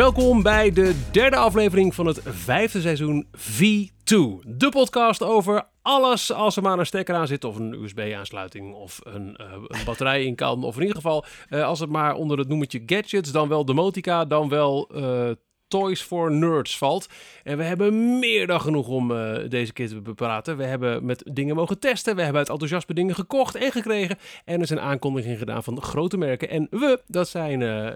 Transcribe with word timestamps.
Welkom 0.00 0.42
bij 0.42 0.70
de 0.70 1.08
derde 1.12 1.36
aflevering 1.36 1.94
van 1.94 2.06
het 2.06 2.20
vijfde 2.24 2.80
seizoen 2.80 3.26
V2. 3.36 4.16
De 4.46 4.68
podcast 4.70 5.22
over 5.22 5.66
alles 5.82 6.32
als 6.32 6.56
er 6.56 6.62
maar 6.62 6.78
een 6.78 6.86
stekker 6.86 7.14
aan 7.14 7.26
zit 7.26 7.44
of 7.44 7.56
een 7.56 7.82
USB-aansluiting 7.82 8.74
of 8.74 9.00
een, 9.02 9.36
uh, 9.40 9.52
een, 9.66 9.84
batterij 9.84 10.24
in 10.24 10.34
kan. 10.34 10.64
Of 10.64 10.74
in 10.74 10.80
ieder 10.80 10.96
geval 10.96 11.24
uh, 11.48 11.64
als 11.64 11.80
het 11.80 11.90
maar 11.90 12.14
onder 12.14 12.38
het 12.38 12.48
noemertje 12.48 12.82
gadgets, 12.86 13.32
dan 13.32 13.48
wel 13.48 13.64
domotica, 13.64 14.24
dan 14.24 14.48
wel 14.48 14.90
uh, 14.96 15.30
Toys 15.70 16.02
for 16.02 16.32
Nerds 16.32 16.78
valt. 16.78 17.08
En 17.42 17.56
we 17.56 17.62
hebben 17.62 18.18
meer 18.18 18.46
dan 18.46 18.60
genoeg 18.60 18.88
om 18.88 19.10
uh, 19.10 19.38
deze 19.48 19.72
keer 19.72 19.88
te 19.88 20.00
bepraten. 20.00 20.56
We 20.56 20.64
hebben 20.64 21.04
met 21.04 21.22
dingen 21.32 21.56
mogen 21.56 21.78
testen. 21.78 22.16
We 22.16 22.22
hebben 22.22 22.38
uit 22.38 22.48
enthousiasme 22.48 22.94
dingen 22.94 23.14
gekocht 23.14 23.54
en 23.54 23.72
gekregen. 23.72 24.18
En 24.44 24.60
er 24.60 24.66
zijn 24.66 24.80
aankondigingen 24.80 25.38
gedaan 25.38 25.62
van 25.62 25.82
grote 25.82 26.16
merken. 26.16 26.50
En 26.50 26.66
we, 26.70 27.02
dat 27.06 27.28
zijn 27.28 27.60
uh, 27.60 27.86
uh, 27.86 27.92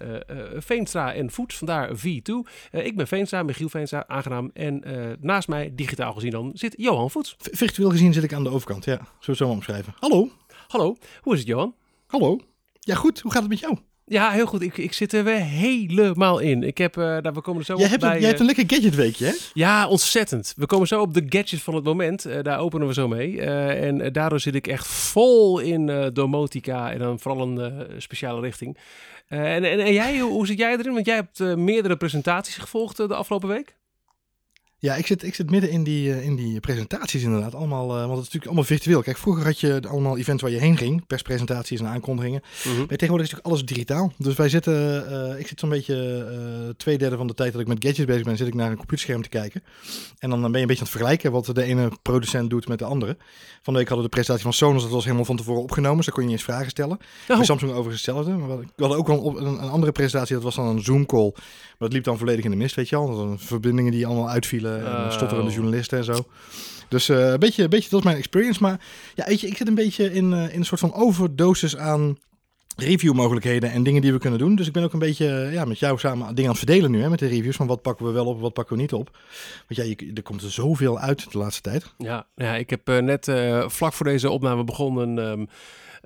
Veenstra 0.56 1.14
en 1.14 1.30
Voets, 1.30 1.56
vandaar 1.56 1.90
V2. 1.96 2.32
ik 2.70 2.96
ben 2.96 3.06
Veenstra, 3.06 3.42
Michiel 3.42 3.68
Veenstra, 3.68 4.04
aangenaam. 4.06 4.50
En 4.52 4.82
naast 5.20 5.48
mij, 5.48 5.72
digitaal 5.74 6.12
gezien 6.12 6.30
dan, 6.30 6.50
zit 6.54 6.74
Johan 6.76 7.10
Voets. 7.10 7.34
Virtueel 7.38 7.90
gezien 7.90 8.12
zit 8.12 8.24
ik 8.24 8.32
aan 8.32 8.44
de 8.44 8.50
overkant, 8.50 8.84
ja. 8.84 9.00
Zo 9.20 9.34
maar 9.38 9.48
omschrijven. 9.48 9.94
Hallo. 9.98 10.30
Hallo, 10.68 10.96
hoe 11.20 11.32
is 11.32 11.38
het 11.38 11.48
Johan? 11.48 11.74
Hallo. 12.06 12.40
Ja 12.80 12.94
goed, 12.94 13.20
hoe 13.20 13.32
gaat 13.32 13.42
het 13.42 13.50
met 13.50 13.60
jou? 13.60 13.78
Ja, 14.06 14.30
heel 14.30 14.46
goed. 14.46 14.62
Ik, 14.62 14.78
ik 14.78 14.92
zit 14.92 15.12
er 15.12 15.24
weer 15.24 15.40
helemaal 15.40 16.38
in. 16.38 16.62
Ik 16.62 16.78
heb, 16.78 16.96
uh, 16.96 17.04
nou, 17.04 17.30
we 17.34 17.40
komen 17.40 17.64
zo 17.64 17.74
op 17.74 17.80
hebt 17.80 18.00
bij, 18.00 18.14
een, 18.14 18.18
jij 18.18 18.28
hebt 18.28 18.40
een 18.40 18.46
lekker 18.46 18.64
gadgetweekje, 18.66 19.26
hè? 19.26 19.32
Ja, 19.52 19.88
ontzettend. 19.88 20.54
We 20.56 20.66
komen 20.66 20.86
zo 20.86 21.00
op 21.00 21.14
de 21.14 21.24
gadget 21.28 21.62
van 21.62 21.74
het 21.74 21.84
moment. 21.84 22.26
Uh, 22.26 22.42
daar 22.42 22.58
openen 22.58 22.86
we 22.86 22.92
zo 22.92 23.08
mee. 23.08 23.40
En 23.40 24.12
daardoor 24.12 24.40
zit 24.40 24.54
ik 24.54 24.66
echt 24.66 24.86
vol 24.86 25.58
in 25.58 26.10
domotica 26.12 26.92
en 26.92 26.98
dan 26.98 27.20
vooral 27.20 27.48
een 27.48 28.02
speciale 28.02 28.40
richting. 28.40 28.78
En, 29.26 29.64
en, 29.64 29.80
en, 29.80 29.92
jij, 29.92 30.18
hoe, 30.18 30.32
hoe, 30.32 30.46
zit 30.46 30.58
jij 30.58 30.72
erin? 30.72 30.92
Want 30.92 31.06
jij 31.06 31.14
hebt 31.14 31.56
meerdere 31.56 31.96
presentaties 31.96 32.56
gevolgd 32.56 32.96
de 32.96 33.14
afgelopen 33.14 33.48
week. 33.48 33.74
Ja, 34.84 34.94
ik 34.94 35.06
zit, 35.06 35.22
ik 35.22 35.34
zit 35.34 35.50
midden 35.50 35.70
in 35.70 35.84
die, 35.84 36.08
uh, 36.08 36.24
in 36.24 36.36
die 36.36 36.60
presentaties 36.60 37.22
inderdaad. 37.22 37.54
Allemaal, 37.54 37.84
uh, 37.84 37.88
want 37.88 38.00
het 38.00 38.10
is 38.10 38.16
natuurlijk 38.16 38.46
allemaal 38.46 38.64
virtueel. 38.64 39.02
Kijk, 39.02 39.16
vroeger 39.16 39.44
had 39.44 39.60
je 39.60 39.80
allemaal 39.88 40.18
events 40.18 40.42
waar 40.42 40.50
je 40.50 40.58
heen 40.58 40.76
ging. 40.76 41.06
Perspresentaties 41.06 41.80
en 41.80 41.86
aankondigingen. 41.86 42.42
Mm 42.42 42.70
-hmm. 42.70 42.78
Maar 42.78 42.86
tegenwoordig 42.86 43.26
is 43.26 43.32
natuurlijk 43.32 43.46
alles 43.46 43.64
digitaal. 43.64 44.12
Dus 44.18 44.34
wij 44.34 44.48
zitten, 44.48 45.04
uh, 45.10 45.38
ik 45.38 45.46
zit 45.46 45.60
zo'n 45.60 45.68
beetje 45.68 46.74
twee 46.76 46.98
derde 46.98 47.16
van 47.16 47.26
de 47.26 47.34
tijd 47.34 47.52
dat 47.52 47.60
ik 47.60 47.66
met 47.66 47.84
gadgets 47.84 48.06
bezig 48.06 48.24
ben, 48.24 48.36
zit 48.36 48.46
ik 48.46 48.54
naar 48.54 48.70
een 48.70 48.76
computerscherm 48.76 49.22
te 49.22 49.28
kijken. 49.28 49.62
En 50.18 50.30
dan 50.30 50.40
ben 50.40 50.50
je 50.52 50.58
een 50.58 50.66
beetje 50.66 50.82
aan 50.82 50.88
het 50.88 50.96
vergelijken 50.96 51.32
wat 51.32 51.46
de 51.46 51.62
ene 51.62 51.90
producent 52.02 52.50
doet 52.50 52.68
met 52.68 52.78
de 52.78 52.84
andere. 52.84 53.16
Van 53.62 53.72
de 53.72 53.78
week 53.78 53.88
hadden 53.88 54.06
we 54.06 54.10
de 54.10 54.16
presentatie 54.16 54.42
van 54.42 54.52
Sonos, 54.52 54.82
dat 54.82 54.90
was 54.90 55.04
helemaal 55.04 55.24
van 55.24 55.36
tevoren 55.36 55.62
opgenomen. 55.62 55.96
Dus 55.96 56.06
daar 56.06 56.14
kon 56.14 56.24
je 56.24 56.30
niet 56.30 56.38
eens 56.38 56.48
vragen 56.48 56.70
stellen. 56.70 56.98
Oh. 57.28 57.36
Bij 57.36 57.44
Samsung 57.44 57.72
overigens 57.72 58.06
hetzelfde. 58.06 58.32
Maar 58.32 58.58
we 58.58 58.66
hadden 58.76 58.98
ook 58.98 59.06
wel 59.06 59.38
een, 59.38 59.46
een, 59.46 59.58
andere 59.70 59.92
presentatie, 59.92 60.34
dat 60.34 60.44
was 60.44 60.54
dan 60.54 60.66
een 60.66 60.82
Zoom 60.82 61.06
call. 61.06 61.30
Maar 61.32 61.76
dat 61.78 61.92
liep 61.92 62.04
dan 62.04 62.18
volledig 62.18 62.44
in 62.44 62.50
de 62.50 62.56
mist, 62.56 62.74
weet 62.74 62.88
je 62.88 62.96
al. 62.96 63.06
Dat 63.06 63.16
waren 63.16 63.38
verbindingen 63.38 63.92
die 63.92 64.06
allemaal 64.06 64.28
uitvielen. 64.28 64.73
En 64.76 65.12
stotterende 65.12 65.50
journalisten 65.50 65.98
en 65.98 66.04
zo. 66.04 66.26
Dus 66.88 67.08
uh, 67.08 67.30
een, 67.30 67.38
beetje, 67.38 67.62
een 67.62 67.68
beetje, 67.68 67.90
dat 67.90 67.98
is 67.98 68.04
mijn 68.04 68.16
experience. 68.16 68.62
Maar 68.62 68.80
ja, 69.14 69.24
weet 69.26 69.40
je, 69.40 69.46
ik 69.46 69.56
zit 69.56 69.68
een 69.68 69.74
beetje 69.74 70.12
in, 70.12 70.32
uh, 70.32 70.52
in 70.52 70.58
een 70.58 70.64
soort 70.64 70.80
van 70.80 70.94
overdosis 70.94 71.76
aan 71.76 72.18
review-mogelijkheden 72.76 73.70
en 73.70 73.82
dingen 73.82 74.02
die 74.02 74.12
we 74.12 74.18
kunnen 74.18 74.38
doen. 74.38 74.54
Dus 74.54 74.66
ik 74.66 74.72
ben 74.72 74.82
ook 74.82 74.92
een 74.92 74.98
beetje 74.98 75.48
ja, 75.52 75.64
met 75.64 75.78
jou 75.78 75.98
samen 75.98 76.26
dingen 76.26 76.50
aan 76.50 76.56
het 76.56 76.64
verdelen 76.64 76.90
nu, 76.90 77.02
hè, 77.02 77.08
met 77.08 77.18
de 77.18 77.26
reviews. 77.26 77.56
Van 77.56 77.66
wat 77.66 77.82
pakken 77.82 78.06
we 78.06 78.12
wel 78.12 78.26
op, 78.26 78.40
wat 78.40 78.52
pakken 78.52 78.76
we 78.76 78.82
niet 78.82 78.92
op. 78.92 79.10
Want 79.68 79.80
ja, 79.80 79.82
je, 79.82 80.10
er 80.14 80.22
komt 80.22 80.42
er 80.42 80.50
zoveel 80.50 80.98
uit 80.98 81.32
de 81.32 81.38
laatste 81.38 81.62
tijd. 81.62 81.94
Ja, 81.98 82.26
ja 82.34 82.56
ik 82.56 82.70
heb 82.70 82.88
uh, 82.88 82.98
net 82.98 83.32
vlak 83.66 83.92
voor 83.92 84.06
deze 84.06 84.30
opname 84.30 84.64
begonnen... 84.64 85.18
Um, 85.18 85.48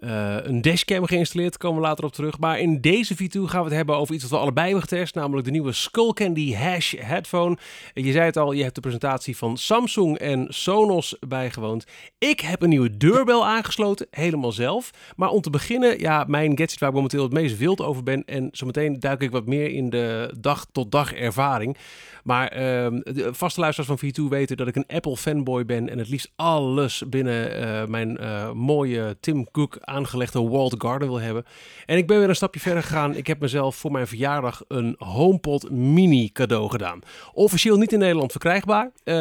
uh, 0.00 0.36
een 0.42 0.62
dashcam 0.62 1.06
geïnstalleerd, 1.06 1.50
daar 1.50 1.58
komen 1.58 1.80
we 1.82 1.88
later 1.88 2.04
op 2.04 2.12
terug. 2.12 2.38
Maar 2.38 2.60
in 2.60 2.80
deze 2.80 3.14
V2 3.14 3.40
gaan 3.42 3.60
we 3.60 3.68
het 3.68 3.76
hebben 3.76 3.96
over 3.96 4.14
iets 4.14 4.22
wat 4.22 4.32
we 4.32 4.38
allebei 4.38 4.66
hebben 4.66 4.88
getest, 4.88 5.14
namelijk 5.14 5.46
de 5.46 5.52
nieuwe 5.52 5.72
Skullcandy 5.72 6.54
Hash 6.54 6.94
headphone. 6.98 7.56
Je 7.94 8.12
zei 8.12 8.24
het 8.24 8.36
al, 8.36 8.52
je 8.52 8.62
hebt 8.62 8.74
de 8.74 8.80
presentatie 8.80 9.36
van 9.36 9.56
Samsung 9.56 10.18
en 10.18 10.46
Sonos 10.48 11.16
bijgewoond. 11.20 11.84
Ik 12.18 12.40
heb 12.40 12.62
een 12.62 12.68
nieuwe 12.68 12.96
deurbel 12.96 13.46
aangesloten, 13.46 14.06
helemaal 14.10 14.52
zelf. 14.52 14.90
Maar 15.16 15.30
om 15.30 15.40
te 15.40 15.50
beginnen, 15.50 15.98
ja, 15.98 16.24
mijn 16.26 16.58
gadget 16.58 16.78
waar 16.78 16.88
ik 16.88 16.94
momenteel 16.94 17.22
het 17.22 17.32
meest 17.32 17.58
wild 17.58 17.80
over 17.80 18.02
ben. 18.02 18.24
En 18.24 18.48
zometeen 18.52 19.00
duik 19.00 19.20
ik 19.22 19.30
wat 19.30 19.46
meer 19.46 19.70
in 19.70 19.90
de 19.90 20.34
dag-tot-dag 20.40 21.12
ervaring. 21.12 21.76
Maar 22.24 22.52
uh, 22.52 23.00
de 23.04 23.28
vaste 23.32 23.60
luisteraars 23.60 24.00
van 24.00 24.10
V2 24.10 24.28
weten 24.28 24.56
dat 24.56 24.68
ik 24.68 24.76
een 24.76 24.86
Apple 24.86 25.16
fanboy 25.16 25.64
ben 25.64 25.88
en 25.88 25.98
het 25.98 26.08
liefst 26.08 26.32
alles 26.36 27.02
binnen 27.06 27.60
uh, 27.60 27.86
mijn 27.86 28.18
uh, 28.20 28.52
mooie 28.52 29.16
Tim 29.20 29.50
Cook 29.50 29.78
aangelegde 29.88 30.48
walled 30.48 30.74
garden 30.78 31.08
wil 31.08 31.20
hebben. 31.20 31.44
En 31.86 31.96
ik 31.96 32.06
ben 32.06 32.18
weer 32.18 32.28
een 32.28 32.36
stapje 32.36 32.60
verder 32.60 32.82
gegaan. 32.82 33.16
Ik 33.16 33.26
heb 33.26 33.40
mezelf 33.40 33.76
voor 33.76 33.90
mijn 33.90 34.06
verjaardag 34.06 34.62
een 34.68 34.94
HomePod 34.98 35.70
mini 35.70 36.32
cadeau 36.32 36.70
gedaan. 36.70 37.00
Officieel 37.32 37.76
niet 37.76 37.92
in 37.92 37.98
Nederland 37.98 38.30
verkrijgbaar, 38.30 38.90
uh, 39.04 39.14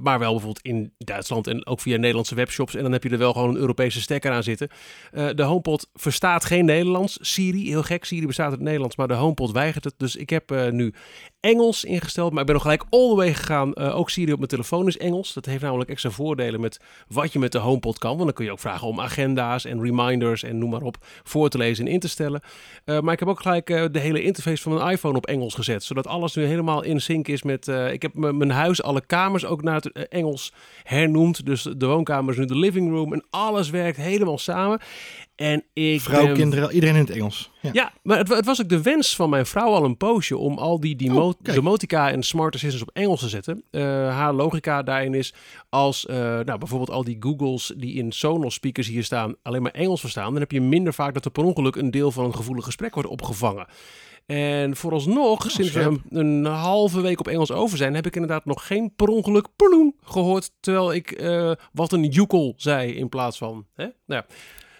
maar 0.00 0.18
wel 0.18 0.30
bijvoorbeeld 0.30 0.60
in 0.62 0.92
Duitsland 0.98 1.46
en 1.46 1.66
ook 1.66 1.80
via 1.80 1.96
Nederlandse 1.96 2.34
webshops. 2.34 2.74
En 2.74 2.82
dan 2.82 2.92
heb 2.92 3.02
je 3.02 3.10
er 3.10 3.18
wel 3.18 3.32
gewoon 3.32 3.48
een 3.48 3.56
Europese 3.56 4.00
stekker 4.00 4.32
aan 4.32 4.42
zitten. 4.42 4.68
de 5.12 5.42
HomePod 5.42 5.88
verstaat 5.94 6.44
geen 6.44 6.64
Nederlands. 6.64 7.18
Siri, 7.20 7.68
heel 7.68 7.82
gek, 7.82 8.04
Siri 8.04 8.26
bestaat 8.26 8.50
het 8.50 8.60
Nederlands, 8.60 8.96
maar 8.96 9.08
de 9.08 9.14
HomePod 9.14 9.52
weigert 9.52 9.84
het. 9.84 9.94
Dus 9.96 10.16
ik 10.16 10.30
heb 10.30 10.70
nu 10.70 10.94
Engels 11.40 11.84
ingesteld, 11.84 12.30
maar 12.30 12.40
ik 12.40 12.46
ben 12.46 12.54
nog 12.54 12.64
gelijk 12.64 12.84
all 12.90 13.08
the 13.08 13.14
way 13.14 13.34
gegaan. 13.34 13.76
Ook 13.76 14.10
Siri 14.10 14.32
op 14.32 14.38
mijn 14.38 14.50
telefoon 14.50 14.86
is 14.86 14.98
Engels. 14.98 15.32
Dat 15.32 15.46
heeft 15.46 15.62
namelijk 15.62 15.90
extra 15.90 16.10
voordelen 16.10 16.60
met 16.60 16.80
wat 17.08 17.32
je 17.32 17.38
met 17.38 17.52
de 17.52 17.58
HomePod 17.58 17.98
kan. 17.98 18.10
Want 18.10 18.24
dan 18.24 18.32
kun 18.32 18.44
je 18.44 18.52
ook 18.52 18.60
vragen 18.60 18.88
om 18.88 19.00
agenda's 19.00 19.64
en 19.64 19.80
reminders 19.80 20.12
en 20.22 20.58
noem 20.58 20.70
maar 20.70 20.82
op 20.82 20.96
voor 21.22 21.48
te 21.48 21.58
lezen 21.58 21.86
en 21.86 21.92
in 21.92 22.00
te 22.00 22.08
stellen. 22.08 22.40
Uh, 22.84 23.00
maar 23.00 23.12
ik 23.12 23.18
heb 23.18 23.28
ook 23.28 23.40
gelijk 23.40 23.70
uh, 23.70 23.84
de 23.90 23.98
hele 23.98 24.22
interface 24.22 24.62
van 24.62 24.74
mijn 24.74 24.90
iPhone 24.90 25.16
op 25.16 25.26
Engels 25.26 25.54
gezet, 25.54 25.84
zodat 25.84 26.06
alles 26.06 26.34
nu 26.34 26.44
helemaal 26.44 26.82
in 26.82 27.00
sync 27.00 27.28
is 27.28 27.42
met. 27.42 27.68
ik 27.68 28.02
heb 28.02 28.14
mijn 28.14 28.50
huis, 28.50 28.82
alle 28.82 29.06
kamers 29.06 29.44
ook 29.44 29.62
naar 29.62 29.74
het 29.74 30.08
Engels 30.08 30.52
hernoemd. 30.82 31.46
Dus 31.46 31.62
de 31.62 31.86
woonkamer 31.86 32.32
is 32.32 32.38
nu 32.38 32.44
de 32.44 32.58
living 32.58 32.90
room 32.90 33.12
en 33.12 33.24
alles 33.30 33.70
werkt 33.70 33.96
helemaal 33.96 34.38
samen. 34.38 34.80
En 35.34 35.64
ik 35.72 36.00
Vrouw, 36.00 36.26
ben... 36.26 36.34
kinderen, 36.34 36.72
iedereen 36.72 36.94
in 36.94 37.00
het 37.00 37.10
Engels. 37.10 37.50
Ja, 37.60 37.70
ja 37.72 37.92
maar 38.02 38.18
het, 38.18 38.28
het, 38.28 38.44
was 38.44 38.62
ook 38.62 38.68
de 38.68 38.82
wens 38.82 39.16
van 39.16 39.30
mijn 39.30 39.46
vrouw 39.46 39.72
al 39.72 39.84
een 39.84 39.96
poosje 39.96 40.36
om 40.36 40.58
al 40.58 40.80
die 40.80 40.96
demo 40.96 41.26
oh, 41.26 41.34
domotica 41.54 42.10
en 42.10 42.22
smart 42.22 42.54
assistants 42.54 42.88
op 42.88 42.96
Engels 42.96 43.20
te 43.20 43.28
zetten. 43.28 43.64
Uh, 43.70 43.82
haar 44.16 44.32
logica 44.32 44.82
daarin 44.82 45.14
is 45.14 45.34
als 45.68 46.06
uh, 46.10 46.16
nou, 46.16 46.58
bijvoorbeeld 46.58 46.90
al 46.90 47.04
die 47.04 47.16
Googles 47.20 47.72
die 47.76 47.94
in 47.94 48.12
Sonos 48.12 48.54
speakers 48.54 48.88
hier 48.88 49.04
staan 49.04 49.34
alleen 49.42 49.62
maar 49.62 49.72
Engels 49.72 50.00
verstaan, 50.00 50.30
dan 50.30 50.40
heb 50.40 50.50
je 50.50 50.60
minder 50.60 50.94
vaak 50.94 51.14
dat 51.14 51.24
er 51.24 51.30
per 51.30 51.44
ongeluk 51.44 51.76
een 51.76 51.90
deel 51.90 52.10
van 52.10 52.24
een 52.24 52.34
gevoelig 52.34 52.64
gesprek 52.64 52.94
wordt 52.94 53.08
opgevangen. 53.08 53.66
En 54.26 54.76
vooralsnog, 54.76 55.44
oh, 55.44 55.50
sinds 55.50 55.72
we 55.72 55.80
een, 55.80 56.02
een, 56.08 56.44
halve 56.44 57.00
week 57.00 57.20
op 57.20 57.28
Engels 57.28 57.52
over 57.52 57.76
zijn, 57.76 57.94
heb 57.94 58.06
ik 58.06 58.14
inderdaad 58.14 58.44
nog 58.44 58.66
geen 58.66 58.94
per 58.94 59.08
ongeluk 59.08 59.46
ploem 59.56 59.94
gehoord. 60.02 60.50
Terwijl 60.60 60.92
ik 60.92 61.20
uh, 61.20 61.52
wat 61.72 61.92
een 61.92 62.04
joekel 62.04 62.54
zei 62.56 62.92
in 62.92 63.08
plaats 63.08 63.38
van. 63.38 63.66
Hè? 63.74 63.84
Nou 63.84 63.94
ja. 64.06 64.26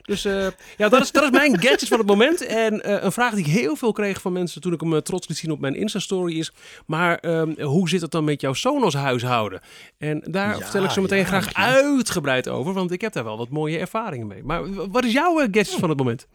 Dus 0.05 0.25
uh, 0.25 0.47
ja, 0.77 0.89
dat 0.89 1.03
is, 1.03 1.13
dat 1.13 1.23
is 1.23 1.31
mijn 1.31 1.61
gadget 1.63 1.89
van 1.89 1.99
het 1.99 2.07
moment. 2.07 2.47
En 2.47 2.75
uh, 2.75 3.03
een 3.03 3.13
vraag 3.13 3.35
die 3.35 3.45
ik 3.45 3.51
heel 3.51 3.77
veel 3.77 3.93
kreeg 3.93 4.21
van 4.21 4.33
mensen 4.33 4.61
toen 4.61 4.73
ik 4.73 4.81
hem 4.81 4.93
uh, 4.93 4.99
trots 4.99 5.29
liet 5.29 5.39
zien 5.39 5.51
op 5.51 5.61
mijn 5.61 5.75
Insta-story 5.75 6.39
is... 6.39 6.53
Maar 6.87 7.19
um, 7.25 7.61
hoe 7.61 7.89
zit 7.89 8.01
het 8.01 8.11
dan 8.11 8.25
met 8.25 8.41
jouw 8.41 8.53
Sonos-huishouden? 8.53 9.61
En 9.99 10.23
daar 10.31 10.49
ja, 10.49 10.63
vertel 10.63 10.85
ik 10.85 10.91
zo 10.91 11.03
meteen 11.03 11.19
ja, 11.19 11.25
graag 11.25 11.55
uitgebreid 11.55 12.49
over, 12.49 12.73
want 12.73 12.91
ik 12.91 13.01
heb 13.01 13.13
daar 13.13 13.25
wel 13.25 13.39
wat 13.39 13.49
mooie 13.49 13.79
ervaringen 13.79 14.27
mee. 14.27 14.43
Maar 14.43 14.91
wat 14.91 15.05
is 15.05 15.13
jouw 15.13 15.37
gadget 15.37 15.71
van 15.71 15.89
het 15.89 15.99
moment? 15.99 16.27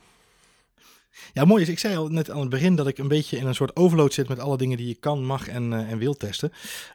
Ja, 1.33 1.45
mooi 1.45 1.61
is. 1.61 1.69
Ik 1.69 1.79
zei 1.79 1.97
al 1.97 2.07
net 2.07 2.29
aan 2.29 2.39
het 2.39 2.49
begin 2.49 2.75
dat 2.75 2.87
ik 2.87 2.97
een 2.97 3.07
beetje 3.07 3.37
in 3.37 3.47
een 3.47 3.55
soort 3.55 3.75
overload 3.75 4.13
zit 4.13 4.27
met 4.27 4.39
alle 4.39 4.57
dingen 4.57 4.77
die 4.77 4.87
je 4.87 4.95
kan, 4.95 5.25
mag 5.25 5.47
en, 5.47 5.71
uh, 5.71 5.91
en 5.91 5.97
wil 5.97 6.13
testen. 6.13 6.51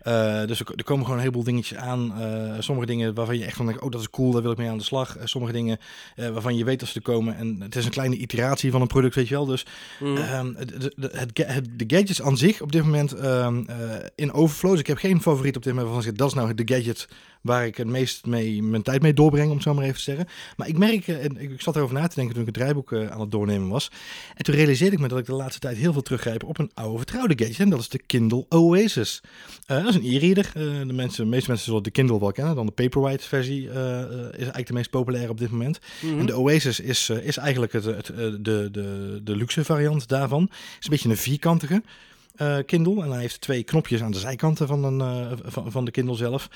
Uh, 0.07 0.45
dus 0.47 0.61
er, 0.61 0.67
er, 0.77 0.85
komen 0.85 1.03
gewoon 1.05 1.19
een 1.19 1.25
heleboel 1.25 1.45
dingetjes 1.45 1.79
aan. 1.79 2.15
Uh, 2.19 2.55
sommige 2.59 2.87
dingen 2.87 3.15
waarvan 3.15 3.39
je 3.39 3.45
echt 3.45 3.57
van 3.57 3.67
denkt, 3.67 3.83
oh 3.83 3.91
dat 3.91 4.01
is 4.01 4.11
cool, 4.11 4.31
daar 4.31 4.43
wil 4.43 4.51
ik 4.51 4.59
mee 4.59 4.69
aan 4.69 4.79
de 4.79 4.85
slag. 4.85 5.17
sommige 5.25 5.53
dingen 5.53 5.79
waarvan 6.15 6.57
je 6.57 6.65
weet 6.65 6.81
dat 6.81 6.89
ze 6.89 6.95
er 6.95 7.03
komen. 7.03 7.37
En 7.37 7.57
het 7.61 7.77
is 7.77 7.85
een 7.85 7.91
kleine 7.91 8.17
iteratie 8.17 8.71
van 8.71 8.81
een 8.81 8.87
product, 8.87 9.15
weet 9.15 9.29
je 9.29 9.35
wel. 9.35 9.47
Dus 9.47 9.67
mm. 10.01 10.15
de, 10.15 10.93
de, 10.97 11.11
het, 11.13 11.69
de 11.79 11.85
gadgets 11.87 12.23
aan 12.23 12.37
zich 12.37 12.61
op 12.61 12.73
dit 12.73 12.83
moment 12.83 13.25
um, 13.25 13.67
in 14.15 14.33
overflow. 14.33 14.71
Dus 14.71 14.81
ik 14.81 14.87
heb 14.87 14.99
geen 14.99 15.23
favoriet 15.23 15.57
op 15.57 15.63
dit 15.63 15.75
moment 15.75 16.05
van 16.05 16.15
dat 16.15 16.29
is 16.29 16.35
nou 16.35 16.55
de 16.55 16.75
gadget 16.75 17.09
waar 17.45 17.67
ik 17.67 17.77
het 17.77 17.87
meest 17.87 18.27
mee 18.27 18.63
mijn 18.63 18.83
tijd 18.83 19.03
mee 19.03 19.15
doorbreng, 19.15 19.49
om 19.49 19.55
het 19.55 19.63
zo 19.63 19.75
maar 19.75 19.85
even 19.85 19.97
te 19.97 20.03
zeggen. 20.03 20.27
Maar 20.57 20.69
ik 20.69 20.79
merk, 20.79 21.09
en 21.09 21.37
ik 21.37 21.61
zat 21.61 21.77
erover 21.77 21.95
na 21.95 22.07
te 22.07 22.15
denken 22.15 22.33
toen 22.33 22.43
ik 22.43 22.49
het 22.49 22.57
draaiboek 22.57 22.93
aan 22.93 23.21
het 23.21 23.31
doornemen 23.31 23.69
was. 23.69 23.91
En 24.35 24.45
toen 24.45 24.55
realiseerde 24.55 24.95
ik 24.95 25.03
me 25.03 25.09
dat 25.09 25.19
ik 25.19 25.27
de 25.27 25.35
laatste 25.35 25.61
tijd 25.61 25.77
heel 25.77 25.93
veel 25.93 26.03
teruggrijp 26.03 26.45
op 26.45 26.59
een 26.59 26.71
oude 26.75 26.97
vertrouwde 26.97 27.39
gadget. 27.39 27.61
En 27.61 27.71
dat 27.71 27.81
is 27.81 27.89
de 27.89 27.99
Kindle 28.07 28.47
Oasis. 28.49 29.21
Uh, 29.67 29.85
dat 29.85 29.89
is 29.89 29.95
een 29.95 30.15
e-reader. 30.15 30.53
Uh, 30.57 30.87
de, 30.87 30.93
mensen, 30.93 31.25
de 31.25 31.31
meeste 31.31 31.49
mensen 31.49 31.67
zullen 31.67 31.83
de 31.83 31.91
Kindle 31.91 32.21
wel 32.21 32.33
kennen. 32.33 32.55
Dan 32.55 32.67
de 32.67 32.73
Paperwhite 32.73 33.29
versie 33.29 33.63
uh, 33.63 33.73
is 34.33 34.37
eigenlijk 34.37 34.67
de 34.67 34.73
meest 34.73 34.91
populaire 34.91 35.31
op 35.31 35.39
dit 35.39 35.51
moment. 35.51 35.79
Mm 36.01 36.11
-hmm. 36.11 36.19
En 36.19 36.27
de 36.27 36.37
Oasis 36.37 36.81
is, 36.81 37.11
is 37.11 37.37
eigenlijk 37.37 37.73
het, 37.73 37.85
het, 37.85 38.07
de, 38.07 38.69
de, 38.73 39.21
de 39.23 39.37
luxe 39.37 39.65
variant 39.65 40.09
daarvan. 40.09 40.43
Het 40.43 40.51
is 40.79 40.85
een 40.85 40.91
beetje 40.91 41.09
een 41.09 41.17
vierkantige. 41.17 41.83
Uh, 42.37 42.57
Kindle. 42.67 43.03
En 43.03 43.11
hij 43.11 43.21
heeft 43.21 43.41
twee 43.41 43.63
knopjes 43.63 44.03
aan 44.03 44.11
de 44.11 44.19
zijkanten 44.19 44.67
van, 44.67 44.85
een, 44.85 44.99
uh, 44.99 45.33
van, 45.45 45.71
van, 45.71 45.85
de 45.85 45.91
Kindle 45.91 46.17
zelf. 46.17 46.49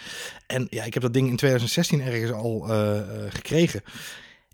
En 0.47 0.67
ja, 0.71 0.85
ik 0.85 0.95
heb 0.95 1.03
dat 1.03 1.13
ding 1.13 1.29
in 1.29 1.37
2016 1.37 2.01
ergens 2.01 2.33
al 2.33 2.67
uh, 2.71 3.01
gekregen. 3.29 3.83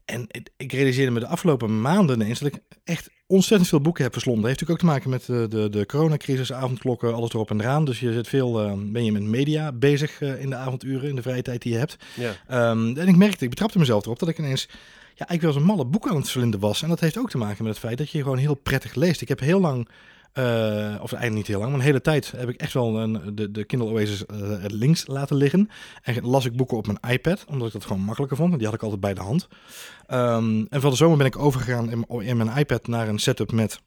En 0.05 0.27
ik 0.57 0.73
realiseerde 0.73 1.11
me 1.11 1.21
de 1.21 1.27
afgelopen 1.27 1.81
maanden 1.81 2.21
ineens 2.21 2.39
dat 2.39 2.55
ik 2.55 2.61
echt 2.85 3.11
ontzettend 3.27 3.69
veel 3.69 3.81
boeken 3.81 4.03
heb 4.03 4.13
verslonden. 4.13 4.47
Heeft 4.47 4.61
natuurlijk 4.61 4.85
ook 4.85 4.91
te 4.91 4.95
maken 4.95 5.11
met 5.11 5.27
de, 5.27 5.57
de, 5.57 5.69
de 5.69 5.87
coronacrisis, 5.87 6.53
avondklokken, 6.53 7.15
alles 7.15 7.33
erop 7.33 7.51
en 7.51 7.61
eraan. 7.61 7.85
Dus 7.85 8.01
je 8.01 8.13
zit 8.13 8.29
veel, 8.29 8.61
eh, 8.61 8.73
ben 8.77 9.05
je 9.05 9.13
met 9.13 9.23
media 9.23 9.73
bezig 9.73 10.21
eh, 10.21 10.41
in 10.41 10.51
de 10.51 10.57
avonduren, 10.57 11.09
in 11.09 11.17
de 11.17 11.23
vrije 11.23 11.43
tijd 11.43 11.63
die 11.63 11.73
je 11.73 11.79
hebt. 11.79 11.97
Ja. 12.15 12.33
Ehm, 12.49 12.97
en 12.97 13.09
ik 13.09 13.17
merkte, 13.17 13.45
ik 13.45 13.51
betrapte 13.51 13.79
mezelf 13.79 14.05
erop 14.05 14.19
dat 14.19 14.29
ik 14.29 14.39
ineens 14.39 14.69
ja, 15.15 15.29
ik 15.29 15.41
wel 15.41 15.51
eens 15.51 15.61
een 15.61 15.67
malle 15.67 15.85
boek 15.85 16.09
aan 16.09 16.17
het 16.17 16.31
verlinden 16.31 16.61
was. 16.61 16.83
En 16.83 16.89
dat 16.89 17.01
heeft 17.01 17.19
ook 17.19 17.31
te 17.31 17.39
maken 17.39 17.65
met 17.65 17.73
het 17.73 17.83
feit 17.85 17.99
dat 17.99 18.11
je 18.11 18.23
gewoon 18.23 18.39
heel 18.39 18.55
prettig 18.55 18.95
leest. 18.95 19.21
Ik 19.21 19.29
heb 19.29 19.41
heel 19.41 19.61
lang, 19.61 19.89
eh, 20.35 20.45
of 21.01 21.13
eigenlijk 21.13 21.35
niet 21.35 21.47
heel 21.47 21.59
lang, 21.59 21.71
maar 21.71 21.81
een 21.81 21.87
hele 21.87 22.01
tijd 22.01 22.33
heb 22.37 22.49
ik 22.49 22.61
echt 22.61 22.73
wel 22.73 22.99
een, 22.99 23.35
de, 23.35 23.51
de 23.51 23.65
Kindle 23.65 23.89
Oasis 23.89 24.27
eh, 24.27 24.37
links 24.67 25.07
laten 25.07 25.37
liggen. 25.37 25.71
En 26.03 26.27
las 26.27 26.45
ik 26.45 26.57
boeken 26.57 26.77
op 26.77 26.87
mijn 26.87 27.15
iPad, 27.15 27.45
omdat 27.49 27.67
ik 27.67 27.73
dat 27.73 27.85
gewoon 27.85 28.03
makkelijker 28.03 28.37
vond. 28.37 28.55
Die 28.57 28.65
had 28.65 28.75
ik 28.75 28.83
altijd 28.83 29.01
bij 29.01 29.15
de 29.15 29.21
hand. 29.21 29.49
Ehm, 30.07 30.65
en 30.69 30.81
van 30.81 30.91
de 30.91 30.97
zomer 30.97 31.17
ben 31.17 31.27
ik 31.27 31.39
overgegaan 31.39 31.91
in, 31.91 32.05
in 32.21 32.37
mijn 32.37 32.59
iPad 32.59 32.87
naar 32.87 33.09
een 33.09 33.19
setup 33.19 33.53
met 33.53 33.81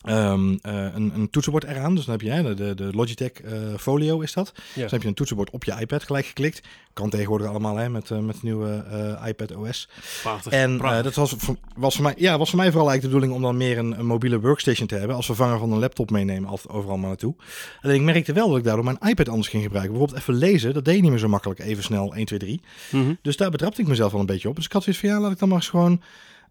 ehm, 0.00 0.56
eh, 0.62 0.94
een, 0.94 1.12
een 1.14 1.30
toetsenbord 1.30 1.64
eraan. 1.64 1.94
Dus 1.94 2.04
dan 2.04 2.14
heb 2.18 2.22
je 2.22 2.30
hè, 2.30 2.54
de, 2.54 2.74
de 2.74 2.88
Logitech 2.92 3.32
eh, 3.32 3.52
Folio 3.78 4.20
is 4.20 4.32
dat. 4.32 4.52
Ja. 4.54 4.62
Dus 4.64 4.74
dan 4.74 4.90
heb 4.90 5.02
je 5.02 5.08
een 5.08 5.14
toetsenbord 5.14 5.50
op 5.50 5.64
je 5.64 5.76
iPad 5.80 6.02
gelijk 6.02 6.26
geklikt. 6.26 6.60
Kan 6.92 7.10
tegenwoordig 7.10 7.46
allemaal 7.48 7.76
hè, 7.76 7.88
met, 7.88 8.10
eh, 8.10 8.18
met 8.18 8.34
de 8.34 8.40
nieuwe 8.42 8.84
iPad 9.26 9.56
OS. 9.56 9.88
Prachtig. 10.22 10.52
En 10.52 10.76
prachtig. 10.76 11.02
dat 11.02 11.14
was 11.14 11.34
voor, 11.38 11.56
was, 11.76 11.94
voor 11.94 12.04
mij, 12.04 12.14
ja, 12.16 12.38
was 12.38 12.48
voor 12.48 12.58
mij 12.58 12.70
vooral 12.70 12.90
eigenlijk 12.90 13.14
de 13.14 13.20
bedoeling 13.20 13.32
om 13.32 13.42
dan 13.42 13.66
meer 13.66 13.78
een, 13.78 13.98
een 13.98 14.06
mobiele 14.06 14.40
workstation 14.40 14.86
te 14.86 14.94
hebben. 14.94 15.16
Als 15.16 15.26
vervanger 15.26 15.58
van 15.58 15.72
een 15.72 15.78
laptop 15.78 16.10
meenemen, 16.10 16.48
altijd 16.48 16.74
overal 16.74 16.96
maar 16.96 17.08
naartoe. 17.08 17.34
Alleen 17.82 17.96
ik 17.96 18.02
merkte 18.02 18.32
wel 18.32 18.48
dat 18.48 18.58
ik 18.58 18.64
daardoor 18.64 18.84
mijn 18.84 18.98
iPad 19.08 19.28
anders 19.28 19.48
ging 19.48 19.62
gebruiken. 19.62 19.92
Bijvoorbeeld 19.92 20.22
even 20.22 20.34
lezen, 20.34 20.74
dat 20.74 20.84
deed 20.84 21.02
niet 21.02 21.10
meer 21.10 21.18
zo 21.18 21.28
makkelijk 21.28 21.60
even 21.60 21.82
snel 21.82 22.14
1, 22.14 22.24
2, 22.26 22.38
3. 22.38 22.60
Mhm. 22.90 23.14
Dus 23.22 23.36
daar 23.36 23.50
betrapte 23.50 23.80
ik 23.80 23.88
mezelf 23.88 24.12
wel 24.12 24.20
een 24.20 24.26
beetje 24.26 24.48
op. 24.48 24.56
Dus 24.56 24.64
ik 24.64 24.72
had 24.72 24.82
zoiets 24.82 25.02
van, 25.02 25.10
ja, 25.10 25.20
laat 25.20 25.32
ik 25.32 25.38
dan 25.38 25.48
maar 25.48 25.58
eens 25.58 25.68
gewoon 25.68 26.02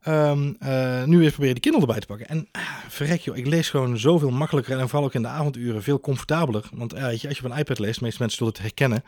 ehm, 0.01 0.54
eh, 0.60 1.04
nu 1.04 1.22
eens 1.24 1.31
proberen 1.31 1.54
die 1.54 1.63
Kindle 1.63 1.81
erbij 1.81 2.00
te 2.00 2.06
pakken. 2.07 2.28
En 2.28 2.48
ah, 2.51 2.62
verrek 2.88 3.22
joh, 3.22 3.38
ik 3.38 3.46
lees 3.48 3.69
gewoon 3.69 3.98
zoveel 3.98 4.30
makkelijker 4.31 4.80
en 4.80 4.90
vooral 4.90 5.07
ook 5.07 5.13
in 5.13 5.22
de 5.22 5.28
avonduren 5.28 5.84
veel 5.84 6.00
comfortabeler. 6.00 6.63
Want 6.74 6.92
ja, 6.92 7.07
weet 7.07 7.22
je, 7.22 7.28
als 7.28 7.38
je 7.38 7.46
op 7.46 7.51
een 7.51 7.57
iPad 7.57 7.80
leest, 7.80 8.00
de 8.00 8.04
meeste 8.04 8.19
mensen 8.19 8.38
zullen 8.38 8.54
het 8.54 8.62
herkennen. 8.62 9.04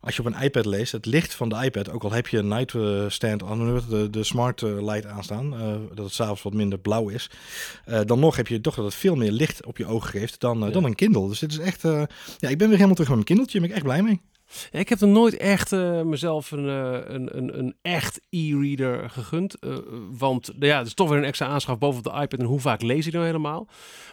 Als 0.00 0.16
je 0.16 0.22
op 0.22 0.26
een 0.34 0.42
iPad 0.42 0.66
leest, 0.66 0.92
het 0.92 1.06
licht 1.06 1.34
van 1.34 1.48
de 1.48 1.56
iPad, 1.64 1.90
ook 1.90 2.04
al 2.04 2.12
heb 2.12 2.26
je 2.28 2.38
een 2.38 2.48
nightstand 2.48 3.42
aan, 3.42 3.60
hoe 3.60 3.72
heet 3.72 3.80
het, 3.80 3.90
de, 3.90 4.10
de 4.10 4.24
smart 4.24 4.62
eh, 4.62 4.84
light 4.84 5.06
aanstaan, 5.06 5.54
eh, 5.54 5.74
dat 5.94 6.04
het 6.04 6.14
s'avonds 6.14 6.42
wat 6.42 6.52
minder 6.54 6.78
blauw 6.78 7.08
is. 7.08 7.30
eh, 7.84 8.00
dan 8.06 8.18
nog 8.20 8.36
heb 8.36 8.46
je 8.48 8.60
toch 8.60 8.74
dat 8.74 8.84
het 8.84 8.94
veel 8.94 9.14
meer 9.16 9.32
licht 9.32 9.66
op 9.66 9.76
je 9.78 9.86
ogen 9.86 10.10
geeft 10.10 10.40
dan, 10.40 10.60
eh, 10.60 10.66
Ja. 10.66 10.72
dan 10.72 10.84
een 10.84 10.94
Kindle. 10.94 11.28
Dus 11.28 11.38
dit 11.38 11.52
is 11.52 11.58
echt, 11.58 11.84
eh, 11.84 12.02
ja, 12.38 12.48
ik 12.48 12.58
ben 12.58 12.66
weer 12.68 12.76
helemaal 12.76 12.94
terug 12.94 13.08
met 13.08 13.16
mijn 13.16 13.24
Kindletje, 13.24 13.58
daar 13.58 13.68
ben 13.68 13.76
ik 13.76 13.84
echt 13.84 13.92
blij 13.94 14.02
mee. 14.02 14.20
Ja, 14.70 14.78
ik 14.78 14.88
heb 14.88 15.00
er 15.00 15.08
nooit 15.08 15.36
echt 15.36 15.72
eh, 15.72 16.02
mezelf 16.02 16.50
een, 16.50 16.68
eh, 16.68 17.14
een, 17.14 17.36
een, 17.36 17.58
een 17.58 17.74
echt 17.82 18.20
e-reader 18.30 19.10
gegund. 19.10 19.58
eh, 19.58 19.76
want 20.18 20.52
ja, 20.58 20.78
het 20.78 20.86
is 20.86 20.94
toch 20.94 21.08
weer 21.08 21.18
een 21.18 21.24
extra 21.24 21.46
aanschaf 21.46 21.78
bovenop 21.78 22.04
de 22.12 22.20
iPad. 22.20 22.40
En 22.40 22.44
hoe 22.46 22.60
vaak 22.60 22.82
lees 22.82 23.04
je 23.04 23.10
nou 23.12 23.24
helemaal? 23.24 23.68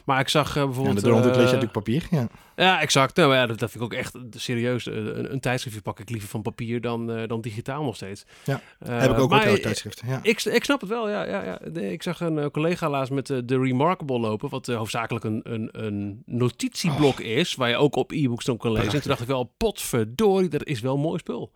Maar 0.05 0.19
ik 0.19 0.29
zag 0.29 0.49
eh, 0.49 0.55
Ja, 0.55 0.65
bijvoorbeeld... 0.65 1.01
de 1.01 1.09
lees 1.11 1.29
je 1.31 1.33
natuurlijk 1.39 1.71
papier. 1.71 2.07
Ja. 2.11 2.27
Ja, 2.55 2.81
exact. 2.81 3.15
Nou 3.15 3.33
ja, 3.33 3.45
dat, 3.45 3.59
dat 3.59 3.71
vind 3.71 3.83
ik 3.83 3.91
ook 3.93 3.99
echt 3.99 4.15
serieus. 4.31 4.85
Een, 4.85 5.31
een 5.33 5.39
tijdschriftje 5.39 5.81
pak 5.81 5.99
ik 5.99 6.09
liever 6.09 6.29
van 6.29 6.41
papier 6.41 6.81
dan, 6.81 7.27
dan 7.27 7.41
digitaal 7.41 7.83
nog 7.83 7.95
steeds. 7.95 8.25
Ja, 8.43 8.61
heb 8.83 9.11
ik 9.11 9.19
ook 9.19 9.33
ik- 9.33 9.61
tijdschriften. 9.61 10.07
Ja. 10.07 10.19
Ik, 10.21 10.43
ik 10.43 10.63
snap 10.63 10.81
het 10.81 10.89
wel, 10.89 11.09
ja. 11.09 11.23
ja, 11.27 11.43
ja. 11.43 11.59
Nee, 11.71 11.91
ik 11.91 12.03
zag 12.03 12.19
een 12.19 12.51
collega 12.51 12.89
laatst 12.89 13.11
met 13.13 13.27
de 13.27 13.59
Remarkable 13.59 14.19
lopen, 14.19 14.49
wat 14.49 14.67
hoofdzakelijk 14.67 15.25
een, 15.25 15.39
een, 15.43 15.69
een 15.71 16.21
notitieblok 16.25 17.19
is, 17.19 17.55
waar 17.55 17.69
je 17.69 17.77
ook 17.77 17.95
op 17.95 18.11
e-books 18.11 18.45
dan 18.45 18.57
kan 18.57 18.71
lezen. 18.71 18.93
En 18.93 18.99
toen 19.01 19.09
dacht 19.09 19.21
ik 19.21 19.27
wel, 19.27 19.53
potverdorie, 19.57 20.25
dat 20.50 20.66
is 20.66 20.80
wel 20.80 20.98
mooi 20.98 21.19
spul. 21.19 21.51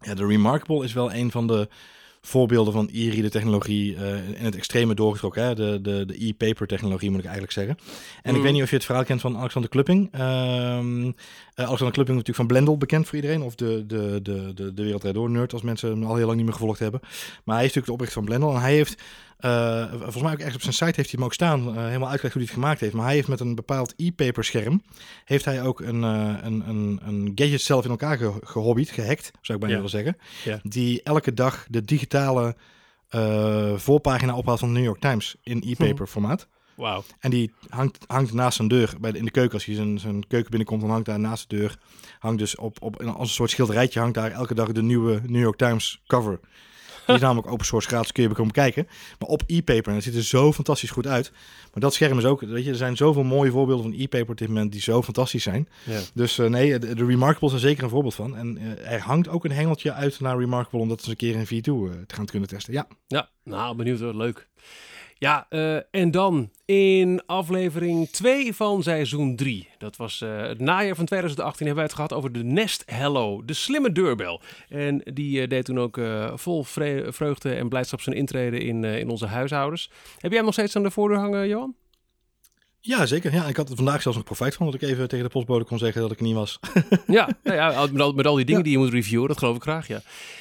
Ja, 0.00 0.14
de 0.14 0.26
Remarkable 0.26 0.84
is 0.84 0.92
wel 0.92 1.12
een 1.12 1.30
van 1.30 1.46
de 1.46 1.68
voorbeelden 2.20 2.72
van 2.72 2.88
e-reader 2.92 3.30
technologie 3.30 3.96
eh, 3.96 4.28
in 4.28 4.44
het 4.44 4.56
extreme 4.56 4.94
doorgetrokken. 4.94 5.42
Hè? 5.44 5.54
De, 5.54 5.80
de, 5.82 6.04
de 6.06 6.26
e-paper 6.26 6.66
technologie 6.66 7.08
moet 7.10 7.18
ik 7.18 7.24
eigenlijk 7.24 7.54
zeggen. 7.54 7.76
En 8.22 8.30
ik 8.30 8.36
Mm. 8.36 8.42
weet 8.42 8.52
niet 8.52 8.62
of 8.62 8.70
je 8.70 8.76
het 8.76 8.84
verhaal 8.84 9.04
kent 9.04 9.20
van 9.20 9.36
Alexander 9.36 9.70
Klupping. 9.70 10.08
Eh, 10.12 10.20
Alexander 11.54 11.92
Klupping 11.92 11.96
is 11.96 12.06
natuurlijk 12.08 12.36
van 12.36 12.46
Blendel 12.46 12.76
bekend 12.76 13.06
voor 13.06 13.14
iedereen. 13.14 13.42
Of 13.42 13.54
de, 13.54 13.84
de, 13.86 14.20
de, 14.22 14.52
de, 14.54 14.74
de 14.74 14.82
Wereld 14.82 15.14
Door 15.14 15.30
nerd 15.30 15.52
als 15.52 15.62
mensen 15.62 15.90
hem 15.90 16.04
al 16.04 16.16
heel 16.16 16.24
lang 16.26 16.36
niet 16.36 16.46
meer 16.46 16.54
gevolgd 16.54 16.78
hebben. 16.78 17.00
Maar 17.44 17.56
hij 17.56 17.64
is 17.64 17.72
natuurlijk 17.74 17.86
de 17.86 17.92
oprichter 17.92 18.16
van 18.18 18.24
Blendel. 18.24 18.54
En 18.54 18.60
hij 18.60 18.74
heeft, 18.74 19.02
eh, 19.38 19.90
volgens 19.90 20.22
mij 20.22 20.32
ook 20.32 20.38
echt 20.38 20.54
op 20.54 20.60
zijn 20.62 20.74
site 20.74 20.84
heeft 20.84 20.96
hij 20.96 21.10
hem 21.10 21.24
ook 21.24 21.32
staan. 21.34 21.68
eh, 21.68 21.84
helemaal 21.84 22.08
uitgelegd 22.08 22.22
hoe 22.34 22.42
hij 22.42 22.42
het 22.42 22.50
gemaakt 22.50 22.80
heeft. 22.80 22.92
Maar 22.94 23.04
hij 23.04 23.14
heeft 23.14 23.28
met 23.28 23.40
een 23.40 23.54
bepaald 23.54 23.94
e-paper 23.96 24.44
scherm. 24.44 24.82
Heeft 25.24 25.44
hij 25.44 25.62
ook 25.62 25.80
een, 25.80 26.04
eh, 26.04 26.34
een, 26.42 26.68
een, 26.68 27.00
een 27.04 27.32
gadget 27.34 27.60
zelf 27.60 27.84
in 27.84 27.90
elkaar 27.90 28.16
ge, 28.18 28.32
gehobbied, 28.42 28.90
gehackt. 28.90 29.30
Zou 29.40 29.58
ik 29.58 29.64
bijna 29.64 29.66
Ja. 29.68 29.82
willen 29.82 29.90
zeggen. 29.90 30.16
Ja. 30.44 30.60
Die 30.62 31.02
elke 31.02 31.34
dag 31.34 31.66
de 31.68 31.84
digitale 31.84 32.56
voorpagina 33.76 34.36
ophaalt 34.36 34.58
van 34.58 34.68
de 34.68 34.74
New 34.74 34.84
York 34.84 35.00
Times 35.00 35.36
in 35.42 35.62
e-paper 35.66 36.06
formaat. 36.06 36.48
Wauw. 36.74 37.04
En 37.18 37.30
die 37.30 37.52
hangt, 37.68 37.98
hangt 38.06 38.32
naast 38.32 38.56
zijn 38.56 38.68
deur 38.68 38.94
bij 39.00 39.12
de, 39.12 39.18
in 39.18 39.24
de 39.24 39.30
keuken. 39.30 39.52
Als 39.54 39.64
je 39.66 39.74
zijn, 39.74 39.98
zijn 39.98 40.26
keuken 40.26 40.50
binnenkomt, 40.50 40.80
dan 40.80 40.90
hangt 40.90 41.06
daar 41.06 41.20
naast 41.20 41.50
de 41.50 41.56
deur. 41.56 41.78
Hangt 42.18 42.38
dus 42.38 42.56
op, 42.56 42.82
op 42.82 43.02
als 43.02 43.28
een 43.28 43.34
soort 43.34 43.50
schilderijtje 43.50 44.00
hangt 44.00 44.14
daar 44.14 44.30
elke 44.30 44.54
dag 44.54 44.72
de 44.72 44.82
nieuwe 44.82 45.20
New 45.26 45.42
York 45.42 45.56
Times 45.56 46.02
cover. 46.06 46.40
Die 47.06 47.14
is 47.14 47.20
namelijk 47.20 47.50
open 47.50 47.66
source 47.66 47.88
gratis, 47.88 48.12
kun 48.12 48.22
je 48.22 48.28
komen 48.28 48.52
kijken. 48.52 48.88
Maar 49.18 49.28
op 49.28 49.42
e-paper. 49.46 49.88
En 49.88 49.94
het 49.94 50.04
ziet 50.04 50.14
er 50.14 50.22
zo 50.22 50.52
fantastisch 50.52 50.90
goed 50.90 51.06
uit. 51.06 51.30
Maar 51.72 51.80
dat 51.82 51.94
scherm 51.94 52.18
is 52.18 52.24
ook, 52.24 52.40
weet 52.40 52.64
je, 52.64 52.70
er 52.70 52.76
zijn 52.76 52.96
zoveel 52.96 53.22
mooie 53.22 53.50
voorbeelden 53.50 53.84
van 53.84 54.00
e-paper 54.00 54.30
op 54.30 54.38
dit 54.38 54.48
moment 54.48 54.72
die 54.72 54.80
zo 54.80 55.02
fantastisch 55.02 55.42
zijn. 55.42 55.68
Ja. 55.84 56.00
Dus 56.14 56.38
eh, 56.38 56.46
nee, 56.46 56.78
de, 56.78 56.94
de 56.94 57.04
Remarkable 57.04 57.48
is 57.48 57.54
er 57.54 57.60
zeker 57.60 57.84
een 57.84 57.90
voorbeeld 57.90 58.14
van. 58.14 58.36
En 58.36 58.58
eh, 58.58 58.92
er 58.92 59.00
hangt 59.00 59.28
ook 59.28 59.44
een 59.44 59.52
hengeltje 59.52 59.92
uit 59.92 60.20
naar 60.20 60.38
Remarkable 60.38 60.80
om 60.80 60.88
dat 60.88 60.98
eens 60.98 61.08
een 61.08 61.16
keer 61.16 61.34
in 61.34 61.46
V2 61.46 61.92
eh, 61.92 62.06
te 62.06 62.14
gaan 62.14 62.26
kunnen 62.26 62.48
testen. 62.48 62.72
Ja, 62.72 62.86
Ja, 63.06 63.28
nou, 63.44 63.76
benieuwd 63.76 64.00
hoor. 64.00 64.14
Leuk. 64.14 64.48
Ja, 65.24 65.46
eh, 65.48 65.76
en 65.90 66.10
dan 66.10 66.50
in 66.64 67.22
aflevering 67.26 68.08
2 68.08 68.54
van 68.54 68.82
seizoen 68.82 69.36
3. 69.36 69.68
Dat 69.78 69.96
was 69.96 70.20
eh, 70.20 70.36
het 70.36 70.60
najaar 70.60 70.96
van 70.96 71.04
2018 71.04 71.66
hebben 71.66 71.74
wij 71.74 71.84
het 71.84 71.94
gehad 71.94 72.12
over 72.12 72.32
de 72.32 72.44
Nest 72.44 72.82
Hello, 72.86 73.44
de 73.44 73.52
slimme 73.52 73.92
deurbel. 73.92 74.40
En 74.68 75.00
die 75.14 75.40
eh, 75.42 75.48
deed 75.48 75.64
toen 75.64 75.80
ook 75.80 76.00
vol 76.34 76.62
vre- 76.64 77.12
vreugde 77.12 77.54
en 77.54 77.68
blijdschap 77.68 78.00
zijn 78.00 78.16
intrede 78.16 78.58
in, 78.58 78.84
in 78.84 79.08
onze 79.08 79.26
huishoudens. 79.26 79.90
Heb 80.18 80.30
jij 80.30 80.36
hem 80.36 80.44
nog 80.44 80.54
steeds 80.54 80.76
aan 80.76 80.82
de 80.82 80.90
voordeur 80.90 81.18
hangen, 81.18 81.48
Johan? 81.48 81.74
Ja 82.86 83.06
zeker. 83.06 83.32
Ja, 83.32 83.46
ik 83.46 83.56
had 83.56 83.70
er 83.70 83.76
vandaag 83.76 84.02
zelfs 84.02 84.16
nog 84.16 84.26
profijt 84.26 84.54
van 84.54 84.66
dat 84.66 84.74
ik 84.74 84.82
even 84.82 85.08
tegen 85.08 85.24
de 85.24 85.30
postbode 85.30 85.64
kon 85.64 85.78
zeggen 85.78 86.00
dat 86.02 86.10
ik 86.12 86.18
er 86.18 86.24
niet 86.24 86.34
was. 86.34 86.58
Ja, 87.06 87.28
nou 87.42 87.56
ja 87.56 87.86
met, 87.92 88.00
al, 88.00 88.12
met 88.12 88.26
al 88.26 88.34
die 88.34 88.44
dingen 88.44 88.60
Ja. 88.60 88.64
die 88.68 88.78
je 88.78 88.84
moet 88.84 88.92
reviewen, 88.92 89.28
dat 89.28 89.38
geloof 89.38 89.56
ik 89.56 89.62
graag, 89.62 89.86
ja. 89.88 90.00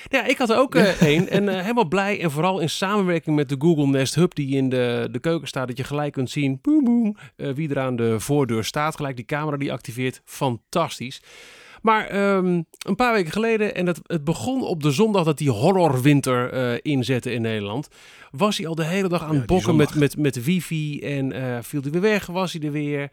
Ja, 0.09 0.25
ik 0.25 0.37
had 0.37 0.49
er 0.49 0.57
ook 0.57 0.75
eh, 0.75 1.01
één 1.01 1.29
en 1.29 1.49
eh, 1.49 1.61
helemaal 1.61 1.87
blij. 1.87 2.21
En 2.21 2.31
vooral 2.31 2.59
in 2.59 2.69
samenwerking 2.69 3.35
met 3.35 3.49
de 3.49 3.55
Google 3.59 3.87
Nest 3.87 4.15
Hub 4.15 4.35
die 4.35 4.55
in 4.55 4.69
de, 4.69 5.07
de 5.11 5.19
keuken 5.19 5.47
staat, 5.47 5.67
dat 5.67 5.77
je 5.77 5.83
gelijk 5.83 6.13
kunt 6.13 6.29
zien, 6.29 6.59
boem 6.61 6.83
boem, 6.83 7.17
eh, 7.35 7.51
wie 7.53 7.69
er 7.69 7.79
aan 7.79 7.95
de 7.95 8.19
voordeur 8.19 8.63
staat. 8.63 8.95
Gelijk 8.95 9.15
die 9.15 9.25
camera 9.25 9.57
die 9.57 9.71
activeert, 9.71 10.21
fantastisch. 10.25 11.21
Maar 11.83 12.07
ehm, 12.07 12.61
een 12.77 12.95
paar 12.95 13.13
weken 13.13 13.31
geleden, 13.31 13.75
en 13.75 13.87
het, 13.87 13.99
het 14.03 14.23
begon 14.23 14.63
op 14.63 14.83
de 14.83 14.91
zondag 14.91 15.23
dat 15.23 15.37
die 15.37 15.49
horrorwinter 15.49 16.49
eh 16.49 16.79
inzette 16.81 17.33
in 17.33 17.41
Nederland, 17.41 17.87
was 18.31 18.57
hij 18.57 18.67
al 18.67 18.75
de 18.75 18.85
hele 18.85 19.07
dag 19.07 19.23
aan 19.23 19.35
het 19.35 19.45
bokken 19.45 19.75
met, 19.75 19.95
met, 19.95 20.17
met 20.17 20.43
wifi 20.43 20.99
en 20.99 21.31
eh, 21.31 21.57
viel 21.61 21.81
hij 21.81 21.91
weer 21.91 22.01
weg, 22.01 22.25
was 22.25 22.53
hij 22.53 22.61
er 22.61 22.71
weer. 22.71 23.09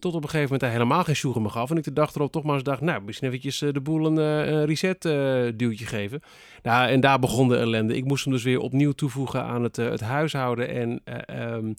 Tot 0.00 0.14
op 0.14 0.22
een 0.22 0.28
gegeven 0.28 0.52
moment 0.52 0.60
hij 0.60 0.70
helemaal 0.70 1.04
geen 1.04 1.16
sjoegen 1.16 1.42
meer 1.42 1.50
gaf. 1.50 1.70
En 1.70 1.76
ik 1.76 1.84
de 1.84 1.92
dag 1.92 2.14
erop 2.14 2.32
toch 2.32 2.42
maar 2.42 2.54
eens 2.54 2.62
dacht, 2.62 2.80
nou, 2.80 3.02
misschien 3.02 3.28
eventjes 3.28 3.62
eh, 3.62 3.72
de 3.72 3.80
boel 3.80 4.06
een 4.06 4.18
eh, 4.18 4.52
een 4.52 4.64
reset 4.64 5.04
eh, 5.04 5.42
duwtje 5.56 5.86
geven. 5.86 6.22
Nou, 6.62 6.88
en 6.88 7.00
daar 7.00 7.18
begon 7.18 7.48
de 7.48 7.56
ellende. 7.56 7.96
Ik 7.96 8.04
moest 8.04 8.24
hem 8.24 8.32
dus 8.32 8.42
weer 8.42 8.58
opnieuw 8.58 8.92
toevoegen 8.92 9.44
aan 9.44 9.62
het, 9.62 9.76
het 9.76 10.00
huishouden. 10.00 10.68
En 10.68 11.00
eh, 11.04 11.52
ehm, 11.52 11.72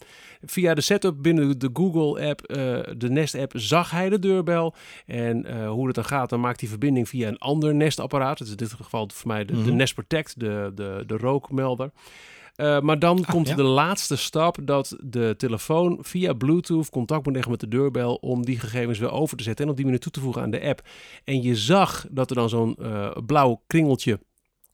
via 0.44 0.74
de 0.74 0.80
setup 0.80 1.22
binnen 1.22 1.58
de 1.58 1.70
Google-app, 1.72 2.40
de 2.98 3.10
Nest-app, 3.10 3.52
zag 3.56 3.90
hij 3.90 4.08
de 4.08 4.18
deurbel. 4.18 4.74
En 5.06 5.66
hoe 5.66 5.86
het 5.86 5.94
dan 5.94 6.04
gaat, 6.04 6.30
dan 6.30 6.40
maakt 6.40 6.60
hij 6.60 6.68
verbinding 6.68 7.08
via 7.08 7.28
een 7.28 7.38
ander 7.38 7.74
Nest-apparaat. 7.74 8.38
Dat 8.38 8.46
is 8.46 8.52
in 8.52 8.58
dit 8.58 8.72
geval 8.72 9.10
voor 9.14 9.28
mij 9.28 9.44
de, 9.44 9.52
de 9.52 9.58
Mhm. 9.58 9.76
Nest 9.76 9.94
Protect, 9.94 10.40
de, 10.40 10.72
de, 10.74 11.04
de 11.06 11.16
rookmelder. 11.16 11.90
Eh, 12.62 12.80
maar 12.80 12.98
dan 12.98 13.24
komt 13.24 13.48
ja. 13.48 13.54
de 13.54 13.62
laatste 13.62 14.16
stap 14.16 14.56
dat 14.62 14.96
de 15.00 15.34
telefoon 15.36 15.98
via 16.00 16.32
Bluetooth 16.32 16.90
contact 16.90 17.24
moet 17.24 17.32
leggen 17.32 17.50
met 17.50 17.60
de 17.60 17.68
deurbel 17.68 18.14
om 18.14 18.44
die 18.44 18.58
gegevens 18.58 18.98
weer 18.98 19.10
over 19.10 19.36
te 19.36 19.42
zetten 19.42 19.64
en 19.64 19.70
op 19.70 19.76
die 19.76 19.84
manier 19.84 20.00
toe 20.00 20.12
te 20.12 20.20
voegen 20.20 20.42
aan 20.42 20.50
de 20.50 20.62
app. 20.62 20.88
En 21.24 21.42
je 21.42 21.56
zag 21.56 22.06
dat 22.10 22.30
er 22.30 22.36
dan 22.36 22.48
zo'n 22.48 22.76
eh, 22.76 23.10
blauw 23.26 23.62
kringeltje 23.66 24.18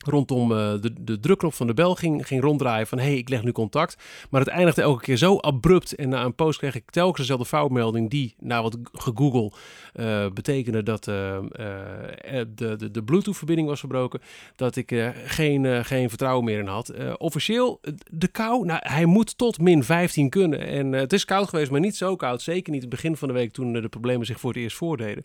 rondom 0.06 0.52
eh, 0.52 0.72
de, 0.80 0.92
de 1.00 1.20
drukknop 1.20 1.54
van 1.54 1.66
de 1.66 1.74
bel 1.74 1.94
ging, 1.94 2.26
ging 2.26 2.42
ronddraaien 2.42 2.86
van 2.86 2.98
hé, 2.98 3.04
hey, 3.04 3.16
ik 3.16 3.28
leg 3.28 3.42
nu 3.42 3.52
contact. 3.52 3.96
Maar 4.30 4.40
het 4.40 4.50
eindigde 4.50 4.82
elke 4.82 5.02
keer 5.02 5.16
zo 5.16 5.38
abrupt 5.38 5.94
en 5.94 6.08
na 6.08 6.24
een 6.24 6.34
post 6.34 6.58
kreeg 6.58 6.74
ik 6.74 6.90
telkens 6.90 7.18
dezelfde 7.18 7.46
foutmelding 7.46 8.10
die, 8.10 8.34
na 8.38 8.62
wat 8.62 8.76
gegoogeld, 8.92 9.58
eh 9.92 10.26
betekende 10.34 10.82
dat 10.82 11.08
eh, 11.08 11.38
de, 12.54 12.76
de, 12.76 12.90
de 12.90 13.02
Bluetooth-verbinding 13.02 13.68
was 13.68 13.78
verbroken, 13.78 14.20
dat 14.56 14.76
ik 14.76 15.12
geen, 15.24 15.84
geen 15.84 16.08
vertrouwen 16.08 16.44
meer 16.44 16.58
in 16.58 16.66
had. 16.66 16.92
Officieel, 17.16 17.80
de 18.10 18.28
kou, 18.28 18.66
nou, 18.66 18.80
hij 18.82 19.04
moet 19.04 19.38
tot 19.38 19.60
min 19.60 19.84
15 19.84 20.30
kunnen. 20.30 20.66
En 20.66 20.92
het 20.92 21.12
is 21.12 21.24
koud 21.24 21.48
geweest, 21.48 21.70
maar 21.70 21.80
niet 21.80 21.96
zo 21.96 22.16
koud. 22.16 22.42
Zeker 22.42 22.72
niet 22.72 22.80
het 22.80 22.90
begin 22.90 23.16
van 23.16 23.28
de 23.28 23.34
week 23.34 23.52
toen 23.52 23.72
de 23.72 23.88
problemen 23.88 24.26
zich 24.26 24.40
voor 24.40 24.52
het 24.52 24.62
eerst 24.62 24.76
voordeden. 24.76 25.24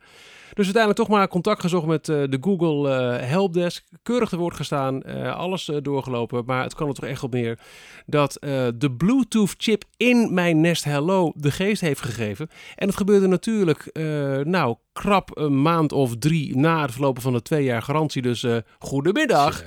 Dus 0.54 0.66
uiteindelijk 0.66 1.04
toch 1.04 1.18
maar 1.18 1.28
contact 1.28 1.62
gezocht 1.62 1.86
met 1.86 2.06
de 2.06 2.38
Google 2.42 2.90
Helpdesk. 3.18 3.84
Keurig 4.04 4.30
te 4.30 4.38
woord 4.38 4.56
gestaan, 4.64 5.04
alles 5.36 5.70
doorgelopen, 5.82 6.44
maar 6.46 6.64
het 6.64 6.76
kan 6.76 6.88
er 6.88 6.94
toch 6.94 7.06
echt 7.06 7.24
op 7.24 7.32
meer 7.32 7.60
dat 8.06 8.38
de 8.76 8.92
Bluetooth 8.98 9.54
chip 9.58 9.84
in 9.98 10.34
mijn 10.34 10.62
Nest 10.62 10.84
Hello 10.84 11.32
de 11.36 11.52
geest 11.52 11.82
heeft 11.82 12.02
gegeven. 12.02 12.48
En 12.76 12.88
het 12.88 12.98
gebeurde 12.98 13.28
natuurlijk, 13.28 13.90
nou, 14.44 14.76
krap 14.94 15.38
een 15.38 15.62
maand 15.62 15.92
of 15.92 16.18
drie 16.18 16.58
na 16.58 16.82
het 16.82 16.92
verlopen 16.92 17.22
van 17.22 17.34
de 17.34 17.42
twee 17.42 17.64
jaar 17.64 17.82
garantie. 17.82 18.22
Dus 18.22 18.46
goedemiddag. 18.80 19.64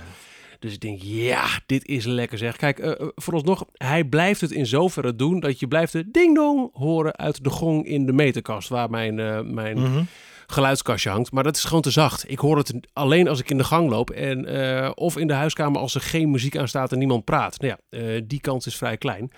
Dus 0.59 0.73
ik 0.73 0.81
denk, 0.81 1.03
ja, 1.03 1.45
dit 1.67 1.87
is 1.87 2.05
lekker 2.05 2.39
zeg. 2.39 2.57
Kijk, 2.57 2.79
uh, 2.79 2.93
vooralsnog, 3.15 3.65
hij 3.73 4.05
blijft 4.05 4.41
het 4.41 4.51
in 4.51 4.67
zoverre 4.67 5.17
doen 5.17 5.41
dat 5.41 5.61
je 5.61 5.69
blijft 5.69 5.93
de 5.93 6.11
ding-dong 6.11 6.71
horen 6.73 7.17
uit 7.17 7.45
de 7.45 7.51
gong 7.51 7.87
in 7.87 8.07
de 8.07 8.13
meterkast 8.13 8.69
waar 8.69 8.91
mijn, 8.91 9.19
uh, 9.19 9.41
mijn 9.41 9.79
mhm. 9.79 10.03
Geluidskastje 10.47 11.11
hangt. 11.11 11.33
Maar 11.33 11.43
dat 11.43 11.57
is 11.57 11.65
gewoon 11.65 11.83
te 11.83 11.91
zacht. 11.91 12.31
Ik 12.31 12.39
hoor 12.39 12.57
het 12.57 12.73
alleen 12.93 13.29
als 13.29 13.41
ik 13.41 13.51
in 13.51 13.59
de 13.59 13.65
gang 13.65 13.91
loop 13.91 14.11
en 14.11 14.55
uh, 14.55 14.91
of 14.95 15.17
in 15.17 15.27
de 15.27 15.33
huiskamer 15.33 15.81
als 15.81 15.95
er 15.95 16.01
geen 16.01 16.31
muziek 16.31 16.57
aan 16.57 16.69
staat 16.69 16.93
en 16.93 16.99
niemand 16.99 17.25
praat. 17.25 17.61
Nou 17.61 17.77
ja, 17.89 18.21
die 18.25 18.41
kans 18.41 18.67
is 18.67 18.77
vrij 18.77 18.97
klein. 18.97 19.31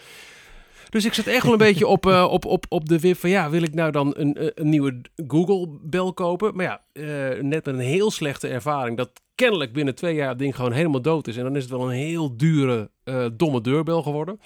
Dus 0.91 1.05
ik 1.05 1.15
zat 1.15 1.27
echt 1.27 1.43
wel 1.43 1.53
een 1.53 1.59
beetje 1.59 1.87
op, 1.87 2.07
uh, 2.07 2.25
op, 2.31 2.45
op, 2.45 2.67
op 2.69 2.89
de 2.89 2.99
wip 2.99 3.19
van 3.19 3.31
ja, 3.31 3.51
wil 3.51 3.63
ik 3.63 3.75
nou 3.75 3.91
dan 3.91 4.15
een, 4.17 4.53
een 4.55 4.69
nieuwe 4.69 5.01
Google-bel 5.29 6.13
kopen? 6.13 6.55
Maar 6.55 6.65
ja, 6.65 6.83
uh, 6.93 7.43
net 7.43 7.65
met 7.65 7.75
een 7.75 7.81
heel 7.81 8.11
slechte 8.11 8.49
ervaring 8.49 8.97
dat 8.97 9.11
kennelijk 9.35 9.73
binnen 9.73 9.95
twee 9.95 10.15
jaar 10.15 10.29
het 10.29 10.39
ding 10.39 10.57
gewoon 10.57 10.73
helemaal 10.73 11.03
dood 11.03 11.27
is. 11.27 11.37
En 11.37 11.43
dan 11.43 11.57
is 11.57 11.63
het 11.63 11.73
wel 11.73 11.91
een 11.91 11.97
heel 11.97 12.37
dure, 12.37 12.91
uh, 13.05 13.27
domme 13.33 13.61
deurbel 13.61 14.03
geworden. 14.03 14.41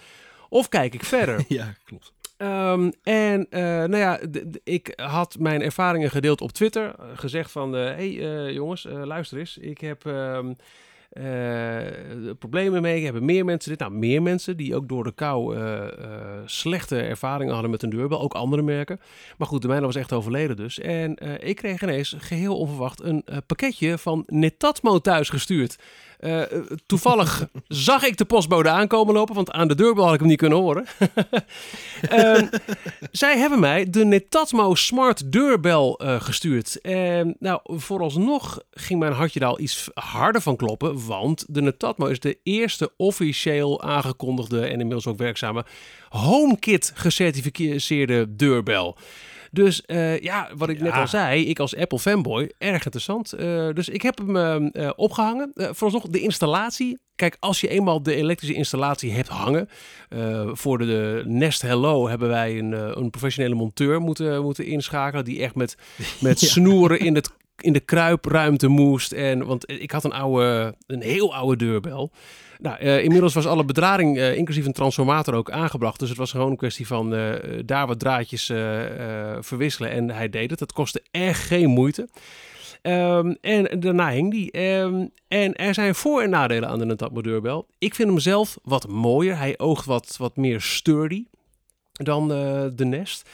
Of 0.48 0.68
kijk 0.68 0.94
ik 0.94 1.04
verder? 1.04 1.44
ja, 1.48 1.74
klopt. 1.84 2.12
Um, 2.42 2.92
en 3.02 3.46
uh, 3.50 3.60
nou 3.62 3.96
ja, 3.96 4.20
ik 4.64 4.92
had 4.96 5.36
mijn 5.38 5.62
ervaringen 5.62 6.10
gedeeld 6.10 6.40
op 6.40 6.52
Twitter. 6.52 6.94
gezegd 7.14 7.50
van, 7.50 7.72
hé 7.72 8.14
hey, 8.14 8.52
jongens, 8.52 8.86
luister 9.04 9.38
eens. 9.38 9.58
Ik 9.58 9.80
heb... 9.80 10.04
Uh, 11.18 11.86
problemen 12.38 12.82
mee. 12.82 13.04
Hebben 13.04 13.24
meer 13.24 13.44
mensen 13.44 13.70
dit? 13.70 13.78
Nou, 13.78 13.92
meer 13.92 14.22
mensen 14.22 14.56
die 14.56 14.76
ook 14.76 14.88
door 14.88 15.04
de 15.04 15.12
kou 15.12 15.56
slechte 16.44 17.00
ervaringen 17.00 17.52
hadden 17.52 17.70
met 17.70 17.82
een 17.82 17.90
deurbel. 17.90 18.20
Ook 18.20 18.34
andere 18.34 18.62
merken. 18.62 19.00
Maar 19.38 19.46
goed, 19.46 19.62
de 19.62 19.68
mijne 19.68 19.86
was 19.86 19.96
echt 19.96 20.12
overleden 20.12 20.56
dus. 20.56 20.78
En 20.78 21.16
ik 21.46 21.56
kreeg 21.56 21.82
ineens 21.82 22.14
geheel 22.18 22.58
onverwacht 22.58 23.02
een 23.02 23.24
pakketje 23.46 23.98
van 23.98 24.24
Netatmo 24.26 24.98
thuis 24.98 25.28
gestuurd. 25.28 25.78
Uh, 26.24 26.42
toevallig 26.86 27.48
zag 27.68 28.04
ik 28.04 28.16
de 28.16 28.24
postbode 28.24 28.68
aankomen 28.68 29.14
lopen, 29.14 29.34
want 29.34 29.50
aan 29.50 29.68
de 29.68 29.74
deurbel 29.74 30.04
had 30.04 30.14
ik 30.14 30.20
hem 30.20 30.28
niet 30.28 30.38
kunnen 30.38 30.58
horen. 30.58 30.86
uh, 32.12 32.42
zij 33.10 33.38
hebben 33.38 33.60
mij 33.60 33.90
de 33.90 34.04
Netatmo 34.04 34.74
Smart 34.74 35.32
deurbel 35.32 36.00
uh, 36.02 36.20
gestuurd. 36.20 36.80
En 36.80 37.36
nou, 37.38 37.60
vooralsnog 37.64 38.62
ging 38.70 39.00
mijn 39.00 39.12
hartje 39.12 39.40
daar 39.40 39.48
al 39.48 39.60
iets 39.60 39.90
harder 39.94 40.40
van 40.40 40.56
kloppen, 40.56 41.06
want 41.06 41.44
de 41.48 41.62
Netatmo 41.62 42.06
is 42.06 42.20
de 42.20 42.38
eerste 42.42 42.92
officieel 42.96 43.82
aangekondigde 43.82 44.60
en 44.60 44.70
inmiddels 44.70 45.06
ook 45.06 45.18
werkzame 45.18 45.64
HomeKit 46.08 46.92
gecertificeerde 46.94 48.36
deurbel. 48.36 48.96
Dus 49.54 49.82
uh, 49.86 50.18
ja, 50.20 50.50
wat 50.56 50.68
ik 50.68 50.80
net 50.80 50.92
al 50.92 51.08
zei, 51.08 51.44
ik 51.46 51.58
als 51.58 51.76
Apple 51.76 51.98
fanboy, 51.98 52.52
erg 52.58 52.84
interessant. 52.84 53.34
Uh, 53.34 53.72
dus 53.72 53.88
ik 53.88 54.02
heb 54.02 54.18
hem 54.18 54.70
uh, 54.72 54.90
opgehangen. 54.96 55.50
vooralsnog 55.54 56.08
de 56.08 56.20
installatie. 56.20 56.98
Kijk, 57.14 57.36
als 57.40 57.60
je 57.60 57.68
eenmaal 57.68 58.02
de 58.02 58.14
elektrische 58.14 58.56
installatie 58.56 59.12
hebt 59.12 59.28
hangen. 59.28 59.68
voor 60.52 60.78
de, 60.78 60.84
de, 60.84 61.22
Nest 61.26 61.62
Hello 61.62 62.08
hebben 62.08 62.28
wij 62.28 62.58
een, 62.58 62.72
een 62.98 63.10
professionele 63.10 63.54
monteur 63.54 64.00
moeten, 64.00 64.42
moeten 64.42 64.66
inschakelen. 64.66 65.24
Die 65.24 65.42
echt 65.42 65.54
met, 65.54 65.74
met 66.20 66.40
ja. 66.40 66.46
snoeren 66.46 67.00
in, 67.00 67.14
het, 67.14 67.30
in 67.60 67.72
de 67.72 67.80
kruipruimte 67.80 68.68
moest. 68.68 69.12
En, 69.12 69.46
want 69.46 69.70
ik 69.70 69.90
had 69.90 70.04
een, 70.04 70.12
oude, 70.12 70.74
een 70.86 71.02
heel 71.02 71.34
oude 71.34 71.56
deurbel. 71.56 72.12
Nou, 72.58 72.82
uh, 72.82 73.02
inmiddels 73.02 73.34
was 73.34 73.46
alle 73.46 73.64
bedrading, 73.64 74.16
uh, 74.16 74.36
inclusief 74.36 74.66
een 74.66 74.72
transformator, 74.72 75.34
ook 75.34 75.50
aangebracht. 75.50 75.98
Dus 75.98 76.08
het 76.08 76.18
was 76.18 76.30
gewoon 76.30 76.50
een 76.50 76.56
kwestie 76.56 76.86
van 76.86 77.14
uh, 77.14 77.34
daar 77.64 77.86
wat 77.86 77.98
draadjes 77.98 78.46
verwisselen. 79.40 79.90
En 79.90 80.10
hij 80.10 80.28
deed 80.28 80.50
het. 80.50 80.60
Het 80.60 80.72
kostte 80.72 81.02
echt 81.10 81.46
geen 81.46 81.68
moeite. 81.68 82.08
Um, 82.82 83.36
en 83.40 83.80
daarna 83.80 84.10
hing 84.10 84.30
die. 84.30 84.60
Um, 84.60 85.10
en 85.28 85.54
er 85.54 85.74
zijn 85.74 85.94
voor- 85.94 86.22
en 86.22 86.30
nadelen 86.30 86.68
aan 86.68 86.78
de 86.78 86.84
Netatmo 86.84 87.20
deurbel. 87.20 87.66
Ik 87.78 87.94
vind 87.94 88.08
hem 88.08 88.18
zelf 88.18 88.58
wat 88.62 88.88
mooier. 88.88 89.36
Hij 89.36 89.58
oogt 89.58 89.86
wat, 89.86 90.14
wat 90.18 90.36
meer 90.36 90.60
sturdy 90.60 91.24
dan 91.92 92.28
de 92.74 92.84
Nest. 92.84 93.28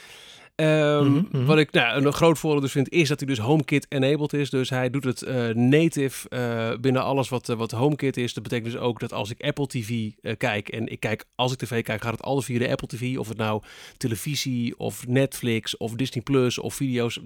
Um, 0.59 1.27
Wat 1.45 1.57
ik 1.57 1.71
nou, 1.71 2.05
een 2.05 2.13
groot 2.13 2.39
voordeel 2.39 2.61
dus 2.61 2.71
vind, 2.71 2.89
is 2.89 3.07
dat 3.07 3.19
hij 3.19 3.27
dus 3.27 3.37
HomeKit 3.37 3.85
enabled 3.89 4.33
is. 4.33 4.49
Dus 4.49 4.69
hij 4.69 4.89
doet 4.89 5.03
het 5.03 5.21
uh, 5.21 5.47
native 5.47 6.27
uh, 6.29 6.79
binnen 6.81 7.03
alles 7.03 7.29
wat, 7.29 7.49
uh, 7.49 7.55
wat 7.55 7.71
HomeKit 7.71 8.17
is. 8.17 8.33
Dat 8.33 8.43
betekent 8.43 8.71
dus 8.71 8.81
ook 8.81 8.99
dat 8.99 9.13
als 9.13 9.29
ik 9.29 9.41
Apple 9.41 9.67
TV 9.67 10.11
kijk 10.37 10.69
en 10.69 10.87
ik 10.87 10.99
kijk, 10.99 11.25
als 11.35 11.51
ik 11.51 11.57
tv 11.57 11.83
kijk, 11.83 12.01
gaat 12.01 12.11
het 12.11 12.21
alles 12.21 12.45
via 12.45 12.59
de 12.59 12.69
Apple 12.69 12.87
TV. 12.87 13.17
Of 13.17 13.27
het 13.27 13.37
nou 13.37 13.63
televisie 13.97 14.77
of 14.77 15.07
Netflix 15.07 15.77
of 15.77 15.93
Disney 15.93 16.23
Plus 16.23 16.59
of 16.59 16.73
video's. 16.73 17.19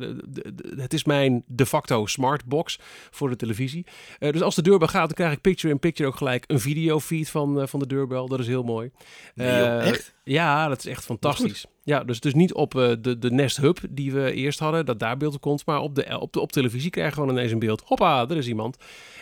het 0.77 0.93
is 0.93 1.03
mijn 1.03 1.43
de 1.47 1.65
facto 1.65 2.05
smartbox 2.05 2.79
voor 3.11 3.29
de 3.29 3.35
televisie. 3.35 3.85
dus 4.19 4.41
als 4.41 4.55
de 4.55 4.61
deurbel 4.61 4.87
gaat, 4.87 5.05
dan 5.05 5.15
krijg 5.15 5.31
ik 5.31 5.41
picture-in-picture 5.41 6.09
ook 6.09 6.15
gelijk 6.15 6.43
een 6.47 6.59
videofeed 6.59 7.29
van, 7.29 7.67
van 7.67 7.79
de 7.79 7.87
deurbel. 7.87 8.27
Dat 8.27 8.39
is 8.39 8.47
heel 8.47 8.63
mooi. 8.63 8.91
Nee, 9.35 9.57
joh, 9.57 9.87
echt? 9.87 10.13
Ja, 10.23 10.67
dat 10.67 10.77
is 10.77 10.85
echt 10.85 11.03
fantastisch. 11.03 11.65
Ja, 11.85 12.03
dus, 12.03 12.19
dus 12.19 12.33
niet 12.33 12.53
op 12.53 12.75
uh, 12.75 12.91
de, 13.01 13.19
de 13.19 13.31
Nest 13.31 13.57
Hub 13.57 13.77
die 13.89 14.11
we 14.13 14.33
eerst 14.33 14.59
hadden, 14.59 14.85
dat 14.85 14.99
daar 14.99 15.17
beeld 15.17 15.35
op 15.35 15.41
komt, 15.41 15.65
maar 15.65 15.79
op, 15.79 15.95
de, 15.95 16.19
op, 16.19 16.33
de, 16.33 16.39
op 16.39 16.51
televisie 16.51 16.89
krijgen 16.89 17.13
we 17.13 17.19
gewoon 17.19 17.35
ineens 17.35 17.51
een 17.51 17.59
beeld. 17.59 17.83
Hoppa, 17.85 18.29
er 18.29 18.37
is 18.37 18.47
iemand. 18.47 18.77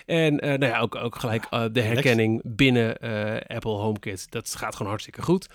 En 0.05 0.33
uh, 0.33 0.39
nou 0.39 0.65
ja, 0.65 0.79
ook, 0.79 0.95
ook 0.95 1.15
gelijk 1.15 1.47
uh, 1.51 1.65
de 1.71 1.81
herkenning 1.81 2.41
binnen 2.43 2.97
Apple 3.47 3.71
HomeKit. 3.71 4.31
Dat 4.31 4.55
gaat 4.55 4.75
gewoon 4.75 4.87
hartstikke 4.91 5.21
goed. 5.21 5.49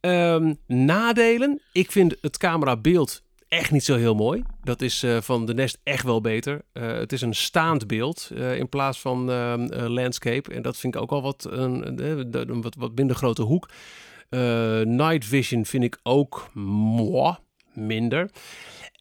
Um, 0.00 0.56
nadelen, 0.66 1.60
ik 1.72 1.90
vind 1.90 2.16
het 2.20 2.38
camerabeeld 2.38 3.22
echt 3.48 3.70
niet 3.70 3.84
zo 3.84 3.96
heel 3.96 4.14
mooi. 4.14 4.42
Dat 4.62 4.82
is 4.82 5.04
uh, 5.04 5.20
van 5.20 5.46
de 5.46 5.54
Nest 5.54 5.78
echt 5.82 6.04
wel 6.04 6.20
beter. 6.20 6.62
Uh, 6.72 6.92
het 6.92 7.12
is 7.12 7.20
een 7.20 7.34
staand 7.34 7.86
beeld 7.86 8.30
uh, 8.32 8.56
in 8.56 8.68
plaats 8.68 9.00
van 9.00 9.24
landscape. 9.88 10.52
En 10.54 10.62
dat 10.62 10.76
vind 10.76 10.94
ik 10.94 11.00
ook 11.00 11.10
al 11.10 11.22
wat 11.22 11.46
een, 11.50 12.04
een 12.32 12.62
wat, 12.62 12.74
wat 12.78 12.94
minder 12.94 13.16
grote 13.16 13.42
hoek. 13.42 13.68
Uh, 14.30 14.80
Night 14.80 15.24
Vision 15.24 15.64
vind 15.64 15.84
ik 15.84 15.98
ook 16.02 16.50
moi, 16.54 17.34
minder. 17.72 18.30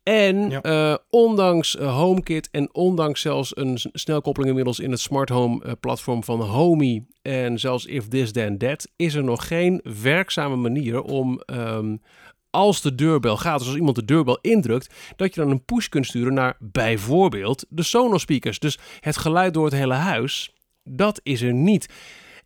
En 0.04 0.50
ja. 0.50 0.64
uh, 0.66 0.96
ondanks 1.10 1.76
uh, 1.76 1.98
HomeKit 1.98 2.50
en 2.52 2.74
ondanks 2.74 3.22
zelfs 3.22 3.58
een 3.58 3.80
snelkoppeling 3.94 4.50
inmiddels 4.50 4.80
in 4.80 4.92
het 4.92 5.00
smart 5.00 5.30
home 5.30 5.76
platform 5.76 6.24
van 6.24 6.42
Homey 6.42 7.06
en 7.22 7.60
zelfs 7.60 7.86
If 7.86 8.08
This 8.08 8.32
Then 8.32 8.58
That, 8.58 8.88
is 8.96 9.14
er 9.14 9.24
nog 9.24 9.48
geen 9.48 9.82
werkzame 10.02 10.56
manier 10.56 11.02
om 11.02 11.42
um, 11.46 12.02
als 12.50 12.82
de 12.82 12.96
deurbel 12.96 13.38
gaat, 13.38 13.58
dus 13.60 13.68
als 13.68 13.78
iemand 13.78 13.96
de 13.96 14.06
deurbel 14.06 14.38
indrukt, 14.42 14.94
dat 15.16 15.36
je 15.36 15.42
dan 15.42 15.50
een 15.50 15.66
push 15.66 15.88
kunt 15.88 16.06
sturen 16.06 16.34
naar 16.34 16.58
bijvoorbeeld 16.60 17.66
de 17.70 17.84
Sonos 17.84 18.22
speakers. 18.22 18.60
Dus 18.60 18.80
het 19.00 19.18
geluid 19.18 19.54
door 19.54 19.66
het 19.66 19.74
hele 19.74 19.94
huis, 19.94 20.54
dat 20.84 21.20
is 21.24 21.42
er 21.42 21.54
niet. 21.54 21.94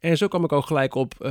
En 0.03 0.17
zo 0.17 0.27
kwam 0.27 0.43
ik 0.43 0.51
ook 0.51 0.65
gelijk 0.65 0.95
op 0.95 1.13
uh, 1.19 1.29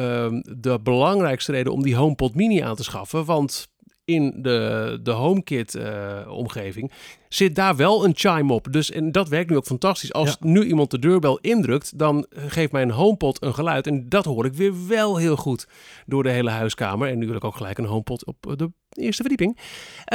de 0.59 0.79
belangrijkste 0.83 1.53
reden 1.53 1.73
om 1.73 1.83
die 1.83 1.97
HomePod 1.97 2.35
Mini 2.35 2.61
aan 2.61 2.77
te 2.77 2.85
schaffen. 2.85 3.25
Want 3.25 3.71
in 4.05 4.35
de, 4.43 4.99
de 5.03 5.11
HomeKit-omgeving 5.11 6.91
uh, 6.91 6.97
zit 7.29 7.55
daar 7.55 7.77
wel 7.77 8.05
een 8.05 8.13
chime 8.15 8.53
op. 8.53 8.67
Dus 8.71 8.91
en 8.91 9.13
dat 9.13 9.29
werkt 9.29 9.51
nu 9.51 9.57
ook 9.57 9.67
fantastisch. 9.67 10.13
Als 10.13 10.29
ja. 10.29 10.37
nu 10.49 10.65
iemand 10.65 10.91
de 10.91 10.99
deurbel 10.99 11.39
indrukt, 11.39 11.99
dan 11.99 12.27
geeft 12.31 12.73
mijn 12.73 12.91
HomePod 12.91 13.43
een 13.43 13.55
geluid. 13.55 13.87
En 13.87 14.09
dat 14.09 14.25
hoor 14.25 14.45
ik 14.45 14.55
weer 14.55 14.87
wel 14.89 15.17
heel 15.17 15.37
goed 15.37 15.67
door 16.07 16.23
de 16.23 16.31
hele 16.31 16.51
huiskamer. 16.51 17.09
En 17.09 17.19
nu 17.19 17.27
wil 17.27 17.37
ik 17.37 17.45
ook 17.45 17.57
gelijk 17.57 17.79
een 17.79 17.85
HomePod 17.85 18.27
op 18.27 18.55
de 18.57 18.73
eerste 18.91 19.23
verdieping. 19.23 19.59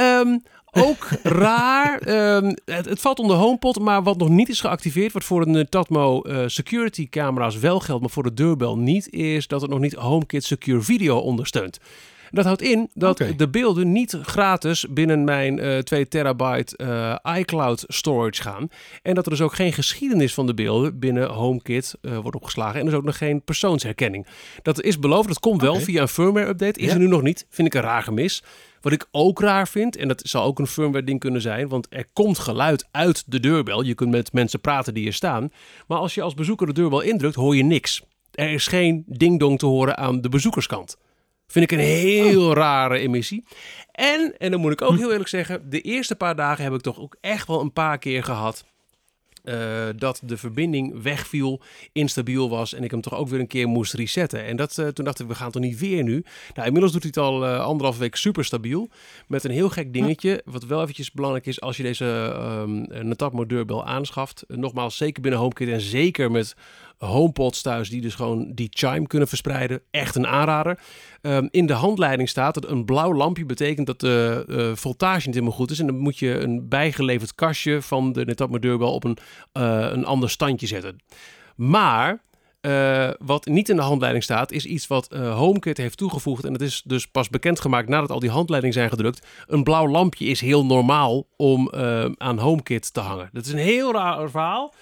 Um, 0.00 0.42
ook 0.70 1.08
raar. 1.22 2.08
Um, 2.36 2.56
het, 2.64 2.84
het, 2.84 3.00
valt 3.00 3.18
onder 3.18 3.36
HomePod, 3.36 3.78
maar 3.78 4.02
wat 4.02 4.18
nog 4.18 4.28
niet 4.28 4.48
is 4.48 4.60
geactiveerd, 4.60 5.12
wat 5.12 5.24
voor 5.24 5.52
de 5.52 5.68
Tatmo 5.68 6.22
uh, 6.26 6.42
security 6.46 7.08
camera's 7.08 7.58
wel 7.58 7.80
geldt, 7.80 8.00
maar 8.00 8.10
voor 8.10 8.22
de 8.22 8.34
deurbel 8.34 8.78
niet, 8.78 9.10
is 9.10 9.46
dat 9.46 9.60
het 9.60 9.70
nog 9.70 9.80
niet 9.80 9.94
HomeKit 9.94 10.44
Secure 10.44 10.80
Video 10.80 11.16
ondersteunt. 11.18 11.78
Dat 12.30 12.44
houdt 12.44 12.62
in 12.62 12.90
dat 12.94 13.20
okay. 13.20 13.36
de 13.36 13.48
beelden 13.48 13.92
niet 13.92 14.18
gratis 14.22 14.86
binnen 14.90 15.24
mijn 15.24 15.58
uh, 15.58 15.78
2 15.78 16.08
terabyte 16.08 16.78
uh, 17.24 17.36
iCloud 17.38 17.84
storage 17.86 18.42
gaan. 18.42 18.68
En 19.02 19.14
dat 19.14 19.24
er 19.24 19.30
dus 19.30 19.40
ook 19.40 19.54
geen 19.54 19.72
geschiedenis 19.72 20.34
van 20.34 20.46
de 20.46 20.54
beelden 20.54 20.98
binnen 20.98 21.28
HomeKit 21.28 21.94
uh, 22.02 22.18
wordt 22.18 22.36
opgeslagen. 22.36 22.80
En 22.80 22.86
dus 22.86 22.94
ook 22.94 23.04
nog 23.04 23.18
geen 23.18 23.42
persoonsherkenning. 23.42 24.26
Dat 24.62 24.82
is 24.82 24.98
beloofd, 24.98 25.28
dat 25.28 25.40
komt 25.40 25.60
wel 25.60 25.72
okay. 25.72 25.84
via 25.84 26.02
een 26.02 26.08
firmware 26.08 26.48
update. 26.48 26.80
Is 26.80 26.86
ja. 26.86 26.92
er 26.92 26.98
nu 26.98 27.06
nog 27.06 27.22
niet. 27.22 27.46
Vind 27.50 27.68
ik 27.68 27.74
een 27.74 27.80
raar 27.80 28.02
gemis. 28.02 28.42
Wat 28.80 28.92
ik 28.92 29.06
ook 29.10 29.40
raar 29.40 29.68
vind, 29.68 29.96
en 29.96 30.08
dat 30.08 30.20
zal 30.24 30.44
ook 30.44 30.58
een 30.58 30.66
firmware 30.66 31.04
ding 31.04 31.20
kunnen 31.20 31.40
zijn, 31.40 31.68
want 31.68 31.86
er 31.90 32.06
komt 32.12 32.38
geluid 32.38 32.88
uit 32.90 33.24
de 33.26 33.40
deurbel. 33.40 33.82
Je 33.82 33.94
kunt 33.94 34.10
met 34.10 34.32
mensen 34.32 34.60
praten 34.60 34.94
die 34.94 35.06
er 35.06 35.12
staan. 35.12 35.52
Maar 35.86 35.98
als 35.98 36.14
je 36.14 36.22
als 36.22 36.34
bezoeker 36.34 36.66
de 36.66 36.72
deurbel 36.72 37.00
indrukt, 37.00 37.34
hoor 37.34 37.56
je 37.56 37.64
niks. 37.64 38.02
Er 38.30 38.50
is 38.50 38.66
geen 38.66 39.04
ding-dong 39.06 39.58
te 39.58 39.66
horen 39.66 39.96
aan 39.96 40.20
de 40.20 40.28
bezoekerskant. 40.28 40.96
Vind 41.46 41.70
ik 41.72 41.78
een 41.78 41.84
heel 41.84 42.48
oh. 42.48 42.54
rare 42.54 42.98
emissie. 42.98 43.44
En, 43.92 44.34
en 44.38 44.50
dan 44.50 44.60
moet 44.60 44.72
ik 44.72 44.82
ook 44.82 44.96
heel 44.96 45.10
eerlijk 45.10 45.28
zeggen, 45.28 45.70
de 45.70 45.80
eerste 45.80 46.16
paar 46.16 46.36
dagen 46.36 46.64
heb 46.64 46.72
ik 46.72 46.80
toch 46.80 46.98
ook 46.98 47.16
echt 47.20 47.46
wel 47.46 47.60
een 47.60 47.72
paar 47.72 47.98
keer 47.98 48.24
gehad 48.24 48.64
eh, 49.48 49.88
dat 49.96 50.20
de 50.24 50.36
verbinding 50.36 51.02
wegviel, 51.02 51.60
instabiel 51.92 52.48
was 52.48 52.74
en 52.74 52.84
ik 52.84 52.90
hem 52.90 53.00
toch 53.00 53.14
ook 53.14 53.28
weer 53.28 53.40
een 53.40 53.46
keer 53.46 53.68
moest 53.68 53.94
resetten. 53.94 54.44
En 54.44 54.56
dat, 54.56 54.74
toen 54.74 55.04
dachten 55.04 55.26
we, 55.26 55.32
we 55.32 55.38
gaan 55.38 55.50
toch 55.50 55.62
niet 55.62 55.78
weer 55.78 56.02
nu? 56.02 56.24
Nou, 56.54 56.66
inmiddels 56.66 56.92
doet 56.92 57.02
hij 57.02 57.12
het 57.14 57.24
al 57.24 57.46
anderhalf 57.46 57.98
week 57.98 58.16
super 58.16 58.44
stabiel. 58.44 58.88
Met 59.26 59.44
een 59.44 59.50
heel 59.50 59.68
gek 59.68 59.92
dingetje, 59.92 60.42
wat 60.44 60.64
wel 60.64 60.80
eventjes 60.82 61.12
belangrijk 61.12 61.46
is 61.46 61.60
als 61.60 61.76
je 61.76 61.82
deze 61.82 62.34
um, 62.66 63.82
aanschaft. 63.84 64.44
nogmaals, 64.48 64.96
zeker 64.96 65.22
binnen 65.22 65.40
HomeKit 65.40 65.68
en 65.68 65.80
zeker 65.80 66.30
met 66.30 66.56
HomePods 66.98 67.62
thuis 67.62 67.90
die 67.90 68.00
dus 68.00 68.14
gewoon 68.14 68.52
die 68.54 68.68
chime 68.70 69.06
kunnen 69.06 69.28
verspreiden. 69.28 69.80
Echt 69.90 70.14
een 70.14 70.26
aanrader. 70.26 70.78
Ehm, 71.22 71.48
in 71.50 71.66
de 71.66 71.72
handleiding 71.72 72.28
staat 72.28 72.54
dat 72.54 72.68
een 72.68 72.84
blauw 72.84 73.14
lampje 73.14 73.44
betekent 73.44 73.86
dat 73.86 74.00
de 74.00 74.44
uh, 74.48 74.70
voltage 74.74 75.26
niet 75.26 75.34
helemaal 75.34 75.56
goed 75.56 75.70
is. 75.70 75.78
En 75.78 75.86
dan 75.86 75.98
moet 75.98 76.18
je 76.18 76.38
een 76.38 76.68
bijgeleverd 76.68 77.34
kastje 77.34 77.82
van 77.82 78.12
de 78.12 78.24
Netatmo 78.24 78.58
deurbel 78.58 78.94
op 78.94 79.04
een, 79.04 79.18
uh, 79.52 79.88
een 79.90 80.04
ander 80.04 80.30
standje 80.30 80.66
zetten. 80.66 80.98
Maar 81.56 82.22
uh, 82.60 83.10
wat 83.18 83.46
niet 83.46 83.68
in 83.68 83.76
de 83.76 83.82
handleiding 83.82 84.24
staat, 84.24 84.52
is 84.52 84.66
iets 84.66 84.86
wat 84.86 85.08
HomeKit 85.12 85.76
heeft 85.76 85.96
toegevoegd. 85.96 86.44
En 86.44 86.52
het 86.52 86.62
is 86.62 86.82
dus 86.84 87.06
pas 87.06 87.28
bekendgemaakt 87.28 87.88
nadat 87.88 88.10
al 88.10 88.20
die 88.20 88.30
handleidingen 88.30 88.76
zijn 88.76 88.88
gedrukt. 88.88 89.26
Een 89.46 89.62
blauw 89.62 89.88
lampje 89.88 90.24
is 90.24 90.40
heel 90.40 90.66
normaal 90.66 91.26
om 91.36 91.70
aan 92.16 92.38
HomeKit 92.38 92.94
te 92.94 93.00
hangen. 93.00 93.30
Dat 93.32 93.46
is 93.46 93.52
een 93.52 93.58
heel 93.58 93.92
raar 93.92 94.30
verhaal. 94.30 94.74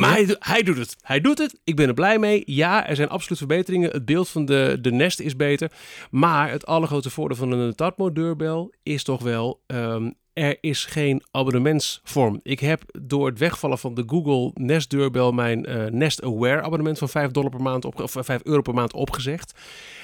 Maar 0.00 0.10
hij, 0.10 0.36
hij, 0.38 0.62
doet 0.62 0.76
het. 0.76 0.96
Hij 1.00 1.20
doet 1.20 1.38
het. 1.38 1.60
Ik 1.64 1.76
ben 1.76 1.88
er 1.88 1.94
blij 1.94 2.18
mee. 2.18 2.42
Ja, 2.46 2.86
er 2.88 2.96
zijn 2.96 3.08
absoluut 3.08 3.38
verbeteringen. 3.38 3.90
Het 3.90 4.04
beeld 4.04 4.28
van 4.28 4.44
de, 4.44 4.78
de 4.80 4.92
Nest 4.92 5.20
is 5.20 5.36
beter. 5.36 5.72
Maar 6.10 6.50
het 6.50 6.66
allergrootste 6.66 7.10
voordeel 7.10 7.36
van 7.36 7.52
een 7.52 7.74
Tatmo 7.74 8.12
deurbel 8.12 8.72
is 8.82 9.02
toch 9.02 9.22
wel... 9.22 9.60
Um, 9.66 10.14
er 10.32 10.58
is 10.60 10.84
geen 10.84 11.22
abonnementsvorm. 11.30 12.40
Ik 12.42 12.60
heb 12.60 12.82
door 13.02 13.26
het 13.26 13.38
wegvallen 13.38 13.78
van 13.78 13.94
de 13.94 14.04
Google 14.06 14.50
Nest 14.54 14.90
deurbel 14.90 15.32
mijn 15.32 15.70
uh, 15.70 15.84
Nest 15.84 16.22
Aware 16.22 16.62
abonnement 16.62 16.98
van 16.98 17.08
5 17.08 17.30
dollar 17.30 17.50
per 17.50 17.62
maand 17.62 17.84
op, 17.84 18.00
of 18.00 18.16
5 18.18 18.40
euro 18.44 18.60
per 18.60 18.74
maand 18.74 18.92
opgezegd. 18.92 19.54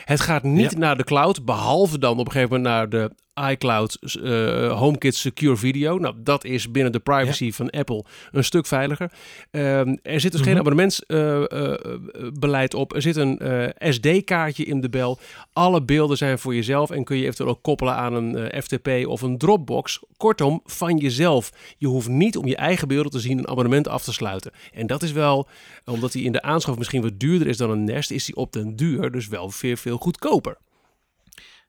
Het 0.04 0.20
gaat 0.20 0.42
niet 0.42 0.78
naar 0.78 0.96
de 0.96 1.04
cloud, 1.04 1.44
behalve 1.44 1.98
dan 1.98 2.18
op 2.18 2.26
een 2.26 2.32
gegeven 2.32 2.56
moment 2.56 2.74
naar 2.74 2.88
de 2.88 3.10
iCloud 3.50 3.98
uh, 4.00 4.78
HomeKit 4.78 5.14
Secure 5.14 5.56
Video. 5.56 5.98
Nou, 5.98 6.14
dat 6.18 6.44
is 6.44 6.70
binnen 6.70 6.92
de 6.92 6.98
privacy 6.98 7.52
van 7.52 7.70
Apple 7.70 8.04
een 8.30 8.44
stuk 8.44 8.66
veiliger. 8.66 9.12
Uh, 9.50 9.78
er 10.02 10.20
zit 10.20 10.32
dus 10.32 10.40
geen 10.40 10.56
mhm. 10.56 10.60
abonnementsbeleid 10.60 12.74
op. 12.74 12.94
Er 12.94 13.02
zit 13.02 13.16
een 13.16 13.40
SD-kaartje 13.78 14.64
in 14.64 14.80
de 14.80 14.88
bel. 14.88 15.18
Alle 15.52 15.82
beelden 15.82 16.16
zijn 16.16 16.38
voor 16.38 16.54
jezelf 16.54 16.90
en 16.90 17.04
kun 17.04 17.16
je 17.16 17.22
eventueel 17.22 17.48
ook 17.48 17.62
koppelen 17.62 17.94
aan 17.94 18.14
een 18.14 18.62
FTP 18.62 19.06
of 19.06 19.22
een 19.22 19.38
Dropbox. 19.38 20.00
Kortom, 20.16 20.60
van 20.64 20.96
jezelf. 20.96 21.52
Je 21.78 21.86
hoeft 21.86 22.08
niet 22.08 22.36
om 22.36 22.46
je 22.46 22.56
eigen 22.56 22.88
beelden 22.88 23.10
te 23.10 23.20
zien 23.20 23.38
een 23.38 23.48
abonnement 23.48 23.88
af 23.88 24.04
te 24.04 24.12
sluiten. 24.12 24.52
En 24.72 24.86
dat 24.86 25.02
is 25.02 25.12
wel, 25.12 25.48
omdat 25.84 26.12
hij 26.12 26.22
in 26.22 26.32
de 26.32 26.42
aanschaf 26.42 26.78
misschien 26.78 27.02
wat 27.02 27.20
duurder 27.20 27.48
is 27.48 27.56
dan 27.56 27.70
een 27.70 27.84
Nest, 27.84 28.10
is 28.10 28.26
hij 28.26 28.34
op 28.34 28.52
den 28.52 28.76
duur 28.76 29.10
dus 29.10 29.28
wel 29.28 29.50
veel, 29.50 29.76
veel 29.76 29.96
goedkoper. 29.96 30.56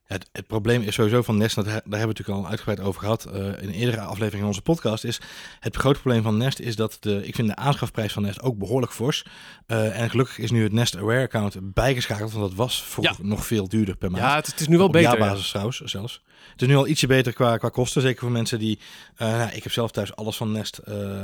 Het, 0.04 0.28
het, 0.32 0.46
probleem 0.46 0.82
is 0.82 0.94
sowieso 0.94 1.22
van 1.22 1.36
Nest, 1.36 1.54
daar 1.54 1.64
hebben 1.64 1.90
we 1.90 2.06
natuurlijk 2.06 2.38
al 2.38 2.48
uitgebreid 2.48 2.80
over 2.80 3.00
gehad 3.00 3.26
uh, 3.28 3.34
in 3.34 3.68
een 3.68 3.70
eerdere 3.70 4.00
aflevering 4.00 4.38
van 4.38 4.46
onze 4.46 4.62
podcast, 4.62 5.04
is 5.04 5.20
het 5.60 5.76
grote 5.76 6.00
probleem 6.00 6.22
van 6.22 6.36
Nest 6.36 6.58
is 6.58 6.76
dat 6.76 6.96
de, 7.00 7.26
ik 7.26 7.34
vind 7.34 7.48
de 7.48 7.56
aanschafprijs 7.56 8.12
van 8.12 8.22
Nest 8.22 8.42
ook 8.42 8.58
behoorlijk 8.58 8.92
fors. 8.92 9.24
Uh, 9.66 10.00
en 10.00 10.10
gelukkig 10.10 10.38
is 10.38 10.50
nu 10.50 10.62
het 10.62 10.72
Nest 10.72 10.96
Aware 10.96 11.22
account 11.22 11.74
bijgeschakeld, 11.74 12.32
want 12.32 12.44
dat 12.48 12.54
was 12.54 12.82
voor 12.82 13.16
nog 13.22 13.46
veel 13.46 13.68
duurder 13.68 13.96
per 13.96 14.10
maand. 14.10 14.22
Ja, 14.22 14.36
het, 14.36 14.46
het 14.46 14.60
is 14.60 14.68
nu 14.68 14.76
wel 14.76 14.86
Op 14.86 14.92
beter. 14.92 15.18
basis 15.18 15.48
trouwens 15.48 15.80
zelfs. 15.80 16.22
Het 16.52 16.62
is 16.62 16.68
nu 16.68 16.76
al 16.76 16.88
ietsje 16.88 17.06
beter 17.06 17.32
qua, 17.32 17.56
qua 17.56 17.68
kosten, 17.68 18.02
zeker 18.02 18.20
voor 18.20 18.30
mensen 18.30 18.58
die, 18.58 18.78
uh, 19.18 19.28
nou, 19.28 19.50
ik 19.52 19.62
heb 19.62 19.72
zelf 19.72 19.90
thuis 19.90 20.16
alles 20.16 20.36
van 20.36 20.52
Nest, 20.52 20.80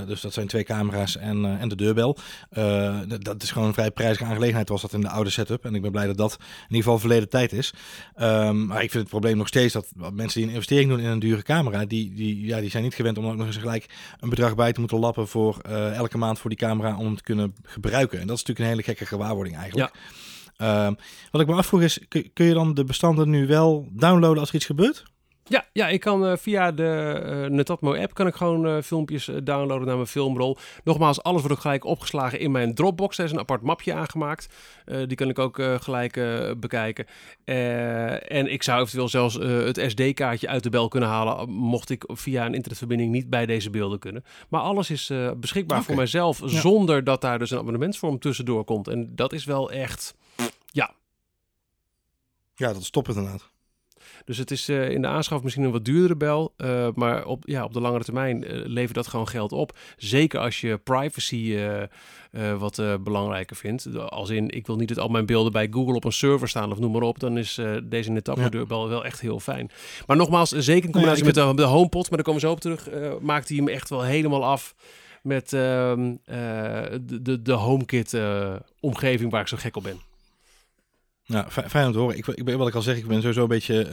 dus 0.06 0.20
dat 0.20 0.32
zijn 0.32 0.46
twee 0.46 0.64
camera's 0.64 1.16
en, 1.16 1.58
en 1.58 1.68
de 1.68 1.76
deurbel. 1.76 2.18
dat 3.18 3.42
is 3.42 3.50
gewoon 3.50 3.68
een 3.68 3.74
vrij 3.74 3.90
prijzige 3.90 4.24
aangelegenheid 4.24 4.68
was 4.68 4.82
dat 4.82 4.92
in 4.92 5.00
de 5.00 5.08
oude 5.08 5.30
setup 5.30 5.64
en 5.64 5.74
ik 5.74 5.82
ben 5.82 5.90
blij 5.90 6.06
dat 6.06 6.16
dat 6.16 6.32
in 6.40 6.46
ieder 6.62 6.82
geval 6.82 6.98
verleden 6.98 7.28
tijd 7.28 7.52
is. 7.52 7.72
Um, 8.20 8.66
maar 8.66 8.82
ik 8.82 8.90
vind 8.90 9.02
het 9.02 9.08
probleem 9.08 9.36
nog 9.36 9.48
steeds 9.48 9.72
dat 9.72 9.86
mensen 10.12 10.40
die 10.40 10.48
een 10.48 10.54
investering 10.54 10.90
doen 10.90 11.00
in 11.00 11.06
een 11.06 11.18
dure 11.18 11.42
camera, 11.42 11.84
die, 11.84 12.14
die, 12.14 12.46
ja, 12.46 12.60
die 12.60 12.70
zijn 12.70 12.82
niet 12.82 12.94
gewend 12.94 13.18
om 13.18 13.26
ook 13.26 13.36
nog 13.36 13.46
eens 13.46 13.56
gelijk 13.56 13.86
een 14.20 14.28
bedrag 14.28 14.54
bij 14.54 14.72
te 14.72 14.80
moeten 14.80 14.98
lappen 14.98 15.28
voor 15.28 15.58
elke 15.94 16.18
maand 16.18 16.38
voor 16.38 16.50
die 16.50 16.58
camera 16.58 16.96
om 16.96 17.04
hem 17.04 17.16
te 17.16 17.22
kunnen 17.22 17.54
gebruiken. 17.62 18.20
En 18.20 18.26
dat 18.26 18.36
is 18.36 18.42
natuurlijk 18.44 18.58
een 18.58 18.76
hele 18.76 18.82
gekke 18.82 19.06
gewaarwording 19.06 19.56
eigenlijk. 19.56 19.94
Ja. 19.94 20.00
Uh, 20.60 20.90
wat 21.30 21.40
ik 21.40 21.46
me 21.46 21.54
afvroeg 21.54 21.82
is, 21.82 21.98
kun, 22.08 22.30
kun 22.32 22.46
je 22.46 22.54
dan 22.54 22.74
de 22.74 22.84
bestanden 22.84 23.30
nu 23.30 23.46
wel 23.46 23.88
downloaden 23.92 24.38
als 24.38 24.48
er 24.48 24.54
iets 24.54 24.66
gebeurt? 24.66 25.04
Ja, 25.50 25.64
ja, 25.72 25.88
ik 25.88 26.00
kan 26.00 26.26
uh, 26.26 26.36
via 26.36 26.72
de 26.72 27.22
uh, 27.24 27.56
Netatmo 27.56 27.94
app 27.94 28.14
kan 28.14 28.26
ik 28.26 28.34
gewoon 28.34 28.66
uh, 28.66 28.82
filmpjes 28.82 29.24
downloaden 29.24 29.86
naar 29.86 29.96
mijn 29.96 30.06
filmrol. 30.06 30.56
Nogmaals, 30.84 31.22
alles 31.22 31.40
wordt 31.40 31.56
ook 31.56 31.62
gelijk 31.62 31.84
opgeslagen 31.84 32.40
in 32.40 32.50
mijn 32.50 32.74
Dropbox. 32.74 33.18
Er 33.18 33.24
is 33.24 33.32
een 33.32 33.38
apart 33.38 33.62
mapje 33.62 33.94
aangemaakt. 33.94 34.54
die 35.06 35.16
kan 35.16 35.28
ik 35.28 35.38
ook 35.38 35.62
gelijk 35.80 36.20
bekijken. 36.60 37.06
en 37.44 38.52
ik 38.52 38.62
zou 38.62 38.80
eventueel 38.80 39.08
zelfs 39.08 39.34
het 39.34 39.84
SD-kaartje 39.86 40.48
uit 40.48 40.62
de 40.62 40.70
bel 40.70 40.88
kunnen 40.88 41.08
halen, 41.08 41.50
mocht 41.50 41.90
ik 41.90 42.04
via 42.06 42.46
een 42.46 42.54
internetverbinding 42.54 43.12
niet 43.12 43.30
bij 43.30 43.46
deze 43.46 43.70
beelden 43.70 43.98
kunnen. 43.98 44.24
Maar 44.48 44.60
alles 44.60 44.90
is 44.90 45.12
beschikbaar 45.36 45.76
okay. 45.76 45.86
voor 45.88 45.96
mijzelf, 45.96 46.40
zonder 46.44 47.04
dat 47.04 47.20
daar 47.20 47.38
dus 47.38 47.50
een 47.50 47.58
abonnementsvorm 47.58 48.18
tussendoor 48.18 48.64
komt. 48.64 48.88
En 48.88 49.10
dat 49.14 49.32
is 49.32 49.44
wel 49.44 49.70
echt. 49.70 50.14
Ja, 52.60 52.72
dat 52.72 52.84
stopt 52.84 53.08
inderdaad. 53.08 53.50
Dus 54.24 54.38
het 54.38 54.50
is 54.50 54.68
uh, 54.68 54.90
in 54.90 55.02
de 55.02 55.08
aanschaf 55.08 55.42
misschien 55.42 55.64
een 55.64 55.70
wat 55.70 55.84
duurdere 55.84 56.16
bel. 56.16 56.54
Uh, 56.56 56.88
maar 56.94 57.24
op, 57.24 57.42
ja, 57.46 57.64
op 57.64 57.72
de 57.72 57.80
langere 57.80 58.04
termijn 58.04 58.44
uh, 58.44 58.66
levert 58.66 58.94
dat 58.94 59.06
gewoon 59.06 59.28
geld 59.28 59.52
op. 59.52 59.78
Zeker 59.96 60.40
als 60.40 60.60
je 60.60 60.78
privacy 60.78 61.58
wat 62.58 62.82
belangrijker 63.02 63.56
vindt. 63.56 63.96
Als 63.96 64.30
in, 64.30 64.48
ik 64.48 64.66
wil 64.66 64.76
niet 64.76 64.88
dat 64.88 64.98
al 64.98 65.08
mijn 65.08 65.26
beelden 65.26 65.52
bij 65.52 65.68
Google 65.70 65.94
op 65.94 66.04
een 66.04 66.12
server 66.12 66.48
staan 66.48 66.72
of 66.72 66.78
noem 66.78 66.92
maar 66.92 67.02
op. 67.02 67.18
Dan 67.18 67.38
is 67.38 67.60
deze 67.84 68.10
Netatmo 68.10 68.48
deurbel 68.48 68.88
wel 68.88 69.04
echt 69.04 69.20
heel 69.20 69.40
fijn. 69.40 69.70
Maar 70.06 70.16
nogmaals, 70.16 70.50
zeker 70.50 70.84
in 70.84 70.92
combinatie 70.92 71.24
met 71.24 71.34
de, 71.34 71.52
de 71.54 71.62
HomePod. 71.62 72.08
Maar 72.08 72.22
daar 72.22 72.26
komen 72.26 72.40
we 72.40 72.46
zo 72.46 72.52
op 72.52 72.60
terug. 72.60 72.88
maakt 73.20 73.48
hij 73.48 73.56
hem 73.56 73.68
echt 73.68 73.88
wel 73.88 74.02
helemaal 74.02 74.44
af 74.44 74.74
met 75.22 75.52
ehm, 75.52 76.14
de, 76.24 77.18
de, 77.22 77.42
de 77.42 77.52
HomeKit 77.52 78.20
omgeving 78.80 79.30
waar 79.30 79.40
ik 79.40 79.48
zo 79.48 79.56
gek 79.56 79.76
op 79.76 79.82
ben. 79.82 80.09
Nou, 81.30 81.50
fijn 81.50 81.86
om 81.86 81.92
te 81.92 81.98
horen. 81.98 82.16
Ik, 82.16 82.26
ik 82.26 82.44
ben, 82.44 82.58
wat 82.58 82.68
ik 82.68 82.74
al 82.74 82.82
zeg, 82.82 82.96
ik 82.96 83.06
ben 83.06 83.20
sowieso 83.20 83.42
een 83.42 83.48
beetje 83.48 83.90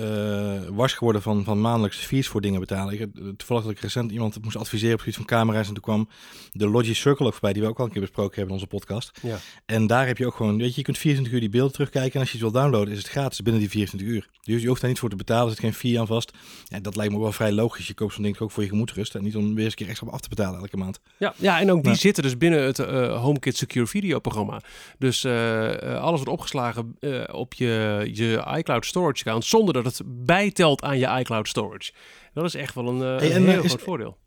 uh, 0.69 0.75
wars 0.75 0.93
geworden 0.93 1.21
van, 1.21 1.43
van 1.43 1.61
maandelijks 1.61 1.97
fees 1.97 2.27
voor 2.27 2.41
dingen 2.41 2.59
betalen. 2.59 2.93
Ik, 2.93 3.07
toevallig 3.37 3.63
dat 3.63 3.71
ik 3.71 3.79
recent 3.79 4.11
iemand 4.11 4.43
moest 4.43 4.55
adviseren 4.55 4.99
op 4.99 5.05
iets 5.05 5.15
van 5.15 5.25
camera's 5.25 5.67
en 5.67 5.73
toen 5.73 5.83
kwam 5.83 6.09
de 6.51 6.67
Logi 6.69 6.93
Circle 6.93 7.25
ook 7.25 7.31
voorbij, 7.31 7.53
die 7.53 7.61
we 7.61 7.67
ook 7.67 7.79
al 7.79 7.85
een 7.85 7.91
keer 7.91 8.01
besproken 8.01 8.35
hebben 8.35 8.55
in 8.55 8.61
onze 8.61 8.75
podcast. 8.75 9.19
Ja. 9.21 9.37
En 9.65 9.87
daar 9.87 10.07
heb 10.07 10.17
je 10.17 10.25
ook 10.25 10.35
gewoon, 10.35 10.57
weet 10.57 10.69
je, 10.69 10.75
je 10.75 10.81
kunt 10.81 10.97
24 10.97 11.33
uur 11.33 11.39
die 11.39 11.49
beelden 11.49 11.73
terugkijken 11.73 12.13
en 12.13 12.19
als 12.19 12.31
je 12.31 12.37
het 12.37 12.51
wil 12.51 12.61
downloaden 12.61 12.91
is 12.93 12.97
het 12.97 13.09
gratis 13.09 13.41
binnen 13.41 13.61
die 13.61 13.69
24 13.69 14.09
uur. 14.09 14.27
Dus 14.41 14.61
je 14.61 14.67
hoeft 14.67 14.81
daar 14.81 14.89
niet 14.89 14.99
voor 14.99 15.09
te 15.09 15.15
betalen, 15.15 15.43
er 15.43 15.49
zit 15.49 15.59
geen 15.59 15.73
fee 15.73 15.99
aan 15.99 16.07
vast. 16.07 16.31
Ja, 16.63 16.79
dat 16.79 16.95
lijkt 16.95 17.13
me 17.13 17.19
wel 17.19 17.31
vrij 17.31 17.51
logisch. 17.51 17.87
Je 17.87 17.93
koopt 17.93 18.13
zo'n 18.13 18.23
ding 18.23 18.39
ook 18.39 18.51
voor 18.51 18.63
je 18.63 18.69
gemoedsrust 18.69 19.15
en 19.15 19.23
niet 19.23 19.35
om 19.35 19.55
weer 19.55 19.63
eens 19.63 19.71
een 19.71 19.77
keer 19.77 19.87
extra 19.87 20.07
op 20.07 20.13
af 20.13 20.21
te 20.21 20.29
betalen 20.29 20.59
elke 20.59 20.77
maand. 20.77 20.99
Ja, 21.17 21.33
ja 21.37 21.59
en 21.59 21.71
ook 21.71 21.83
die 21.83 21.95
zitten 21.95 22.23
dus 22.23 22.37
binnen 22.37 22.63
het 22.63 22.79
uh, 22.79 23.21
HomeKit 23.21 23.57
Secure 23.57 23.87
Video 23.87 24.19
programma. 24.19 24.61
Dus 24.97 25.23
uh, 25.23 26.01
alles 26.01 26.15
wordt 26.15 26.27
opgeslagen 26.27 26.95
op 27.31 27.53
je 27.53 28.09
je 28.13 28.45
iCloud 28.57 28.85
storage 28.85 29.19
account 29.19 29.45
zonder 29.45 29.73
dat 29.73 29.85
het 29.85 30.01
bijtelt 30.05 30.83
aan 30.83 30.97
je 30.97 31.07
iCloud 31.19 31.47
storage. 31.47 31.91
Dat 32.33 32.45
is 32.45 32.55
echt 32.55 32.75
wel 32.75 32.87
een, 32.87 33.21
uh, 33.21 33.35
een 33.35 33.47
heel 33.47 33.63
groot 33.63 33.81
voordeel 33.81 34.17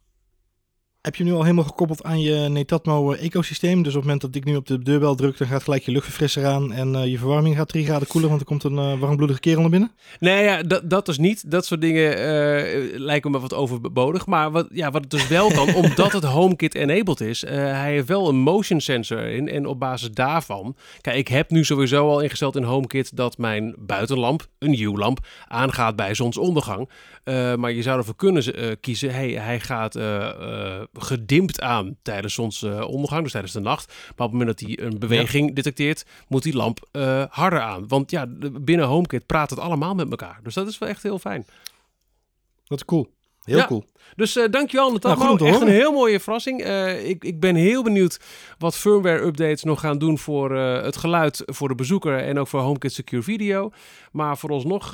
heb 1.02 1.16
je 1.16 1.24
nu 1.24 1.32
al 1.32 1.42
helemaal 1.42 1.64
gekoppeld 1.64 2.02
aan 2.02 2.20
je 2.20 2.48
Netatmo 2.48 3.12
ecosysteem. 3.12 3.82
Dus 3.82 3.94
op 3.94 3.94
het 3.94 4.02
moment 4.02 4.20
dat 4.20 4.34
ik 4.34 4.44
nu 4.44 4.56
op 4.56 4.66
de 4.66 4.78
deurbel 4.78 5.14
druk, 5.14 5.38
dan 5.38 5.46
gaat 5.46 5.62
gelijk 5.62 5.82
je 5.82 5.92
luchtverfrisser 5.92 6.46
aan 6.46 6.72
en 6.72 6.94
uh, 6.94 7.06
je 7.06 7.18
verwarming 7.18 7.56
gaat 7.56 7.68
3 7.68 7.84
graden 7.84 8.08
koeler, 8.08 8.28
want 8.28 8.40
er 8.40 8.46
komt 8.46 8.64
een 8.64 8.76
uh, 8.76 8.98
warmbloedige 8.98 9.40
kerel 9.40 9.60
naar 9.60 9.70
binnen? 9.70 9.92
Nee, 10.18 10.44
ja, 10.44 10.62
dat, 10.62 10.90
dat 10.90 11.08
is 11.08 11.18
niet. 11.18 11.50
Dat 11.50 11.66
soort 11.66 11.80
dingen 11.80 12.12
uh, 12.12 12.98
lijken 12.98 13.30
me 13.30 13.40
wat 13.40 13.54
overbodig. 13.54 14.26
Maar 14.26 14.50
wat, 14.50 14.68
ja, 14.72 14.90
wat 14.90 15.00
het 15.00 15.10
dus 15.10 15.28
wel 15.28 15.52
kan, 15.52 15.74
omdat 15.84 16.12
het 16.12 16.24
HomeKit 16.24 16.74
enabled 16.74 17.20
is, 17.20 17.40
hij 17.40 17.92
heeft 17.92 18.08
wel 18.08 18.28
een 18.28 18.36
motion 18.36 18.80
sensor 18.80 19.26
in. 19.26 19.48
En 19.48 19.66
op 19.66 19.78
basis 19.78 20.10
daarvan, 20.10 20.76
kijk, 21.00 21.16
ik 21.16 21.28
heb 21.28 21.50
nu 21.50 21.64
sowieso 21.64 22.08
al 22.08 22.20
ingesteld 22.20 22.56
in 22.56 22.62
HomeKit 22.62 23.16
dat 23.16 23.38
mijn 23.38 23.74
buitenlamp, 23.78 24.46
een 24.58 24.80
U-lamp, 24.80 25.18
aangaat 25.48 25.96
bij 25.96 26.14
zonsondergang. 26.14 26.88
Maar 27.56 27.72
je 27.72 27.82
zou 27.82 27.98
ervoor 27.98 28.16
kunnen 28.16 28.80
kiezen, 28.80 29.14
hey, 29.14 29.30
hij 29.30 29.60
gaat 29.60 29.98
gedimpt 30.92 31.60
aan 31.60 31.96
tijdens 32.02 32.34
zonsondergang, 32.34 33.22
dus 33.22 33.32
tijdens 33.32 33.52
de 33.52 33.60
nacht. 33.60 33.86
Maar 33.86 34.26
op 34.26 34.32
het 34.32 34.40
moment 34.40 34.58
dat 34.58 34.68
hij 34.68 34.86
een 34.86 34.98
beweging 34.98 35.54
detecteert, 35.54 36.04
moet 36.28 36.42
die 36.42 36.56
lamp 36.56 36.88
harder 37.30 37.60
aan. 37.60 37.88
Want 37.88 38.10
ja, 38.10 38.26
binnen 38.60 38.86
HomeKit 38.86 39.26
praat 39.26 39.50
het 39.50 39.58
allemaal 39.58 39.94
met 39.94 40.10
elkaar. 40.10 40.40
Dus 40.42 40.54
dat 40.54 40.68
is 40.68 40.78
wel 40.78 40.88
echt 40.88 41.02
heel 41.02 41.18
fijn. 41.18 41.46
Dat 42.64 42.78
is 42.78 42.84
cool. 42.84 43.10
Heel 43.44 43.56
ja. 43.56 43.66
cool. 43.66 43.84
Dus 44.16 44.36
uh, 44.36 44.44
dankjewel 44.50 44.92
Natasja. 44.92 45.24
Nou, 45.24 45.46
echt 45.46 45.60
een 45.60 45.68
heel 45.68 45.92
mooie 45.92 46.20
verrassing. 46.20 46.64
Uh, 46.64 47.08
ik, 47.08 47.24
ik 47.24 47.40
ben 47.40 47.54
heel 47.54 47.82
benieuwd 47.82 48.20
wat 48.58 48.76
firmware 48.76 49.22
updates 49.22 49.62
nog 49.62 49.80
gaan 49.80 49.98
doen 49.98 50.18
voor 50.18 50.56
uh, 50.56 50.82
het 50.82 50.96
geluid 50.96 51.42
voor 51.46 51.68
de 51.68 51.74
bezoeker 51.74 52.18
en 52.18 52.38
ook 52.38 52.48
voor 52.48 52.60
HomeKit 52.60 52.92
Secure 52.92 53.22
Video. 53.22 53.70
Maar 54.12 54.38
voor 54.38 54.50
ons 54.50 54.64
nog, 54.64 54.92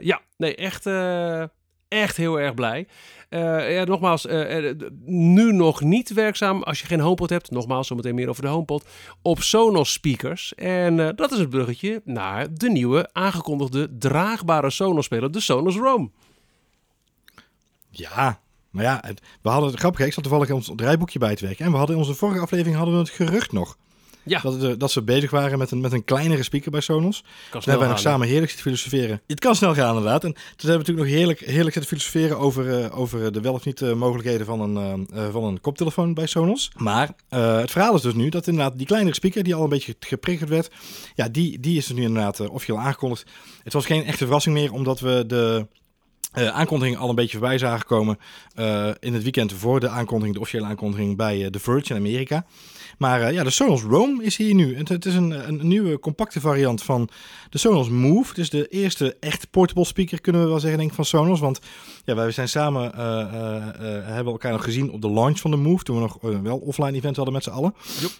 ja, 0.00 0.20
nee, 0.36 0.54
echt 0.54 0.86
echt 1.88 2.16
heel 2.16 2.40
erg 2.40 2.54
blij. 2.54 2.86
Uh, 3.30 3.74
ja, 3.74 3.84
nogmaals, 3.84 4.26
uh, 4.26 4.72
nu 5.04 5.52
nog 5.52 5.80
niet 5.80 6.12
werkzaam 6.12 6.62
als 6.62 6.80
je 6.80 6.86
geen 6.86 7.00
HomePod 7.00 7.30
hebt. 7.30 7.50
Nogmaals, 7.50 7.86
zometeen 7.86 8.14
meer 8.14 8.28
over 8.28 8.42
de 8.42 8.48
HomePod. 8.48 8.84
Op 9.22 9.42
Sonos 9.42 9.92
speakers. 9.92 10.54
En 10.54 10.98
uh, 10.98 11.08
dat 11.14 11.32
is 11.32 11.38
het 11.38 11.50
bruggetje 11.50 12.00
naar 12.04 12.54
de 12.54 12.70
nieuwe 12.70 13.08
aangekondigde 13.12 13.96
draagbare 13.98 14.70
Sonos 14.70 15.04
speler, 15.04 15.30
de 15.30 15.40
Sonos 15.40 15.76
Roam. 15.76 16.12
Ja, 17.98 18.40
maar 18.70 18.84
ja, 18.84 18.98
het, 19.06 19.20
we 19.42 19.48
hadden 19.48 19.70
het 19.70 19.78
grappig. 19.78 20.06
Ik 20.06 20.12
zat 20.12 20.22
toevallig 20.22 20.50
ons 20.50 20.72
draaiboekje 20.76 21.18
bij 21.18 21.34
te 21.34 21.44
werken. 21.46 21.64
En 21.64 21.70
we 21.70 21.76
hadden 21.76 21.96
in 21.96 22.02
onze 22.02 22.14
vorige 22.14 22.40
aflevering 22.40 22.76
hadden 22.76 22.94
we 22.94 23.00
het 23.00 23.10
gerucht 23.10 23.52
nog. 23.52 23.76
Ja. 24.22 24.40
Dat, 24.40 24.80
dat 24.80 24.90
ze 24.90 25.02
bezig 25.02 25.30
waren 25.30 25.58
met 25.58 25.70
een, 25.70 25.80
met 25.80 25.92
een 25.92 26.04
kleinere 26.04 26.42
speaker 26.42 26.70
bij 26.70 26.80
Sonos. 26.80 27.22
Daar 27.22 27.62
hebben 27.62 27.78
wij 27.78 27.88
nog 27.88 27.98
samen 27.98 28.26
heerlijk 28.26 28.50
zitten 28.50 28.70
filosoferen. 28.70 29.20
Het 29.26 29.40
kan 29.40 29.54
snel 29.54 29.74
gaan 29.74 29.96
inderdaad. 29.96 30.24
En 30.24 30.32
toen 30.32 30.42
hebben 30.70 30.70
we 30.72 30.76
natuurlijk 30.76 31.06
nog 31.06 31.16
heerlijk, 31.16 31.40
heerlijk 31.40 31.74
zitten 31.74 31.98
filosoferen 31.98 32.38
over, 32.38 32.80
uh, 32.80 32.98
over 32.98 33.32
de 33.32 33.40
wel 33.40 33.52
of 33.52 33.64
niet 33.64 33.80
uh, 33.80 33.92
mogelijkheden 33.92 34.46
van 34.46 34.60
een, 34.60 35.08
uh, 35.14 35.28
van 35.30 35.44
een 35.44 35.60
koptelefoon 35.60 36.14
bij 36.14 36.26
Sonos. 36.26 36.70
Maar 36.76 37.10
het 37.28 37.70
verhaal 37.70 37.94
is 37.94 38.02
dus 38.02 38.14
nu 38.14 38.28
dat 38.28 38.46
inderdaad 38.46 38.78
die 38.78 38.86
kleinere 38.86 39.14
speaker 39.14 39.42
die 39.42 39.54
al 39.54 39.62
een 39.62 39.68
beetje 39.68 39.96
geprikkerd 40.00 40.48
werd, 40.48 40.70
ja, 41.14 41.28
die, 41.28 41.60
die 41.60 41.76
is 41.76 41.88
er 41.88 41.94
nu 41.94 42.02
inderdaad 42.02 42.48
officieel 42.48 42.78
aangekondigd. 42.78 43.30
Het 43.62 43.72
was 43.72 43.86
geen 43.86 44.04
echte 44.04 44.24
verrassing 44.24 44.54
meer, 44.54 44.72
omdat 44.72 45.00
we 45.00 45.24
de 45.26 45.66
uh, 46.38 46.48
aankondiging 46.48 46.96
al 46.96 47.08
een 47.08 47.14
beetje 47.14 47.38
voorbij 47.38 47.58
zagen 47.58 47.86
komen 47.86 48.18
uh, 48.56 48.90
in 49.00 49.14
het 49.14 49.22
weekend 49.22 49.52
voor 49.52 49.80
de 49.80 49.88
aankondiging, 49.88 50.34
de 50.34 50.40
officiële 50.40 50.66
aankondiging 50.66 51.16
bij 51.16 51.38
uh, 51.38 51.46
The 51.46 51.58
Verge 51.58 51.90
in 51.90 51.96
Amerika. 51.96 52.46
Maar 52.98 53.32
ja, 53.32 53.44
de 53.44 53.50
Sonos 53.50 53.82
Roam 53.82 54.20
is 54.20 54.36
hier 54.36 54.54
nu. 54.54 54.76
Het, 54.76 54.88
het 54.88 55.04
is 55.04 55.14
een, 55.14 55.48
een, 55.48 55.66
nieuwe 55.68 55.98
compacte 55.98 56.40
variant 56.40 56.82
van 56.82 57.08
de 57.50 57.58
Sonos 57.58 57.88
Move. 57.88 58.28
Het 58.28 58.38
is 58.38 58.50
de 58.50 58.66
eerste 58.66 59.16
echt 59.20 59.50
portable 59.50 59.84
speaker, 59.84 60.20
kunnen 60.20 60.42
we 60.42 60.48
wel 60.48 60.60
zeggen, 60.60 60.78
denk 60.78 60.90
ik, 60.90 60.96
van 60.96 61.04
Sonos. 61.04 61.40
Want 61.40 61.60
ja, 62.04 62.14
wij 62.14 62.30
zijn 62.30 62.48
samen, 62.48 62.96
hebben 64.04 64.32
elkaar 64.32 64.52
nog 64.52 64.64
gezien 64.64 64.90
op 64.90 65.02
de 65.02 65.10
launch 65.10 65.38
van 65.38 65.50
de 65.50 65.56
Move, 65.56 65.84
toen 65.84 65.96
we 65.96 66.02
nog 66.02 66.42
wel 66.42 66.58
offline 66.58 66.96
event 66.96 67.16
hadden 67.16 67.34
met 67.34 67.42
z'n 67.42 67.50
allen. 67.50 67.74
Yep. 68.00 68.10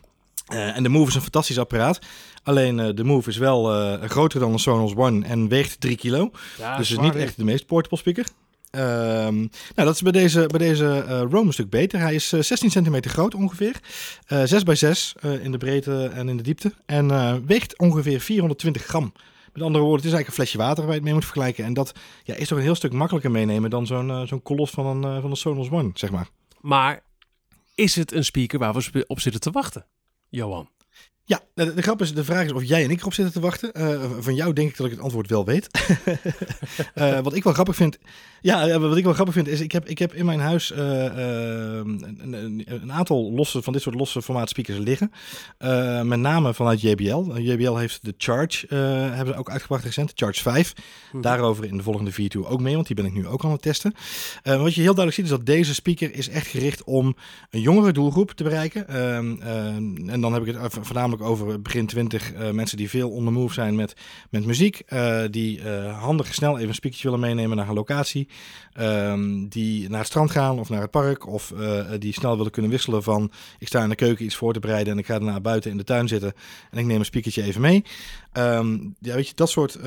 Uh, 0.52 0.76
en 0.76 0.82
de 0.82 0.88
Move 0.88 1.08
is 1.08 1.14
een 1.14 1.20
fantastisch 1.20 1.58
apparaat. 1.58 1.98
Alleen 2.42 2.78
uh, 2.78 2.88
de 2.94 3.04
Move 3.04 3.28
is 3.28 3.36
wel 3.36 3.92
uh, 3.94 4.02
groter 4.02 4.40
dan 4.40 4.52
de 4.52 4.58
Sonos 4.58 4.94
One 4.94 5.26
en 5.26 5.48
weegt 5.48 5.80
3 5.80 5.96
kilo. 5.96 6.30
Ja, 6.58 6.76
dus 6.76 6.88
het 6.88 6.98
is 6.98 7.04
niet 7.04 7.14
echt 7.14 7.36
de 7.36 7.44
meest 7.44 7.66
portable 7.66 7.98
speaker. 7.98 8.26
Um, 8.70 8.80
nou, 9.32 9.50
dat 9.74 9.94
is 9.94 10.02
bij 10.02 10.12
deze, 10.12 10.46
bij 10.46 10.58
deze 10.58 11.00
Roam 11.30 11.46
een 11.46 11.52
stuk 11.52 11.70
beter. 11.70 12.00
Hij 12.00 12.14
is 12.14 12.28
16 12.28 12.70
centimeter 12.70 13.10
groot 13.10 13.34
ongeveer. 13.34 13.80
6 14.26 14.62
bij 14.62 14.74
6 14.74 15.14
in 15.42 15.52
de 15.52 15.58
breedte 15.58 16.10
en 16.14 16.28
in 16.28 16.36
de 16.36 16.42
diepte. 16.42 16.72
En 16.86 17.46
weegt 17.46 17.78
ongeveer 17.78 18.20
420 18.20 18.84
gram. 18.84 19.12
Met 19.52 19.62
andere 19.62 19.84
woorden, 19.84 20.06
het 20.06 20.12
is 20.12 20.12
eigenlijk 20.12 20.26
een 20.28 20.32
flesje 20.32 20.58
water 20.58 20.82
waar 20.82 20.92
je 20.92 20.98
het 20.98 21.04
mee 21.04 21.14
moet 21.14 21.24
vergelijken. 21.24 21.64
En 21.64 21.74
dat 21.74 21.92
ja, 22.22 22.34
is 22.34 22.48
toch 22.48 22.58
een 22.58 22.64
heel 22.64 22.74
stuk 22.74 22.92
makkelijker 22.92 23.30
meenemen 23.30 23.70
dan 23.70 23.86
zo'n 23.86 24.26
zo'n 24.26 24.42
kolos 24.42 24.70
van 24.70 24.86
een, 24.86 25.20
van 25.20 25.30
een 25.30 25.36
Sonos 25.36 25.70
One, 25.70 25.90
zeg 25.94 26.10
maar. 26.10 26.28
Maar 26.60 27.02
is 27.74 27.96
het 27.96 28.12
een 28.12 28.24
speaker 28.24 28.58
waar 28.58 28.74
we 28.74 29.04
op 29.06 29.20
zitten 29.20 29.40
te 29.40 29.50
wachten? 29.50 29.86
Johan. 30.30 30.68
Ja, 31.28 31.40
de, 31.54 31.74
de, 31.74 31.82
grap 31.82 32.00
is, 32.00 32.14
de 32.14 32.24
vraag 32.24 32.44
is 32.44 32.52
of 32.52 32.64
jij 32.64 32.84
en 32.84 32.90
ik 32.90 33.00
erop 33.00 33.14
zitten 33.14 33.34
te 33.34 33.40
wachten. 33.40 33.70
Uh, 33.80 34.10
van 34.20 34.34
jou 34.34 34.52
denk 34.52 34.68
ik 34.68 34.76
dat 34.76 34.86
ik 34.86 34.92
het 34.92 35.00
antwoord 35.00 35.30
wel 35.30 35.44
weet. 35.44 35.68
uh, 36.94 37.20
wat 37.26 37.34
ik 37.34 37.44
wel 37.44 37.52
grappig 37.52 37.76
vind, 37.76 37.98
ja, 38.40 38.78
wat 38.78 38.96
ik 38.96 39.04
wel 39.04 39.12
grappig 39.12 39.34
vind 39.34 39.48
is, 39.48 39.60
ik 39.60 39.72
heb, 39.72 39.88
ik 39.88 39.98
heb 39.98 40.14
in 40.14 40.24
mijn 40.24 40.40
huis 40.40 40.70
uh, 40.70 40.78
een, 40.78 42.32
een, 42.32 42.64
een, 42.66 42.92
aantal 42.92 43.32
losse 43.32 43.62
van 43.62 43.72
dit 43.72 43.82
soort 43.82 43.94
losse 43.94 44.22
formaat 44.22 44.48
speakers 44.48 44.78
liggen. 44.78 45.10
met 46.08 46.18
name 46.18 46.54
vanuit 46.54 46.80
JBL. 46.80 47.36
JBL 47.36 47.76
heeft 47.76 48.04
de 48.04 48.14
Charge, 48.18 48.74
hebben 48.74 49.34
ze 49.34 49.40
ook 49.40 49.50
uitgebracht 49.50 49.84
recent, 49.84 50.08
de 50.08 50.24
Charge 50.24 50.42
5. 50.42 50.72
Hmm. 51.10 51.20
Daarover 51.20 51.64
in 51.64 51.76
de 51.76 51.82
volgende 51.82 52.12
video 52.12 52.44
ook 52.44 52.60
mee, 52.60 52.74
want 52.74 52.86
die 52.86 52.96
ben 52.96 53.04
ik 53.04 53.12
nu 53.12 53.26
ook 53.26 53.44
aan 53.44 53.50
het 53.50 53.62
testen. 53.62 53.94
wat 54.42 54.74
je 54.74 54.80
heel 54.80 54.94
duidelijk 54.94 55.14
ziet 55.14 55.24
is 55.24 55.30
dat 55.30 55.46
deze 55.46 55.74
speaker 55.74 56.14
is 56.14 56.28
echt 56.28 56.46
gericht 56.46 56.84
om 56.84 57.16
een 57.50 57.60
jongere 57.60 57.92
doelgroep 57.92 58.30
te 58.30 58.42
bereiken. 58.42 58.88
Ehm, 58.88 59.42
en 60.08 60.20
dan 60.20 60.32
heb 60.32 60.46
ik 60.46 60.54
het 60.54 60.78
voornamelijk 60.80 61.15
over 61.22 61.62
begin 61.62 61.86
20 61.86 62.32
uh, 62.32 62.48
eh, 62.48 62.54
mensen 62.54 62.76
die 62.76 62.90
veel 62.90 63.10
on 63.10 63.24
the 63.24 63.30
move 63.30 63.54
zijn 63.54 63.74
met, 63.74 63.94
met 64.30 64.46
muziek. 64.46 64.82
Uh, 64.88 65.22
die 65.30 65.60
uh, 65.60 66.02
handig 66.02 66.34
snel 66.34 66.56
even 66.56 66.68
een 66.68 66.74
speakertje 66.74 67.10
willen 67.10 67.26
meenemen 67.26 67.56
naar 67.56 67.68
een 67.68 67.74
locatie. 67.74 68.28
Um, 68.80 69.48
die 69.48 69.88
naar 69.88 69.98
het 69.98 70.08
strand 70.08 70.30
gaan 70.30 70.58
of 70.58 70.68
naar 70.68 70.80
het 70.80 70.90
park. 70.90 71.26
Of 71.26 71.52
die 71.98 72.12
snel 72.12 72.36
willen 72.36 72.52
kunnen 72.52 72.70
wisselen 72.70 73.02
van 73.02 73.32
ik 73.58 73.66
sta 73.66 73.82
in 73.82 73.88
de 73.88 73.94
keuken 73.94 74.24
iets 74.24 74.36
voor 74.36 74.52
te 74.52 74.60
bereiden 74.60 74.92
en 74.92 74.98
ik 74.98 75.06
ga 75.06 75.18
daarna 75.18 75.40
buiten 75.40 75.70
in 75.70 75.76
de 75.76 75.84
tuin 75.84 76.08
zitten. 76.08 76.32
En 76.70 76.78
ik 76.78 76.84
neem 76.86 76.98
een 76.98 77.04
speakertje 77.04 77.42
even 77.42 77.60
mee. 77.60 77.84
Um, 78.32 78.94
ja, 79.00 79.14
weet 79.14 79.28
je, 79.28 79.34
dat 79.34 79.50
soort 79.50 79.78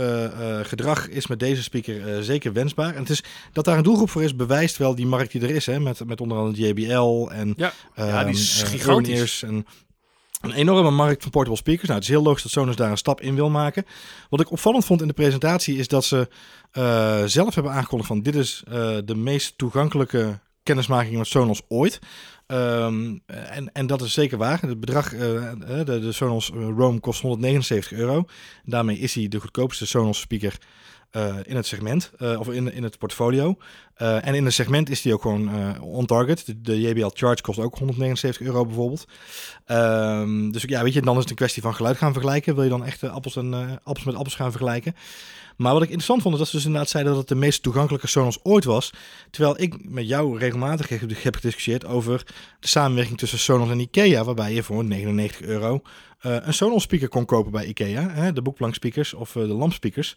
gedrag 0.64 1.10
is 1.10 1.28
met 1.28 1.40
deze 1.40 1.64
speaker 1.64 2.24
zeker 2.24 2.54
wensbaar. 2.54 2.94
En 2.94 3.00
het 3.00 3.10
is 3.10 3.24
dat 3.54 3.66
daar 3.66 3.78
een 3.78 3.84
doelgroep 3.84 4.10
voor 4.10 4.24
is, 4.24 4.36
bewijst 4.36 4.78
wel 4.78 4.96
die 4.96 5.08
markt 5.08 5.32
die 5.32 5.42
er 5.42 5.50
is. 5.50 5.66
Hè, 5.66 5.80
met, 5.80 6.06
met 6.06 6.22
onder 6.22 6.38
andere 6.38 6.68
JBL 6.68 7.30
en 7.32 7.54
ja, 7.58 7.74
ja 7.96 8.24
die 8.24 8.34
is 8.34 8.64
gigantisch. 8.64 9.44
En 9.44 9.66
een 10.42 10.52
enorme 10.52 10.92
markt 10.92 11.22
van 11.22 11.32
portable 11.32 11.58
speakers. 11.58 11.88
Nou, 11.88 12.00
het 12.00 12.04
is 12.04 12.16
heel 12.16 12.24
logisch 12.24 12.44
dat 12.44 12.52
Sonos 12.52 12.76
daar 12.76 12.92
een 12.92 12.98
stap 12.98 13.22
in 13.22 13.36
wil 13.36 13.50
maken. 13.50 13.86
Wat 14.30 14.40
ik 14.40 14.52
opvallend 14.52 14.86
vond 14.86 15.02
in 15.02 15.08
de 15.08 15.14
presentatie 15.14 15.78
is 15.78 15.88
dat 15.88 16.06
ze 16.06 16.28
uh, 16.74 17.24
zelf 17.26 17.56
hebben 17.56 17.74
aangekondigd 17.74 18.10
van 18.10 18.22
dit 18.22 18.36
is 18.36 18.64
uh, 18.68 18.98
de 19.06 19.16
meest 19.16 19.58
toegankelijke 19.58 20.40
kennismaking 20.64 21.18
met 21.18 21.28
Sonos 21.28 21.62
ooit. 21.68 22.00
Um, 22.48 23.22
en, 23.26 23.72
en 23.74 23.88
dat 23.88 24.02
is 24.02 24.14
zeker 24.14 24.38
waar. 24.38 24.62
Het 24.62 24.80
bedrag, 24.80 25.14
uh, 25.14 25.20
de, 25.60 26.00
de 26.00 26.12
Sonos 26.12 26.50
Roam 26.50 27.00
kost 27.00 27.22
179 27.22 27.98
euro. 27.98 28.26
Daarmee 28.64 28.98
is 28.98 29.14
hij 29.14 29.28
de 29.28 29.40
goedkoopste 29.40 29.86
Sonos 29.86 30.20
speaker 30.20 30.58
uh, 31.12 31.36
in 31.44 31.56
het 31.56 31.66
segment, 31.66 32.12
uh, 32.20 32.40
of 32.40 32.50
in, 32.50 32.74
in 32.74 32.84
het 32.84 32.98
portfolio. 32.98 33.58
Uh, 33.98 34.28
en 34.28 34.36
in 34.36 34.46
het 34.46 34.54
segment 34.54 34.90
is 34.90 35.02
die 35.02 35.14
ook 35.14 35.22
gewoon 35.22 35.82
on 35.82 36.06
target. 36.06 36.54
De, 36.58 36.82
JBL 36.82 37.10
Charge 37.14 37.42
kost 37.42 37.60
ook 37.60 37.78
179 37.78 38.48
euro 38.48 38.66
bijvoorbeeld. 38.66 39.06
Um, 39.68 40.52
dus 40.52 40.64
ja, 40.64 40.84
weet 40.84 40.94
je, 40.94 41.02
dan 41.02 41.16
is 41.16 41.22
het 41.22 41.30
een 41.30 41.36
kwestie 41.36 41.62
van 41.62 41.76
geluid 41.76 41.98
gaan 41.98 42.14
vergelijken. 42.14 42.56
Wil 42.56 42.64
je 42.64 42.70
dan 42.70 42.86
echt 42.86 43.04
appels, 43.04 43.36
en, 43.36 43.54
appels 43.84 44.06
met 44.06 44.16
appels 44.16 44.36
gaan 44.36 44.52
vergelijken? 44.52 44.96
Maar 45.58 45.74
wat 45.74 45.82
ik 45.82 45.88
interessant 45.88 46.22
vond, 46.22 46.34
is 46.34 46.40
dat 46.40 46.50
ze 46.50 46.56
dus 46.56 46.66
inderdaad 46.66 46.90
zeiden 46.90 47.12
dat 47.12 47.22
het 47.22 47.30
de 47.30 47.46
meest 47.46 47.64
toegankelijke 47.64 48.08
Sonos 48.08 48.40
ooit 48.44 48.64
was. 48.64 48.94
Terwijl 49.30 49.62
ik 49.62 49.90
met 49.90 50.08
jou 50.08 50.38
regelmatig 50.38 50.90
heb, 50.90 51.24
heb 51.24 51.36
gediscussieerd 51.36 51.86
over 51.86 52.24
de 52.60 52.68
samenwerking 52.68 53.18
tussen 53.18 53.40
Sonos 53.40 53.70
en 53.70 53.80
Ikea, 53.80 54.24
waarbij 54.24 54.54
je 54.54 54.64
voor 54.64 54.84
99 54.84 55.42
euro 55.42 55.82
een 56.20 56.54
Sonos 56.54 56.84
speaker 56.84 57.10
kon 57.10 57.26
kopen 57.26 57.52
bij 57.52 57.66
Ikea. 57.66 58.10
Hè, 58.10 58.34
de 58.34 58.42
boekplankspeakers 58.42 59.14
of 59.14 59.32
de 59.32 59.40
lampspeakers. 59.40 60.16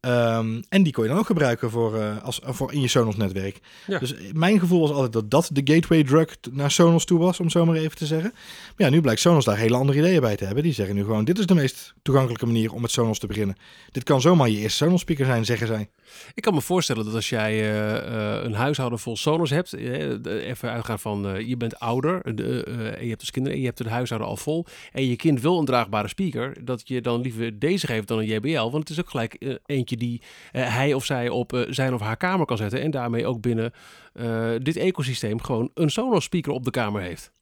Um, 0.00 0.62
en 0.68 0.82
die 0.82 0.92
kon 0.92 1.02
je 1.02 1.10
dan 1.10 1.18
ook 1.18 1.26
gebruiken 1.26 1.70
voor, 1.70 1.96
uh, 1.96 2.24
als, 2.24 2.40
voor 2.44 2.72
in 2.72 2.80
je 2.80 2.88
Sonos-netwerk. 2.88 3.60
Ja. 3.86 3.98
Dus 3.98 4.14
mijn 4.32 4.58
gevoel 4.58 4.80
was 4.80 4.90
altijd 4.90 5.12
dat 5.12 5.30
dat 5.30 5.50
de 5.52 5.72
gateway 5.74 6.04
drug 6.04 6.36
naar 6.50 6.70
Sonos 6.70 7.04
toe 7.04 7.18
was, 7.18 7.40
om 7.40 7.50
zo 7.50 7.64
maar 7.64 7.76
even 7.76 7.96
te 7.96 8.06
zeggen. 8.06 8.30
Maar 8.32 8.86
ja, 8.86 8.88
nu 8.88 9.00
blijkt 9.00 9.20
Sonos 9.20 9.44
daar 9.44 9.56
hele 9.56 9.76
andere 9.76 9.98
ideeën 9.98 10.20
bij 10.20 10.36
te 10.36 10.44
hebben. 10.44 10.62
Die 10.62 10.72
zeggen 10.72 10.94
nu 10.94 11.04
gewoon, 11.04 11.24
dit 11.24 11.38
is 11.38 11.46
de 11.46 11.54
meest 11.54 11.94
toegankelijke 12.02 12.46
manier 12.46 12.72
om 12.72 12.80
met 12.80 12.90
Sonos 12.90 13.18
te 13.18 13.26
beginnen. 13.26 13.56
Dit 13.92 14.02
kan 14.02 14.20
zomaar 14.20 14.48
je 14.48 14.58
eerste 14.58 14.84
Sonos-speaker 14.84 15.26
zijn, 15.26 15.44
zeggen 15.44 15.66
zij. 15.66 15.88
Ik 16.34 16.42
kan 16.42 16.54
me 16.54 16.60
voorstellen 16.60 17.04
dat 17.04 17.14
als 17.14 17.28
jij 17.28 17.52
uh, 17.52 17.92
uh, 18.12 18.44
een 18.44 18.54
huishouden 18.54 18.98
vol 18.98 19.16
Sonos 19.16 19.50
hebt, 19.50 19.72
even 19.72 20.70
uitgaan 20.70 20.98
van 20.98 21.46
je 21.46 21.56
bent 21.56 21.78
ouder 21.78 22.20
en 22.22 22.36
je 23.00 23.08
hebt 23.08 23.20
dus 23.20 23.30
kinderen 23.30 23.56
en 23.56 23.62
je 23.62 23.68
hebt 23.68 23.78
het 23.78 23.88
huishouden 23.88 24.28
al 24.28 24.36
vol 24.36 24.66
en 24.92 25.06
je 25.06 25.16
kind 25.16 25.40
wil 25.40 25.58
een 25.58 25.64
draagbare 25.64 26.08
speaker, 26.08 26.64
dat 26.64 26.88
je 26.88 27.00
dan 27.00 27.20
liever 27.20 27.58
deze 27.58 27.86
geeft 27.86 28.08
dan 28.08 28.18
een 28.18 28.26
JBL, 28.26 28.70
want 28.70 28.88
het 28.88 28.90
is 28.90 29.00
ook 29.00 29.10
gelijk 29.10 29.58
eentje 29.66 29.87
die 29.96 30.22
uh, 30.52 30.74
hij 30.74 30.94
of 30.94 31.04
zij 31.04 31.28
op 31.28 31.52
uh, 31.52 31.62
zijn 31.68 31.94
of 31.94 32.00
haar 32.00 32.16
kamer 32.16 32.46
kan 32.46 32.56
zetten. 32.56 32.80
En 32.80 32.90
daarmee 32.90 33.26
ook 33.26 33.40
binnen 33.40 33.72
uh, 34.14 34.50
dit 34.62 34.76
ecosysteem 34.76 35.42
gewoon 35.42 35.70
een 35.74 35.90
Sonos 35.90 36.24
speaker 36.24 36.52
op 36.52 36.64
de 36.64 36.70
kamer 36.70 37.02
heeft. 37.02 37.32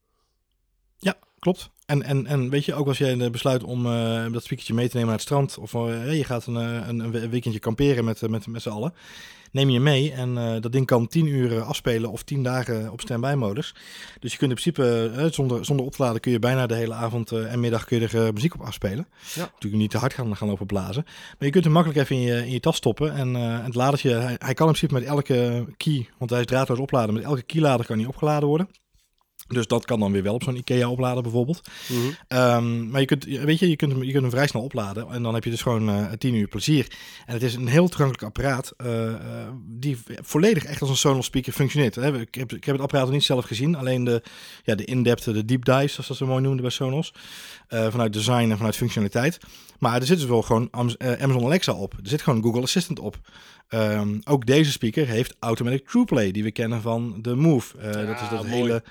Ja, 0.98 1.14
klopt. 1.38 1.70
En, 1.86 2.02
en, 2.02 2.26
en 2.26 2.50
weet 2.50 2.64
je, 2.64 2.74
ook 2.74 2.86
als 2.86 2.98
jij 2.98 3.30
besluit 3.30 3.64
om 3.64 3.82
dat 4.32 4.44
speakertje 4.44 4.74
mee 4.74 4.88
te 4.88 4.96
nemen 4.96 5.08
naar 5.08 5.18
het 5.18 5.26
strand. 5.26 5.58
Of 5.58 5.72
je 5.72 6.24
gaat 6.24 6.46
een, 6.46 6.54
een, 6.54 6.98
een 7.00 7.30
weekendje 7.30 7.60
kamperen 7.60 8.04
met, 8.04 8.28
met, 8.28 8.46
met 8.46 8.62
z'n 8.62 8.68
allen 8.68 8.94
neem 9.52 9.70
je 9.70 9.80
mee. 9.80 10.12
En 10.12 10.36
uh, 10.36 10.60
dat 10.60 10.72
ding 10.72 10.86
kan 10.86 11.06
10 11.06 11.26
uur 11.26 11.60
afspelen 11.60 12.10
of 12.10 12.22
10 12.22 12.42
dagen 12.42 12.92
op 12.92 13.00
standby 13.00 13.34
modus. 13.36 13.74
Dus 14.20 14.32
je 14.32 14.38
kunt 14.38 14.50
in 14.50 14.56
principe, 14.56 15.12
uh, 15.16 15.24
zonder, 15.30 15.64
zonder 15.64 15.86
op 15.86 15.92
te 15.92 16.02
laden, 16.02 16.20
kun 16.20 16.32
je 16.32 16.38
bijna 16.38 16.66
de 16.66 16.74
hele 16.74 16.94
avond 16.94 17.32
en 17.32 17.60
middag 17.60 17.84
kun 17.84 18.00
je 18.00 18.08
er 18.08 18.32
muziek 18.32 18.54
op 18.54 18.60
afspelen. 18.60 19.08
Ja. 19.34 19.40
Natuurlijk 19.40 19.82
niet 19.82 19.90
te 19.90 19.98
hard 19.98 20.14
gaan, 20.14 20.36
gaan 20.36 20.48
lopen 20.48 20.66
blazen. 20.66 21.02
Maar 21.04 21.46
je 21.46 21.50
kunt 21.50 21.64
hem 21.64 21.72
makkelijk 21.72 22.00
even 22.00 22.16
in 22.16 22.22
je, 22.22 22.46
in 22.46 22.52
je 22.52 22.60
tas 22.60 22.76
stoppen. 22.76 23.14
En 23.14 23.34
het 23.34 23.74
ladertje, 23.74 24.10
hij, 24.10 24.36
hij, 24.38 24.54
kan 24.54 24.66
in 24.66 24.72
principe 24.72 24.94
met 24.94 25.04
elke 25.04 25.66
key, 25.76 26.08
want 26.18 26.30
hij 26.30 26.40
is 26.40 26.46
draadloos 26.46 26.78
opladen, 26.78 27.14
met 27.14 27.24
elke 27.24 27.42
keylader 27.42 27.86
kan 27.86 27.98
hij 27.98 28.06
opgeladen 28.06 28.48
worden. 28.48 28.68
Dus 29.48 29.66
dat 29.66 29.84
kan 29.84 30.00
dan 30.00 30.12
weer 30.12 30.22
wel 30.22 30.34
op 30.34 30.42
zo'n 30.42 30.56
IKEA 30.56 30.88
oplader 30.88 31.22
bijvoorbeeld. 31.22 31.60
Mhm. 31.88 32.00
Ehm, 32.28 32.90
maar 32.90 33.00
je 33.00 33.06
kunt, 33.06 33.24
weet 33.24 33.58
je, 33.58 33.68
je 33.68 33.76
kunt, 33.76 33.92
hem, 33.92 34.02
je 34.02 34.10
kunt 34.10 34.22
hem 34.22 34.30
vrij 34.30 34.46
snel 34.46 34.62
opladen 34.62 35.08
en 35.10 35.22
dan 35.22 35.34
heb 35.34 35.44
je 35.44 35.50
dus 35.50 35.62
gewoon 35.62 35.88
eh 35.88 36.12
10 36.18 36.34
uur 36.34 36.48
plezier. 36.48 36.86
En 37.26 37.32
het 37.32 37.42
is 37.42 37.54
een 37.54 37.66
heel 37.68 37.88
toegankelijk 37.88 38.22
apparaat 38.22 38.72
eh, 38.76 39.08
eh, 39.14 39.18
die 39.66 39.98
volledig 40.22 40.64
echt 40.64 40.80
als 40.80 40.90
een 40.90 40.96
Sonos 40.96 41.26
speaker 41.26 41.52
functioneert. 41.52 41.94
Hè. 41.94 42.20
Ik, 42.20 42.34
heb, 42.34 42.52
ik 42.52 42.64
heb 42.64 42.74
het 42.74 42.84
apparaat 42.84 43.04
nog 43.04 43.14
niet 43.14 43.24
zelf 43.24 43.44
gezien, 43.44 43.74
alleen 43.74 44.04
de, 44.04 44.22
ja, 44.62 44.74
de 44.74 44.84
in-depth, 44.84 45.24
de 45.24 45.44
deep 45.44 45.64
dives, 45.64 45.92
zoals 45.92 46.08
dat 46.08 46.16
zo 46.16 46.26
mooi 46.26 46.42
noemden 46.42 46.62
bij 46.62 46.70
Sonos. 46.70 47.12
Vanuit 47.68 48.12
design 48.12 48.50
en 48.50 48.56
vanuit 48.56 48.76
functionaliteit. 48.76 49.38
Maar 49.78 50.00
er 50.00 50.06
zit 50.06 50.18
dus 50.18 50.26
wel 50.26 50.42
gewoon 50.42 50.68
Am- 50.70 50.96
Amazon 50.98 51.44
Alexa 51.44 51.72
op. 51.72 51.92
Er 51.92 52.08
zit 52.08 52.22
gewoon 52.22 52.42
Google 52.42 52.62
Assistant 52.62 52.98
op. 52.98 53.18
Ehm, 53.68 54.18
ook 54.24 54.46
deze 54.46 54.70
speaker 54.70 55.06
heeft 55.06 55.36
Automatic 55.38 55.88
TruePlay, 55.88 56.30
die 56.30 56.42
we 56.42 56.50
kennen 56.52 56.82
van 56.82 57.18
de 57.22 57.34
Move. 57.34 57.76
Dat 58.06 58.20
is 58.20 58.28
dat 58.30 58.46
mooi. 58.46 58.50
hele 58.52 58.82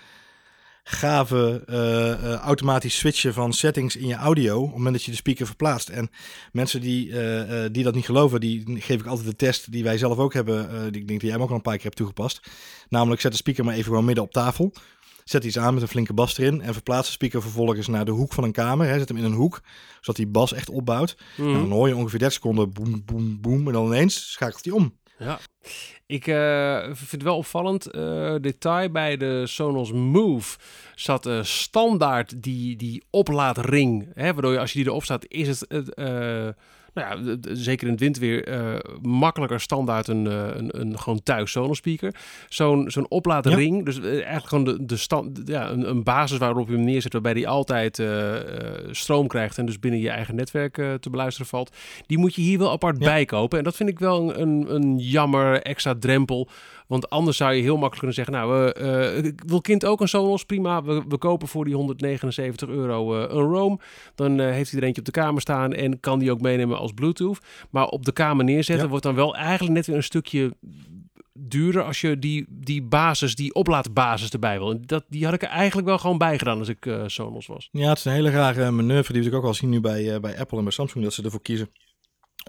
gave 0.88 1.64
eh, 1.68 2.12
eh, 2.12 2.40
automatisch 2.40 2.98
switchen 2.98 3.34
van 3.34 3.54
settings 3.54 3.96
in 3.96 4.08
je 4.08 4.16
audio 4.16 4.58
op 4.58 4.66
het 4.66 4.76
moment 4.76 4.94
dat 4.96 5.04
je 5.04 5.12
de 5.12 5.18
speaker 5.18 5.46
verplaatst. 5.46 5.90
En 5.90 6.10
mensen 6.52 6.82
die, 6.82 7.20
eh, 7.20 7.66
die 7.72 7.84
dat 7.84 7.96
niet 7.96 8.06
geloven, 8.06 8.40
die 8.40 8.64
geef 8.82 9.00
ik 9.00 9.06
altijd 9.06 9.28
de 9.28 9.36
test 9.36 9.72
die 9.72 9.84
wij 9.84 9.98
zelf 9.98 10.18
ook 10.18 10.34
hebben, 10.34 10.92
die 10.92 11.02
ik 11.02 11.08
denk 11.08 11.20
die 11.20 11.30
jij 11.30 11.32
hem 11.32 11.42
ook 11.42 11.50
al 11.50 11.56
een 11.56 11.62
paar 11.62 11.76
keer 11.76 11.84
hebt 11.84 11.96
toegepast. 11.96 12.40
Namelijk 12.90 13.22
zet 13.22 13.32
de 13.32 13.38
speaker 13.38 13.66
maar 13.66 13.74
even 13.74 13.86
gewoon 13.86 14.06
midden 14.06 14.24
op 14.24 14.32
tafel. 14.32 14.74
Zet 15.24 15.44
iets 15.44 15.58
aan 15.58 15.74
met 15.74 15.84
een 15.84 15.90
flinke 15.90 16.14
bas 16.14 16.38
erin 16.38 16.62
en 16.62 16.74
verplaats 16.74 17.08
de 17.08 17.14
speaker 17.14 17.42
vervolgens 17.42 17.88
naar 17.88 18.06
de 18.06 18.12
hoek 18.12 18.34
van 18.34 18.44
een 18.44 18.52
kamer. 18.52 18.88
Hè. 18.88 18.98
Zet 19.00 19.08
hem 19.08 19.18
in 19.18 19.24
een 19.24 19.34
hoek, 19.34 19.62
zodat 19.96 20.16
die 20.16 20.28
bas 20.28 20.54
echt 20.54 20.70
opbouwt. 20.70 21.18
Nou, 21.38 21.54
dan 21.54 21.72
hoor 21.72 21.88
je 21.88 21.96
ongeveer 21.96 22.20
30 22.20 22.38
seconden 22.38 22.74
boem, 22.74 23.04
boem, 23.06 23.42
boem. 23.42 23.68
En 23.68 23.74
dan 23.74 23.86
ineens 23.86 24.32
schakelt 24.32 24.66
hij 24.66 24.74
om. 24.74 24.94
Ja. 25.18 25.40
Ik 26.06 26.28
eh, 26.28 26.84
vind 26.84 27.12
het 27.12 27.24
wel 27.24 27.38
opvallend 27.38 27.86
eh, 27.86 28.36
detail 28.42 28.90
bij 28.90 29.18
de 29.18 29.48
Sonos 29.48 29.92
Move 29.92 30.58
zat 30.96 31.26
eh, 31.26 31.44
standaard 31.44 32.44
die, 32.44 32.76
die 32.76 33.04
oplaadring. 33.10 34.08
Hè, 34.14 34.34
waardoor 34.34 34.52
je 34.52 34.60
als 34.60 34.74
je 34.74 34.80
die 34.80 34.88
erop 34.88 35.04
staat, 35.04 35.26
is 35.28 35.48
het 35.48 35.96
nou 36.96 37.38
ja, 37.38 37.38
zeker 37.56 37.86
in 37.86 37.94
het 37.94 38.02
windweer 38.02 38.48
eh, 38.48 38.76
makkelijker 39.02 39.60
standaard 39.60 40.08
een, 40.08 40.28
eh, 40.28 40.48
een, 40.56 40.80
een 40.82 41.00
gewoon 41.00 41.24
thuis 41.24 41.52
Sonos 41.52 41.78
speaker. 41.78 42.16
Zo'n 42.50 42.92
zo'n 42.92 43.10
oplaadring, 43.10 43.86
dus 43.86 44.00
eh, 44.00 44.12
eigenlijk 44.12 44.48
gewoon 44.48 44.64
de, 44.64 44.86
de 44.86 44.98
stand, 44.98 45.42
ja, 45.46 45.70
een, 45.70 45.90
een 45.90 46.04
basis 46.04 46.38
waarop 46.38 46.68
je 46.68 46.74
hem 46.74 46.84
neerzet, 46.84 47.14
waarbij 47.14 47.34
die 47.34 47.48
altijd 47.48 48.04
stroom 48.92 49.28
krijgt 49.28 49.58
en 49.58 49.66
dus 49.66 49.80
binnen 49.80 50.00
je 50.00 50.10
eigen 50.10 50.36
netwerk 50.36 50.74
te 50.74 51.10
beluisteren 51.10 51.48
valt. 51.48 51.76
Die 52.06 52.18
moet 52.18 52.36
je 52.36 52.42
hier 52.42 52.58
wel 52.58 52.72
apart 52.72 52.98
Ja. 53.00 53.06
bij 53.06 53.26
kopen. 53.26 53.58
En 53.58 53.64
dat 53.64 53.76
vind 53.76 53.90
ik 53.90 54.00
wel 54.00 54.22
een, 54.22 54.42
een, 54.42 54.76
een 54.76 54.98
jammer 54.98 55.62
extra 55.62 55.96
drempel. 56.00 56.50
Want 56.88 57.10
anders 57.10 57.38
zou 57.38 57.54
je 57.54 57.62
heel 57.62 57.78
makkelijk 57.78 57.98
kunnen 57.98 58.16
zeggen: 58.16 58.34
Nou, 58.34 58.70
ik 59.28 59.44
wil 59.46 59.62
kind 59.62 59.86
ook 59.86 60.02
een 60.02 60.08
Sonos? 60.08 60.44
Prima. 60.46 60.84
We, 60.84 61.04
we 61.08 61.18
kopen 61.18 61.48
voor 61.48 61.66
die 61.66 61.76
179 61.76 62.70
euro 62.70 63.16
eh, 63.16 63.36
een 63.36 63.44
Roam. 63.44 63.80
Dan 64.16 64.40
heeft 64.40 64.72
hij 64.72 64.80
er 64.80 64.86
eentje 64.86 65.02
op 65.02 65.06
de 65.08 65.20
kamer 65.20 65.42
staan 65.42 65.74
en 65.74 66.00
kan 66.00 66.20
die 66.20 66.32
ook 66.32 66.42
meenemen 66.42 66.78
als 66.78 66.92
Bluetooth. 66.92 67.40
Maar 67.70 67.88
op 67.88 68.06
de 68.06 68.12
kamer 68.12 68.46
neerzetten 68.46 68.84
Ja. 68.84 68.90
wordt 68.90 69.06
dan 69.06 69.16
wel 69.16 69.36
eigenlijk 69.36 69.74
net 69.74 69.86
weer 69.86 69.96
een 69.96 70.04
stukje 70.04 70.54
duurder 71.34 71.84
als 71.84 72.02
je 72.02 72.20
die, 72.20 72.46
die 72.50 72.82
basis, 72.84 73.36
die 73.36 73.54
oplaadbasis 73.54 74.30
erbij 74.30 74.58
wil. 74.60 74.82
Dat, 74.86 75.06
die 75.10 75.26
had 75.26 75.34
ik 75.34 75.42
er 75.42 75.48
eigenlijk 75.48 75.88
wel 75.88 75.98
gewoon 75.98 76.18
bij 76.18 76.38
gedaan 76.38 76.60
als 76.60 76.68
ik 76.70 76.90
Sonos 77.06 77.48
was. 77.48 77.70
Ja, 77.72 77.90
het 77.90 77.98
is 77.98 78.06
een 78.06 78.12
hele 78.12 78.30
rare 78.30 78.72
manoeuvre 78.72 79.14
die 79.14 79.30
we 79.30 79.36
ook 79.36 79.44
al 79.44 79.54
zien 79.54 79.70
nu 79.70 79.80
bij, 79.82 80.20
bij 80.20 80.40
Apple 80.40 80.58
en 80.58 80.64
bij 80.64 80.74
Samsung. 80.74 81.04
Dat 81.04 81.14
ze 81.14 81.24
ervoor 81.24 81.42
kiezen 81.42 81.70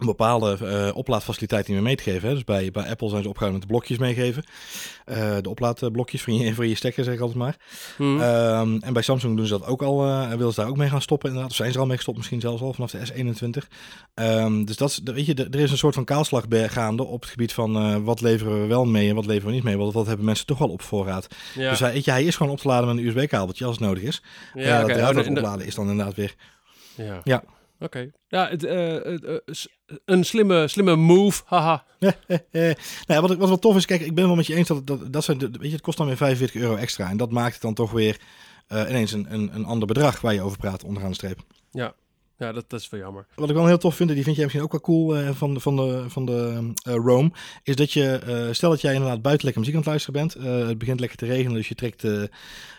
om 0.00 0.06
bepaalde 0.06 0.56
eh, 0.60 0.96
oplaadfaciliteiten 0.96 1.72
niet 1.72 1.82
meer 1.82 1.90
mee 1.92 2.04
te 2.04 2.10
geven. 2.10 2.28
Hè. 2.28 2.34
Dus 2.34 2.44
bij, 2.44 2.70
bij 2.70 2.88
Apple 2.88 3.08
zijn 3.08 3.22
ze 3.22 3.28
opgehouden 3.28 3.60
met 3.60 3.68
de 3.68 3.74
blokjes 3.74 3.98
meegeven. 3.98 4.44
Eh, 5.04 5.36
de 5.40 5.48
oplaadblokjes 5.48 6.22
voor 6.22 6.32
je, 6.32 6.54
voor 6.54 6.66
je 6.66 6.74
stekker, 6.74 7.04
zeg 7.04 7.14
ik 7.14 7.20
altijd 7.20 7.38
maar. 7.38 7.56
Hm. 7.96 8.20
Ehm, 8.20 8.76
en 8.80 8.92
bij 8.92 9.02
Samsung 9.02 9.36
doen 9.36 9.46
ze 9.46 9.58
dat 9.58 9.66
ook 9.66 9.82
al. 9.82 10.04
en 10.06 10.38
willen 10.38 10.52
ze 10.52 10.60
daar 10.60 10.68
ook 10.70 10.76
mee 10.76 10.88
gaan 10.88 11.00
stoppen 11.02 11.28
inderdaad. 11.28 11.50
Of 11.50 11.56
zijn 11.56 11.68
ze 11.68 11.74
er 11.74 11.80
al 11.80 11.86
mee 11.86 11.96
gestopt 11.96 12.16
misschien 12.16 12.40
zelfs 12.40 12.62
al 12.62 12.72
vanaf 12.72 12.90
de 12.90 12.98
S21. 13.06 13.66
Ehm, 14.14 14.64
dus 14.64 14.76
dat 14.76 14.90
is, 14.90 15.00
weet 15.04 15.26
je, 15.26 15.34
er 15.34 15.60
is 15.60 15.70
een 15.70 15.78
soort 15.78 15.94
van 15.94 16.04
kaalslag 16.04 16.44
gaande 16.50 17.04
op 17.04 17.20
het 17.20 17.30
gebied 17.30 17.52
van 17.52 18.04
wat 18.04 18.20
leveren 18.20 18.60
we 18.60 18.66
wel 18.66 18.84
mee 18.84 19.08
en 19.08 19.14
wat 19.14 19.26
leveren 19.26 19.48
we 19.48 19.54
niet 19.54 19.64
mee. 19.64 19.76
Want 19.78 19.92
wat 19.92 20.06
hebben 20.06 20.24
mensen 20.26 20.46
toch 20.46 20.58
wel 20.58 20.68
op 20.68 20.82
voorraad. 20.82 21.26
ja. 21.54 21.70
Dus 21.70 21.80
hij, 21.80 21.92
weet 21.92 22.04
je, 22.04 22.10
hij 22.10 22.24
is 22.24 22.36
gewoon 22.36 22.52
op 22.52 22.58
te 22.58 22.68
laden 22.68 22.88
met 22.88 22.96
een 22.96 23.06
USB-kabeltje 23.10 23.64
als 23.64 23.76
het 23.78 23.84
nodig 23.86 24.02
is. 24.02 24.22
ja, 24.54 24.80
en 24.80 24.86
de- 24.86 25.30
opladen 25.30 25.66
is 25.66 25.74
dan 25.74 25.90
inderdaad 25.90 26.14
weer 26.14 26.34
Ja. 26.94 27.20
Ja. 27.24 27.42
Oké. 27.78 28.10
Ja, 28.28 28.48
het, 28.48 28.64
eh, 28.64 29.14
eh, 29.34 29.40
een 30.04 30.24
slimme, 30.24 30.68
slimme 30.68 30.96
move. 30.96 31.42
Haha. 31.46 31.84
Nou 33.06 33.20
wat, 33.20 33.36
wat 33.36 33.48
wel 33.48 33.58
tof 33.58 33.76
is, 33.76 33.86
kijk, 33.86 34.00
ik 34.00 34.14
ben 34.14 34.26
wel 34.26 34.34
met 34.36 34.46
je 34.46 34.54
eens 34.54 34.68
dat, 34.68 34.86
dat, 34.86 35.12
dat 35.12 35.24
zijn, 35.24 35.38
de- 35.38 35.50
weet 35.50 35.66
je, 35.68 35.72
het 35.72 35.80
kost 35.80 35.98
dan 35.98 36.06
weer 36.06 36.16
45 36.16 36.60
euro 36.60 36.74
extra. 36.76 37.10
En 37.10 37.16
dat 37.16 37.30
maakt 37.30 37.52
het 37.52 37.62
dan 37.62 37.74
toch 37.74 37.90
weer 37.90 38.20
eh, 38.66 38.80
ineens 38.88 39.12
een, 39.12 39.32
een, 39.32 39.54
een 39.54 39.64
ander 39.64 39.86
bedrag 39.86 40.20
waar 40.20 40.34
je 40.34 40.42
over 40.42 40.58
praat 40.58 40.84
onderaan 40.84 41.08
de 41.08 41.14
streep. 41.14 41.38
Ja, 41.70 41.94
dat, 42.36 42.54
dat 42.68 42.80
is 42.80 42.88
wel 42.88 43.00
jammer. 43.00 43.26
Wat 43.34 43.48
ik 43.48 43.54
wel 43.54 43.66
heel 43.66 43.78
tof 43.78 43.94
vind, 43.96 44.08
en 44.08 44.14
die 44.14 44.24
vind 44.24 44.36
jij 44.36 44.44
misschien 44.44 44.64
ook 44.64 44.72
wel 44.72 44.80
cool 44.80 45.16
eh, 45.16 45.30
van, 45.34 45.54
de- 45.54 45.60
van 45.60 45.76
de, 45.76 46.04
van 46.08 46.26
de 46.26 46.72
eh, 46.82 46.94
Roam, 46.94 47.32
is 47.62 47.76
dat 47.76 47.92
je, 47.92 48.12
eh, 48.12 48.52
stel 48.52 48.70
dat 48.70 48.80
jij 48.80 48.94
inderdaad 48.94 49.22
buiten 49.22 49.44
lekker 49.44 49.62
muziek 49.62 49.76
aan 49.78 49.82
het 49.82 49.90
luisteren 49.90 50.20
bent, 50.20 50.66
het 50.68 50.78
begint 50.78 51.00
lekker 51.00 51.18
te 51.18 51.26
regenen, 51.26 51.52
dus 51.56 51.68
je 51.68 51.74
trekt, 51.74 52.02
je, 52.02 52.28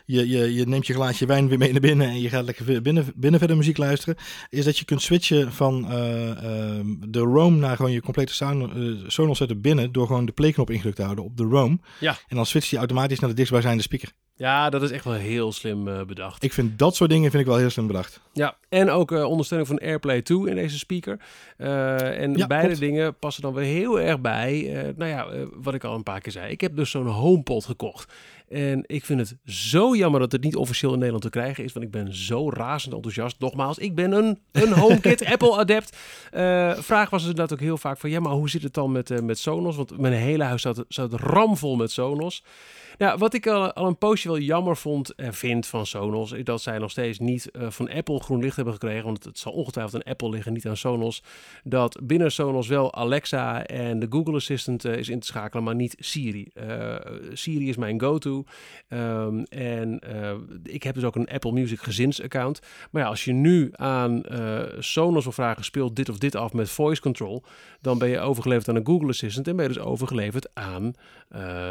je, 0.05 0.53
je 0.53 0.65
neemt 0.67 0.87
je 0.87 0.93
glaasje 0.93 1.25
wijn 1.25 1.47
weer 1.47 1.57
mee 1.57 1.71
naar 1.71 1.81
binnen 1.81 2.07
en 2.07 2.21
je 2.21 2.29
gaat 2.29 2.45
lekker 2.45 2.81
binnen, 2.81 3.05
binnen 3.15 3.39
verder 3.39 3.57
muziek 3.57 3.77
luisteren, 3.77 4.15
is 4.49 4.65
dat 4.65 4.77
je 4.77 4.85
kunt 4.85 5.01
switchen 5.01 5.53
van 5.53 5.91
eh, 5.91 6.29
ehm, 6.29 6.85
de 7.07 7.19
Roam 7.19 7.57
naar 7.59 7.75
gewoon 7.75 7.91
je 7.91 8.01
complete 8.01 8.33
sound, 8.33 8.71
Sonos 9.11 9.37
setup 9.37 9.61
binnen, 9.61 9.91
door 9.91 10.07
gewoon 10.07 10.25
de 10.25 10.31
playknop 10.31 10.69
ingedrukt 10.69 10.95
te 10.95 11.03
houden 11.03 11.23
op 11.23 11.37
de 11.37 11.43
Roam. 11.43 11.81
Ja. 11.99 12.17
En 12.27 12.35
dan 12.35 12.45
switcht 12.45 12.69
hij 12.69 12.79
automatisch 12.79 13.19
naar 13.19 13.29
de 13.29 13.35
dichtstbijzijnde 13.35 13.83
speaker. 13.83 14.11
Ja, 14.37 14.69
dat 14.69 14.81
is 14.81 14.91
echt 14.91 15.03
wel 15.03 15.13
heel 15.13 15.51
slim 15.51 15.87
eh, 15.87 16.01
bedacht. 16.03 16.43
Ik 16.43 16.53
vind 16.53 16.79
dat 16.79 16.95
soort 16.95 17.09
dingen 17.09 17.29
vind 17.31 17.43
ik 17.43 17.49
wel 17.49 17.57
heel 17.57 17.69
slim 17.69 17.87
bedacht. 17.87 18.19
Ja, 18.33 18.57
en 18.69 18.89
ook 18.89 19.11
eh, 19.11 19.23
ondersteuning 19.23 19.69
van 19.69 19.79
AirPlay 19.79 20.21
2 20.21 20.47
in 20.49 20.55
deze 20.55 20.77
speaker. 20.77 21.19
Eh, 21.57 22.21
en 22.21 22.33
Ja, 22.37 22.47
beide 22.47 22.65
klopt. 22.67 22.81
dingen 22.81 23.15
passen 23.19 23.41
dan 23.43 23.53
weer 23.53 23.65
heel 23.65 23.99
erg 23.99 24.19
bij. 24.21 24.71
nou 24.97 25.11
ja, 25.11 25.27
wat 25.53 25.73
ik 25.73 25.83
al 25.83 25.95
een 25.95 26.03
paar 26.03 26.19
keer 26.21 26.31
zei. 26.31 26.51
Ik 26.51 26.61
heb 26.61 26.75
dus 26.75 26.89
zo'n 26.91 27.07
HomePod 27.07 27.65
gekocht. 27.65 28.13
En 28.49 28.83
ik 28.85 29.05
vind 29.05 29.19
het 29.19 29.35
zo 29.45 29.95
jammer 29.95 30.19
dat 30.19 30.31
het 30.31 30.43
niet 30.43 30.55
officieel 30.55 30.91
in 30.91 30.97
Nederland 30.97 31.23
te 31.23 31.29
krijgen 31.29 31.63
is. 31.63 31.73
Want 31.73 31.85
ik 31.85 31.91
ben 31.91 32.15
zo 32.15 32.49
razend 32.49 32.93
enthousiast. 32.93 33.39
Nogmaals, 33.39 33.77
ik 33.77 33.95
ben 33.95 34.11
een, 34.11 34.39
een 34.51 34.73
HomeKit 34.73 35.25
Apple-adept. 35.33 35.97
Vraag 36.85 37.09
was 37.09 37.21
inderdaad 37.21 37.53
ook 37.53 37.59
heel 37.59 37.77
vaak 37.77 37.97
van... 37.97 38.09
Ja, 38.09 38.19
maar 38.19 38.31
hoe 38.31 38.49
zit 38.49 38.63
het 38.63 38.73
dan 38.73 38.91
met, 38.91 39.21
met 39.23 39.39
Sonos? 39.39 39.75
Want 39.75 39.97
mijn 39.97 40.13
hele 40.13 40.43
huis 40.43 40.59
staat, 40.61 40.83
staat 40.87 41.13
ramvol 41.13 41.75
met 41.75 41.91
Sonos. 41.91 42.43
Ja, 42.97 43.17
wat 43.17 43.33
ik 43.33 43.47
al, 43.47 43.73
al 43.73 43.87
een 43.87 43.97
poosje 43.97 44.27
wel 44.27 44.39
jammer 44.39 44.77
vond 44.77 45.15
en 45.15 45.33
vind 45.33 45.67
van 45.67 45.85
Sonos, 45.85 46.31
is 46.31 46.43
dat 46.43 46.61
zij 46.61 46.77
nog 46.77 46.91
steeds 46.91 47.19
niet 47.19 47.51
eh, 47.51 47.69
van 47.69 47.89
Apple 47.89 48.19
groen 48.19 48.41
licht 48.41 48.55
hebben 48.55 48.73
gekregen. 48.73 49.05
Want 49.05 49.23
het 49.23 49.39
zal 49.39 49.51
ongetwijfeld 49.51 49.95
aan 49.95 50.11
Apple 50.11 50.29
liggen, 50.29 50.53
niet 50.53 50.67
aan 50.67 50.77
Sonos. 50.77 51.23
Dat 51.63 51.99
binnen 52.03 52.31
Sonos 52.31 52.67
wel 52.67 52.93
Alexa 52.93 53.65
en 53.65 53.99
de 53.99 54.07
Google 54.09 54.35
Assistant 54.35 54.85
eh, 54.85 54.97
is 54.97 55.09
in 55.09 55.19
te 55.19 55.27
schakelen, 55.27 55.63
maar 55.63 55.75
niet 55.75 55.95
Siri. 55.99 56.47
Eh, 56.53 56.95
Siri 57.33 57.69
is 57.69 57.77
mijn 57.77 57.99
go-to. 57.99 58.43
Ehm, 58.87 59.43
en 59.49 59.99
ik 60.63 60.83
heb 60.83 60.95
dus 60.95 61.03
ook 61.03 61.15
een 61.15 61.27
Apple 61.27 61.51
Music 61.51 61.79
gezinsaccount. 61.79 62.59
Maar 62.91 63.01
ja, 63.01 63.07
als 63.07 63.25
je 63.25 63.33
nu 63.33 63.69
aan 63.73 64.23
Sonos 64.79 65.23
wil 65.23 65.31
vragen, 65.33 65.63
speel 65.63 65.93
dit 65.93 66.09
of 66.09 66.17
dit 66.17 66.35
af 66.35 66.53
met 66.53 66.69
voice 66.69 67.01
control, 67.01 67.43
dan 67.81 67.97
ben 67.97 68.09
je 68.09 68.19
overgeleverd 68.19 68.69
aan 68.69 68.75
een 68.75 68.85
Google 68.85 69.07
Assistant 69.07 69.47
en 69.47 69.55
ben 69.55 69.67
je 69.67 69.73
dus 69.73 69.83
overgeleverd 69.83 70.49
aan 70.53 70.93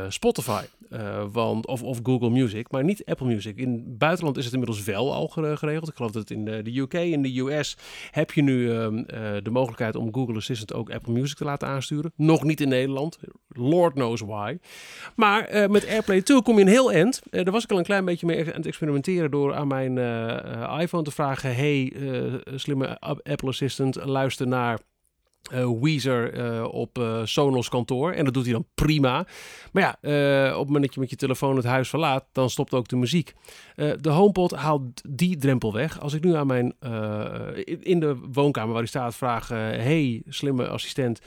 Spotify. 0.09 0.65
Eh, 1.07 1.25
want, 1.33 1.67
of, 1.67 1.83
of 1.83 1.99
Google 2.03 2.31
Music, 2.31 2.71
maar 2.71 2.85
niet 2.85 3.05
Apple 3.05 3.27
Music. 3.27 3.57
In 3.57 3.73
het 3.73 3.99
buitenland 3.99 4.37
is 4.37 4.45
het 4.45 4.53
inmiddels 4.53 4.85
wel 4.85 5.15
al 5.15 5.29
gere- 5.29 5.57
geregeld. 5.57 5.89
Ik 5.89 5.95
geloof 5.97 6.11
dat 6.11 6.31
in 6.31 6.45
de, 6.45 6.63
de 6.63 6.79
UK, 6.79 6.95
in 6.95 7.23
de 7.23 7.39
US, 7.41 7.77
heb 8.11 8.33
je 8.33 8.43
nu 8.43 8.71
ehm, 8.73 8.99
eh, 8.99 9.21
de 9.43 9.51
mogelijkheid 9.51 9.97
om 9.97 10.15
Google 10.15 10.37
Assistant 10.37 10.75
ook 10.75 10.91
Apple 10.91 11.13
Music 11.13 11.37
te 11.37 11.45
laten 11.45 11.69
aansturen. 11.69 12.13
Nog 12.17 12.45
niet 12.45 12.61
in 12.61 12.69
Nederland. 12.69 13.19
Lord 13.49 13.93
knows 13.95 14.21
why. 14.21 14.59
Maar 15.17 15.45
eh, 15.45 15.69
met 15.69 15.87
AirPlay 15.87 16.23
2 16.23 16.43
kom 16.43 16.55
je 16.57 16.61
een 16.61 16.69
heel 16.69 16.93
eind. 16.93 17.23
Eh, 17.31 17.45
daar 17.45 17.53
was 17.53 17.65
ik 17.65 17.71
al 17.71 17.79
een 17.79 17.85
klein 17.85 18.05
beetje 18.05 18.27
mee 18.27 18.39
aan 18.47 18.53
het 18.53 18.67
experimenteren 18.67 19.31
door 19.31 19.55
aan 19.55 19.69
mijn 19.69 19.99
eh, 19.99 20.63
eh, 20.63 20.81
iPhone 20.81 21.03
te 21.03 21.11
vragen: 21.11 21.55
Hey, 21.55 21.93
eh, 21.97 22.35
slimme 22.55 23.01
Apple 23.01 23.49
Assistant, 23.49 24.05
luister 24.05 24.47
naar. 24.47 24.79
Eh, 25.51 25.71
Weezer 25.81 26.33
eh, 26.33 26.65
op 26.71 26.99
eh, 26.99 27.21
Sonos 27.25 27.69
kantoor. 27.69 28.13
En 28.13 28.25
dat 28.25 28.35
doet 28.35 28.45
hij 28.45 28.53
dan 28.53 28.67
prima. 28.75 29.27
Maar 29.73 29.83
ja, 29.83 29.91
op 30.53 30.59
het 30.59 30.67
moment 30.67 30.85
dat 30.85 30.95
je 30.95 31.01
met 31.01 31.11
je 31.11 31.17
telefoon 31.17 31.57
het 31.57 31.65
huis 31.65 31.89
verlaat, 31.89 32.25
dan 32.33 32.51
stopt 32.51 32.75
ook 32.75 32.89
de 32.89 32.97
muziek. 32.97 33.33
De 33.77 34.11
HomePod 34.11 34.53
haalt 34.55 35.03
die 35.09 35.37
drempel 35.37 35.73
weg. 35.73 36.01
Als 36.01 36.15
ik 36.15 36.25
nu 36.25 36.35
aan 36.35 36.47
mijn 36.47 36.75
in- 37.65 38.01
de 38.01 38.17
woonkamer 38.33 38.73
waar 38.73 38.81
die 38.81 38.89
staat 38.89 39.15
vraag: 39.15 39.49
Hey, 39.49 40.23
slimme 40.29 40.69
assistent, 40.69 41.21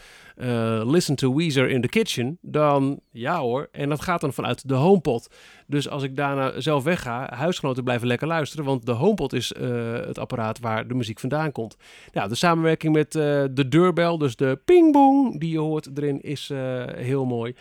listen 0.84 1.16
to 1.16 1.36
Weezer 1.36 1.70
in 1.70 1.82
the 1.82 1.88
kitchen. 1.88 2.38
Dan 2.42 3.00
ja 3.12 3.40
hoor. 3.40 3.68
En 3.72 3.90
dat 3.90 4.02
gaat 4.02 4.22
dan 4.22 4.34
vanuit 4.34 4.68
de 4.68 4.74
HomePod. 4.76 5.28
Dus 5.70 5.90
als 5.90 6.04
ik 6.04 6.16
daarna 6.16 6.60
zelf 6.62 6.84
wegga, 6.84 7.34
huisgenoten 7.36 7.84
blijven 7.84 8.08
lekker 8.08 8.28
luisteren. 8.28 8.66
Want 8.66 8.86
de 8.86 8.92
HomePod 8.92 9.34
is 9.34 9.54
eh, 9.54 9.94
het 9.94 10.18
apparaat 10.18 10.60
waar 10.60 10.88
de 10.88 10.94
muziek 10.94 11.20
vandaan 11.20 11.52
komt. 11.52 11.78
Nou, 12.14 12.30
de 12.30 12.36
samenwerking 12.36 12.94
met 12.94 13.16
eh, 13.16 13.44
de 13.52 13.68
deurbel. 13.70 14.18
Dus 14.18 14.36
de 14.36 14.60
ping-bong 14.66 15.40
die 15.40 15.52
je 15.52 15.60
hoort 15.60 15.90
erin 15.98 16.22
is 16.22 16.50
uh, 16.52 16.84
heel 16.88 17.26
mooi. 17.26 17.56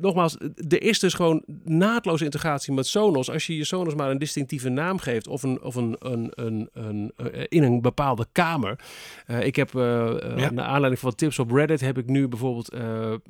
Nogmaals, 0.00 0.36
er 0.68 0.82
is 0.82 0.98
dus 0.98 1.14
gewoon 1.14 1.42
naadloze 1.64 2.24
integratie 2.24 2.72
met 2.72 2.86
Sonos. 2.86 3.30
Als 3.30 3.46
je 3.46 3.56
je 3.56 3.64
Sonos 3.64 3.94
maar 3.94 4.10
een 4.10 4.18
distinctieve 4.18 4.68
naam 4.68 4.98
geeft 4.98 5.28
of, 5.28 5.42
een, 5.42 5.62
of 5.62 5.74
een, 5.74 5.96
een, 5.98 6.30
een, 6.34 6.70
een, 6.72 7.12
in 7.48 7.62
een 7.62 7.80
bepaalde 7.80 8.26
kamer. 8.32 8.78
ik 9.40 9.56
heb, 9.56 9.70
ja. 9.72 10.50
naar 10.50 10.64
aanleiding 10.64 10.98
van 10.98 11.14
tips 11.14 11.38
op 11.38 11.50
Reddit, 11.50 11.80
heb 11.80 11.98
ik 11.98 12.06
nu 12.06 12.28
bijvoorbeeld 12.28 12.74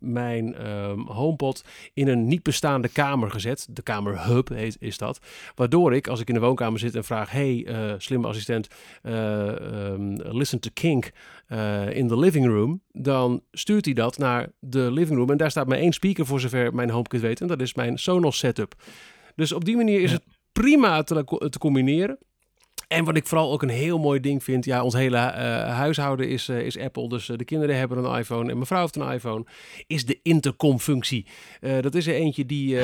mijn 0.01 0.55
ehm, 0.55 0.99
HomePod 0.99 1.65
in 1.95 2.09
een 2.09 2.27
niet 2.27 2.43
bestaande 2.43 2.89
kamer 2.89 3.31
gezet. 3.31 3.67
De 3.71 3.83
kamer 3.83 3.92
Hub 4.01 4.49
heet, 4.49 4.77
is 4.81 4.99
dat. 4.99 5.19
Waardoor 5.55 5.95
ik, 5.95 6.09
als 6.09 6.21
ik 6.21 6.29
in 6.29 6.35
de 6.35 6.41
woonkamer 6.41 6.79
zit 6.79 6.95
en 6.95 7.05
vraag, 7.05 7.31
hey, 7.31 7.67
slimme 7.99 8.27
assistent, 8.27 8.69
um, 9.03 10.17
listen 10.23 10.61
to 10.61 10.71
Kink 10.73 11.11
uh, 11.49 11.97
in 11.97 12.09
the 12.09 12.19
living 12.19 12.47
room, 12.47 12.81
dan 12.93 13.43
stuurt 13.51 13.85
hij 13.85 13.95
dat 13.95 14.19
naar 14.19 14.49
de 14.61 14.91
living 14.93 15.19
room. 15.19 15.31
En 15.31 15.37
daar 15.37 15.51
staat 15.51 15.67
maar 15.67 15.79
één 15.79 15.93
speaker 15.93 16.27
voor 16.27 16.41
zover 16.41 16.75
mijn 16.75 16.91
HomeKit 16.91 17.21
weet. 17.21 17.41
En 17.41 17.47
dat 17.47 17.61
is 17.61 17.75
mijn 17.75 17.99
Sonos 17.99 18.39
setup. 18.39 18.75
Dus 19.35 19.53
op 19.53 19.65
die 19.65 19.77
manier 19.77 20.01
is 20.01 20.13
het 20.13 20.25
prima 20.53 21.03
te, 21.03 21.25
te 21.51 21.59
combineren. 21.59 22.19
En 22.93 23.05
wat 23.05 23.17
ik 23.17 23.27
vooral 23.27 23.53
ook 23.53 23.63
een 23.63 23.69
heel 23.69 23.99
mooi 23.99 24.21
ding 24.21 24.45
vind, 24.45 24.65
ja, 24.65 24.83
ons 24.83 24.95
hele 24.95 25.17
uh, 25.17 25.33
huishouden 25.77 26.29
is, 26.29 26.49
uh, 26.49 26.61
is 26.61 26.79
Apple. 26.79 27.09
Dus 27.09 27.29
uh, 27.29 27.37
de 27.37 27.45
kinderen 27.45 27.77
hebben 27.77 28.05
een 28.05 28.19
iPhone 28.19 28.51
en 28.51 28.55
mijn 28.55 28.67
vrouw 28.67 28.81
heeft 28.81 28.97
een 28.97 29.13
iPhone. 29.13 29.45
Is 29.87 30.05
de 30.05 30.19
intercom-functie. 30.23 31.27
dat 31.81 31.95
is 31.95 32.07
er 32.07 32.15
eentje 32.15 32.47
die 32.47 32.79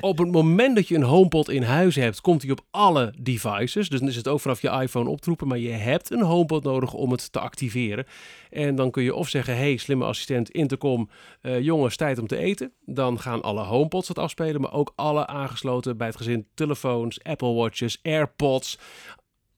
op 0.00 0.18
het 0.18 0.32
moment 0.32 0.74
dat 0.76 0.88
je 0.88 0.94
een 0.94 1.02
HomePod 1.02 1.50
in 1.50 1.62
huis 1.62 1.94
hebt, 1.94 2.20
komt 2.20 2.42
hij 2.42 2.50
op 2.50 2.60
alle 2.70 3.12
devices. 3.18 3.88
Dus 3.88 4.00
dan 4.00 4.08
is 4.08 4.16
het 4.16 4.28
ook 4.28 4.40
vanaf 4.40 4.62
je 4.62 4.80
iPhone 4.82 5.10
oproepen. 5.10 5.48
Maar 5.48 5.58
je 5.58 5.70
hebt 5.70 6.10
een 6.10 6.22
HomePod 6.22 6.64
nodig 6.64 6.92
om 6.92 7.10
het 7.10 7.32
te 7.32 7.40
activeren. 7.40 8.06
En 8.50 8.74
dan 8.74 8.90
kun 8.90 9.02
je 9.02 9.14
of 9.14 9.28
zeggen, 9.28 9.56
hey, 9.56 9.76
slimme 9.76 10.04
assistent, 10.04 10.50
intercom, 10.50 11.08
jongens, 11.60 11.96
tijd 11.96 12.18
om 12.18 12.26
te 12.26 12.36
eten. 12.36 12.72
Dan 12.84 13.20
gaan 13.20 13.42
alle 13.42 13.62
HomePods 13.62 14.08
het 14.08 14.18
afspelen, 14.18 14.60
maar 14.60 14.72
ook 14.72 14.92
alle 14.94 15.26
aangesloten 15.26 15.96
bij 15.96 16.06
het 16.06 16.16
gezin 16.16 16.46
telefoons, 16.54 17.22
Apple 17.22 17.52
Watches, 17.52 17.98
AirPods 18.02 18.78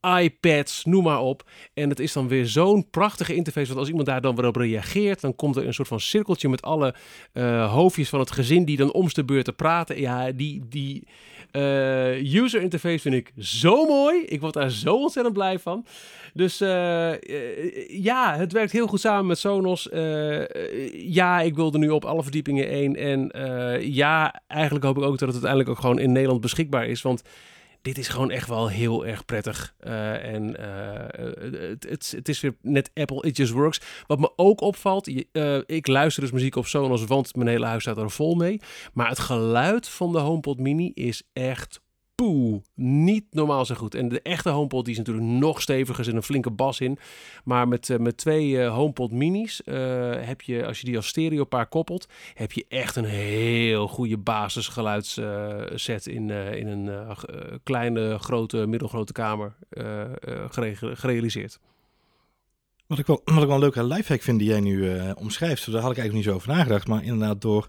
iPads, 0.01 0.85
noem 0.85 1.03
maar 1.03 1.21
op. 1.21 1.43
En 1.75 1.89
het 1.89 2.01
is 2.01 2.13
dan 2.13 2.29
weer 2.29 2.47
zo'n 2.47 2.91
prachtige 2.91 3.35
interface. 3.35 3.67
Want 3.67 3.79
als 3.79 3.89
iemand 3.89 4.07
daar 4.07 4.21
dan 4.21 4.37
weer 4.37 4.47
op 4.47 4.57
reageert, 4.57 5.21
dan 5.21 5.37
komt 5.37 5.57
er 5.57 5.67
een 5.67 5.75
soort 5.75 5.89
van 5.89 6.01
cirkeltje 6.01 6.49
met 6.49 6.63
alle 6.63 6.95
uh, 7.33 7.73
hoofdjes 7.73 8.09
van 8.09 8.21
het 8.21 8.31
gezin 8.31 8.65
die 8.65 8.77
dan 8.77 8.93
om 8.93 9.09
de 9.13 9.25
beurt 9.25 9.45
te 9.45 9.53
praten. 9.53 10.01
Ja, 10.01 10.33
die, 10.33 10.63
die 10.69 11.07
uh, 11.53 12.35
user 12.35 12.63
interface 12.63 12.99
vind 12.99 13.15
ik 13.15 13.33
zo 13.39 13.87
mooi. 13.87 14.23
Ik 14.25 14.41
word 14.41 14.55
daar 14.55 14.71
zo 14.71 14.95
ontzettend 14.95 15.35
blij 15.35 15.59
van. 15.59 15.87
Dus 16.35 16.61
uh, 16.61 17.21
ja, 17.89 18.37
het 18.37 18.53
werkt 18.53 18.73
heel 18.73 18.87
goed 18.87 19.01
samen 19.01 19.27
met 19.27 19.39
Sonos. 19.39 19.89
ja, 20.93 21.41
ik 21.41 21.55
wilde 21.55 21.79
nu 21.79 21.89
op 21.89 22.05
alle 22.05 22.23
verdiepingen 22.23 22.69
één. 22.69 22.97
En 22.97 23.31
ja, 23.93 24.43
eigenlijk 24.47 24.85
hoop 24.85 24.97
ik 24.97 25.03
ook 25.03 25.19
dat 25.19 25.21
het 25.21 25.31
uiteindelijk 25.31 25.71
ook 25.71 25.81
gewoon 25.81 25.99
in 25.99 26.13
Nederland 26.13 26.41
beschikbaar 26.41 26.87
is. 26.87 27.03
Want 27.03 27.23
dit 27.83 27.99
is 27.99 28.09
gewoon 28.09 28.31
echt 28.31 28.49
wel 28.49 28.69
heel 28.69 29.07
erg 29.07 29.25
prettig. 29.25 29.75
Uh, 29.81 30.25
en 30.25 30.61
uh, 30.61 31.27
het, 31.89 32.11
het, 32.11 32.29
is 32.29 32.41
weer 32.41 32.57
net 32.63 32.91
Apple, 32.95 33.23
it 33.23 33.37
just 33.37 33.53
works. 33.53 33.81
Wat 34.07 34.19
me 34.19 34.33
ook 34.37 34.61
opvalt, 34.61 35.09
ik 35.67 35.87
luister 35.87 36.23
dus 36.23 36.33
muziek 36.33 36.57
op 36.57 36.67
Sonos, 36.67 37.05
want 37.05 37.37
mijn 37.37 37.49
hele 37.49 37.67
huis 37.67 37.83
staat 37.83 37.99
er 37.99 38.11
vol 38.11 38.35
mee. 38.35 38.61
Maar 38.93 39.09
het 39.09 39.19
geluid 39.19 39.89
van 39.89 40.13
de 40.13 40.19
HomePod 40.19 40.59
Mini 40.59 40.91
is 40.95 41.23
echt 41.33 41.81
poeh, 42.23 42.61
niet 42.75 43.25
normaal 43.31 43.65
zo 43.65 43.75
goed. 43.75 43.95
En 43.95 44.09
de 44.09 44.23
echte 44.23 44.49
HomePod 44.49 44.85
die 44.85 44.93
is 44.93 44.99
natuurlijk 44.99 45.27
nog 45.27 45.61
steviger, 45.61 46.05
zit 46.05 46.15
een 46.15 46.23
flinke 46.23 46.51
bas 46.51 46.81
in. 46.81 46.99
Maar 47.45 47.69
met, 47.69 47.89
uh, 47.89 47.99
met 47.99 48.17
twee 48.17 48.49
uh, 48.49 48.75
HomePod 48.75 49.13
minis 49.13 49.63
uh, 49.65 49.75
heb 50.19 50.41
je, 50.41 50.67
als 50.67 50.81
je 50.81 50.85
die 50.85 50.97
als 50.97 51.07
stereopaar 51.07 51.67
koppelt, 51.67 52.09
heb 52.35 52.53
je 52.53 52.65
echt 52.69 52.97
een 52.97 53.05
heel 53.05 53.89
goede 53.89 54.19
basisgeluidsset 54.19 56.07
in, 56.07 56.31
in 56.31 56.67
een 56.67 56.91
kleine, 57.63 58.19
grote, 58.19 58.67
middelgrote 58.67 59.13
kamer 59.13 59.57
gere 60.51 60.97
gerealiseerd. 60.97 61.61
Wat 62.89 62.99
ik 62.99 63.07
wel, 63.07 63.21
wat 63.25 63.43
ik 63.43 63.47
wel 63.47 63.55
een 63.55 63.61
leuke 63.61 63.85
lifehack 63.85 64.23
vind 64.23 64.39
die 64.39 64.49
jij 64.49 64.61
nu 64.61 64.77
uh, 64.77 65.11
omschrijft, 65.15 65.73
daar 65.73 65.83
had 65.83 65.91
ik 65.91 65.99
eigenlijk 65.99 66.15
niet 66.15 66.25
zo 66.25 66.33
over 66.33 66.49
nagedacht. 66.49 66.87
Maar 66.87 67.05
inderdaad, 67.05 67.41
door, 67.41 67.69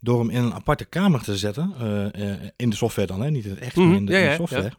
door 0.00 0.18
hem 0.18 0.30
in 0.30 0.42
een 0.42 0.54
aparte 0.54 0.84
kamer 0.84 1.22
te 1.22 1.36
zetten, 1.36 1.74
uh, 1.80 2.28
uh, 2.28 2.48
in 2.56 2.70
de 2.70 2.76
software 2.76 3.06
dan, 3.06 3.20
hè? 3.20 3.30
niet 3.30 3.44
in 3.44 3.50
het 3.50 3.58
echt, 3.58 3.76
mm 3.76 3.82
-hmm. 3.82 3.90
maar 3.90 4.00
in 4.00 4.06
de, 4.06 4.12
ja, 4.12 4.18
in 4.18 4.28
de 4.28 4.34
software, 4.34 4.62
ja. 4.62 4.76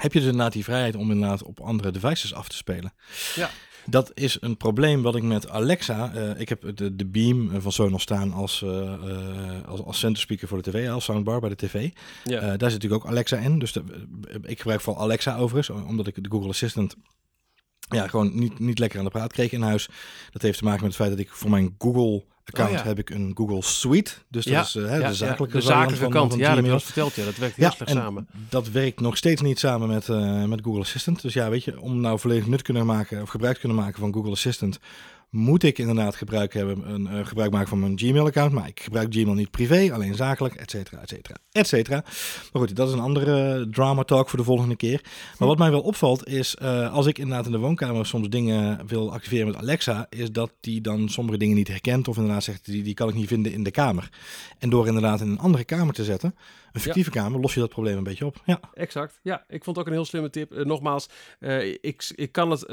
heb 0.00 0.12
je 0.12 0.18
dus 0.18 0.28
inderdaad 0.28 0.52
die 0.52 0.64
vrijheid 0.64 0.96
om 0.96 1.10
inderdaad 1.10 1.42
op 1.42 1.60
andere 1.60 1.90
devices 1.90 2.34
af 2.34 2.48
te 2.48 2.56
spelen. 2.56 2.92
Ja. 3.34 3.50
Dat 3.86 4.10
is 4.14 4.36
een 4.40 4.56
probleem 4.56 5.02
wat 5.02 5.16
ik 5.16 5.22
met 5.22 5.48
Alexa. 5.48 6.12
Uh, 6.14 6.40
ik 6.40 6.48
heb 6.48 6.76
de, 6.76 6.96
de 6.96 7.06
Beam 7.06 7.60
van 7.60 7.72
Sonos 7.72 8.02
staan 8.02 8.32
als, 8.32 8.62
uh, 8.64 8.92
als, 9.66 9.82
als 9.82 9.98
centerspeaker 9.98 10.48
voor 10.48 10.62
de 10.62 10.70
tv, 10.70 10.88
als 10.88 11.04
soundbar 11.04 11.40
bij 11.40 11.48
de 11.48 11.56
tv. 11.56 11.90
Ja. 12.24 12.40
daar 12.40 12.70
zit 12.70 12.82
natuurlijk 12.82 13.04
ook 13.04 13.10
Alexa 13.10 13.36
in. 13.36 13.58
Dus 13.58 13.72
de, 13.72 13.82
ik 14.42 14.58
gebruik 14.58 14.80
vooral 14.80 15.02
Alexa 15.02 15.36
overigens, 15.36 15.82
omdat 15.86 16.06
ik 16.06 16.14
de 16.14 16.30
Google 16.30 16.48
Assistant 16.48 16.96
ja, 17.88 18.08
gewoon 18.08 18.38
niet, 18.38 18.58
niet 18.58 18.78
lekker 18.78 18.98
aan 18.98 19.04
de 19.04 19.10
praat 19.10 19.32
kreeg 19.32 19.52
in 19.52 19.62
huis. 19.62 19.88
Dat 20.30 20.42
heeft 20.42 20.58
te 20.58 20.64
maken 20.64 20.80
met 20.80 20.88
het 20.88 21.00
feit 21.02 21.10
dat 21.10 21.26
ik 21.26 21.30
voor 21.30 21.50
mijn 21.50 21.74
Google 21.78 22.24
account 22.44 22.78
oh, 22.80 22.84
heb 22.84 22.98
ik 22.98 23.10
een 23.10 23.32
Google 23.34 23.62
Suite. 23.62 24.12
Dus 24.28 24.44
dat 24.44 24.54
ja, 24.54 24.60
is 24.60 24.74
uh, 24.74 25.08
de 25.08 25.14
zakelijke, 25.14 25.56
de 25.56 25.62
zakelijke 25.62 26.08
kant. 26.08 26.30
Van, 26.30 26.40
ja, 26.40 26.46
dat 26.46 26.56
heb 26.56 26.64
je 26.64 26.72
al 26.72 26.80
verteld. 26.80 27.14
Ja, 27.14 27.24
dat 27.24 27.36
werkt 27.36 27.56
heel 27.56 27.70
slecht 27.70 27.90
samen. 27.90 28.28
Dat 28.48 28.68
werkt 28.70 29.00
nog 29.00 29.16
steeds 29.16 29.42
niet 29.42 29.58
samen 29.58 29.88
met, 29.88 30.08
uh, 30.08 30.44
met 30.44 30.60
Google 30.62 30.80
Assistant. 30.80 31.22
Dus 31.22 31.34
ja, 31.34 31.50
weet 31.50 31.64
je, 31.64 31.80
om 31.80 32.00
nou 32.00 32.18
volledig 32.18 32.46
nut 32.46 32.62
kunnen 32.62 32.86
maken 32.86 33.22
of 33.22 33.28
gebruik 33.28 33.58
kunnen 33.58 33.78
maken 33.78 34.00
van 34.00 34.12
Google 34.12 34.30
Assistant, 34.30 34.78
moet 35.32 35.62
ik 35.62 35.78
inderdaad 35.78 36.16
gebruik 36.16 36.54
hebben, 36.54 36.90
een 36.90 37.08
uh, 37.12 37.26
gebruik 37.26 37.50
maken 37.50 37.68
van 37.68 37.80
mijn 37.80 37.98
Gmail-account. 37.98 38.52
Maar 38.52 38.68
ik 38.68 38.80
gebruik 38.80 39.14
Gmail 39.14 39.34
niet 39.34 39.50
privé, 39.50 39.92
alleen 39.92 40.14
zakelijk, 40.14 40.54
et 40.54 40.70
cetera, 40.70 41.00
et 41.00 41.08
cetera, 41.08 41.36
et 41.52 41.66
cetera. 41.66 42.00
Maar 42.52 42.62
goed, 42.62 42.76
dat 42.76 42.88
is 42.88 42.94
een 42.94 43.00
andere 43.00 43.66
drama 43.70 44.02
talk 44.02 44.28
voor 44.28 44.38
de 44.38 44.44
volgende 44.44 44.76
keer. 44.76 45.04
Maar 45.38 45.48
wat 45.48 45.58
mij 45.58 45.70
wel 45.70 45.80
opvalt 45.80 46.26
is, 46.26 46.56
uh, 46.62 46.92
als 46.92 47.06
ik 47.06 47.18
inderdaad 47.18 47.46
in 47.46 47.52
de 47.52 47.58
woonkamer 47.58 48.06
soms 48.06 48.28
dingen 48.28 48.86
wil 48.86 49.12
activeren 49.12 49.46
met 49.46 49.56
Alexa, 49.56 50.06
is 50.10 50.32
dat 50.32 50.52
die 50.60 50.80
dan 50.80 51.08
sommige 51.08 51.38
dingen 51.38 51.56
niet 51.56 51.68
herkent 51.68 52.08
of 52.08 52.16
inderdaad 52.16 52.44
zegt, 52.44 52.64
die, 52.64 52.82
die 52.82 52.94
kan 52.94 53.08
ik 53.08 53.14
niet 53.14 53.28
vinden 53.28 53.52
in 53.52 53.62
de 53.62 53.70
kamer. 53.70 54.08
En 54.58 54.70
door 54.70 54.86
inderdaad 54.86 55.20
in 55.20 55.28
een 55.28 55.38
andere 55.38 55.64
kamer 55.64 55.94
te 55.94 56.04
zetten, 56.04 56.34
een 56.72 56.80
fictieve 56.80 57.10
ja. 57.14 57.22
kamer, 57.22 57.40
los 57.40 57.54
je 57.54 57.60
dat 57.60 57.68
probleem 57.68 57.96
een 57.96 58.04
beetje 58.04 58.26
op. 58.26 58.42
Ja, 58.44 58.60
exact. 58.74 59.18
Ja, 59.22 59.44
ik 59.48 59.64
vond 59.64 59.76
het 59.76 59.78
ook 59.78 59.86
een 59.86 59.96
heel 59.96 60.04
slimme 60.04 60.30
tip. 60.30 60.52
Uh, 60.52 60.64
nogmaals, 60.64 61.08
ik, 61.80 62.12
ik 62.14 62.32
kan 62.32 62.50
het 62.50 62.66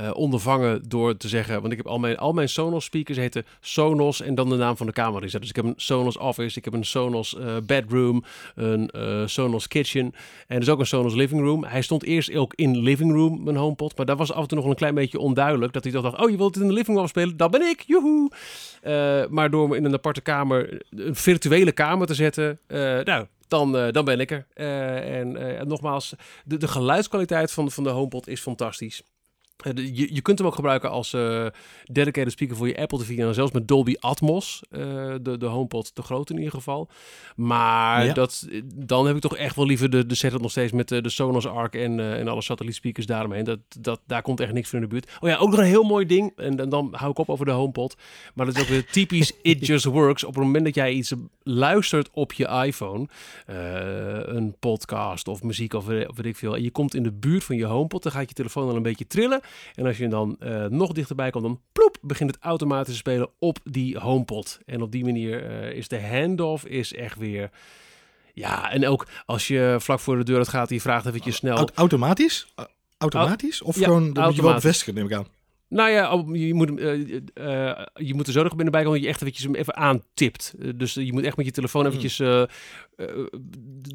uh, 0.00 0.10
ondervangen 0.14 0.88
door 0.88 1.16
te 1.16 1.28
zeggen, 1.28 1.60
want 1.60 1.72
ik 1.72 1.78
heb 1.78 1.86
al 1.86 1.98
mijn, 1.98 2.16
al 2.16 2.32
mijn 2.32 2.48
Sonos 2.48 2.84
speakers 2.84 3.18
heten 3.18 3.46
Sonos 3.60 4.20
en 4.20 4.34
dan 4.34 4.48
de 4.48 4.56
naam 4.56 4.76
van 4.76 4.86
de 4.86 4.92
kamer 4.92 5.22
gezet. 5.22 5.40
Dus 5.40 5.50
ik 5.50 5.56
heb 5.56 5.64
een 5.64 5.74
Sonos 5.76 6.18
Office, 6.18 6.58
ik 6.58 6.64
heb 6.64 6.74
een 6.74 6.84
Sonos 6.84 7.36
uh, 7.38 7.56
Bedroom, 7.62 8.24
een 8.54 8.90
uh, 8.96 9.26
Sonos 9.26 9.68
Kitchen 9.68 10.14
en 10.46 10.58
dus 10.60 10.68
ook 10.68 10.78
een 10.78 10.86
Sonos 10.86 11.14
Living 11.14 11.40
Room. 11.40 11.64
Hij 11.64 11.82
stond 11.82 12.04
eerst 12.04 12.34
ook 12.34 12.54
in 12.54 12.78
Living 12.78 13.12
Room, 13.12 13.42
mijn 13.44 13.56
HomePod, 13.56 13.96
maar 13.96 14.06
daar 14.06 14.16
was 14.16 14.32
af 14.32 14.42
en 14.42 14.48
toe 14.48 14.58
nog 14.58 14.66
een 14.66 14.74
klein 14.74 14.94
beetje 14.94 15.18
onduidelijk. 15.18 15.72
Dat 15.72 15.84
hij 15.84 15.92
toch 15.92 16.02
dacht, 16.02 16.20
oh 16.20 16.30
je 16.30 16.36
wilt 16.36 16.54
het 16.54 16.62
in 16.62 16.68
de 16.68 16.74
Living 16.74 16.96
Room 16.96 17.04
afspelen? 17.04 17.36
Dat 17.36 17.50
ben 17.50 17.62
ik, 17.62 17.84
joehoe! 17.86 18.30
maar 19.30 19.50
door 19.50 19.68
me 19.68 19.76
in 19.76 19.84
een 19.84 19.94
aparte 19.94 20.20
kamer, 20.20 20.82
een 20.90 21.14
virtuele 21.14 21.72
kamer 21.72 22.06
te 22.06 22.14
zetten, 22.14 22.58
nou, 23.04 23.26
dan, 23.48 23.72
dan 23.90 24.04
ben 24.04 24.20
ik 24.20 24.30
er. 24.30 24.46
En 24.54 25.42
uh, 25.42 25.62
nogmaals, 25.62 26.14
de, 26.44 26.56
de 26.56 26.68
geluidskwaliteit 26.68 27.52
van, 27.52 27.70
van 27.70 27.84
de 27.84 27.90
HomePod 27.90 28.28
is 28.28 28.40
fantastisch. 28.40 29.02
Eh, 29.56 29.72
je, 29.74 30.14
je 30.14 30.20
kunt 30.20 30.38
hem 30.38 30.46
ook 30.46 30.54
gebruiken 30.54 30.90
als 30.90 31.12
uh, 31.12 31.46
dedicated 31.84 32.32
speaker 32.32 32.56
voor 32.56 32.68
je 32.68 32.76
Apple 32.76 32.98
TV 32.98 33.18
en 33.18 33.34
zelfs 33.34 33.52
met 33.52 33.68
Dolby 33.68 33.94
Atmos, 33.98 34.62
uh, 34.70 34.80
de, 35.22 35.38
de 35.38 35.46
HomePod, 35.46 35.96
de 35.96 36.02
grote 36.02 36.32
in 36.32 36.38
ieder 36.38 36.54
geval. 36.54 36.88
Maar 37.36 38.04
ja. 38.04 38.12
dat, 38.12 38.48
dan 38.74 39.06
heb 39.06 39.16
ik 39.16 39.22
toch 39.22 39.36
echt 39.36 39.56
wel 39.56 39.66
liever 39.66 39.90
de, 39.90 40.06
de 40.06 40.14
setup 40.14 40.40
nog 40.40 40.50
steeds 40.50 40.72
met 40.72 40.88
de, 40.88 41.00
de 41.00 41.08
Sonos 41.08 41.46
Arc 41.46 41.74
en, 41.74 41.98
uh, 41.98 42.18
en 42.18 42.28
alle 42.28 42.42
satellietspeakers 42.42 43.06
daaromheen. 43.06 43.44
Dat, 43.44 43.58
dat, 43.80 44.00
daar 44.06 44.22
komt 44.22 44.40
echt 44.40 44.52
niks 44.52 44.68
voor 44.68 44.78
in 44.78 44.84
de 44.84 44.90
buurt. 44.90 45.16
Oh 45.20 45.28
ja, 45.28 45.36
ook 45.36 45.50
nog 45.50 45.58
een 45.58 45.64
heel 45.64 45.84
mooi 45.84 46.06
ding, 46.06 46.32
en, 46.36 46.60
en 46.60 46.68
dan 46.68 46.88
hou 46.92 47.10
ik 47.10 47.18
op 47.18 47.28
over 47.28 47.46
de 47.46 47.52
HomePod. 47.52 47.96
Maar 48.34 48.46
dat 48.46 48.56
is 48.56 48.62
ook 48.62 48.68
weer 48.68 48.86
typisch 48.86 49.32
It 49.42 49.66
Just 49.66 49.84
Works. 49.84 50.24
Op 50.24 50.34
het 50.34 50.44
moment 50.44 50.64
dat 50.64 50.74
jij 50.74 50.92
iets 50.92 51.12
luistert 51.42 52.08
op 52.12 52.32
je 52.32 52.62
iPhone, 52.64 53.08
een 54.26 54.56
podcast 54.58 55.28
of 55.28 55.42
muziek 55.42 55.72
of 55.72 55.86
weet 55.86 56.24
ik 56.24 56.36
veel, 56.36 56.56
en 56.56 56.62
je 56.62 56.70
komt 56.70 56.94
in 56.94 57.02
de 57.02 57.12
buurt 57.12 57.44
van 57.44 57.56
je 57.56 57.64
HomePod, 57.64 58.02
dan 58.02 58.12
gaat 58.12 58.28
je 58.28 58.34
telefoon 58.34 58.68
al 58.68 58.76
een 58.76 58.82
beetje 58.82 59.06
trillen. 59.06 59.40
En 59.74 59.86
als 59.86 59.98
je 59.98 60.08
dan 60.08 60.36
uh, 60.40 60.64
nog 60.64 60.92
dichterbij 60.92 61.30
komt, 61.30 61.44
dan 61.44 61.60
ploep, 61.72 61.98
begint 62.00 62.30
het 62.30 62.42
automatisch 62.42 62.92
te 62.92 62.98
spelen 62.98 63.28
op 63.38 63.58
die 63.64 63.98
HomePod. 63.98 64.58
En 64.66 64.82
op 64.82 64.92
die 64.92 65.04
manier 65.04 65.50
uh, 65.50 65.72
is 65.72 65.88
de 65.88 66.00
handoff 66.00 66.66
is 66.66 66.94
echt 66.94 67.18
weer... 67.18 67.50
Ja, 68.32 68.70
en 68.70 68.86
ook 68.86 69.06
als 69.26 69.48
je 69.48 69.76
vlak 69.78 70.00
voor 70.00 70.16
de 70.16 70.24
deur 70.24 70.46
gaat, 70.46 70.68
die 70.68 70.80
vraagt 70.80 71.06
eventjes 71.06 71.36
snel... 71.36 71.68
automatisch? 71.74 72.54
Automatisch? 72.98 73.62
Of 73.62 73.78
ja, 73.78 73.84
gewoon, 73.84 74.12
dan 74.12 74.24
moet 74.24 74.36
je 74.36 74.42
wel 74.42 74.54
bevestigen, 74.54 74.94
neem 74.94 75.06
ik 75.06 75.12
aan. 75.12 75.26
Nou 75.68 75.90
ja, 75.90 76.12
oh, 76.12 76.36
je 76.36 76.54
moet, 76.54 76.70
uh, 76.70 77.20
uh, 77.34 77.72
je 77.94 78.14
moet 78.14 78.26
er 78.26 78.32
zo 78.32 78.42
nog 78.42 78.54
binnen 78.54 78.72
bij 78.72 78.82
komen 78.82 78.96
dat 78.96 79.06
je 79.06 79.12
echt 79.12 79.20
eventjes 79.20 79.44
hem 79.44 79.54
even 79.54 79.76
aantipt. 79.76 80.54
Uh, 80.58 80.72
dus 80.76 80.94
je 80.94 81.12
moet 81.12 81.24
echt 81.24 81.36
met 81.36 81.46
je 81.46 81.52
telefoon 81.52 81.86
Hmm. 81.86 81.94
eventjes... 81.94 82.16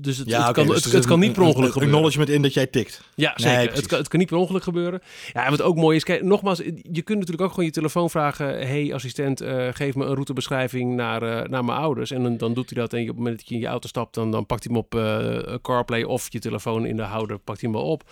dus 0.01 0.17
het, 0.17 0.29
Ja, 0.29 0.39
het, 0.39 0.49
oké, 0.49 0.65
kan, 0.65 0.67
dus 0.67 0.91
het, 0.91 1.05
kan 1.05 1.19
niet 1.19 1.33
per 1.33 1.41
ongeluk 1.41 1.65
een 1.65 1.71
gebeuren. 1.71 1.93
Acknowledgement 1.93 2.29
in 2.29 2.41
dat 2.41 2.53
jij 2.53 2.67
tikt. 2.67 3.01
Ja, 3.15 3.33
zeker. 3.35 3.75
het, 3.75 3.85
kan, 3.85 3.97
het 3.97 4.07
kan 4.07 4.19
niet 4.19 4.27
per 4.27 4.37
ongeluk 4.37 4.63
gebeuren. 4.63 5.01
Ja, 5.33 5.43
en 5.45 5.51
wat 5.51 5.61
ook 5.61 5.75
mooi 5.75 5.95
is, 5.95 6.03
kijk, 6.03 6.23
nogmaals, 6.23 6.57
je 6.91 7.01
kunt 7.01 7.19
natuurlijk 7.19 7.41
ook 7.41 7.49
gewoon 7.49 7.65
je 7.65 7.71
telefoon 7.71 8.09
vragen... 8.09 8.67
hey 8.67 8.93
assistent, 8.93 9.41
eh, 9.41 9.67
geef 9.71 9.95
me 9.95 10.05
een 10.05 10.13
routebeschrijving 10.13 10.95
naar, 10.95 11.21
eh, 11.23 11.49
naar 11.49 11.65
mijn 11.65 11.77
ouders. 11.77 12.11
En 12.11 12.23
dan, 12.23 12.37
dan 12.37 12.53
doet 12.53 12.69
hij 12.69 12.81
dat 12.81 12.93
en 12.93 13.01
op 13.01 13.07
het 13.07 13.15
moment 13.15 13.37
dat 13.37 13.47
je 13.47 13.55
in 13.55 13.61
je 13.61 13.67
auto 13.67 13.87
stapt... 13.87 14.13
dan, 14.13 14.31
dan 14.31 14.45
pakt 14.45 14.63
hij 14.63 14.73
hem 14.73 14.83
op 14.83 14.95
eh, 14.95 15.55
CarPlay 15.61 16.03
of 16.03 16.31
je 16.31 16.39
telefoon 16.39 16.85
in 16.85 16.95
de 16.95 17.03
houder, 17.03 17.39
pakt 17.39 17.61
hij 17.61 17.69
hem 17.71 17.79
op. 17.79 18.03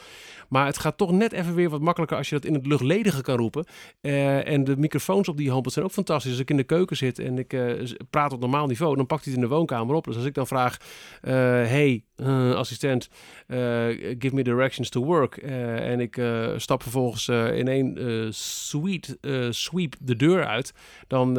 Maar 0.50 0.66
het 0.66 0.78
gaat 0.78 0.98
toch 0.98 1.12
net 1.12 1.32
even 1.32 1.56
weer 1.56 1.70
wat 1.70 1.82
makkelijker 1.82 2.18
als 2.18 2.30
je 2.30 2.36
dat 2.36 2.46
in 2.46 2.54
het 2.54 2.66
luchtledige 2.66 3.22
kan 3.22 3.38
roepen. 3.38 3.66
Eh, 4.02 4.48
en 4.48 4.64
de 4.64 4.78
microfoons 4.78 5.28
op 5.28 5.38
die 5.38 5.50
HomePod 5.50 5.74
zijn 5.74 5.86
ook 5.86 5.92
fantastisch. 5.92 6.32
Als 6.32 6.40
ik 6.40 6.50
in 6.50 6.58
de 6.58 6.64
keuken 6.64 6.98
zit 6.98 7.20
en 7.20 7.38
ik 7.38 7.54
eh, 7.54 7.72
praat 8.10 8.34
op 8.34 8.40
normaal 8.40 8.68
niveau, 8.68 8.96
dan 8.96 9.06
pakt 9.06 9.24
hij 9.24 9.34
het 9.34 9.42
in 9.42 9.48
de 9.50 9.56
woonkamer 9.56 9.96
op. 9.96 10.04
Dus 10.04 10.16
als 10.16 10.26
ik 10.26 10.34
dan 10.34 10.48
vraag, 10.48 10.78
eh, 11.22 11.34
hey 11.44 12.04
assistent, 12.56 13.10
give 14.20 14.36
me 14.36 14.44
directions 14.44 14.90
to 14.90 15.04
work. 15.04 15.38
En 15.38 16.00
ik 16.00 16.22
stap 16.58 16.82
vervolgens 16.82 17.28
in 17.28 17.68
één 17.68 18.34
sweet, 18.34 19.18
sweep 19.50 19.96
de 20.00 20.16
deur 20.16 20.46
uit. 20.46 20.74
Dan 21.08 21.34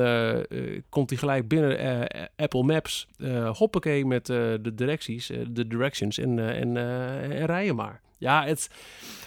komt 0.88 1.10
hij 1.10 1.18
gelijk 1.18 1.48
binnen 1.48 2.08
Apple 2.36 2.62
Maps. 2.62 3.08
hoppakee 3.52 4.06
met 4.06 4.26
de 4.26 4.72
directies, 4.74 5.30
de 5.50 5.66
directions 5.66 6.18
en, 6.18 6.38
en, 6.38 6.76
en 6.76 7.46
rijden 7.46 7.76
maar. 7.76 8.00
Ja, 8.20 8.44
het... 8.46 8.68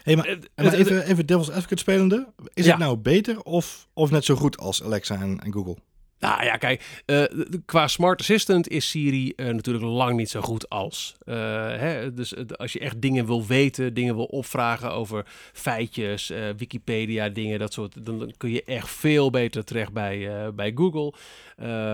Hey, 0.04 0.16
maar, 0.16 0.28
het- 0.28 0.50
maar 0.56 0.66
het- 0.66 0.74
even, 0.74 1.06
even 1.06 1.26
devil's 1.26 1.50
advocate 1.50 1.78
spelende. 1.82 2.28
Is 2.54 2.66
Ja. 2.66 2.72
het 2.72 2.80
nou 2.80 2.98
beter 2.98 3.42
of, 3.42 3.88
of 3.94 4.12
net 4.12 4.26
zo 4.26 4.36
goed 4.36 4.58
als 4.58 4.84
Alexa 4.84 5.22
en, 5.22 5.40
en 5.40 5.54
Google? 5.54 5.78
Nou 6.20 6.44
ja, 6.44 6.58
kijk, 6.58 7.02
eh, 7.06 7.24
qua 7.66 7.88
smart 7.88 8.20
assistant 8.20 8.68
is 8.68 8.90
Siri 8.90 9.34
eh, 9.36 9.46
natuurlijk 9.48 9.86
lang 9.86 10.18
niet 10.18 10.30
zo 10.30 10.42
goed 10.42 10.70
als. 10.70 11.16
Eh, 11.26 11.36
hè, 11.68 12.14
dus 12.14 12.34
als 12.58 12.74
je 12.74 12.80
echt 12.80 13.02
dingen 13.02 13.26
wil 13.26 13.46
weten, 13.46 13.94
dingen 13.94 14.16
wil 14.16 14.26
opvragen 14.26 14.92
over 14.92 15.26
feitjes, 15.54 16.32
Wikipedia, 16.58 17.30
dingen, 17.30 17.60
dat 17.60 17.74
soort, 17.74 18.06
dan, 18.06 18.20
dan 18.20 18.34
kun 18.38 18.50
je 18.52 18.64
echt 18.64 18.90
veel 18.90 19.30
beter 19.30 19.64
terecht 19.64 19.94
bij, 19.94 20.30
bij 20.54 20.72
Google. 20.76 21.14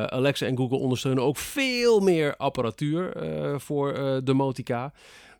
Alexa 0.09 0.45
en 0.45 0.57
Google 0.57 0.77
ondersteunen 0.77 1.23
ook 1.23 1.37
veel 1.37 1.99
meer 1.99 2.35
apparatuur 2.37 3.13
voor 3.57 3.93
eh, 3.93 4.17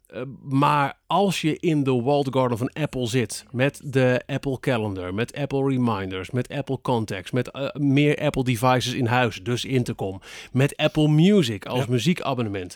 Eh, 0.10 0.22
maar 0.42 1.00
als 1.08 1.42
je 1.42 1.58
in 1.60 1.84
de 1.84 2.02
walled 2.02 2.28
garden 2.32 2.58
van 2.58 2.72
Apple 2.74 3.08
zit, 3.08 3.46
met 3.52 3.82
de 3.84 4.22
Apple 4.26 4.60
Calendar, 4.60 5.14
met 5.14 5.36
Apple 5.36 5.68
Reminders, 5.68 6.32
met 6.32 6.48
Apple 6.50 6.80
Contacts, 6.82 7.32
met 7.32 7.52
eh, 7.52 7.68
meer 7.74 8.18
Apple 8.18 8.44
devices 8.44 8.94
in 8.94 9.06
huis, 9.06 9.40
dus 9.44 9.66
Intercom, 9.66 10.22
met 10.52 10.78
Apple 10.78 11.08
Music 11.08 11.66
als 11.66 11.80
Ja. 11.80 11.86
muziekabonnement, 11.90 12.76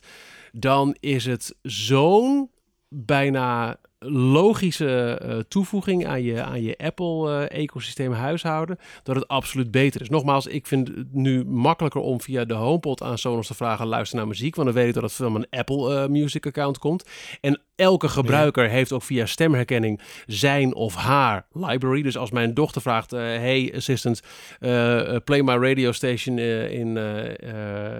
dan 0.51 0.95
is 0.99 1.25
het 1.25 1.55
zo'n 1.61 2.49
bijna 2.89 3.77
logische 4.11 5.19
eh, 5.21 5.37
toevoeging 5.47 6.07
aan 6.07 6.23
je, 6.23 6.41
aan 6.43 6.61
je 6.61 6.77
Apple-ecosysteem 6.77 8.11
huishouden, 8.11 8.77
dat 9.03 9.15
het 9.15 9.27
absoluut 9.27 9.71
beter 9.71 10.01
is. 10.01 10.09
Nogmaals, 10.09 10.47
ik 10.47 10.67
vind 10.67 10.87
het 10.87 11.13
nu 11.13 11.45
makkelijker 11.45 12.01
om 12.01 12.21
via 12.21 12.45
de 12.45 12.53
HomePod 12.53 13.03
aan 13.03 13.17
Sonos 13.17 13.47
te 13.47 13.53
vragen, 13.53 13.87
luister 13.87 14.17
naar 14.17 14.27
muziek, 14.27 14.55
want 14.55 14.67
dan 14.67 14.77
weet 14.77 14.87
ik 14.87 14.93
dat 14.93 15.03
het 15.03 15.13
van 15.13 15.31
mijn 15.31 15.47
Apple 15.49 15.95
eh, 15.95 16.09
Music 16.09 16.45
account 16.45 16.77
komt. 16.77 17.09
En 17.41 17.61
elke 17.75 18.07
gebruiker 18.07 18.69
heeft 18.69 18.91
ook 18.91 19.03
via 19.03 19.25
stemherkenning 19.25 20.01
zijn 20.25 20.75
of 20.75 20.95
haar 20.95 21.45
library. 21.51 22.01
Dus 22.01 22.17
als 22.17 22.31
mijn 22.31 22.53
dochter 22.53 22.81
vraagt, 22.81 23.13
eh, 23.13 23.19
hey 23.19 23.73
assistant, 23.75 24.21
eh, 24.59 25.15
eh, 25.15 25.23
play 25.23 25.41
my 25.41 25.55
radio 25.55 25.91
station 25.91 26.39
in, 26.39 26.97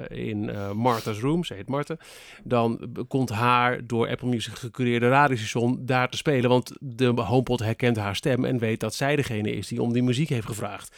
in 0.10 0.52
Martha's 0.76 1.20
room, 1.20 1.44
ze 1.44 1.54
heet 1.54 1.70
Martha, 1.70 1.98
dan 2.44 2.96
komt 3.08 3.30
haar 3.30 3.88
door 3.88 4.10
Apple 4.10 4.28
Music 4.28 4.54
gecureerde 4.54 5.10
radiostation 5.10 5.86
daar 5.86 6.10
te 6.10 6.18
spelen, 6.18 6.50
want 6.50 6.72
de 6.80 7.06
HomePod 7.06 7.60
herkent 7.60 7.98
haar 7.98 8.16
stem 8.16 8.46
en 8.46 8.58
weet 8.58 8.80
dat 8.80 8.96
zij 8.96 9.16
degene 9.16 9.52
is 9.52 9.68
die 9.68 9.82
om 9.82 9.94
die 9.94 10.04
muziek 10.04 10.30
heeft 10.30 10.48
gevraagd. 10.48 10.96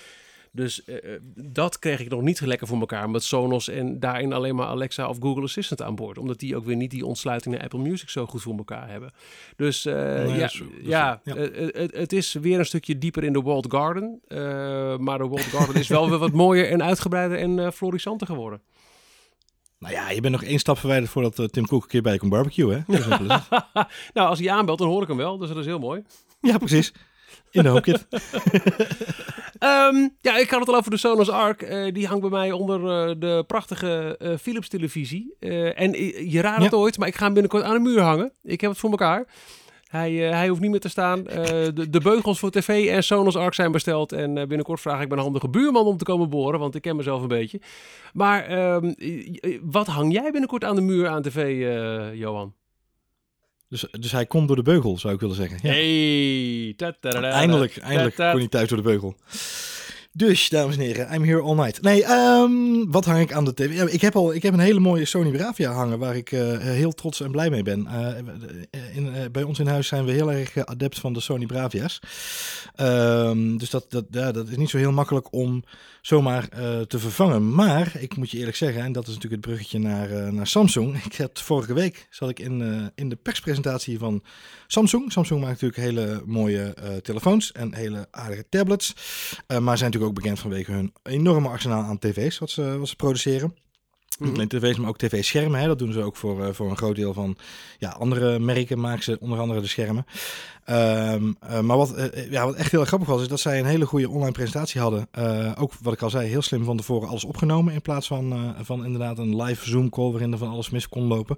Dus 0.56 0.84
eh, 0.84 1.14
eh, 1.14 1.20
dat 1.36 1.80
kreeg 1.80 2.00
ik 2.00 2.10
nog 2.10 2.22
niet 2.22 2.42
lekker 2.42 2.68
voor 2.68 2.80
elkaar 2.80 3.10
met 3.10 3.24
Sonos 3.24 3.70
en 3.70 4.00
daarin 4.00 4.34
alleen 4.34 4.56
maar 4.56 4.68
Alexa 4.68 5.10
of 5.10 5.18
Google 5.20 5.44
Assistant 5.44 5.82
aan 5.82 5.96
boord. 5.96 6.18
Omdat 6.18 6.40
die 6.40 6.56
ook 6.56 6.66
weer 6.66 6.76
niet 6.76 6.92
die 6.92 7.06
ontsluiting 7.06 7.56
naar 7.56 7.64
Apple 7.64 7.80
Music 7.80 8.10
zo 8.10 8.26
goed 8.26 8.42
voor 8.42 8.58
elkaar 8.58 8.90
hebben. 8.90 9.12
Dus 9.56 9.86
eh, 9.86 9.94
Nee, 9.96 10.38
ja, 10.38 10.50
ja, 10.82 11.22
het, 11.24 11.96
het 11.96 12.14
is 12.14 12.34
weer 12.34 12.60
een 12.60 12.66
stukje 12.66 12.98
dieper 12.98 13.24
in 13.24 13.34
de 13.34 13.42
Walled 13.42 13.66
Garden. 13.72 14.22
Maar 15.00 15.18
de 15.18 15.28
Walled 15.28 15.44
Garden 15.44 15.76
is 15.76 15.88
wel 15.88 16.10
weer 16.10 16.20
wat 16.20 16.32
mooier 16.32 16.70
en 16.70 16.84
uitgebreider 16.84 17.38
en 17.38 17.74
florissanter 17.74 18.28
geworden. 18.28 18.62
Nou 19.80 19.94
ja, 19.94 20.10
je 20.10 20.22
bent 20.22 20.34
nog 20.34 20.44
één 20.44 20.60
stap 20.60 20.78
verwijderd 20.78 21.12
voordat 21.12 21.54
Tim 21.54 21.68
Cook 21.68 21.84
een 21.84 21.90
keer 21.90 22.02
bij 22.02 22.14
je 22.14 22.20
komt 22.20 22.32
barbecue, 22.32 22.74
hè? 22.74 22.82
Nou, 24.14 24.30
als 24.30 24.40
hij 24.40 24.52
aanbelt, 24.52 24.78
dan 24.78 24.88
hoor 24.88 25.02
ik 25.02 25.08
hem 25.08 25.18
wel. 25.18 25.38
Dus 25.38 25.48
dat 25.48 25.58
is 25.58 25.66
heel 25.66 25.80
mooi. 25.80 26.04
ja, 26.42 26.58
precies. 26.58 26.94
In 27.56 27.64
de 27.64 27.70
HomeKit. 27.70 28.08
Ehm, 29.60 30.08
ja, 30.22 30.38
ik 30.38 30.50
had 30.50 30.60
het 30.60 30.70
al 30.70 30.76
over 30.76 30.92
de 30.92 30.98
Sonos 30.98 31.30
Arc. 31.30 31.62
Eh, 31.62 31.94
die 31.94 32.08
hangt 32.08 32.22
bij 32.22 32.30
mij 32.40 32.52
onder 32.52 32.80
eh, 33.10 33.16
de 33.20 33.44
prachtige 33.48 34.16
eh, 34.20 34.38
Philips 34.42 34.68
televisie. 34.70 35.36
En 35.76 35.92
je 36.30 36.42
raadt 36.42 36.64
het 36.64 36.72
Ja. 36.72 36.78
ooit, 36.78 36.98
maar 36.98 37.08
ik 37.08 37.16
ga 37.16 37.24
hem 37.24 37.34
binnenkort 37.34 37.64
aan 37.64 37.74
de 37.74 37.80
muur 37.90 38.02
hangen. 38.02 38.32
Ik 38.44 38.62
heb 38.62 38.70
het 38.70 38.80
voor 38.80 38.90
elkaar. 38.90 39.26
Hij, 39.86 40.12
hij 40.14 40.48
hoeft 40.48 40.62
niet 40.62 40.72
meer 40.72 40.80
te 40.80 40.90
staan. 40.90 41.24
De, 41.24 41.88
de 41.90 42.00
beugels 42.00 42.40
voor 42.40 42.52
tv 42.52 42.88
en 42.90 43.04
Sonos 43.04 43.36
Arc 43.36 43.54
zijn 43.54 43.72
besteld. 43.72 44.12
En 44.12 44.34
binnenkort 44.34 44.82
vraag 44.82 45.02
ik 45.02 45.08
mijn 45.08 45.22
handige 45.22 45.50
buurman 45.50 45.86
om 45.86 45.98
te 45.98 46.04
komen 46.06 46.30
boren. 46.30 46.60
Want 46.60 46.76
ik 46.76 46.82
ken 46.82 46.96
mezelf 46.96 47.22
een 47.22 47.28
beetje. 47.28 47.62
Maar 48.14 48.46
ehm, 48.46 48.86
eh, 48.86 49.60
wat 49.64 49.88
hang 49.88 50.14
jij 50.14 50.32
binnenkort 50.32 50.64
aan 50.64 50.76
de 50.76 50.82
muur 50.82 51.08
aan 51.08 51.22
tv, 51.22 51.60
Johan? 52.18 52.54
Dus, 53.82 54.02
dus 54.02 54.12
hij 54.12 54.26
komt 54.26 54.48
door 54.48 54.56
de 54.56 54.62
beugel, 54.62 54.98
zou 54.98 55.14
ik 55.14 55.20
willen 55.20 55.36
zeggen. 55.36 55.60
Ja. 55.62 55.70
Hey. 55.70 56.76
Eindelijk, 57.32 57.78
eindelijk 57.78 58.16
kon 58.16 58.26
hij 58.26 58.48
thuis 58.48 58.70
door 58.70 58.78
de 58.78 58.84
beugel. 58.84 59.16
Dus, 60.12 60.50
dames 60.50 60.76
en 60.76 60.82
heren, 60.82 61.14
I'm 61.14 61.24
here 61.24 61.42
all 61.42 61.56
night. 61.56 61.82
Nee, 61.82 62.04
ehm, 62.04 62.52
wat 62.88 63.06
hang 63.06 63.20
ik 63.20 63.34
aan 63.34 63.46
de 63.46 63.54
tv? 63.54 63.76
Ja, 63.76 63.88
ik, 63.88 64.02
heb 64.02 64.16
al, 64.16 64.34
ik 64.34 64.44
heb 64.44 64.54
een 64.54 64.60
hele 64.60 64.80
mooie 64.80 65.06
Sony 65.06 65.32
Bravia 65.32 65.72
hangen 65.72 66.00
waar 66.00 66.16
ik 66.16 66.32
eh, 66.32 66.58
heel 66.58 66.92
trots 66.92 67.22
en 67.22 67.32
blij 67.32 67.50
mee 67.50 67.64
ben. 67.64 67.88
Eh, 67.88 68.96
in, 68.96 69.14
eh, 69.14 69.22
bij 69.32 69.44
ons 69.44 69.60
in 69.60 69.68
huis 69.68 69.88
zijn 69.88 70.06
we 70.06 70.12
heel 70.12 70.32
erg 70.32 70.66
adept 70.66 71.00
van 71.00 71.14
de 71.14 71.20
Sony 71.20 71.46
Bravia's. 71.46 72.00
Ehm, 72.76 73.58
dus 73.58 73.70
dat, 73.70 73.86
dat, 73.90 74.06
ja, 74.10 74.32
dat 74.32 74.48
is 74.48 74.58
niet 74.58 74.70
zo 74.70 74.78
heel 74.78 74.92
makkelijk 74.92 75.34
om 75.34 75.64
zomaar 76.06 76.48
eh, 76.50 76.82
te 76.82 77.00
vervangen. 77.00 77.54
Maar 77.54 77.92
ik 78.00 78.18
moet 78.18 78.32
je 78.32 78.38
eerlijk 78.38 78.58
zeggen, 78.58 78.84
en 78.84 78.92
dat 78.92 79.08
is 79.08 79.14
natuurlijk 79.14 79.42
het 79.42 79.52
bruggetje 79.52 79.80
naar, 79.80 80.12
eh, 80.12 80.32
naar 80.32 80.48
Samsung. 80.48 81.04
Ik 81.06 81.16
had 81.16 81.42
vorige 81.42 81.74
week 81.74 82.08
zat 82.10 82.30
ik 82.30 82.40
in, 82.40 82.62
eh, 82.62 82.86
in 82.96 83.10
de 83.10 83.16
perspresentatie 83.16 83.98
van 83.98 84.24
Samsung. 84.68 85.12
Samsung 85.12 85.42
maakt 85.42 85.62
natuurlijk 85.62 85.82
hele 85.82 86.22
mooie 86.26 86.74
telefoons 87.02 87.52
en 87.52 87.76
hele 87.76 88.08
aardige 88.12 88.46
tablets. 88.50 88.94
Maar 89.48 89.78
zijn 89.78 89.92
natuurlijk 89.92 90.06
ook 90.06 90.14
bekend 90.14 90.40
vanwege 90.40 90.72
hun 90.72 90.94
enorme 91.04 91.50
arsenaal 91.50 91.84
aan 91.84 92.00
tv's 92.00 92.38
wat 92.38 92.50
ze, 92.50 92.78
wat 92.78 92.88
ze 92.88 92.96
produceren. 92.96 93.56
Niet 94.20 94.34
alleen 94.34 94.48
tv's, 94.48 94.78
maar 94.78 94.90
ook 94.90 94.98
tv-schermen. 94.98 95.60
Hè. 95.60 95.68
Dat 95.68 95.80
doen 95.80 95.92
ze 95.92 96.02
ook 96.02 96.16
voor, 96.16 96.46
eh, 96.46 96.54
voor 96.54 96.70
een 96.70 96.78
groot 96.78 96.96
deel 96.96 97.14
van 97.14 97.38
ja, 97.78 97.90
andere 97.90 98.40
merken. 98.40 98.80
Maken 98.80 99.04
ze 99.04 99.18
onder 99.20 99.40
andere 99.40 99.62
de 99.62 99.68
schermen. 99.68 100.06
Ehm, 100.66 101.32
eh, 101.40 101.60
maar 101.60 101.78
wat, 101.78 101.94
eh, 101.94 102.32
ja, 102.32 102.46
wat 102.46 102.56
echt 102.56 102.72
heel 102.72 102.86
grappig 102.86 103.08
was, 103.08 103.22
is 103.22 103.28
dat 103.28 103.40
zij 103.40 103.60
een 103.60 103.66
hele 103.66 103.86
goede 103.86 104.10
online 104.10 104.32
presentatie 104.32 104.82
hadden. 104.82 105.08
Ook 105.58 105.72
wat 105.82 105.94
ik 105.94 106.02
al 106.02 106.10
zei, 106.10 106.28
heel 106.28 106.42
slim 106.42 106.64
van 106.64 106.78
tevoren 106.78 107.10
alles 107.10 107.24
opgenomen. 107.24 107.74
In 107.74 107.82
plaats 107.82 108.08
van, 108.08 108.56
van 108.62 108.86
inderdaad 108.86 109.18
een 109.18 109.42
live 109.42 109.70
Zoom 109.70 109.90
call 109.90 110.12
waarin 110.12 110.32
er 110.32 110.38
van 110.38 110.50
alles 110.50 110.70
mis 110.70 110.90
kon 110.90 111.04
lopen. 111.04 111.38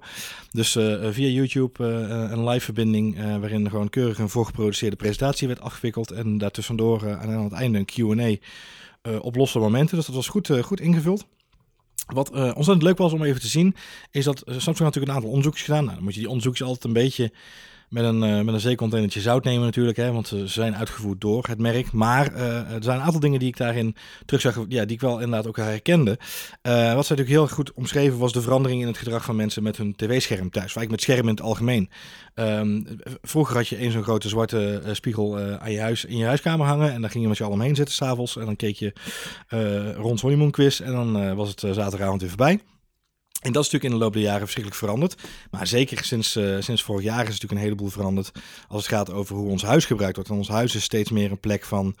Dus 0.50 0.72
via 1.10 1.28
YouTube 1.28 1.84
een 2.32 2.48
live 2.48 2.64
verbinding 2.64 3.16
waarin 3.40 3.64
er 3.64 3.70
gewoon 3.70 3.88
keurig 3.90 4.18
een 4.18 4.28
voorgeproduceerde 4.28 4.96
presentatie 4.96 5.48
werd 5.48 5.60
afgewikkeld. 5.60 6.10
En 6.10 6.38
daartussendoor 6.38 7.18
aan 7.18 7.44
het 7.44 7.52
einde 7.52 7.78
een 7.78 7.84
Q&A 7.84 8.36
op 9.20 9.36
losse 9.36 9.58
momenten. 9.58 9.96
Dus 9.96 10.06
dat 10.06 10.14
was 10.14 10.28
goed, 10.28 10.50
goed 10.62 10.80
ingevuld. 10.80 11.26
Wat 12.14 12.30
eh, 12.30 12.42
ontzettend 12.42 12.82
leuk 12.82 12.98
was 12.98 13.12
om 13.12 13.22
even 13.22 13.40
te 13.40 13.48
zien, 13.48 13.74
is 14.10 14.24
dat 14.24 14.40
eh, 14.40 14.52
Samsung 14.52 14.78
natuurlijk 14.78 15.06
een 15.06 15.14
aantal 15.14 15.30
onderzoekjes 15.30 15.64
gedaan. 15.64 15.82
Nou, 15.82 15.94
dan 15.94 16.04
moet 16.04 16.14
je 16.14 16.20
die 16.20 16.28
onderzoekjes 16.28 16.66
altijd 16.66 16.84
een 16.84 16.92
beetje 17.02 17.32
met 17.88 18.04
een, 18.04 18.22
eh, 18.22 18.40
met 18.40 18.54
een 18.54 18.60
zeecontainertje 18.60 19.20
zout 19.20 19.44
nemen 19.44 19.64
natuurlijk, 19.64 19.96
hè, 19.96 20.12
want 20.12 20.28
ze 20.28 20.46
zijn 20.46 20.76
uitgevoerd 20.76 21.20
door 21.20 21.46
het 21.48 21.58
merk. 21.58 21.92
Maar 21.92 22.34
eh, 22.34 22.72
er 22.74 22.82
zijn 22.82 22.96
een 22.98 23.04
aantal 23.04 23.20
dingen 23.20 23.38
die 23.38 23.48
ik 23.48 23.56
daarin 23.56 23.96
terug 24.24 24.40
zag, 24.40 24.64
ja, 24.68 24.84
die 24.84 24.94
ik 24.94 25.00
wel 25.00 25.14
inderdaad 25.14 25.46
ook 25.46 25.56
herkende. 25.56 26.18
Eh, 26.62 26.94
wat 26.94 27.06
ze 27.06 27.12
natuurlijk 27.14 27.28
heel 27.28 27.48
goed 27.48 27.72
omschreven 27.72 28.18
was 28.18 28.32
de 28.32 28.40
verandering 28.40 28.80
in 28.80 28.86
het 28.86 28.98
gedrag 28.98 29.24
van 29.24 29.36
mensen 29.36 29.62
met 29.62 29.76
hun 29.76 29.96
tv-scherm 29.96 30.50
thuis. 30.50 30.72
Vaak 30.72 30.90
met 30.90 31.00
schermen 31.00 31.24
in 31.24 31.34
het 31.34 31.40
algemeen. 31.40 31.90
Ehm, 32.34 32.82
vroeger 33.22 33.56
had 33.56 33.68
je 33.68 33.76
één 33.76 33.92
zo'n 33.92 34.02
grote 34.02 34.28
zwarte 34.28 34.82
spiegel 34.92 35.38
aan 35.38 35.72
je 35.72 35.80
huis, 35.80 36.04
in 36.04 36.16
je 36.16 36.24
huiskamer 36.24 36.66
hangen 36.66 36.92
en 36.92 37.00
daar 37.00 37.10
ging 37.10 37.22
je 37.22 37.28
met 37.28 37.38
je 37.38 37.44
allemaal 37.44 37.66
heen 37.66 37.76
zitten 37.76 37.94
s'avonds. 37.94 38.36
En 38.36 38.44
dan 38.44 38.56
keek 38.56 38.76
je 38.76 38.92
rond 39.96 40.20
Honeymoon 40.20 40.50
Quiz 40.50 40.80
en 40.80 40.92
dan 40.92 41.34
was 41.34 41.48
het 41.48 41.60
zaterdagavond 41.60 42.20
weer 42.20 42.30
voorbij. 42.30 42.60
En 43.38 43.52
dat 43.52 43.64
is 43.64 43.70
natuurlijk 43.70 43.84
in 43.84 43.98
de 43.98 44.04
loop 44.04 44.12
der 44.12 44.22
jaren 44.22 44.40
verschrikkelijk 44.40 44.82
veranderd. 44.82 45.22
Maar 45.50 45.66
zeker 45.66 46.04
sinds, 46.04 46.36
uh, 46.36 46.56
sinds 46.60 46.82
vorig 46.82 47.04
jaar 47.04 47.20
is 47.20 47.26
natuurlijk 47.26 47.52
een 47.52 47.66
heleboel 47.66 47.88
veranderd. 47.88 48.32
Als 48.68 48.86
het 48.86 48.94
gaat 48.94 49.12
over 49.12 49.36
hoe 49.36 49.50
ons 49.50 49.62
huis 49.62 49.84
gebruikt 49.84 50.14
wordt. 50.14 50.30
En 50.30 50.36
ons 50.36 50.48
huis 50.48 50.74
is 50.74 50.82
steeds 50.82 51.10
meer 51.10 51.30
een 51.30 51.40
plek 51.40 51.64
van 51.64 51.96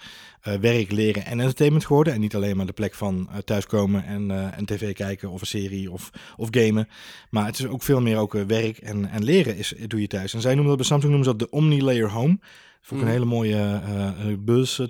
uh, 0.48 0.54
werk, 0.54 0.90
leren 0.90 1.24
en 1.24 1.40
entertainment 1.40 1.86
geworden. 1.86 2.12
En 2.12 2.20
niet 2.20 2.34
alleen 2.34 2.56
maar 2.56 2.66
de 2.66 2.72
plek 2.72 2.94
van 2.94 3.28
uh, 3.30 3.36
thuiskomen 3.38 4.04
en, 4.04 4.54
en 4.54 4.64
tv 4.64 4.94
kijken 4.94 5.30
of 5.30 5.40
een 5.40 5.46
serie 5.46 5.90
of, 5.90 6.10
of 6.36 6.48
gamen. 6.50 6.88
Maar 7.30 7.46
het 7.46 7.58
is 7.58 7.66
ook 7.66 7.82
veel 7.82 8.00
meer 8.00 8.16
ook 8.16 8.32
werk 8.32 8.78
en, 8.78 9.10
en 9.10 9.24
leren 9.24 9.56
is, 9.56 9.74
doe 9.86 10.00
je 10.00 10.06
thuis. 10.06 10.34
En 10.34 10.40
zij 10.40 10.54
noemen 10.54 10.68
dat 10.68 10.76
bij 10.76 10.86
Samsung 10.86 11.12
noemen 11.12 11.30
ze 11.30 11.36
dat 11.36 11.48
de 11.48 11.56
Omni-Layer 11.56 12.10
Home. 12.10 12.38
Vond 12.80 13.00
ik 13.00 13.06
een 13.06 13.14
mm. 13.14 13.20
hele 13.20 13.34
mooie 13.34 13.80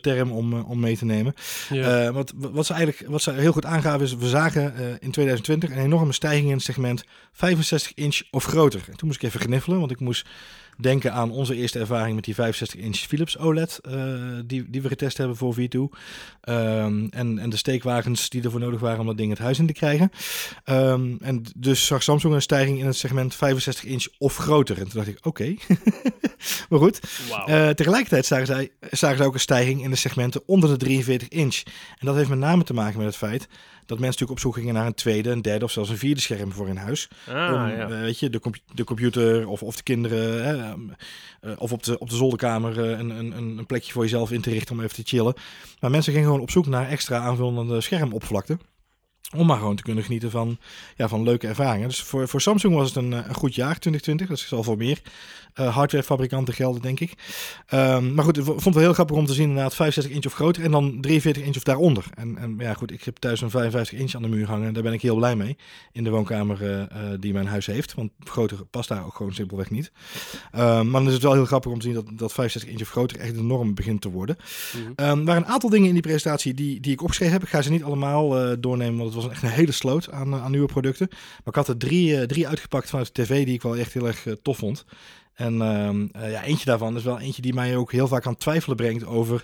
uh, 0.07 0.33
om, 0.33 0.55
om 0.55 0.81
mee 0.81 0.97
te 0.97 1.05
nemen. 1.05 1.35
Ja. 1.71 2.13
wat, 2.13 2.33
wat, 2.37 2.67
ze 2.67 2.73
eigenlijk 2.73 3.11
wat 3.11 3.23
ze 3.23 3.33
heel 3.33 3.53
goed 3.53 3.65
aangaven 3.65 4.01
is, 4.01 4.17
we 4.17 4.29
zagen 4.29 4.75
in 5.01 5.11
2020 5.11 5.71
een 5.71 5.79
enorme 5.79 6.13
stijging 6.13 6.47
in 6.47 6.53
het 6.53 6.63
segment 6.63 7.05
65 7.33 7.95
inch 7.95 8.21
of 8.31 8.45
groter. 8.45 8.81
En 8.91 8.97
toen 8.97 9.09
moest 9.09 9.23
ik 9.23 9.29
even 9.29 9.41
gniffelen, 9.41 9.79
want 9.79 9.91
ik 9.91 10.01
moest 10.01 10.29
denken 10.81 11.13
aan 11.13 11.31
onze 11.31 11.55
eerste 11.55 11.79
ervaring 11.79 12.15
met 12.15 12.25
die 12.25 12.35
65 12.35 12.81
inch 12.81 12.97
Philips 12.97 13.39
OLED 13.39 13.81
die, 14.47 14.71
die 14.71 14.83
we 14.83 14.89
getest 14.89 15.17
hebben 15.17 15.37
voor 15.37 15.55
V2. 15.55 15.79
Um, 15.79 17.09
en, 17.11 17.39
en 17.39 17.51
de 17.51 17.57
steekwagens 17.57 18.29
die 18.29 18.43
ervoor 18.43 18.61
nodig 18.61 18.81
waren 18.81 19.01
om 19.01 19.07
dat 19.07 19.17
ding 19.17 19.31
het 19.31 19.39
huis 19.39 19.59
in 19.59 19.67
te 19.67 19.73
krijgen. 19.73 20.11
Um, 20.65 21.17
en 21.21 21.43
dus 21.57 21.87
zag 21.87 22.03
Samsung 22.03 22.35
een 22.35 22.43
stijging 22.43 22.79
in 22.79 22.87
het 22.87 22.97
segment 22.97 23.35
65 23.35 23.85
inch 23.85 24.07
of 24.19 24.37
groter. 24.37 24.79
En 24.79 24.89
toen 24.89 25.05
dacht 25.05 25.09
ik, 25.09 25.27
oké. 25.27 25.29
Okay. 25.29 25.59
maar 26.69 26.79
goed. 26.79 27.01
Wow. 27.29 27.49
Uh, 27.49 27.69
tegelijkertijd 27.69 28.27
zagen 28.27 28.47
zij, 28.47 28.71
zagen 28.91 29.17
zij 29.17 29.27
ook 29.27 29.35
een 29.35 29.41
stijging 29.41 29.83
in 29.83 29.91
de 29.91 29.97
segmenten 29.97 30.43
onder 30.47 30.71
de 30.71 30.77
43 30.77 31.29
inch. 31.29 31.63
En 31.99 32.07
dat 32.07 32.17
heeft 32.17 32.29
met 32.29 32.39
name 32.39 32.65
te 32.65 32.75
maken 32.75 32.97
met 32.97 33.07
het 33.07 33.17
feit 33.17 33.49
dat 33.89 33.99
mensen 33.99 34.21
natuurlijk 34.21 34.31
op 34.31 34.41
zoek 34.41 34.55
gingen 34.55 34.75
naar 34.75 34.87
een 34.87 34.95
tweede, 34.95 35.31
een 35.31 35.43
derde 35.43 35.65
of 35.65 35.71
zelfs 35.71 35.91
een 35.91 35.99
vierde 35.99 36.21
scherm 36.21 36.53
voor 36.53 36.69
in 36.69 36.77
huis. 36.77 37.09
Ah, 37.27 37.35
om, 37.35 37.69
ja. 37.69 37.89
uh, 37.89 38.01
weet 38.01 38.19
je, 38.19 38.31
de, 38.31 38.41
de 38.75 38.85
computer 38.85 39.49
of, 39.49 39.63
of 39.63 39.77
de 39.77 39.83
kinderen 39.83 40.45
hè, 40.45 40.75
uh, 41.51 41.53
of 41.59 41.73
op 41.73 41.83
de, 41.83 41.99
op 41.99 42.11
de 42.11 42.17
zolderkamer 42.17 42.79
een, 42.79 43.11
een, 43.11 43.59
een 43.59 43.67
plekje 43.67 43.93
voor 43.93 44.03
jezelf 44.03 44.31
in 44.31 44.41
te 44.41 44.51
richten 44.51 44.75
om 44.75 44.83
even 44.83 44.95
te 44.95 45.03
chillen. 45.05 45.35
Maar 45.81 45.91
mensen 45.91 46.13
gingen 46.13 46.29
gewoon 46.29 46.43
op 46.43 46.51
zoek 46.51 46.67
naar 46.67 46.89
extra 46.89 47.19
aanvullende 47.19 47.81
schermoppervlakte. 47.81 48.59
Om 49.37 49.47
maar 49.47 49.59
gewoon 49.59 49.77
te 49.77 49.83
kunnen 49.83 50.05
genieten 50.05 50.31
van, 50.31 50.59
ja, 50.97 51.09
van 51.09 51.23
leuke 51.23 51.47
ervaringen. 51.47 51.89
Dus 51.89 52.03
voor, 52.03 52.29
voor 52.29 52.41
Samsung 52.41 52.75
was 52.75 52.89
het 52.89 52.97
een, 52.97 53.13
een 53.13 53.35
goed 53.35 53.55
jaar, 53.55 53.79
2020. 53.79 54.29
Dat 54.29 54.39
is 54.39 54.53
al 54.53 54.63
voor 54.63 54.77
meer 54.77 55.01
uh, 55.61 55.75
hardwarefabrikanten 55.75 56.55
gelden, 56.55 56.83
denk 56.83 57.01
ik. 57.01 57.13
Um, 57.75 58.15
maar 58.15 58.25
goed, 58.25 58.37
ik 58.37 58.45
vond 58.45 58.65
het 58.65 58.75
wel 58.75 58.83
heel 58.83 58.93
grappig 58.93 59.17
om 59.17 59.27
te 59.27 59.33
zien 59.33 59.49
inderdaad 59.49 59.75
65 59.75 60.15
inch 60.15 60.27
of 60.27 60.33
groter 60.33 60.65
en 60.65 60.71
dan 60.71 61.01
43 61.01 61.43
inch 61.43 61.57
of 61.57 61.63
daaronder. 61.63 62.05
En, 62.15 62.39
en 62.39 62.55
ja 62.59 62.75
goed, 62.75 62.93
ik 62.93 63.05
heb 63.05 63.17
thuis 63.17 63.41
een 63.41 63.51
55 63.51 63.99
inch 63.99 64.15
aan 64.15 64.23
de 64.23 64.29
muur 64.29 64.47
hangen. 64.47 64.75
Daar 64.75 64.83
ben 64.83 64.93
ik 64.93 65.03
heel 65.03 65.17
blij 65.17 65.37
mee 65.37 65.57
in 65.93 66.05
de 66.05 66.11
woonkamer 66.11 66.63
uh, 66.63 66.83
die 67.21 67.33
mijn 67.33 67.47
huis 67.47 67.67
heeft. 67.67 67.95
Want 67.95 68.11
groter 68.25 68.65
past 68.65 68.89
daar 68.89 69.05
ook 69.05 69.15
gewoon 69.15 69.35
simpelweg 69.35 69.71
niet. 69.71 69.93
Um, 70.55 70.61
maar 70.61 71.01
dan 71.01 71.07
is 71.07 71.13
het 71.13 71.23
wel 71.23 71.33
heel 71.33 71.45
grappig 71.45 71.73
om 71.73 71.79
te 71.79 71.85
zien 71.85 71.95
dat, 71.95 72.07
dat 72.13 72.33
65 72.33 72.71
inch 72.71 72.83
of 72.83 72.91
groter 72.91 73.19
echt 73.19 73.35
de 73.35 73.43
norm 73.43 73.75
begint 73.75 74.01
te 74.01 74.11
worden. 74.11 74.37
-hmm. 74.73 74.81
um, 74.81 75.19
er 75.19 75.25
waren 75.25 75.43
een 75.43 75.49
aantal 75.49 75.71
dingen 75.71 75.87
in 75.87 75.93
die 75.93 76.03
presentatie 76.03 76.55
die, 76.55 76.81
die 76.81 76.93
ik 76.93 77.03
opgeschreven 77.03 77.35
heb. 77.35 77.43
Ik 77.43 77.49
ga 77.49 77.63
ze 77.63 77.71
niet 77.71 77.83
allemaal 77.83 78.51
uh, 78.51 78.57
doornemen, 78.61 79.08
het 79.15 79.23
was 79.23 79.33
echt 79.33 79.43
een 79.43 79.49
hele 79.49 79.73
sloot 79.73 80.11
aan, 80.11 80.35
aan 80.35 80.51
nieuwe 80.51 80.67
producten. 80.67 81.07
Maar 81.11 81.45
ik 81.45 81.55
had 81.55 81.69
er 81.69 81.77
drie, 81.77 82.27
drie 82.27 82.49
uitgepakt 82.49 82.89
vanuit 82.89 83.15
de 83.15 83.23
tv 83.23 83.45
die 83.45 83.55
ik 83.55 83.63
wel 83.63 83.77
echt 83.77 83.93
heel 83.93 84.07
erg 84.07 84.27
tof 84.43 84.57
vond. 84.57 84.85
En 85.35 85.55
uh, 85.55 86.31
ja, 86.31 86.43
eentje 86.43 86.65
daarvan 86.65 86.97
is 86.97 87.03
wel 87.03 87.21
eentje 87.21 87.43
die 87.43 87.55
mij 87.55 87.77
ook 87.77 87.93
heel 87.93 88.09
vaak 88.09 88.27
aan 88.27 88.37
twijfelen 88.37 88.77
brengt 88.77 89.07
over 89.07 89.43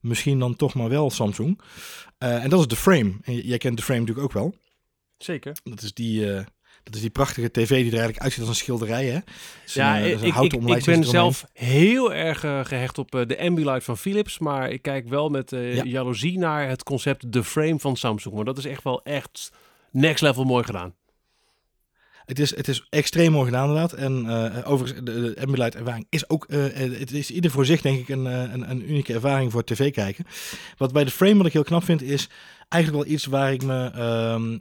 misschien 0.00 0.38
dan 0.38 0.56
toch 0.56 0.74
maar 0.74 0.88
wel 0.88 1.10
Samsung. 1.10 1.60
En 2.18 2.50
dat 2.50 2.60
is 2.60 2.66
de 2.66 2.76
Frame. 2.76 3.12
En 3.22 3.36
jij 3.36 3.58
kent 3.58 3.76
de 3.76 3.82
Frame 3.82 4.00
natuurlijk 4.00 4.26
ook 4.26 4.32
wel. 4.32 4.54
Zeker. 5.18 5.56
Dat 5.62 5.82
is 5.82 5.94
die, 5.94 6.26
uh, 6.26 6.40
dat 6.84 6.94
is 6.94 7.00
die 7.00 7.10
prachtige 7.10 7.50
tv 7.50 7.68
die 7.68 7.76
er 7.76 7.92
eigenlijk 7.92 8.18
uitziet 8.18 8.40
als 8.40 8.48
een 8.48 8.54
schilderij. 8.54 9.06
Hè? 9.06 9.18
ja, 9.64 10.00
een, 10.00 10.22
ik, 10.22 10.34
ik, 10.34 10.52
ik, 10.52 10.84
ben 10.84 11.04
zelf 11.04 11.44
heel 11.52 12.14
erg 12.14 12.40
gehecht 12.40 12.98
op 12.98 13.10
de 13.10 13.38
Ambilight 13.38 13.84
van 13.84 13.98
Philips. 13.98 14.38
Maar 14.38 14.70
ik 14.70 14.82
kijk 14.82 15.08
wel 15.08 15.28
met 15.28 15.50
ja. 15.50 15.84
jaloezie 15.84 16.38
naar 16.38 16.68
het 16.68 16.82
concept 16.82 17.32
de 17.32 17.44
Frame 17.44 17.78
van 17.78 17.96
Samsung. 17.96 18.34
Maar 18.34 18.44
dat 18.44 18.58
is 18.58 18.64
echt 18.64 18.82
wel 18.82 19.02
echt 19.02 19.52
next 19.90 20.22
level 20.22 20.44
mooi 20.44 20.64
gedaan. 20.64 20.94
Het 22.24 22.38
is, 22.38 22.56
het 22.56 22.68
is 22.68 22.86
extreem 22.90 23.32
mooi 23.32 23.44
gedaan 23.44 23.68
inderdaad. 23.68 23.92
En 23.92 24.24
uh, 24.24 24.70
overigens, 24.70 25.04
de, 25.04 25.34
de 25.34 25.42
Ambilight 25.42 25.74
ervaring 25.74 26.06
is 26.08 26.28
ook, 26.28 26.46
uh, 26.48 26.64
het 26.98 27.12
is 27.12 27.30
ieder 27.30 27.50
voor 27.50 27.66
zich 27.66 27.80
denk 27.80 27.98
ik 27.98 28.08
een, 28.08 28.24
een, 28.24 28.70
een 28.70 28.90
unieke 28.90 29.12
ervaring 29.12 29.52
voor 29.52 29.64
tv 29.64 29.92
kijken. 29.92 30.24
Wat 30.76 30.92
bij 30.92 31.04
de 31.04 31.10
frame 31.10 31.36
wat 31.36 31.46
ik 31.46 31.52
heel 31.52 31.62
knap 31.62 31.84
vind 31.84 32.02
is, 32.02 32.28
eigenlijk 32.74 33.04
wel 33.04 33.14
iets 33.14 33.26
waar 33.26 33.52
ik 33.52 33.62
me, 33.62 33.90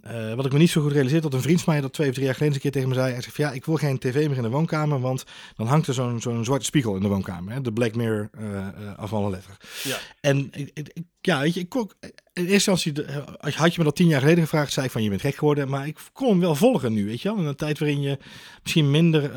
uh, 0.05 0.35
wat 0.35 0.45
ik 0.45 0.51
me 0.51 0.57
niet 0.57 0.69
zo 0.69 0.81
goed 0.81 0.91
realiseer. 0.91 1.21
Dat 1.21 1.33
een 1.33 1.41
vriend 1.41 1.61
van 1.61 1.73
mij 1.73 1.81
dat 1.81 1.93
twee 1.93 2.07
of 2.07 2.13
drie 2.13 2.25
jaar 2.25 2.35
geleden 2.35 2.55
een 2.55 2.61
keer 2.61 2.71
tegen 2.71 2.89
me 2.89 2.95
zei. 2.95 3.11
Hij 3.11 3.21
zegt 3.21 3.37
ja, 3.37 3.51
ik 3.51 3.65
wil 3.65 3.75
geen 3.75 3.99
tv 3.99 4.27
meer 4.27 4.37
in 4.37 4.43
de 4.43 4.49
woonkamer, 4.49 4.99
want 4.99 5.23
dan 5.55 5.67
hangt 5.67 5.87
er 5.87 5.93
zo'n 5.93 6.21
zo'n 6.21 6.45
zwarte 6.45 6.65
spiegel 6.65 6.95
in 6.95 7.01
de 7.01 7.07
woonkamer. 7.07 7.53
Hè? 7.53 7.61
De 7.61 7.73
Black 7.73 7.95
Mirror 7.95 8.29
uh, 8.39 8.67
af 8.95 9.13
alle 9.13 9.29
letter. 9.29 9.57
Ja. 9.83 9.97
En 10.21 10.47
ik, 10.51 10.71
ik, 10.73 11.03
ja, 11.21 11.39
weet 11.39 11.53
je, 11.53 11.59
ik 11.59 11.69
kon, 11.69 11.91
in 12.33 12.45
eerste 12.45 12.71
instantie, 12.71 13.05
had 13.39 13.73
je 13.73 13.79
me 13.79 13.83
dat 13.83 13.95
tien 13.95 14.07
jaar 14.07 14.19
geleden 14.19 14.43
gevraagd, 14.43 14.73
zei 14.73 14.85
ik 14.85 14.91
van 14.91 15.03
je 15.03 15.09
bent 15.09 15.21
gek 15.21 15.35
geworden. 15.35 15.69
Maar 15.69 15.87
ik 15.87 15.97
kon 16.13 16.29
hem 16.29 16.39
wel 16.39 16.55
volgen 16.55 16.93
nu, 16.93 17.05
weet 17.05 17.21
je 17.21 17.29
wel. 17.29 17.37
In 17.37 17.45
een 17.45 17.55
tijd 17.55 17.79
waarin 17.79 18.01
je 18.01 18.17
misschien 18.63 18.91
minder 18.91 19.23
uh, 19.23 19.29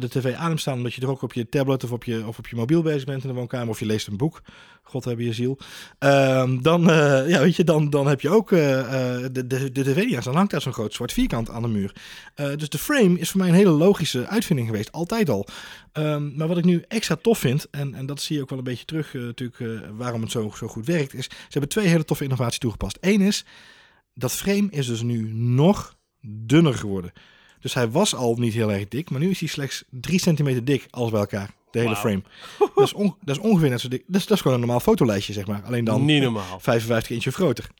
de 0.00 0.08
tv 0.08 0.34
adem 0.34 0.58
staan, 0.58 0.76
omdat 0.76 0.94
je 0.94 1.00
er 1.00 1.10
ook 1.10 1.22
op 1.22 1.32
je 1.32 1.48
tablet 1.48 1.84
of 1.84 1.92
op 1.92 2.04
je, 2.04 2.26
of 2.26 2.38
op 2.38 2.46
je 2.46 2.56
mobiel 2.56 2.82
bezig 2.82 3.04
bent 3.04 3.22
in 3.22 3.28
de 3.28 3.34
woonkamer. 3.34 3.68
Of 3.68 3.78
je 3.78 3.86
leest 3.86 4.06
een 4.06 4.16
boek. 4.16 4.42
God 4.82 5.04
hebben 5.04 5.24
je 5.24 5.32
ziel. 5.32 5.58
Uh, 6.00 6.50
dan, 6.60 6.82
ja, 7.28 7.40
weet 7.40 7.56
je, 7.56 7.64
dan, 7.64 7.90
dan 7.90 8.06
heb 8.06 8.20
je 8.20 8.30
ook 8.30 8.48
de, 8.48 9.28
de, 9.32 9.72
de 9.72 9.82
tv 9.82 10.04
die 10.06 10.16
aan 10.16 10.22
dan 10.22 10.34
hangt 10.34 10.50
daar 10.50 10.60
zo'n 10.60 10.72
groot 10.72 10.94
zwart 10.94 11.12
vierkant 11.12 11.50
aan 11.50 11.62
de 11.62 11.68
muur. 11.68 11.94
dus 12.34 12.68
de 12.68 12.78
frame 12.78 13.18
is 13.18 13.30
voor 13.30 13.40
mij 13.40 13.48
een 13.48 13.54
hele 13.54 13.70
logische 13.70 14.26
uitvinding 14.26 14.68
geweest, 14.68 14.92
altijd 14.92 15.28
al. 15.30 15.46
Um, 15.92 16.32
maar 16.36 16.48
wat 16.48 16.58
ik 16.58 16.64
nu 16.64 16.84
extra 16.88 17.16
tof 17.16 17.38
vind, 17.38 17.66
en, 17.70 17.94
en 17.94 18.06
dat 18.06 18.20
zie 18.20 18.36
je 18.36 18.42
ook 18.42 18.48
wel 18.48 18.58
een 18.58 18.64
beetje 18.64 18.84
terug 18.84 19.12
natuurlijk 19.12 19.84
waarom 19.96 20.20
het 20.20 20.30
zo, 20.30 20.52
zo 20.56 20.68
goed 20.68 20.86
werkt, 20.86 21.14
is 21.14 21.24
ze 21.24 21.30
hebben 21.48 21.70
twee 21.70 21.86
hele 21.86 22.04
toffe 22.04 22.23
innovaties 22.24 22.58
toegepast. 22.58 22.98
Eén 23.00 23.20
is, 23.20 23.44
dat 24.14 24.32
frame 24.32 24.66
is 24.70 24.86
dus 24.86 25.02
nu 25.02 25.32
nog 25.32 25.96
dunner 26.20 26.74
geworden. 26.74 27.12
Dus 27.60 27.74
hij 27.74 27.90
was 27.90 28.14
al 28.14 28.34
niet 28.34 28.54
heel 28.54 28.72
erg 28.72 28.88
dik, 28.88 29.10
maar 29.10 29.20
nu 29.20 29.30
is 29.30 29.40
hij 29.40 29.48
slechts 29.48 29.84
3 29.90 30.20
centimeter 30.20 30.64
dik, 30.64 30.86
alles 30.90 31.10
bij 31.10 31.20
elkaar. 31.20 31.50
De 31.70 31.80
hele 31.80 31.96
frame. 31.96 32.22
dat, 32.74 32.84
is 32.84 32.92
dat 33.24 33.36
is 33.36 33.38
ongeveer 33.38 33.70
net 33.70 33.80
zo 33.80 33.88
dik. 33.88 34.02
Dat 34.06 34.20
is, 34.20 34.26
dat 34.26 34.36
is 34.36 34.42
gewoon 34.42 34.56
een 34.56 34.62
normaal 34.62 34.80
fotolijstje, 34.80 35.32
zeg 35.32 35.46
maar. 35.46 35.62
Alleen 35.62 35.84
dan 35.84 36.04
Niet 36.04 36.22
normaal. 36.22 36.60
55 36.60 37.10
inch 37.10 37.34
groter. 37.34 37.70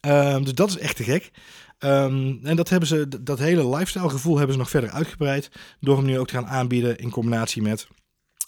Um, 0.00 0.44
dus 0.44 0.54
dat 0.54 0.68
is 0.68 0.78
echt 0.78 0.96
te 0.96 1.04
gek. 1.04 1.30
Um, 1.78 2.40
en 2.42 2.56
dat, 2.56 2.68
hebben 2.68 2.88
ze, 2.88 3.22
dat 3.22 3.38
hele 3.38 3.68
lifestyle 3.68 4.08
gevoel 4.08 4.36
hebben 4.36 4.52
ze 4.52 4.60
nog 4.60 4.70
verder 4.70 4.90
uitgebreid. 4.90 5.50
Door 5.80 5.96
hem 5.96 6.06
nu 6.06 6.18
ook 6.18 6.26
te 6.26 6.34
gaan 6.34 6.46
aanbieden 6.46 6.98
in 6.98 7.10
combinatie 7.10 7.62
met 7.62 7.88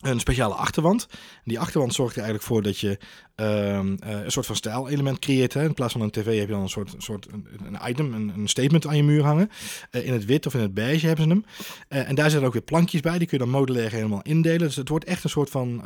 een 0.03 0.20
speciale 0.20 0.55
achterwand. 0.55 1.07
Die 1.44 1.61
achterwand 1.61 1.94
zorgt 1.94 2.16
er 2.16 2.22
eigenlijk 2.22 2.48
voor 2.48 2.62
dat 2.62 2.78
je 2.78 2.98
um, 3.36 3.98
uh, 4.05 4.24
een 4.24 4.32
soort 4.32 4.46
van 4.46 4.57
stijlelement 4.57 5.18
creëert. 5.18 5.55
Hè. 5.55 5.64
In 5.64 5.74
plaats 5.74 5.92
van 5.92 6.00
een 6.00 6.11
tv 6.11 6.38
heb 6.38 6.46
je 6.46 6.53
dan 6.53 6.62
een 6.62 6.68
soort, 6.68 6.94
soort 6.98 7.26
een, 7.30 7.78
item, 7.88 8.14
een, 8.14 8.32
een, 8.36 8.48
statement 8.48 8.86
aan 8.86 8.96
je 8.96 9.03
muur 9.03 9.22
hangen. 9.22 9.50
Uh, 9.90 10.07
in 10.07 10.12
het 10.12 10.24
wit 10.24 10.46
of 10.46 10.55
in 10.55 10.61
het 10.61 10.74
beige 10.74 11.07
hebben 11.07 11.24
ze 11.24 11.30
hem. 11.30 11.44
Uh, 11.88 12.09
en 12.09 12.14
daar 12.14 12.30
zitten 12.30 12.46
ook 12.46 12.53
weer 12.53 12.62
plankjes 12.62 13.00
bij. 13.00 13.18
Die 13.18 13.26
kun 13.26 13.38
je 13.38 13.44
dan 13.44 13.53
modulair 13.53 13.90
helemaal 13.90 14.22
indelen. 14.22 14.59
Dus 14.59 14.76
het 14.76 14.88
wordt 14.88 15.05
echt 15.05 15.24
een 15.24 15.30
soort 15.30 15.50
van 15.50 15.82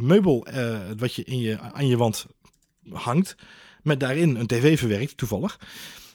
meubel 0.00 0.46
wat 0.96 1.14
je, 1.14 1.24
in 1.24 1.40
je 1.40 1.60
aan 1.60 1.86
je 1.86 1.96
wand 1.96 2.26
hangt. 2.92 3.34
Met 3.82 4.00
daarin 4.00 4.36
een 4.36 4.46
tv 4.46 4.78
verwerkt, 4.78 5.16
toevallig. 5.16 5.58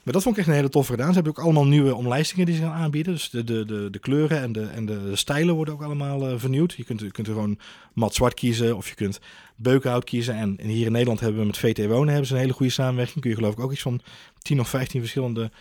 Maar 0.03 0.13
dat 0.13 0.23
vond 0.23 0.35
ik 0.35 0.41
echt 0.41 0.49
een 0.49 0.57
hele 0.57 0.69
toffe 0.69 0.91
gedaan. 0.91 1.07
Ze 1.07 1.13
hebben 1.13 1.31
ook 1.31 1.43
allemaal 1.43 1.65
nieuwe 1.65 1.95
omlijstingen 1.95 2.45
die 2.45 2.55
ze 2.55 2.61
gaan 2.61 2.71
aanbieden. 2.71 3.13
Dus 3.13 3.29
de, 3.29 3.43
de, 3.43 3.65
de, 3.65 3.89
de 3.89 3.99
kleuren 3.99 4.41
en, 4.41 4.51
de, 4.51 4.65
en 4.65 4.85
de, 4.85 5.15
stijlen 5.15 5.55
worden 5.55 5.73
ook 5.73 5.81
allemaal 5.81 6.31
uh, 6.31 6.39
vernieuwd. 6.39 6.73
Je 6.73 6.83
kunt, 6.83 6.99
je 6.99 7.11
kunt 7.11 7.27
er 7.27 7.33
gewoon 7.33 7.59
mat 7.93 8.15
zwart 8.15 8.33
kiezen 8.33 8.77
of 8.77 8.89
je 8.89 8.95
kunt 8.95 9.19
beukenhout 9.55 10.03
kiezen. 10.03 10.35
En, 10.35 10.57
en 10.57 10.67
hier 10.67 10.85
in 10.85 10.91
Nederland 10.91 11.19
hebben 11.19 11.39
we 11.39 11.45
met 11.45 11.57
VT 11.57 11.85
Wonen 11.85 12.07
hebben 12.07 12.27
ze 12.27 12.33
een 12.33 12.39
hele 12.39 12.53
goede 12.53 12.71
samenwerking. 12.71 13.21
Kun 13.21 13.29
je 13.29 13.35
geloof 13.35 13.53
ik 13.53 13.59
ook 13.59 13.71
iets 13.71 13.81
van 13.81 14.01
10 14.41 14.59
of 14.59 14.69
15 14.69 14.99
verschillende 14.99 15.51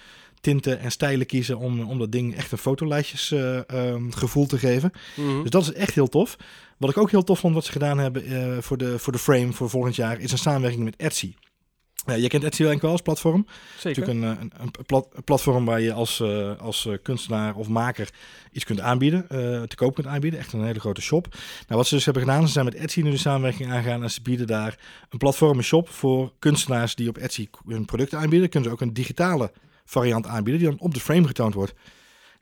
tinten 0.41 0.79
en 0.79 0.91
stijlen 0.91 1.27
kiezen 1.27 1.59
om, 1.59 1.81
om 1.81 1.99
dat 1.99 2.13
ding 2.13 2.37
echt 2.37 2.53
een 2.53 2.59
fotolijstjes 2.59 3.31
uh, 3.31 3.61
um, 3.75 4.13
gevoel 4.13 4.47
te 4.47 4.59
geven. 4.59 4.93
Mm 5.17 5.27
-hmm. 5.27 5.43
Dus 5.43 5.51
dat 5.51 5.63
is 5.63 5.73
echt 5.73 5.95
heel 5.95 6.09
tof. 6.09 6.37
Wat 6.77 6.91
ik 6.91 6.97
ook 6.97 7.11
heel 7.11 7.25
tof 7.25 7.39
vond 7.39 7.55
wat 7.55 7.65
ze 7.65 7.73
gedaan 7.73 7.99
hebben 7.99 8.33
uh, 8.33 8.59
voor, 8.59 8.77
de, 8.77 8.99
voor 8.99 9.13
de 9.13 9.19
frame 9.19 9.53
voor 9.53 9.71
volgend 9.71 9.97
jaar 9.97 10.21
is 10.21 10.33
een 10.33 10.39
samenwerking 10.39 10.85
met 10.85 10.97
Etsy. 10.97 11.35
Ja, 12.07 12.15
je 12.15 12.29
kent 12.29 12.45
Etsy 12.45 12.65
ik 12.65 12.81
wel 12.81 12.91
als 12.91 13.03
platform. 13.03 13.47
Zeker. 13.79 14.01
Natuurlijk 14.01 14.41
een, 14.41 14.41
een, 14.41 14.53
een, 14.77 14.87
plat, 14.87 15.09
een 15.13 15.25
platform 15.25 15.65
waar 15.65 15.81
je 15.81 15.93
als, 15.93 16.21
uh, 16.21 16.59
als 16.59 16.89
kunstenaar 17.03 17.55
of 17.55 17.69
maker 17.69 18.11
iets 18.53 18.65
kunt 18.65 18.81
aanbieden, 18.81 19.27
uh, 19.33 19.63
te 19.63 19.77
koop 19.77 19.95
kunt 19.95 20.07
aanbieden. 20.07 20.41
Echt 20.41 20.53
een 20.53 20.65
hele 20.65 20.81
grote 20.81 21.01
shop. 21.01 21.27
Nou, 21.33 21.79
wat 21.79 21.87
ze 21.87 21.95
dus 21.95 22.05
hebben 22.05 22.23
gedaan, 22.23 22.47
ze 22.47 22.53
zijn 22.53 22.65
met 22.65 22.75
Etsy 22.75 23.01
nu 23.01 23.11
de 23.11 23.17
samenwerking 23.17 23.73
aangaan 23.73 24.03
en 24.03 24.11
ze 24.11 24.23
bieden 24.23 24.47
daar 24.47 24.79
een 25.11 25.19
platform, 25.19 25.59
een 25.59 25.65
shop 25.65 25.89
voor 25.89 26.33
kunstenaars 26.39 26.95
die 26.95 27.09
op 27.09 27.19
Etsy 27.19 27.49
hun 27.67 27.85
producten 27.85 28.19
aanbieden. 28.19 28.49
Kunnen 28.49 28.69
ze 28.69 28.75
ook 28.75 28.81
een 28.81 28.95
digitale 28.95 29.53
variant 29.85 30.27
aanbieden 30.27 30.63
die 30.63 30.71
dan 30.71 30.81
op 30.81 30.95
de 30.95 31.01
frame 31.01 31.27
getoond 31.27 31.55
wordt. 31.55 31.75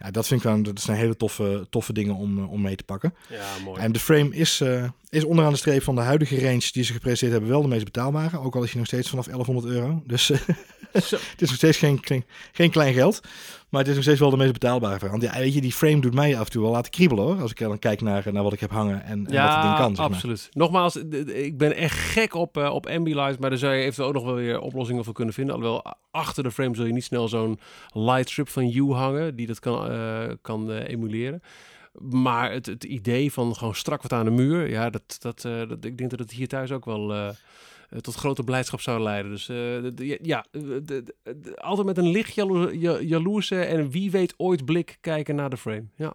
Ja, 0.05 0.11
dat 0.11 0.27
vind 0.27 0.45
ik 0.45 0.51
wel, 0.51 0.63
dat 0.63 0.81
zijn 0.81 0.97
hele 0.97 1.17
toffe, 1.17 1.67
toffe 1.71 1.93
dingen 1.93 2.15
om, 2.15 2.39
eh, 2.39 2.53
om 2.53 2.61
mee 2.61 2.77
te 2.77 2.85
pakken. 2.85 3.15
Ja, 3.29 3.59
mooi. 3.65 3.81
En 3.81 3.93
de 3.93 3.99
frame 3.99 4.35
is, 4.35 4.61
uh, 4.61 4.85
is 5.09 5.25
onderaan 5.25 5.53
de 5.53 5.59
streep 5.59 5.83
van 5.83 5.95
de 5.95 6.01
huidige 6.01 6.41
range 6.41 6.69
die 6.73 6.85
ze 6.85 6.93
gepresenteerd 6.93 7.33
hebben 7.33 7.51
wel 7.51 7.63
de 7.63 7.69
meest 7.69 7.85
betaalbare. 7.85 8.41
Ook 8.41 8.55
al 8.57 8.63
is 8.63 8.73
je 8.73 8.79
nog 8.79 8.87
steeds 8.87 9.09
vanaf 9.09 9.25
1100 9.25 9.67
euro. 9.67 10.03
Dus 10.07 10.29
het 10.93 11.13
is 11.37 11.49
nog 11.49 11.55
steeds 11.55 11.79
geen, 11.79 11.99
geen, 12.01 12.25
geen 12.53 12.71
klein 12.71 12.95
geld. 12.95 13.21
Maar 13.71 13.81
het 13.81 13.89
is 13.89 13.95
nog 13.95 14.05
steeds 14.05 14.21
wel 14.21 14.31
de 14.31 14.37
meest 14.37 14.53
betaalbare 14.53 14.99
variant. 14.99 15.23
Ja, 15.23 15.39
weet 15.39 15.55
je, 15.55 15.61
die 15.61 15.73
frame 15.73 16.01
doet 16.01 16.15
mij 16.15 16.39
af 16.39 16.45
en 16.45 16.51
toe 16.51 16.63
wel 16.63 16.71
laten 16.71 16.91
kriebelen 16.91 17.25
hoor. 17.25 17.41
Als 17.41 17.51
ik 17.51 17.59
dan 17.59 17.79
kijk 17.79 18.01
naar, 18.01 18.33
naar 18.33 18.43
wat 18.43 18.53
ik 18.53 18.61
heb 18.61 18.71
hangen 18.71 19.05
en, 19.05 19.27
en 19.27 19.43
wat 19.43 19.55
het 19.55 19.63
ding 19.63 19.77
kan. 19.77 19.97
Zeg 19.97 20.07
maar. 20.07 20.15
absoluut. 20.15 20.49
Nogmaals, 20.53 20.97
ik 21.27 21.59
ben 21.59 21.77
echt 21.77 21.99
gek 21.99 22.35
op, 22.35 22.57
eh, 22.57 22.75
op 22.75 22.87
Ambilight, 22.87 23.39
maar 23.39 23.51
daar 23.51 23.59
zou 23.59 23.75
je 23.75 23.81
eventueel 23.81 24.09
ook 24.09 24.15
nog 24.15 24.25
wel 24.25 24.35
weer 24.35 24.61
oplossingen 24.61 25.05
voor 25.05 25.15
kunnen 25.15 25.35
vinden. 25.35 25.55
Alhoewel, 25.55 25.95
achter 26.11 26.43
de 26.43 26.51
frame 26.51 26.75
zul 26.75 26.85
je 26.85 26.93
niet 26.93 27.05
snel 27.05 27.29
zo'n 27.29 27.59
light 27.93 28.31
strip 28.31 28.49
van 28.49 28.73
U 28.75 28.93
hangen, 28.93 29.37
die 29.37 29.47
dat 29.47 29.59
kan, 29.59 29.91
eh, 29.91 30.31
kan 30.43 30.73
eh, 30.73 30.89
emuleren. 30.89 31.43
Maar 31.99 32.53
het, 32.53 32.67
het 32.67 32.85
idee 32.85 33.33
van 33.33 33.57
gewoon 33.57 33.75
strak 33.75 34.03
wat 34.03 34.13
aan 34.13 34.25
de 34.25 34.31
muur, 34.31 34.71
ja, 34.71 34.91
dat, 34.91 35.17
dat, 35.19 35.45
eh, 35.45 35.69
dat, 35.69 35.85
ik 35.85 35.99
denk 35.99 36.11
dat 36.11 36.19
het 36.19 36.31
hier 36.31 36.49
thuis 36.49 36.73
ook 36.73 36.85
wel 36.85 37.13
eh, 37.13 37.29
eh, 37.29 37.35
tot 38.01 38.15
grote 38.15 38.43
blijdschap 38.45 38.81
zou 38.81 39.03
leiden. 39.03 39.31
Dus 39.31 39.49
eh, 39.49 40.17
ja, 40.23 40.45
eh, 40.51 40.63
altijd 41.55 41.87
met 41.87 41.99
een 41.99 42.11
licht 42.11 42.35
jalo 42.35 42.73
jaloerse 43.01 43.61
en 43.61 43.91
wie 43.91 44.11
weet 44.11 44.35
ooit 44.37 44.65
blik 44.65 44.99
kijken 45.01 45.35
naar 45.35 45.51
de 45.51 45.57
frame. 45.57 45.85
Ja. 45.97 46.15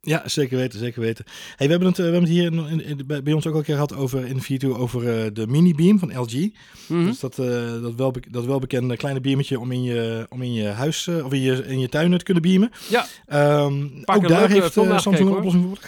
Ja, 0.00 0.28
zeker 0.28 0.56
weten, 0.58 0.78
zeker 0.78 1.00
weten. 1.00 1.24
Hey, 1.56 1.66
we, 1.66 1.72
hebben 1.72 1.88
het, 1.88 1.98
eh, 1.98 2.04
we 2.04 2.10
hebben 2.10 2.30
het 2.30 2.38
hier 2.38 2.52
in, 2.52 2.80
in- 2.80 2.98
in- 3.06 3.22
bij, 3.24 3.32
ons 3.32 3.46
ook 3.46 3.52
al 3.52 3.58
een 3.58 3.64
keer 3.64 3.74
gehad 3.74 3.94
over 3.94 4.26
in 4.26 4.76
over 4.76 5.08
eh, 5.24 5.30
de 5.32 5.46
mini 5.46 5.74
beam 5.74 5.98
van 5.98 6.18
LG. 6.18 6.48
Mhm. 6.88 7.04
Dus 7.04 7.20
dat, 7.20 7.38
eh, 7.38 7.82
dat, 7.82 7.94
wel, 7.94 8.14
dat 8.30 8.44
welbekende 8.44 8.96
kleine 8.96 9.20
beamertje 9.20 9.60
om 9.60 9.72
in 9.72 9.82
je, 9.82 10.26
om 10.28 10.42
in 10.42 10.52
je 10.52 10.66
huis 10.66 11.06
eh, 11.06 11.24
of 11.24 11.32
in 11.32 11.40
je, 11.40 11.66
in 11.66 11.78
je 11.78 11.88
tuin 11.88 12.18
te 12.18 12.24
kunnen 12.24 12.42
beamen. 12.42 12.70
Ja. 12.88 13.06
Ehm, 13.26 13.86
ook 14.04 14.28
daar 14.28 14.44
eh, 14.44 14.50
heeft 14.50 14.76
eh, 14.76 14.98
Samsung 14.98 15.28
een 15.28 15.36
oplossing 15.36 15.64
voor. 15.64 15.78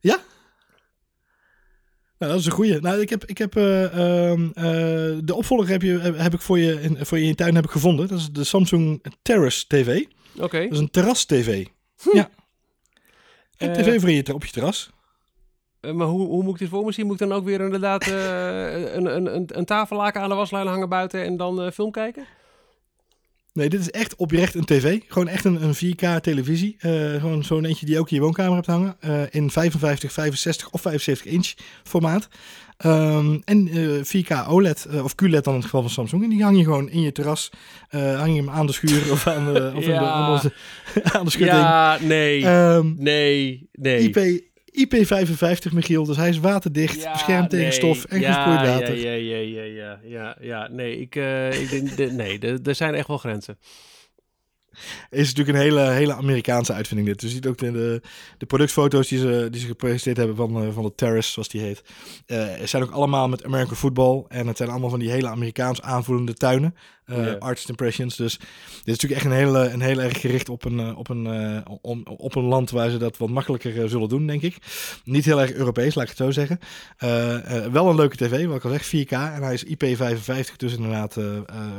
Ja? 0.00 0.18
Nou, 2.18 2.32
dat 2.32 2.40
is 2.40 2.46
een 2.46 2.52
goeie. 2.52 2.80
Nou, 2.80 3.00
ik 3.00 3.10
heb, 3.10 3.24
ik 3.24 3.38
heb 3.38 3.56
eh, 3.56 3.84
ehm, 3.84 4.48
eh, 4.54 4.64
de 5.24 5.34
opvolger 5.34 5.68
heb, 5.68 5.82
je, 5.82 5.98
heb, 5.98 6.34
ik 6.34 6.40
voor 6.40 6.58
je, 6.58 6.80
in, 6.82 7.06
voor 7.06 7.18
je 7.18 7.24
in 7.24 7.34
tuin 7.34 7.54
heb 7.54 7.64
ik 7.64 7.70
gevonden. 7.70 8.08
Dat 8.08 8.18
is 8.18 8.32
de 8.32 8.44
Samsung 8.44 9.04
Terrace 9.22 9.66
TV. 9.66 10.04
Oké. 10.38 10.62
Dat 10.62 10.72
is 10.72 10.78
een 10.78 10.90
terras-TV. 10.90 11.66
Ja. 12.12 12.30
Een 13.56 13.70
Eh, 13.70 13.82
tv 13.82 14.00
voor 14.00 14.10
je, 14.10 14.34
op 14.34 14.44
je 14.44 14.52
terras. 14.52 14.90
Maar 15.80 16.06
hoe, 16.06 16.26
hoe 16.26 16.42
moet 16.42 16.52
ik 16.52 16.58
dit 16.58 16.68
voor 16.68 16.84
me 16.84 16.92
zien? 16.92 17.06
Moet 17.06 17.20
ik 17.20 17.28
dan 17.28 17.36
ook 17.38 17.44
weer 17.44 17.60
inderdaad 17.60 18.06
een, 18.06 19.06
een, 19.06 19.34
een, 19.34 19.58
een 19.58 19.64
tafellaken 19.64 20.20
aan 20.20 20.28
de 20.28 20.34
waslijn 20.34 20.66
hangen 20.66 20.88
buiten 20.88 21.24
en 21.24 21.36
dan 21.36 21.72
film 21.72 21.90
kijken? 21.90 22.26
Nee, 23.54 23.68
dit 23.68 23.80
is 23.80 23.90
echt 23.90 24.16
oprecht 24.16 24.54
een 24.54 24.64
tv. 24.64 25.00
Gewoon 25.08 25.28
echt 25.28 25.44
een, 25.44 25.62
een 25.62 25.74
4K 25.74 26.20
televisie. 26.20 26.76
Eh, 26.78 26.90
gewoon 27.20 27.44
zo'n 27.44 27.64
eentje 27.64 27.86
die 27.86 27.94
je 27.94 28.00
ook 28.00 28.10
in 28.10 28.16
je 28.16 28.22
woonkamer 28.22 28.54
hebt 28.54 28.66
hangen. 28.66 28.96
Eh, 29.00 29.22
in 29.30 29.50
55, 29.50 30.12
65 30.12 30.70
of 30.70 30.80
75 30.80 31.26
inch 31.32 31.52
formaat. 31.82 32.28
Ehm, 32.76 33.38
en 33.44 33.68
eh, 33.68 34.04
4K 34.04 34.48
OLED, 34.48 34.84
eh, 34.84 35.04
of 35.04 35.14
QLED 35.14 35.44
dan 35.44 35.52
in 35.52 35.58
het 35.60 35.64
geval 35.64 35.80
van 35.82 35.90
Samsung. 35.90 36.22
En 36.22 36.28
die 36.28 36.42
hang 36.42 36.56
je 36.56 36.64
gewoon 36.64 36.88
in 36.90 37.00
je 37.00 37.12
terras. 37.12 37.50
Hang 37.90 38.30
je 38.34 38.40
hem 38.40 38.50
aan 38.50 38.66
de 38.66 38.72
schuur 38.72 39.12
of 39.12 39.26
aan 39.26 39.52
de, 39.54 39.72
of 39.74 39.82
in 39.82 39.88
de, 39.88 39.94
Ja. 39.94 40.00
aan 40.00 40.40
aan 41.16 41.24
de 41.24 41.30
schutting. 41.30 41.58
Ja, 41.60 41.98
nee, 42.00 42.44
Ehm, 42.46 42.92
nee, 42.96 43.68
nee. 43.72 44.10
IP, 44.10 44.42
IP55 44.78 45.72
Michiel, 45.72 46.04
dus 46.04 46.16
hij 46.16 46.28
is 46.28 46.38
waterdicht, 46.38 47.00
Ja, 47.02 47.12
beschermd 47.12 47.50
tegen 47.50 47.72
stof 47.72 48.04
en 48.04 48.20
ja, 48.20 48.32
gesproeid 48.32 48.68
water. 48.68 48.96
Ja, 48.96 49.12
ja, 49.12 49.36
ja, 49.36 49.62
ja, 49.62 49.62
ja, 49.62 49.98
ja, 50.04 50.36
ja. 50.40 50.68
Nee, 50.68 51.00
ik, 51.00 51.16
eh, 51.16 51.60
ik 51.62 51.70
denk, 51.70 51.96
de- 51.96 52.10
nee, 52.12 52.38
er 52.64 52.74
zijn 52.74 52.94
echt 52.94 53.06
wel 53.08 53.18
grenzen. 53.18 53.58
Is 55.10 55.28
natuurlijk 55.34 55.56
een 55.58 55.62
hele, 55.64 55.80
hele 55.80 56.14
Amerikaanse 56.14 56.72
uitvinding 56.72 57.08
dit. 57.08 57.20
Dus 57.20 57.28
je 57.28 57.34
ziet 57.36 57.46
ook 57.46 57.58
de, 57.58 57.72
de, 57.72 58.00
de 58.38 58.46
productfoto's 58.46 59.08
die 59.08 59.18
ze, 59.18 59.48
die 59.50 59.60
ze 59.60 59.66
gepresenteerd 59.66 60.16
hebben 60.16 60.36
van, 60.36 60.62
eh, 60.62 60.72
van 60.72 60.82
de 60.84 60.94
Terrace, 60.94 61.30
zoals 61.30 61.48
die 61.48 61.60
heet. 61.60 61.82
Eh 62.26 62.42
zijn 62.64 62.82
ook 62.82 62.90
allemaal 62.90 63.28
met 63.28 63.44
American 63.44 63.76
football. 63.76 64.24
En 64.28 64.46
het 64.46 64.56
zijn 64.56 64.68
allemaal 64.70 64.90
van 64.90 64.98
die 64.98 65.10
hele 65.10 65.28
Amerikaans 65.28 65.82
aanvoelende 65.82 66.34
tuinen. 66.34 66.74
eh. 67.04 67.34
Artist 67.38 67.68
impressions. 67.68 68.16
Dus 68.16 68.36
dit 68.38 68.48
is 68.84 68.92
natuurlijk 69.02 69.20
echt 69.20 69.24
een 69.24 69.38
hele, 69.38 69.68
een 69.68 69.80
heel 69.80 70.00
erg 70.00 70.20
gericht 70.20 70.48
op 70.48 70.64
een, 70.64 70.96
op, 70.96 71.08
een, 71.08 71.26
om, 71.82 72.02
op 72.16 72.34
een 72.34 72.42
land 72.44 72.70
waar 72.70 72.90
ze 72.90 72.96
dat 72.96 73.16
wat 73.16 73.28
makkelijker 73.28 73.88
zullen 73.88 74.08
doen, 74.08 74.26
denk 74.26 74.42
ik. 74.42 74.56
Niet 75.04 75.24
heel 75.24 75.40
erg 75.40 75.52
Europees, 75.52 75.94
laat 75.94 76.04
ik 76.04 76.10
het 76.10 76.18
zo 76.18 76.30
zeggen. 76.30 76.58
Wel 77.72 77.88
een 77.88 77.96
leuke 77.96 78.16
tv, 78.16 78.46
wat 78.46 78.56
ik 78.56 78.64
al 78.64 78.70
zeg, 78.70 78.86
4K. 78.86 79.10
En 79.10 79.42
hij 79.42 79.54
is 79.54 79.64
IP55, 79.64 80.56
dus 80.56 80.74
inderdaad 80.76 81.16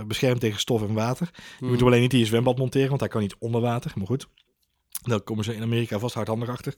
beschermd 0.08 0.40
tegen 0.40 0.60
stof 0.60 0.82
en 0.82 0.94
water. 0.94 1.30
Je 1.34 1.42
Hmm. 1.60 1.68
moet 1.68 1.78
hem 1.78 1.88
alleen 1.88 2.02
niet 2.02 2.14
in 2.14 2.20
je 2.20 2.26
zwembad 2.26 2.58
monteren, 2.58 2.85
want 2.88 3.00
hij 3.00 3.10
kan 3.10 3.22
niet 3.22 3.36
onder 3.40 3.62
water. 3.62 3.92
Maar 3.96 4.08
goed, 4.08 4.28
daar 5.02 5.22
komen 5.22 5.44
ze 5.44 5.56
in 5.56 5.62
Amerika 5.62 6.00
vast 6.00 6.16
hardhandig 6.16 6.50
achter. 6.50 6.74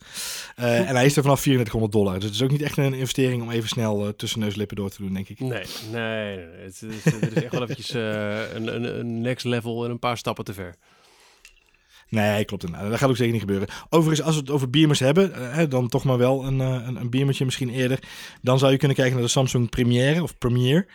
Eh, 0.56 0.90
en 0.90 0.96
hij 0.96 1.06
is 1.06 1.16
er 1.16 1.22
vanaf 1.22 1.42
3400 1.42 1.92
dollar. 1.92 2.14
Dus 2.14 2.24
het 2.24 2.34
is 2.34 2.42
ook 2.42 2.52
niet 2.52 2.62
echt 2.62 2.78
een 2.78 2.94
investering 2.94 3.42
om 3.42 3.52
even 3.52 3.70
snel 3.70 4.06
eh, 4.06 4.10
tussen 4.10 4.40
neus 4.40 4.52
en 4.52 4.58
lippen 4.58 4.76
door 4.76 4.90
te 4.90 5.02
doen, 5.02 5.14
denk 5.14 5.30
ik. 5.30 5.40
Nee, 5.40 5.66
nee. 5.92 6.38
Het 6.38 6.82
is, 6.82 7.04
is 7.04 7.34
echt 7.34 7.52
wel 7.52 7.64
eventjes 7.64 7.90
eh, 7.90 8.54
een, 8.54 8.76
een, 8.76 9.00
een 9.00 9.22
next 9.22 9.46
level 9.46 9.86
en 9.86 9.92
een 9.92 10.00
paar 10.00 10.18
stappen 10.18 10.46
te 10.46 10.54
ver. 10.54 10.76
Nee, 12.10 12.46
klopt 12.46 12.64
inderdaad. 12.64 12.90
Dat 12.90 13.00
gaat 13.00 13.10
ook 13.10 13.16
zeker 13.16 13.32
niet 13.32 13.42
gebeuren. 13.42 13.68
Overigens, 13.90 14.28
als 14.28 14.36
we 14.36 14.42
het 14.42 14.50
over 14.50 14.70
beamers 14.70 15.00
hebben, 15.00 15.34
eh, 15.34 15.54
hè, 15.56 15.68
dan 15.68 15.88
toch 15.88 16.04
maar 16.04 16.18
wel 16.18 16.46
een, 16.46 16.62
eh, 16.62 16.84
een, 16.88 16.96
een 16.96 17.10
beamertje 17.10 17.46
misschien 17.46 17.70
eerder. 17.70 18.00
Dan 18.42 18.60
zou 18.60 18.72
je 18.72 18.78
kunnen 18.78 18.98
kijken 18.98 19.16
naar 19.16 19.24
de 19.26 19.32
Samsung 19.32 19.70
Premiere 19.70 20.24
of 20.24 20.38
Premiere. 20.38 20.88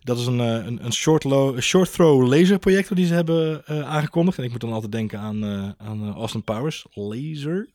Dat 0.00 0.18
is 0.18 0.26
een, 0.26 0.40
eh, 0.40 0.46
een, 0.66 0.84
een 0.84 0.92
short, 0.92 1.24
low, 1.24 1.60
short 1.60 1.92
throw 1.92 2.28
laser 2.28 2.58
projector 2.58 2.96
die 2.96 3.06
ze 3.06 3.14
hebben 3.14 3.66
aangekondigd. 3.66 4.38
En 4.38 4.44
ik 4.44 4.50
moet 4.50 4.60
dan 4.60 4.72
altijd 4.72 4.92
denken 4.92 5.18
aan, 5.18 5.44
aan 5.78 6.14
Austin 6.14 6.42
Powers. 6.44 6.86
Laser. 6.90 7.68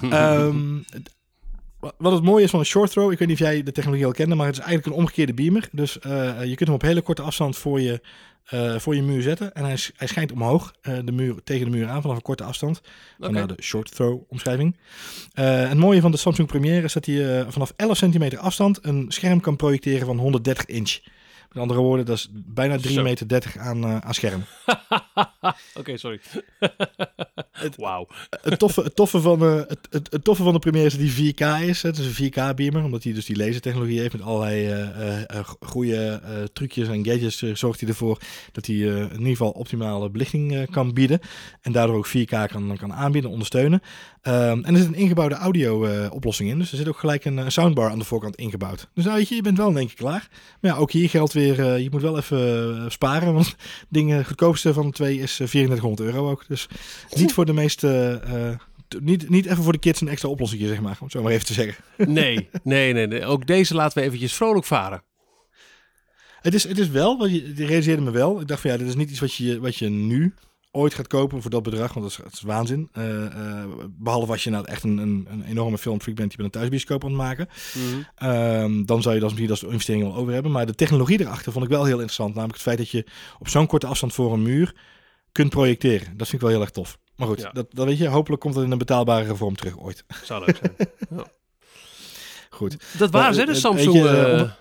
Wa- 0.00 0.50
wat 1.80 2.12
het 2.12 2.22
mooie 2.22 2.44
is 2.44 2.50
van 2.50 2.58
een 2.58 2.66
short 2.66 2.90
throw, 2.90 3.12
ik 3.12 3.18
weet 3.18 3.28
niet 3.28 3.40
of 3.40 3.46
jij 3.46 3.62
de 3.62 3.72
technologie 3.72 4.06
al 4.06 4.12
kende, 4.12 4.34
maar 4.34 4.46
het 4.46 4.56
is 4.56 4.62
eigenlijk 4.62 4.92
een 4.92 5.02
omgekeerde 5.02 5.34
beamer. 5.34 5.68
Dus 5.72 5.98
eh, 5.98 6.44
je 6.44 6.54
kunt 6.54 6.68
hem 6.68 6.74
op 6.74 6.82
hele 6.82 7.00
korte 7.00 7.22
afstand 7.22 7.56
voor 7.56 7.80
je, 7.80 8.00
eh, 8.44 8.78
voor 8.78 8.94
je 8.94 9.02
muur 9.02 9.22
zetten. 9.22 9.54
En 9.54 9.64
hij, 9.64 9.78
hij 9.96 10.06
schijnt 10.06 10.32
omhoog, 10.32 10.74
eh, 10.80 10.98
de 11.04 11.12
muur, 11.12 11.34
tegen 11.44 11.64
de 11.64 11.76
muur 11.76 11.88
aan, 11.88 12.02
vanaf 12.02 12.16
een 12.16 12.22
korte 12.22 12.44
afstand. 12.44 12.80
Vandaar 13.18 13.46
de 13.46 13.62
short 13.62 13.94
throw 13.94 14.20
omschrijving. 14.28 14.76
Eh, 15.32 15.68
het 15.68 15.78
mooie 15.78 16.00
van 16.00 16.10
de 16.10 16.16
Samsung 16.16 16.48
Premiere 16.48 16.84
is 16.84 16.92
dat 16.92 17.04
hij 17.04 17.40
eh, 17.40 17.46
vanaf 17.48 17.72
11 17.76 17.96
centimeter 17.96 18.38
afstand 18.38 18.78
een 18.82 19.04
scherm 19.08 19.40
kan 19.40 19.56
projecteren 19.56 20.06
van 20.06 20.18
130 20.18 20.66
inch. 20.66 20.98
Met 21.52 21.62
andere 21.62 21.80
woorden, 21.80 22.06
dat 22.06 22.16
is 22.16 22.28
bijna 22.32 22.76
3 22.76 22.94
Zo. 22.94 23.02
meter 23.02 23.28
30 23.28 23.56
aan, 23.56 23.84
eh, 23.84 23.96
aan 23.98 24.14
scherm. 24.14 24.44
Oké, 25.78 25.96
sorry. 25.96 26.20
Wauw. 27.76 28.08
het, 28.42 28.58
toffe, 28.58 28.82
het, 28.82 28.96
toffe 28.96 29.20
van, 29.20 29.42
eh, 29.42 29.56
het, 29.56 29.88
het, 29.90 30.12
het 30.12 30.24
toffe 30.24 30.42
van 30.42 30.52
de 30.52 30.58
Premiere 30.58 30.86
is 30.86 30.92
dat 30.92 31.00
die 31.00 31.34
4K 31.34 31.68
is. 31.68 31.82
hè. 31.82 31.88
Het 31.88 31.98
is 31.98 32.18
een 32.18 32.30
4K-beamer, 32.30 32.84
omdat 32.84 33.02
hij 33.02 33.12
dus 33.12 33.26
die 33.26 33.36
lasertechnologie 33.36 34.00
heeft 34.00 34.12
met 34.12 34.22
allerlei 34.22 34.68
eh, 34.68 35.40
goede 35.60 36.20
trucjes 36.52 36.88
en 36.88 37.04
gadgets. 37.04 37.38
zorgt 37.38 37.80
hij 37.80 37.88
ervoor 37.88 38.18
dat 38.52 38.66
hij 38.66 38.76
in 38.76 39.10
ieder 39.10 39.26
geval 39.26 39.50
optimale 39.50 40.10
belichting 40.10 40.70
kan 40.70 40.92
bieden. 40.92 41.20
En 41.60 41.72
daardoor 41.72 41.96
ook 41.96 42.08
4K 42.08 42.46
kan, 42.46 42.76
kan 42.76 42.92
aanbieden, 42.92 43.30
ondersteunen. 43.30 43.82
Ehm, 44.22 44.64
en 44.64 44.74
er 44.74 44.76
zit 44.76 44.86
een 44.86 44.94
ingebouwde 44.94 45.34
audio-oplossing 45.34 46.50
in. 46.50 46.58
Dus 46.58 46.70
er 46.70 46.76
zit 46.76 46.88
ook 46.88 46.98
gelijk 46.98 47.24
een, 47.24 47.52
soundbar 47.52 47.90
aan 47.90 47.98
de 47.98 48.04
voorkant 48.04 48.36
ingebouwd. 48.36 48.88
Dus 48.94 49.04
nou 49.04 49.16
weet 49.16 49.28
je, 49.28 49.34
je 49.34 49.42
bent 49.42 49.56
wel 49.56 49.70
in 49.70 49.76
één 49.76 49.86
keer 49.86 49.96
klaar. 49.96 50.28
Maar 50.60 50.70
ja, 50.70 50.76
ook 50.76 50.90
hier 50.90 51.08
geldt 51.08 51.32
weer, 51.32 51.39
eh, 51.48 51.78
je 51.78 51.90
moet 51.90 52.02
wel 52.02 52.16
even 52.16 52.76
eh, 52.84 52.90
sparen. 52.90 53.34
Want 53.34 53.46
het 53.80 53.86
ding, 53.88 54.10
eh, 54.10 54.16
het 54.16 54.26
goedkoopste 54.26 54.72
van 54.72 54.86
de 54.86 54.92
twee 54.92 55.18
is 55.18 55.40
eh, 55.40 55.46
3400 55.46 56.00
euro 56.14 56.30
ook. 56.30 56.44
Dus 56.48 56.68
niet 57.16 57.32
voor 57.32 57.44
de 57.46 57.52
meeste... 57.52 58.20
eh, 58.24 58.98
niet, 59.00 59.28
niet 59.28 59.46
even 59.46 59.62
voor 59.62 59.72
de 59.72 59.78
kids 59.78 60.00
een 60.00 60.08
extra 60.08 60.28
oplossing, 60.28 60.62
zeg 60.62 60.80
maar. 60.80 60.96
Om 61.00 61.02
het 61.02 61.12
zo 61.12 61.22
maar 61.22 61.32
even 61.32 61.46
te 61.46 61.52
zeggen. 61.52 61.84
Nee, 62.12 62.48
nee, 62.62 62.92
nee, 62.92 63.06
nee. 63.06 63.24
Ook 63.24 63.46
deze 63.46 63.74
laten 63.74 63.98
we 63.98 64.04
eventjes 64.04 64.34
vrolijk 64.34 64.66
varen. 64.66 65.02
Het 66.40 66.54
is, 66.54 66.64
het 66.64 66.78
is 66.78 66.88
wel, 66.88 67.18
wat 67.18 67.30
je, 67.30 67.52
die 67.52 67.66
realiseerde 67.66 68.02
me 68.02 68.10
wel. 68.10 68.40
Ik 68.40 68.48
dacht 68.48 68.60
van 68.60 68.70
ja, 68.70 68.76
dit 68.76 68.86
is 68.88 68.94
niet 68.94 69.10
iets 69.10 69.20
wat 69.20 69.34
je, 69.34 69.60
wat 69.60 69.76
je 69.76 69.88
nu 69.88 70.34
ooit 70.70 70.94
gaat 70.94 71.06
kopen 71.06 71.42
voor 71.42 71.50
dat 71.50 71.62
bedrag. 71.62 71.92
Want 71.94 72.06
dat 72.10 72.18
is, 72.18 72.24
het 72.24 72.32
is 72.32 72.40
waanzin. 72.40 72.88
Eh, 72.92 73.26
eh, 73.26 73.64
behalve 73.90 74.32
als 74.32 74.44
je 74.44 74.50
nou 74.50 74.64
echt 74.64 74.82
een, 74.82 74.98
een, 74.98 75.26
een 75.30 75.44
enorme 75.44 75.78
filmfreak 75.78 76.16
bent 76.16 76.28
die 76.28 76.36
met 76.36 76.46
een 76.46 76.52
thuisbioscoop 76.60 77.04
aan 77.04 77.10
het 77.10 77.18
maken. 77.18 77.48
Ehm, 78.14 78.84
dan 78.84 79.02
zou 79.02 79.14
je 79.14 79.20
dat 79.20 79.28
misschien 79.30 79.50
als 79.50 79.62
investering 79.62 80.04
wel 80.04 80.14
over 80.14 80.32
hebben. 80.32 80.52
Maar 80.52 80.66
de 80.66 80.74
technologie 80.74 81.20
erachter 81.20 81.52
vond 81.52 81.64
ik 81.64 81.70
wel 81.70 81.84
heel 81.84 81.92
interessant. 81.94 82.28
Namelijk 82.34 82.54
het 82.54 82.62
feit 82.66 82.78
dat 82.78 82.90
je 82.90 83.06
op 83.38 83.48
zo'n 83.48 83.66
korte 83.66 83.86
afstand 83.86 84.12
voor 84.14 84.32
een 84.32 84.42
muur 84.42 84.74
kunt 85.32 85.50
projecteren. 85.50 86.16
Dat 86.16 86.28
vind 86.28 86.32
ik 86.32 86.40
wel 86.40 86.50
heel 86.50 86.60
erg 86.60 86.70
tof. 86.70 86.98
Maar 87.16 87.28
goed, 87.28 87.40
Ja. 87.40 87.50
dat, 87.50 87.66
dat 87.74 87.86
weet 87.86 87.98
je. 87.98 88.08
Hopelijk 88.08 88.42
komt 88.42 88.54
het 88.54 88.64
in 88.64 88.70
een 88.70 88.78
betaalbare 88.78 89.36
vorm 89.36 89.56
terug 89.56 89.78
ooit. 89.78 90.04
Zou 90.24 90.44
leuk 90.44 90.56
zijn. 90.62 90.88
Goed. 92.50 92.76
Dat 92.98 93.10
waren 93.10 93.34
ze, 93.34 93.44
de 93.44 93.52
eh, 93.52 93.56
Samsung 93.58 93.92
je, 93.94 94.08
eh, 94.08 94.22
eh, 94.22 94.30
onder- 94.32 94.56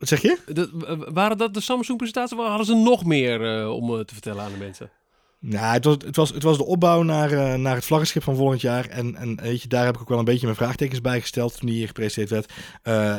Wat 0.00 0.08
zeg 0.08 0.22
je? 0.22 0.38
dat- 0.52 0.70
waren 1.12 1.38
dat 1.38 1.54
de 1.54 1.60
Samsung-presentaties? 1.60 2.38
Of 2.38 2.46
hadden 2.46 2.66
ze 2.66 2.74
nog 2.74 3.04
meer 3.04 3.58
eh, 3.60 3.70
om 3.74 3.94
eh, 3.98 4.04
te 4.04 4.12
vertellen 4.14 4.44
aan 4.44 4.52
de 4.52 4.58
mensen? 4.58 4.90
Nou, 5.38 5.72
het 5.72 5.84
was, 5.84 5.96
het 6.04 6.16
was, 6.16 6.30
het 6.30 6.42
was 6.42 6.56
de 6.56 6.64
opbouw 6.64 7.02
naar, 7.02 7.32
eh, 7.32 7.54
naar 7.54 7.74
het 7.74 7.84
vlaggenschip 7.84 8.22
van 8.22 8.36
volgend 8.36 8.60
jaar. 8.60 8.86
En, 8.88 9.16
en 9.16 9.40
weet 9.42 9.62
je, 9.62 9.68
daar 9.68 9.84
heb 9.84 9.94
ik 9.94 10.00
ook 10.00 10.08
wel 10.08 10.18
een 10.18 10.24
beetje 10.24 10.44
mijn 10.46 10.56
vraagtekens 10.58 11.00
bij 11.00 11.20
gesteld 11.20 11.58
toen 11.58 11.68
die 11.68 11.76
hier 11.78 11.86
gepresenteerd 11.86 12.30
werd. 12.30 12.52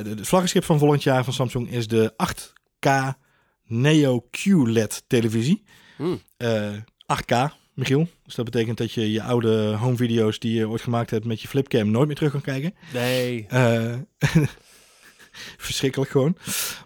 De- 0.04 0.10
het 0.10 0.28
vlaggenschip 0.28 0.64
van 0.64 0.80
volgend 0.80 1.04
jaar 1.04 1.24
van 1.24 1.34
Samsung 1.34 1.72
is 1.72 1.88
de 1.88 2.14
8K 2.16 2.88
Neo 3.66 4.28
QLED 4.32 5.04
televisie. 5.08 5.64
Hmm. 5.98 6.22
Eh, 6.38 6.70
8K, 7.06 7.50
Michiel. 7.74 8.08
Dus 8.26 8.36
dat 8.36 8.46
betekent 8.46 8.78
dat 8.78 8.92
je 8.92 9.12
je 9.12 9.24
oude 9.24 9.74
home 9.76 9.96
video's 9.96 10.40
die 10.40 10.54
je 10.54 10.70
ooit 10.70 10.82
gemaakt 10.82 11.10
hebt 11.10 11.26
met 11.26 11.42
je 11.42 11.48
flipcam 11.48 11.92
nooit 11.92 12.08
meer 12.08 12.16
terug 12.16 12.32
kan 12.32 12.42
kijken. 12.42 12.74
Nee. 12.94 13.46
Eh, 15.46 15.54
Verschrikkelijk 15.58 16.12
gewoon. 16.12 16.38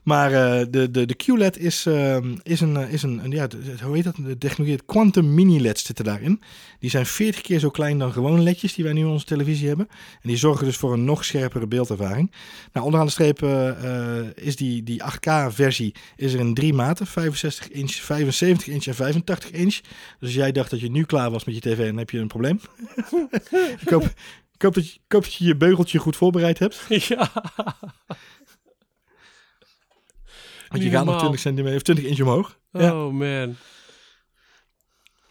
Maar 0.04 0.32
uh, 0.32 0.66
de, 0.70 0.92
de, 0.92 1.06
de 1.06 1.16
QLED 1.16 1.58
is, 1.58 1.86
uh, 1.86 2.18
is, 2.44 2.62
een, 2.62 2.78
is 2.78 3.04
een, 3.04 3.24
een, 3.24 3.32
ja, 3.32 3.48
hoe 3.84 3.96
heet 3.96 4.04
dat? 4.04 4.16
De 4.16 4.38
technologie, 4.38 4.80
Quantum 4.86 5.34
Mini 5.34 5.62
LEDs 5.62 5.86
zitten 5.86 6.06
daarin. 6.06 6.42
Die 6.80 6.90
zijn 6.90 7.06
40 7.06 7.42
keer 7.42 7.60
zo 7.60 7.70
klein 7.70 7.98
dan 8.00 8.12
gewone 8.12 8.42
LEDjes 8.42 8.74
die 8.74 8.84
wij 8.84 8.94
nu 8.94 9.00
in 9.00 9.08
onze 9.08 9.26
televisie 9.26 9.68
hebben. 9.68 9.88
En 10.22 10.30
die 10.30 10.38
zorgen 10.38 10.66
dus 10.66 10.78
voor 10.78 10.94
een 10.94 11.06
nog 11.06 11.26
scherpere 11.26 11.68
beeldervaring. 11.68 12.32
Nou, 12.74 12.86
onderaan 12.86 13.08
de 13.08 13.12
streep 13.12 13.42
uh, 13.42 14.20
is 14.36 14.56
die, 14.56 14.84
die 14.84 15.02
8K 15.04 15.54
versie 15.54 15.96
is 16.16 16.34
er 16.34 16.40
in 16.40 16.54
drie 16.54 16.74
maten. 16.74 17.08
65 17.08 17.70
inch, 17.70 17.92
75 17.92 18.68
inch 18.68 18.86
en 18.86 18.96
85 18.96 19.52
inch. 19.52 19.80
Dus 20.20 20.34
jij 20.34 20.52
dacht 20.52 20.70
dat 20.70 20.80
je 20.80 20.92
nu 20.92 21.04
klaar 21.04 21.32
was 21.32 21.44
met 21.44 21.56
je 21.56 21.62
tv, 21.62 21.86
dan 21.86 21.98
heb 21.98 22.10
je 22.10 22.20
een 22.20 22.28
probleem. 22.28 22.60
ik 23.86 23.90
hoop... 23.90 24.14
Ik 24.56 24.62
hoop, 24.62 24.74
dat 24.74 24.88
je, 24.88 25.00
ik 25.06 25.12
hoop 25.12 25.24
dat 25.24 25.34
je 25.34 25.46
je 25.46 25.56
beugeltje 25.56 26.00
goed 26.00 26.16
voorbereid 26.16 26.60
hebt. 26.60 26.82
Ja. 27.08 27.32
Want 30.76 30.92
je 30.92 30.98
gaat 30.98 31.06
nog 31.06 31.20
20 31.20 31.40
centimeter 31.40 31.76
of 31.76 31.84
20 31.84 32.06
inch 32.06 32.20
omhoog. 32.20 32.60
Oh 32.72 32.82
ja. 32.82 32.94
man. 32.94 33.56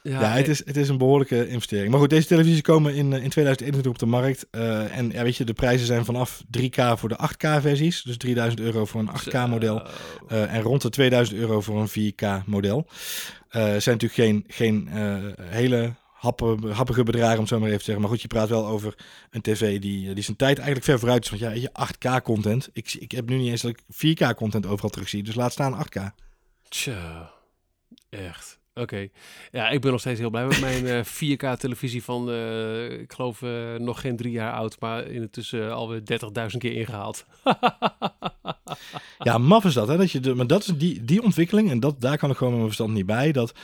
Ja, 0.02 0.20
ja 0.20 0.28
het, 0.28 0.48
is, 0.48 0.66
het 0.66 0.76
is 0.76 0.88
een 0.88 0.98
behoorlijke 0.98 1.48
investering. 1.48 1.90
Maar 1.90 2.00
goed, 2.00 2.10
deze 2.10 2.26
televisies 2.26 2.60
komen 2.60 2.94
in, 2.94 3.12
in 3.12 3.30
2021 3.30 3.92
op 3.92 3.98
de 3.98 4.06
markt. 4.06 4.46
Uh, 4.50 4.96
en 4.96 5.10
ja, 5.10 5.22
weet 5.22 5.36
je, 5.36 5.44
de 5.44 5.52
prijzen 5.52 5.86
zijn 5.86 6.04
vanaf 6.04 6.42
3K 6.58 6.92
voor 6.96 7.08
de 7.08 7.18
8K-versies. 7.30 8.02
Dus 8.02 8.16
3000 8.16 8.60
euro 8.60 8.84
voor 8.84 9.00
een 9.00 9.10
8K-model. 9.10 9.82
Uh, 9.82 10.42
eh, 10.42 10.54
en 10.54 10.62
rond 10.62 10.82
de 10.82 10.90
2000 10.90 11.38
euro 11.38 11.60
voor 11.60 11.80
een 11.80 12.12
4K-model. 12.12 12.86
Uh, 12.86 13.62
zijn 13.62 13.98
natuurlijk 13.98 14.14
geen, 14.14 14.44
geen 14.48 14.88
hele 15.40 15.94
happige, 16.24 16.68
happige 16.68 17.02
bedragen, 17.02 17.38
om 17.38 17.46
zo 17.46 17.58
maar 17.58 17.66
even 17.66 17.78
te 17.78 17.84
zeggen. 17.84 18.02
Maar 18.02 18.12
goed, 18.12 18.22
je 18.22 18.28
praat 18.28 18.48
wel 18.48 18.66
over 18.66 18.94
een 19.30 19.40
tv 19.40 19.80
die, 19.80 20.14
die 20.14 20.24
zijn 20.24 20.36
tijd 20.36 20.56
eigenlijk 20.56 20.86
ver 20.86 20.98
vooruit 20.98 21.24
is. 21.24 21.30
Want 21.30 21.42
ja, 21.42 21.50
je 21.50 21.70
8K-content. 21.70 22.68
Ik, 22.72 22.94
ik 22.94 23.10
heb 23.10 23.28
nu 23.28 23.36
niet 23.36 23.50
eens 23.50 23.62
dat 23.62 23.70
ik 23.70 23.82
4K-content 23.82 24.66
overal 24.66 24.90
terug 24.90 25.08
zie. 25.08 25.22
Dus 25.22 25.34
laat 25.34 25.52
staan 25.52 25.86
8K. 25.86 26.00
Tja, 26.68 27.30
echt. 28.08 28.58
Oké. 28.74 29.08
Ja, 29.50 29.68
ik 29.68 29.80
ben 29.80 29.90
nog 29.90 30.00
steeds 30.00 30.20
heel 30.20 30.30
blij 30.30 30.46
met 30.46 30.60
mijn 30.60 30.84
uh, 30.84 31.04
4K-televisie 31.04 32.02
van, 32.02 32.30
uh, 32.30 33.00
ik 33.00 33.12
geloof, 33.12 33.40
uh, 33.40 33.74
nog 33.74 34.00
geen 34.00 34.16
drie 34.16 34.32
jaar 34.32 34.52
oud, 34.52 34.80
maar 34.80 35.06
intussen 35.06 35.74
alweer 35.74 36.00
30.000 36.50 36.56
keer 36.58 36.72
ingehaald. 36.72 37.26
ja, 39.18 39.38
maf 39.38 39.64
is 39.64 39.74
dat, 39.74 39.88
hè? 39.88 39.96
Dat 39.96 40.10
je 40.10 40.20
de, 40.20 40.34
maar 40.34 40.46
dat 40.46 40.60
is 40.60 40.66
die, 40.66 41.04
die 41.04 41.22
ontwikkeling, 41.22 41.70
en 41.70 41.80
dat, 41.80 42.00
daar 42.00 42.18
kan 42.18 42.30
ik 42.30 42.36
gewoon 42.36 42.52
mijn 42.52 42.64
verstand 42.64 42.92
niet 42.92 43.06
bij, 43.06 43.32
dat 43.32 43.54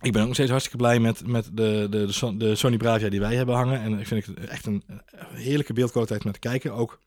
ik 0.00 0.12
ben 0.12 0.20
ook 0.20 0.26
nog 0.26 0.34
steeds 0.34 0.50
hartstikke 0.50 0.78
blij 0.78 0.98
met, 0.98 1.26
met 1.26 1.50
de, 1.52 1.86
de, 1.90 2.36
de 2.36 2.54
Sony 2.54 2.76
Bravia 2.76 3.08
die 3.08 3.20
wij 3.20 3.34
hebben 3.34 3.54
hangen. 3.54 3.80
En 3.80 3.98
ik 3.98 4.06
vind 4.06 4.26
het 4.26 4.38
echt 4.38 4.66
een 4.66 4.84
heerlijke 5.32 5.72
beeldkwaliteit 5.72 6.24
met 6.24 6.32
te 6.32 6.38
kijken. 6.38 6.72
Ook 6.72 7.00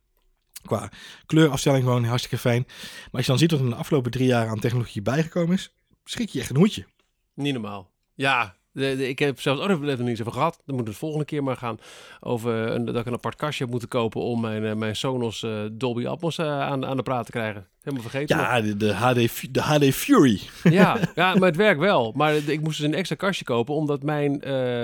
qua 0.66 0.92
kleurafstelling 1.26 1.84
gewoon 1.84 2.04
hartstikke 2.04 2.38
fijn. 2.38 2.64
Maar 2.68 3.10
als 3.12 3.26
je 3.26 3.32
dan 3.32 3.40
ziet 3.40 3.52
wat 3.52 3.60
er 3.60 3.66
in 3.66 3.72
de 3.72 3.78
afgelopen 3.78 4.12
drie 4.12 4.28
jaar 4.28 4.48
aan 4.48 4.60
technologie 4.60 5.02
bijgekomen 5.02 5.56
is, 5.56 5.74
schrik 6.04 6.30
je 6.30 6.40
echt 6.40 6.50
een 6.50 6.56
hoedje. 6.56 6.86
Niet 7.34 7.54
normaal. 7.54 7.92
Ja, 8.14 8.56
de, 8.72 9.08
ik 9.08 9.20
heb 9.20 9.42
zelfs 9.42 9.62
ook 9.62 9.70
er 9.70 9.78
niet 9.78 10.08
eens 10.08 10.20
over 10.20 10.32
gehad. 10.32 10.62
Dan 10.66 10.76
moet 10.76 10.88
het 10.88 10.98
volgende 10.98 11.26
keer 11.26 11.44
maar 11.44 11.58
gaan 11.58 11.80
over 12.20 12.54
een, 12.54 12.86
dat 12.86 12.96
ik 12.96 13.06
een 13.06 13.14
apart 13.14 13.36
kastje 13.36 13.64
heb 13.64 13.72
moeten 13.72 13.90
kopen 13.90 14.22
om 14.22 14.42
mijn, 14.42 14.66
eh, 14.66 14.76
mijn 14.76 14.96
Sonos 14.96 15.44
uh, 15.44 15.66
Dolby 15.72 16.08
Atmos 16.08 16.38
uh, 16.38 16.46
aan, 16.46 16.86
aan 16.86 16.98
de 16.98 17.04
praat 17.04 17.26
te 17.26 17.32
krijgen. 17.32 17.68
Helemaal 17.88 18.10
vergeten. 18.10 18.38
Ja, 18.38 18.62
de, 18.62 18.78
de, 18.78 18.94
HD, 18.94 19.54
de 19.54 19.62
HD 19.62 19.86
Fury. 19.96 20.40
Ja, 20.64 20.98
ja, 21.16 21.36
maar 21.36 21.48
het 21.48 21.56
werkt 21.56 21.80
wel. 21.80 22.14
Maar 22.16 22.36
ik 22.36 22.62
moest 22.62 22.78
dus 22.78 22.88
een 22.88 22.94
extra 22.94 23.16
kastje 23.16 23.46
kopen 23.46 23.76
omdat 23.76 24.04
mijn 24.04 24.42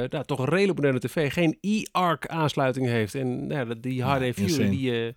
nou, 0.09 0.23
toch 0.25 0.39
een 0.39 0.45
redelijk 0.45 0.75
moderne 0.75 0.99
tv 0.99 1.33
geen 1.33 1.57
e-arc 1.61 2.27
aansluiting 2.27 2.87
heeft. 2.87 3.15
En 3.15 3.47
nou, 3.47 3.79
die 3.79 4.03
HD 4.03 4.33
Fury 4.33 4.69
die 4.69 5.13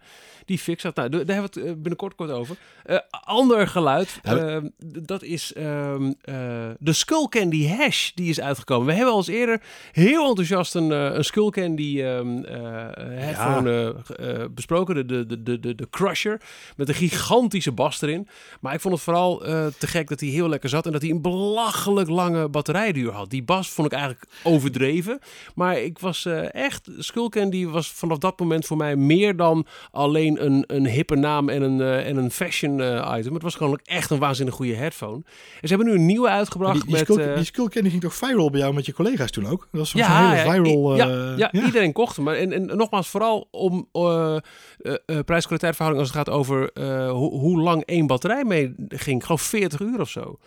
die 0.47 0.59
fix 0.59 0.83
dat. 0.83 0.97
Nou, 0.97 1.11
daar 1.11 1.19
hebben 1.19 1.37
we 1.37 1.43
het 1.43 1.57
eh, 1.57 1.73
binnenkort 1.73 2.15
kort 2.15 2.31
over. 2.31 2.57
Uh, 2.87 2.99
ander 3.11 3.69
geluid, 3.69 4.21
uh, 4.25 4.57
dat 4.79 5.23
is 5.23 5.53
um, 5.57 6.07
uh, 6.07 6.15
de 6.79 6.93
Skullcandy 6.93 7.67
Hash, 7.67 8.11
die 8.15 8.29
is 8.29 8.41
uitgekomen. 8.41 8.87
We 8.87 8.93
hebben 8.93 9.13
al 9.13 9.19
eens 9.19 9.29
eerder 9.29 9.63
heel 9.93 10.29
enthousiast 10.29 10.75
een, 10.75 10.91
een 10.91 11.25
Skullcandy 11.25 12.01
um, 12.03 12.45
headphone 12.99 13.95
ja. 14.19 14.49
besproken, 14.49 14.95
de, 14.95 15.27
de, 15.27 15.43
de, 15.43 15.61
de, 15.61 15.75
de 15.75 15.89
Crusher, 15.91 16.41
met 16.77 16.89
een 16.89 16.95
gigantische 16.95 17.73
bas 17.77 18.03
erin. 18.03 18.29
Maar 18.61 18.75
ik 18.75 18.81
vond 18.81 18.95
het 18.95 19.03
vooral 19.03 19.39
te 19.79 19.87
gek 19.87 20.09
dat 20.09 20.21
hij 20.21 20.29
heel 20.29 20.49
lekker 20.49 20.69
zat 20.69 20.87
en 20.87 20.93
dat 20.93 21.03
hij 21.03 21.11
een 21.11 21.23
belachelijk 21.23 22.09
lange 22.09 22.49
batterijduur 22.49 23.13
had. 23.13 23.31
Die 23.31 23.43
bas 23.43 23.69
vond 23.69 23.87
ik 23.87 23.93
eigenlijk 23.93 24.27
overdreven, 24.43 25.19
maar 25.55 25.79
ik 25.79 25.99
was 25.99 26.27
echt, 26.51 26.89
Skullcandy 26.99 27.67
was 27.67 27.91
vanaf 27.91 28.19
dat 28.19 28.39
moment 28.39 28.67
voor 28.67 28.77
mij 28.77 28.97
meer 28.97 29.37
dan 29.37 29.67
alleen 29.91 30.45
een, 30.45 30.65
een 30.67 30.87
hippe 30.87 31.17
naam 31.17 31.49
en 31.49 31.63
een, 31.63 31.79
uh, 31.79 32.09
en 32.09 32.17
een 32.17 32.31
fashion 32.31 32.73
item. 33.19 33.35
Het 33.35 33.43
was 33.43 33.55
gewoon 33.55 33.81
echt 33.85 34.11
een 34.11 34.19
waanzinnig 34.19 34.55
goede 34.55 34.75
headphone. 34.75 35.23
En 35.61 35.69
ze 35.69 35.75
hebben 35.75 35.87
nu 35.87 35.93
een 35.93 36.07
nieuwe 36.07 36.29
uitgebracht 36.29 36.75
die, 36.75 36.83
die 36.83 36.93
met... 36.93 37.05
Skull, 37.05 37.35
die 37.35 37.45
Skullcandy 37.45 37.91
ging 37.91 38.03
toch 38.03 38.15
viral 38.15 38.51
bij 38.51 38.61
jou 38.61 38.75
met 38.75 38.87
je 38.87 38.93
collega's 38.93 39.31
toen 39.31 39.47
ook? 39.47 39.69
Dat 39.71 39.81
was 39.81 39.93
ja, 39.93 40.33
een 40.33 40.39
hele 40.39 40.51
viral... 40.51 40.97
Ja, 40.97 41.07
ja, 41.07 41.35
ja, 41.37 41.53
iedereen 41.53 41.93
kocht 41.93 42.17
hem. 42.17 42.25
Maar 42.25 42.35
en, 42.35 42.53
en 42.53 42.77
nogmaals, 42.77 43.09
vooral 43.09 43.49
om 43.51 43.89
prijs-kwaliteit 45.25 45.77
verhouding 45.77 45.99
als 45.99 46.09
het 46.09 46.17
gaat 46.17 46.31
over 46.31 46.71
ho 47.09 47.31
hoe 47.31 47.63
lang 47.67 47.85
één 47.85 48.07
batterij 48.07 48.45
mee 48.45 48.75
ging. 48.89 49.23
Gewoon 49.23 49.39
40 49.39 49.81
uur 49.81 50.01
of 50.01 50.11
zo. 50.11 50.39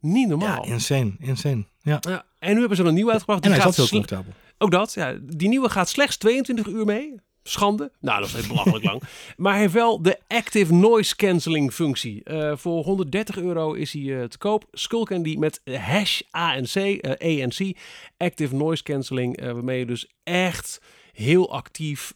Niet 0.00 0.28
normaal. 0.28 0.64
Ja, 0.66 0.72
insane, 0.72 1.12
insane. 1.18 1.64
Ja. 1.80 1.98
ja. 2.00 2.24
En 2.38 2.52
nu 2.52 2.58
hebben 2.58 2.76
ze 2.76 2.84
een 2.84 2.94
nieuwe 2.94 3.10
uitgebracht. 3.10 3.42
Die 3.42 3.50
en 3.50 3.56
hij 3.56 3.66
zat 3.66 3.76
heel 3.76 3.88
comfortabel. 3.88 4.32
Ook 4.58 4.70
dat, 4.70 4.94
ja. 4.94 5.18
Die 5.22 5.48
nieuwe 5.48 5.68
gaat 5.68 5.88
slechts 5.88 6.16
22 6.16 6.66
uur 6.66 6.84
mee. 6.84 7.14
Schande. 7.42 7.92
Nou, 8.00 8.20
dat 8.20 8.34
is 8.34 8.46
belachelijk 8.46 8.84
lang. 8.84 9.02
Maar 9.36 9.52
hij 9.52 9.60
heeft 9.60 9.72
wel 9.72 10.02
de 10.02 10.18
Active 10.26 10.74
Noise 10.74 11.16
Cancelling 11.16 11.72
functie. 11.72 12.20
Uh, 12.24 12.56
voor 12.56 12.84
130 12.84 13.38
euro 13.38 13.72
is 13.72 13.92
hij 13.92 14.02
uh, 14.02 14.24
te 14.24 14.38
koop. 14.38 14.64
Skullcandy 14.72 15.36
met 15.36 15.60
hash 15.64 16.20
ANC, 16.30 16.74
uh, 16.74 17.42
ANC. 17.42 17.76
Active 18.16 18.54
Noise 18.54 18.82
Cancelling. 18.82 19.40
waarmee 19.42 19.78
je 19.78 19.86
dus 19.86 20.10
echt 20.22 20.80
heel 21.12 21.52
actief 21.52 22.14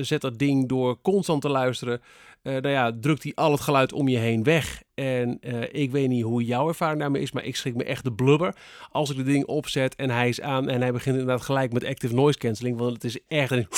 zet 0.00 0.20
dat 0.20 0.38
ding 0.38 0.68
door 0.68 1.00
constant 1.00 1.42
te 1.42 1.48
luisteren. 1.48 2.00
Nou 2.42 2.68
ja, 2.68 2.92
drukt 3.00 3.22
hij 3.22 3.32
al 3.34 3.52
het 3.52 3.60
geluid 3.60 3.92
om 3.92 4.08
je 4.08 4.18
heen 4.18 4.42
weg. 4.42 4.82
En 4.94 5.38
ik 5.72 5.90
weet 5.90 6.08
niet 6.08 6.22
hoe 6.22 6.44
jouw 6.44 6.68
ervaring 6.68 7.00
daarmee 7.00 7.22
is, 7.22 7.32
maar 7.32 7.44
ik 7.44 7.56
schrik 7.56 7.74
me 7.74 7.84
echt 7.84 8.04
de 8.04 8.12
blubber 8.12 8.56
als 8.90 9.10
ik 9.10 9.16
het 9.16 9.26
ding 9.26 9.46
opzet 9.46 9.94
en 9.94 10.10
hij 10.10 10.28
is 10.28 10.40
aan 10.40 10.68
en 10.68 10.80
hij 10.80 10.92
begint 10.92 11.16
inderdaad 11.18 11.44
gelijk 11.44 11.72
met 11.72 11.84
active 11.84 12.14
noise 12.14 12.38
cancelling, 12.38 12.78
want 12.78 12.92
het 12.92 13.04
is 13.04 13.18
echt 13.28 13.50
een 13.50 13.68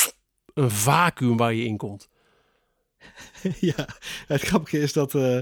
vacuüm 0.71 1.37
waar 1.37 1.55
je 1.55 1.65
in 1.65 1.77
komt. 1.77 2.09
ja, 3.71 3.89
het 4.27 4.43
grappige 4.43 4.81
is 4.81 4.93
dat, 4.93 5.15
uh, 5.15 5.39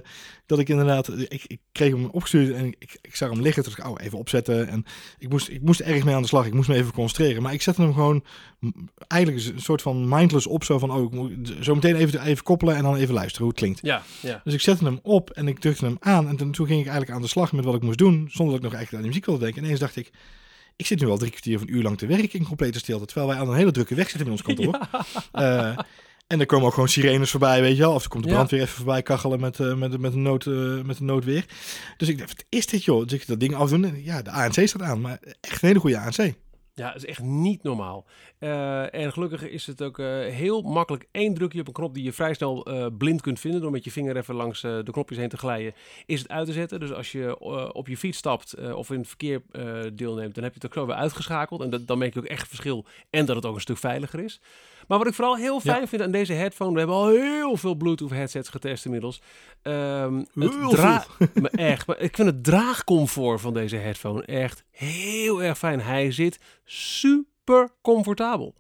dat 0.47 0.59
ik 0.59 0.69
inderdaad, 0.69 1.09
ik, 1.09 1.45
ik 1.47 1.61
kreeg 1.73 1.93
hem 1.93 2.05
opgestuurd 2.05 2.55
en 2.55 2.67
ik, 2.67 2.99
ik 3.01 3.17
zag 3.17 3.31
hem 3.31 3.41
liggen. 3.41 3.63
Dus 3.63 3.73
ik, 3.73 3.87
oh, 3.87 3.95
even 4.01 4.19
opzetten. 4.19 4.69
En 4.69 4.85
ik 5.19 5.29
moest, 5.29 5.49
ik 5.49 5.63
moest 5.63 5.81
erg 5.81 6.05
mee 6.05 6.15
aan 6.15 6.23
de 6.23 6.29
slag. 6.29 6.47
Ik 6.47 6.55
moest 6.55 6.69
me 6.69 6.75
even 6.75 6.93
concentreren. 6.93 7.43
Maar 7.43 7.53
ik 7.53 7.63
zette 7.63 7.83
hem 7.83 7.93
gewoon 7.93 8.25
eigenlijk 9.07 9.47
een 9.47 9.61
soort 9.61 9.83
van 9.83 10.09
mindless 10.09 10.47
op. 10.47 10.65
Zo 10.65 10.79
van, 10.79 10.91
oh, 10.91 11.03
ik 11.03 11.11
moet 11.11 11.55
zo 11.61 11.75
meteen 11.75 11.97
even, 11.97 12.23
even 12.23 12.45
koppelen 12.45 12.77
en 12.77 12.83
dan 12.83 12.97
even 12.97 13.15
luisteren 13.15 13.43
hoe 13.43 13.51
het 13.51 13.59
klinkt. 13.59 13.81
Ja, 13.83 14.03
ja. 14.21 14.41
Dus 14.45 14.55
ik 14.55 14.61
zette 14.61 14.85
hem 14.85 14.99
op 15.03 15.31
en 15.31 15.49
ik 15.49 15.59
drukte 15.59 15.85
hem 15.85 15.97
aan. 16.01 16.29
En 16.29 16.37
toen 16.37 16.55
ging 16.55 16.81
ik 16.81 16.87
eigenlijk 16.87 17.11
aan 17.11 17.23
de 17.23 17.29
slag 17.29 17.53
met 17.53 17.65
wat 17.65 17.75
ik 17.75 17.83
moest 17.83 17.99
doen. 17.99 18.29
Zonder 18.31 18.55
dat 18.55 18.65
ik 18.65 18.71
nog 18.71 18.81
echt 18.81 18.95
aan 18.95 19.01
de 19.01 19.07
muziek 19.07 19.27
wilde 19.27 19.41
denken. 19.41 19.59
En 19.59 19.65
ineens 19.65 19.81
dacht 19.81 19.97
ik, 19.97 20.11
ik 20.77 20.87
zit 20.87 21.01
nu 21.01 21.09
al 21.09 21.19
drie 21.19 21.31
kwartier 21.31 21.57
of 21.57 21.63
een 21.63 21.75
uur 21.75 21.83
lang 21.83 21.99
te 21.99 22.07
werken 22.07 22.39
in 22.39 22.45
complete 22.45 22.79
stilte. 22.79 23.07
Terwijl 23.07 23.27
wij 23.27 23.37
aan 23.37 23.49
een 23.49 23.57
hele 23.57 23.71
drukke 23.71 23.95
weg 23.95 24.11
zitten 24.11 24.27
in 24.27 24.33
ons 24.33 24.43
kantoor. 24.43 24.79
Ja. 25.33 25.71
Uh, 25.71 25.79
en 26.33 26.41
er 26.41 26.47
komen 26.47 26.67
ook 26.67 26.73
gewoon 26.75 26.89
sirenes 26.89 27.31
voorbij, 27.31 27.61
weet 27.61 27.77
je 27.77 27.83
wel. 27.83 27.93
Of 27.93 28.03
er 28.03 28.09
komt 28.09 28.25
de 28.25 28.31
brandweer 28.31 28.61
even 28.61 28.75
voorbij 28.75 29.03
kachelen 29.03 29.41
met, 29.41 29.59
uh, 29.59 29.75
met, 29.75 30.01
met, 30.01 30.13
een 30.13 30.23
nood, 30.23 30.47
uh, 30.47 30.83
met 30.83 30.99
een 30.99 31.05
noodweer. 31.05 31.45
Dus 31.97 32.09
ik 32.09 32.19
dacht, 32.19 32.31
wat 32.31 32.45
is 32.49 32.67
dit 32.67 32.85
joh? 32.85 33.07
Dus 33.07 33.13
ik 33.21 33.27
dat 33.27 33.41
ding 33.41 33.55
afdoen 33.55 33.85
en 33.85 34.03
ja, 34.05 34.23
de 34.23 34.31
ANC 34.31 34.53
staat 34.53 34.83
aan. 34.83 35.01
Maar 35.01 35.19
echt 35.41 35.63
een 35.63 35.69
hele 35.69 35.81
goede 35.81 35.99
ANC. 35.99 36.35
Ja, 36.75 36.87
dat 36.87 36.97
is 36.97 37.05
echt 37.05 37.23
niet 37.23 37.63
normaal. 37.63 38.05
Uh, 38.39 38.95
en 38.95 39.13
gelukkig 39.13 39.49
is 39.49 39.67
het 39.67 39.83
ook 39.83 39.99
uh, 39.99 40.07
heel 40.27 40.63
makkelijk. 40.63 41.09
één 41.11 41.35
drukje 41.35 41.61
op 41.61 41.67
een 41.67 41.73
knop 41.73 41.95
die 41.95 42.05
je 42.05 42.13
vrij 42.13 42.35
snel 42.35 42.71
uh, 42.71 42.87
blind 42.99 43.21
kunt 43.21 43.41
vinden. 43.41 43.61
door 43.61 43.71
met 43.71 43.85
je 43.85 43.91
vinger 43.91 44.17
even 44.17 44.35
langs 44.35 44.61
de 44.61 44.89
knopjes 44.91 45.19
heen 45.19 45.29
te 45.29 45.37
glijden. 45.37 45.75
Is 46.07 46.19
het 46.19 46.29
uit 46.29 46.47
te 46.47 46.53
zetten. 46.53 46.81
Dus 46.81 46.93
als 46.93 47.13
je 47.13 47.39
op 47.73 47.89
je 47.89 47.97
fiets 47.97 48.19
stapt 48.19 48.73
of 48.75 48.91
in 48.91 48.99
het 48.99 49.09
verkeer 49.09 49.43
deelneemt. 49.95 50.35
dan 50.35 50.45
heb 50.45 50.55
je 50.55 50.59
het 50.61 50.67
ook 50.67 50.75
zo 50.75 50.87
weer 50.87 50.97
uitgeschakeld. 50.97 51.61
En 51.61 51.71
dat, 51.71 51.87
dan 51.87 51.99
merk 51.99 52.15
je 52.15 52.21
ook 52.21 52.27
echt 52.27 52.49
verschil. 52.49 52.85
En 53.11 53.27
dat 53.27 53.37
het 53.37 53.47
ook 53.47 53.55
een 53.55 53.61
stuk 53.61 53.79
veiliger 53.79 54.21
is. 54.21 54.41
Maar 54.89 54.99
wat 54.99 55.07
ik 55.07 55.15
vooral 55.15 55.37
heel 55.37 55.61
fijn 55.61 55.81
ja. 55.81 55.87
vind 55.87 56.03
aan 56.03 56.11
deze 56.11 56.33
headphone. 56.33 56.73
We 56.73 56.79
hebben 56.79 56.97
al 56.97 57.09
heel 57.09 57.57
veel 57.57 57.75
Bluetooth 57.75 58.11
headsets 58.11 58.49
getest 58.49 58.85
inmiddels. 58.85 59.21
Um, 59.63 60.27
het 60.35 60.69
dra 60.69 61.05
maar 61.35 61.51
echt. 61.51 61.87
Maar 61.87 61.99
ik 61.99 62.17
vind 62.17 62.29
het 62.29 62.45
draagcomfort 62.45 63.41
van 63.41 63.55
deze 63.55 63.77
headphone 63.77 64.23
echt 64.23 64.65
heel 64.71 65.43
erg 65.43 65.59
fijn. 65.59 65.81
Hij 65.81 66.11
zit 66.11 66.41
super 66.65 67.71
comfortabel. 67.83 68.55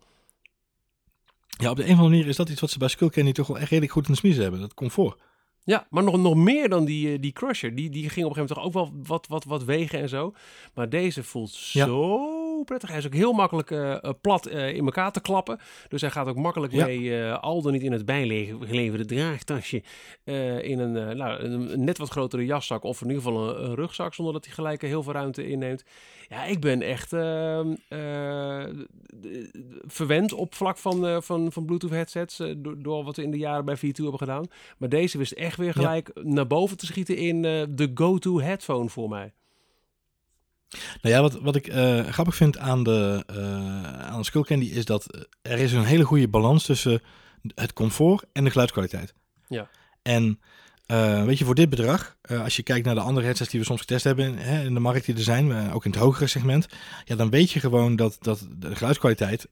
Ja, 1.48 1.70
op 1.70 1.76
de 1.76 1.82
een 1.82 1.90
of 1.90 1.96
andere 1.96 2.08
manier 2.08 2.28
is 2.28 2.36
dat 2.36 2.48
iets 2.48 2.60
wat 2.60 2.70
ze 2.70 2.78
bij 2.78 2.88
Skullcandy 2.88 3.32
toch 3.32 3.46
wel 3.46 3.58
echt 3.58 3.68
redelijk 3.68 3.92
goed 3.92 4.06
in 4.06 4.12
de 4.12 4.18
smiezen 4.18 4.42
hebben. 4.42 4.60
Dat 4.60 4.74
comfort. 4.74 5.20
Ja, 5.64 5.86
maar 5.90 6.02
nog, 6.02 6.16
nog 6.16 6.34
meer 6.34 6.68
dan 6.68 6.84
die, 6.84 7.18
die 7.18 7.32
Crusher. 7.32 7.74
Die, 7.74 7.90
die 7.90 8.08
ging 8.10 8.26
op 8.26 8.36
een 8.36 8.36
gegeven 8.36 8.62
moment 8.62 8.74
toch 8.74 8.82
ook 8.82 8.92
wel 8.92 9.02
wat, 9.06 9.26
wat, 9.26 9.44
wat 9.44 9.64
wegen 9.64 10.00
en 10.00 10.08
zo. 10.08 10.34
Maar 10.74 10.88
deze 10.88 11.22
voelt 11.22 11.70
ja. 11.72 11.86
zo 11.86 12.41
prettig. 12.64 12.88
Hij 12.88 12.98
is 12.98 13.06
ook 13.06 13.14
heel 13.14 13.32
makkelijk 13.32 13.70
eh, 13.70 13.92
eh, 13.92 14.10
plat 14.20 14.46
eh, 14.46 14.74
in 14.74 14.84
elkaar 14.84 15.12
te 15.12 15.20
klappen. 15.20 15.58
Dus 15.88 16.00
hij 16.00 16.10
gaat 16.10 16.26
ook 16.26 16.36
makkelijk 16.36 16.72
Ja. 16.72 16.84
mee, 16.86 17.24
al 17.24 17.62
dan 17.62 17.72
niet 17.72 17.82
in 17.82 17.92
het 17.92 18.04
bijgeleverde 18.04 19.04
draagtasje, 19.04 19.82
in 20.62 20.78
een, 20.78 21.16
nou, 21.16 21.42
een, 21.42 21.84
net 21.84 21.98
wat 21.98 22.08
grotere 22.10 22.44
jaszak 22.44 22.82
of 22.82 23.00
in 23.02 23.08
ieder 23.08 23.22
geval 23.22 23.48
een, 23.48 23.64
een 23.64 23.74
rugzak, 23.74 24.14
zonder 24.14 24.34
dat 24.34 24.44
hij 24.44 24.54
gelijk 24.54 24.82
heel 24.82 25.02
veel 25.02 25.12
ruimte 25.12 25.48
inneemt. 25.48 25.84
Ja, 26.28 26.44
ik 26.44 26.60
ben 26.60 26.82
echt 26.82 27.12
ehm, 27.12 27.74
eh, 27.88 28.64
verwend 29.86 30.32
op 30.32 30.54
vlak 30.54 30.78
van, 30.78 31.22
van, 31.22 31.52
van 31.52 31.64
Bluetooth 31.64 31.90
headsets, 31.90 32.36
door, 32.56 32.82
door 32.82 33.04
wat 33.04 33.16
we 33.16 33.22
in 33.22 33.30
de 33.30 33.38
jaren 33.38 33.64
bij 33.64 33.76
V2 33.76 33.80
hebben 33.92 34.18
gedaan. 34.18 34.46
Maar 34.78 34.88
deze 34.88 35.18
wist 35.18 35.32
echt 35.32 35.56
weer 35.56 35.72
gelijk 35.72 36.10
naar 36.22 36.46
boven 36.46 36.76
te 36.76 36.86
schieten 36.86 37.16
in 37.16 37.42
de 37.42 37.90
go-to 37.94 38.40
headphone 38.40 38.88
voor 38.88 39.08
mij. 39.08 39.32
Nou 41.02 41.14
ja, 41.14 41.20
wat, 41.20 41.40
wat 41.40 41.56
ik 41.56 41.66
eh, 41.66 42.06
grappig 42.06 42.36
vind 42.36 42.58
aan 42.58 42.82
de, 42.82 43.24
eh 43.26 44.02
aan 44.02 44.18
de 44.18 44.24
Skullcandy 44.24 44.66
is 44.66 44.84
dat 44.84 45.06
eh, 45.06 45.52
er 45.52 45.58
is 45.58 45.72
een 45.72 45.84
hele 45.84 46.04
goede 46.04 46.28
balans 46.28 46.64
tussen 46.64 47.02
het 47.54 47.72
comfort 47.72 48.24
en 48.32 48.44
de 48.44 48.50
geluidskwaliteit. 48.50 49.14
Ja. 49.48 49.68
En 50.02 50.40
weet 51.26 51.38
je, 51.38 51.44
voor 51.44 51.54
dit 51.54 51.68
bedrag, 51.68 52.16
als 52.42 52.56
je 52.56 52.62
kijkt 52.62 52.86
naar 52.86 52.94
de 52.94 53.00
andere 53.00 53.26
headsets 53.26 53.50
die 53.50 53.60
we 53.60 53.66
soms 53.66 53.80
getest 53.80 54.04
hebben 54.04 54.26
in, 54.26 54.36
hè, 54.36 54.64
in 54.64 54.74
de 54.74 54.80
markt 54.80 55.06
die 55.06 55.14
er 55.14 55.22
zijn, 55.22 55.72
ook 55.72 55.84
in 55.84 55.90
het 55.90 56.00
hogere 56.00 56.26
segment, 56.26 56.66
ja, 57.04 57.16
dan 57.16 57.30
weet 57.30 57.50
je 57.50 57.60
gewoon 57.60 57.96
dat, 57.96 58.16
dat 58.20 58.46
de 58.58 58.76
geluidskwaliteit, 58.76 59.48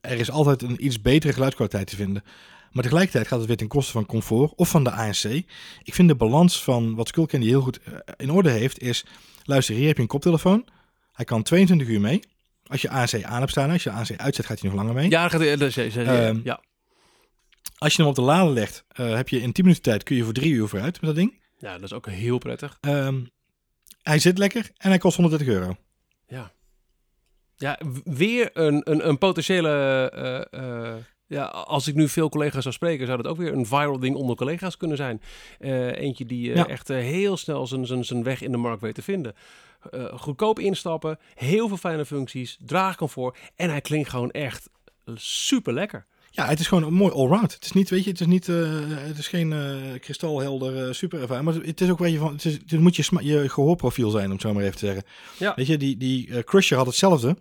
er 0.00 0.18
is 0.18 0.30
altijd 0.30 0.62
een 0.62 0.84
iets 0.84 1.00
betere 1.00 1.32
geluidskwaliteit 1.32 1.86
te 1.86 1.96
vinden. 1.96 2.22
Maar 2.72 2.82
tegelijkertijd 2.82 3.26
gaat 3.26 3.38
het 3.38 3.48
weer 3.48 3.56
ten 3.56 3.68
koste 3.68 3.92
van 3.92 4.06
comfort 4.06 4.52
of 4.54 4.68
van 4.68 4.84
de 4.84 4.90
ANC. 4.90 5.24
Ik 5.82 5.94
vind 5.94 6.08
de 6.08 6.14
balans 6.14 6.62
van 6.62 6.94
wat 6.94 7.08
Skullcandy 7.08 7.46
heel 7.46 7.60
goed 7.60 7.80
in 8.16 8.30
orde 8.30 8.50
heeft, 8.50 8.78
is, 8.80 9.04
luister, 9.50 9.74
hier 9.74 9.86
heb 9.86 9.96
je 9.96 10.02
een 10.02 10.08
koptelefoon. 10.08 10.66
Hij 11.12 11.24
kan 11.24 11.42
22 11.42 11.88
uur 11.88 12.00
mee. 12.00 12.20
Als 12.66 12.82
je 12.82 12.88
ANC 12.90 13.22
aan 13.22 13.38
hebt 13.38 13.50
staan, 13.50 13.70
als 13.70 13.82
je 13.82 13.90
ANC 13.90 14.10
uitzet, 14.16 14.46
gaat 14.46 14.60
hij 14.60 14.68
nog 14.70 14.78
langer 14.78 14.94
mee. 14.94 15.10
Ja, 15.10 15.28
gaat, 15.28 15.40
dat 15.58 15.60
is- 15.76 15.96
Ehm, 15.96 16.40
ja. 16.44 16.60
Als 17.78 17.92
je 17.96 18.02
hem 18.02 18.10
op 18.10 18.16
de 18.16 18.22
lader 18.22 18.52
legt, 18.52 18.84
eh, 18.88 19.14
heb 19.14 19.28
je 19.28 19.40
in 19.40 19.52
10 19.52 19.64
minuten 19.64 19.82
tijd 19.84 20.02
kun 20.02 20.16
je 20.16 20.24
voor 20.24 20.32
3 20.32 20.52
uur 20.52 20.68
vooruit 20.68 20.92
met 21.00 21.04
dat 21.10 21.14
ding. 21.14 21.38
ja, 21.58 21.72
dat 21.74 21.82
is 21.82 21.92
ook 21.92 22.06
heel 22.08 22.38
prettig. 22.38 22.78
Ehm, 22.80 23.20
hij 24.02 24.18
zit 24.18 24.38
lekker 24.38 24.70
en 24.76 24.88
hij 24.88 24.98
kost 24.98 25.16
130 25.16 25.54
euro. 25.54 25.76
Ja, 26.28 26.52
ja 27.56 27.78
weer 28.04 28.50
een, 28.52 28.90
een, 28.90 29.08
een 29.08 29.18
potentiële... 29.18 29.70
eh, 30.50 30.60
eh, 30.90 30.96
ja, 31.30 31.44
als 31.44 31.88
ik 31.88 31.94
nu 31.94 32.08
veel 32.08 32.28
collega's 32.28 32.62
zou 32.62 32.74
spreken, 32.74 33.06
zou 33.06 33.22
dat 33.22 33.32
ook 33.32 33.38
weer 33.38 33.52
een 33.52 33.66
viral 33.66 33.98
ding 33.98 34.16
onder 34.16 34.36
collega's 34.36 34.76
kunnen 34.76 34.96
zijn. 34.96 35.22
Eh, 35.58 35.96
eentje 35.96 36.26
die 36.26 36.50
eh, 36.50 36.56
Ja. 36.56 36.66
echt 36.66 36.90
eh, 36.90 36.96
heel 36.96 37.36
snel 37.36 37.66
zijn, 37.66 37.86
zijn, 37.86 38.04
zijn 38.04 38.22
weg 38.22 38.42
in 38.42 38.50
de 38.50 38.56
markt 38.56 38.80
weet 38.80 38.94
te 38.94 39.02
vinden. 39.02 39.34
Goedkoop 40.14 40.58
instappen, 40.58 41.18
heel 41.34 41.68
veel 41.68 41.76
fijne 41.76 42.06
functies, 42.06 42.58
draagcomfort 42.66 43.38
en 43.56 43.70
hij 43.70 43.80
klinkt 43.80 44.08
gewoon 44.08 44.30
echt 44.30 44.68
super 45.14 45.72
lekker. 45.72 46.06
Ja, 46.30 46.46
het 46.46 46.60
is 46.60 46.66
gewoon 46.66 46.84
een 46.84 46.94
mooi 46.94 47.12
allround. 47.12 47.54
Het 47.54 47.64
is 47.64 47.72
niet, 47.72 47.90
weet 47.90 48.04
je, 48.04 48.10
het 48.10 48.20
is 48.20 48.26
niet, 48.26 48.46
het 48.46 49.18
is 49.18 49.28
geen 49.28 49.54
kristalhelder 50.00 50.94
super 50.94 51.20
ervaring. 51.20 51.44
Maar 51.46 51.54
het 51.64 51.80
is 51.80 51.90
ook 51.90 51.98
weet 51.98 52.12
je 52.12 52.18
van, 52.18 52.32
het, 52.32 52.44
is, 52.44 52.52
het 52.66 52.80
moet 52.80 52.96
je, 52.96 53.04
je 53.20 53.48
gehoorprofiel 53.48 54.10
zijn, 54.10 54.24
om 54.24 54.32
het 54.32 54.40
zo 54.40 54.52
maar 54.52 54.62
even 54.62 54.78
te 54.78 54.86
zeggen. 54.86 55.04
Ja. 55.38 55.52
Weet 55.56 55.66
je, 55.66 55.76
die, 55.76 55.96
die 55.96 56.44
Crusher 56.44 56.76
had 56.76 56.86
hetzelfde. 56.86 57.36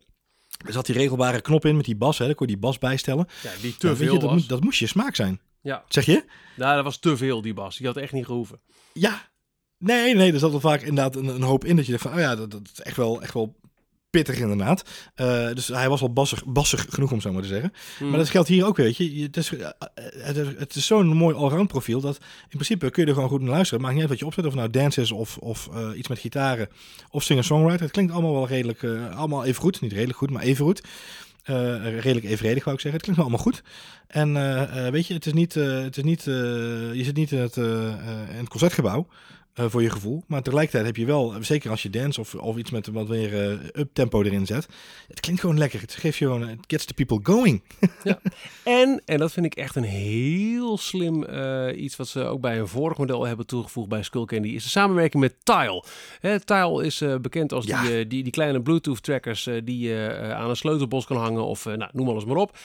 Er 0.66 0.74
zat 0.74 0.86
die 0.86 0.96
regelbare 0.96 1.42
knop 1.42 1.66
in 1.66 1.76
met 1.76 1.86
die 1.86 1.96
bas, 1.96 2.18
hè, 2.18 2.26
daar 2.26 2.36
kon 2.36 2.48
je 2.48 2.54
die 2.54 2.62
bas 2.62 2.78
bijstellen. 2.78 3.28
Ja, 3.44 3.52
die 3.62 3.78
te 3.78 3.96
veel 3.96 4.14
je, 4.14 4.20
dat, 4.20 4.30
was. 4.30 4.48
dat 4.48 4.64
moest 4.64 4.80
je 4.80 4.88
smaak 4.88 5.16
zijn. 5.16 5.40
Ja, 5.62 5.84
Zeg 5.88 6.06
je? 6.06 6.26
nou, 6.56 6.76
dat 6.76 6.84
was 6.84 6.98
te 6.98 7.18
veel 7.18 7.42
die 7.42 7.54
bas. 7.54 7.78
Die 7.78 7.88
had 7.88 7.98
echt 7.98 8.14
niet 8.14 8.26
gehoeven. 8.26 8.60
Ja. 8.94 9.28
Nee, 9.78 10.16
nee, 10.16 10.34
er 10.34 10.40
zat 10.40 10.52
wel 10.52 10.60
vaak 10.60 10.82
inderdaad 10.82 11.16
een, 11.16 11.28
een 11.28 11.42
hoop 11.42 11.66
in 11.66 11.76
dat 11.76 11.86
je 11.86 11.92
dacht 11.92 12.04
van, 12.04 12.14
oh 12.14 12.20
ja, 12.20 12.36
dat, 12.36 12.52
dat 12.52 12.70
is 12.74 12.82
echt 12.82 12.96
wel, 12.98 13.22
echt 13.22 13.34
wel 13.34 13.60
pittig 14.10 14.38
inderdaad. 14.40 14.84
Eh, 15.16 15.48
dus 15.54 15.68
hij 15.68 15.90
was 15.90 16.00
wel 16.00 16.14
bassig, 16.14 16.46
bassig 16.46 16.86
genoeg 16.90 17.12
om 17.12 17.22
zo 17.22 17.32
maar 17.34 17.42
te 17.42 17.48
zeggen. 17.48 17.74
Hmm. 17.98 18.10
Maar 18.10 18.18
dat 18.20 18.30
geldt 18.30 18.48
hier 18.48 18.66
ook, 18.66 18.78
weet 18.78 18.98
je. 18.98 19.16
Je- 19.18 19.24
Het 19.24 19.38
is, 19.38 19.56
eh, 19.56 19.68
het 20.24 20.38
is, 20.38 20.48
het 20.58 20.76
is 20.76 20.86
zo'n 20.86 21.08
mooi 21.08 21.36
allround 21.36 21.68
profiel 21.68 22.02
dat 22.02 22.18
in 22.42 22.48
principe 22.50 22.90
kun 22.90 23.02
je 23.04 23.08
er 23.10 23.14
gewoon 23.16 23.30
goed 23.30 23.42
naar 23.42 23.50
luisteren. 23.50 23.82
Maakt 23.82 23.94
niet 23.94 24.02
uit 24.02 24.12
wat 24.12 24.20
je 24.20 24.26
opzet, 24.26 24.46
of 24.46 24.54
nou 24.56 24.70
dance 24.70 25.02
is 25.02 25.12
of, 25.12 25.38
of 25.38 25.70
eh, 25.74 25.88
iets 25.98 26.08
met 26.08 26.20
gitaren 26.20 26.68
of 27.12 27.24
singer-songwriter. 27.24 27.82
Het 27.82 27.92
klinkt 27.92 28.12
allemaal 28.14 28.34
wel 28.34 28.48
redelijk, 28.48 28.84
allemaal 29.16 29.46
even 29.46 29.62
goed. 29.62 29.82
Niet 29.82 29.92
redelijk 29.94 30.18
goed, 30.18 30.32
maar 30.32 30.44
even 30.44 30.66
goed. 30.66 30.82
Redelijk 31.44 32.26
evenredig 32.26 32.64
wou 32.64 32.76
ik 32.76 32.82
zeggen. 32.82 32.92
Het 32.92 33.02
klinkt 33.02 33.20
allemaal 33.22 33.40
goed. 33.40 33.62
En 34.08 34.34
weet 34.92 35.08
je, 35.08 35.14
het 35.14 35.26
is 35.26 35.34
niet, 35.34 35.54
het 35.54 35.98
is 35.98 36.04
niet 36.04 36.24
je 36.24 37.02
zit 37.04 37.16
niet 37.16 37.32
in 37.32 37.40
het, 37.40 37.56
in 37.58 38.38
het 38.38 38.48
concertgebouw. 38.50 39.08
Eh, 39.54 39.66
voor 39.68 39.82
je 39.82 39.90
gevoel. 39.90 40.24
Maar 40.28 40.42
tegelijkertijd 40.42 40.86
heb 40.86 40.96
je 40.96 41.06
wel, 41.06 41.34
zeker 41.40 41.70
als 41.70 41.84
je 41.84 41.90
dance 41.90 42.20
of, 42.20 42.36
of 42.36 42.58
iets 42.58 42.72
met 42.72 42.88
wat 42.88 43.08
meer 43.08 43.50
eh 43.50 43.58
up-tempo 43.74 44.22
erin 44.22 44.46
zet. 44.46 44.68
Het 45.08 45.20
klinkt 45.20 45.42
gewoon 45.42 45.58
lekker. 45.58 45.82
Het 45.82 45.94
geeft 45.94 46.18
je 46.18 46.26
gewoon, 46.26 46.48
het 46.48 46.60
gets 46.68 46.86
the 46.86 46.94
people 46.94 47.20
going. 47.24 47.62
En, 48.64 49.02
en 49.06 49.18
dat 49.18 49.32
vind 49.32 49.46
ik 49.46 49.56
echt 49.56 49.76
een 49.76 49.84
heel 49.84 50.78
slim 50.78 51.24
eh, 51.24 51.82
iets 51.82 51.96
wat 51.96 52.08
ze 52.08 52.24
ook 52.24 52.42
bij 52.42 52.60
een 52.60 52.68
vorig 52.68 52.98
model 52.98 53.26
hebben 53.26 53.46
toegevoegd 53.46 53.90
bij 53.90 54.04
Skullcandy, 54.04 54.48
is 54.48 54.64
de 54.64 54.70
samenwerking 54.70 55.24
met 55.24 55.36
Tile. 55.44 55.84
Hè, 56.20 56.40
Tile 56.40 56.86
is 56.86 57.04
bekend 57.22 57.54
als 57.54 57.66
Ja. 57.66 57.82
die, 57.82 58.08
die, 58.08 58.24
die 58.24 58.32
kleine 58.32 58.62
Bluetooth 58.62 59.04
trackers 59.04 59.50
die 59.64 59.80
je 59.80 60.34
aan 60.36 60.50
een 60.50 60.56
sleutelbos 60.56 61.06
kan 61.06 61.18
hangen 61.18 61.46
of 61.46 61.66
nou, 61.66 61.90
noem 61.94 62.10
alles 62.10 62.26
maar 62.26 62.38
op. 62.38 62.58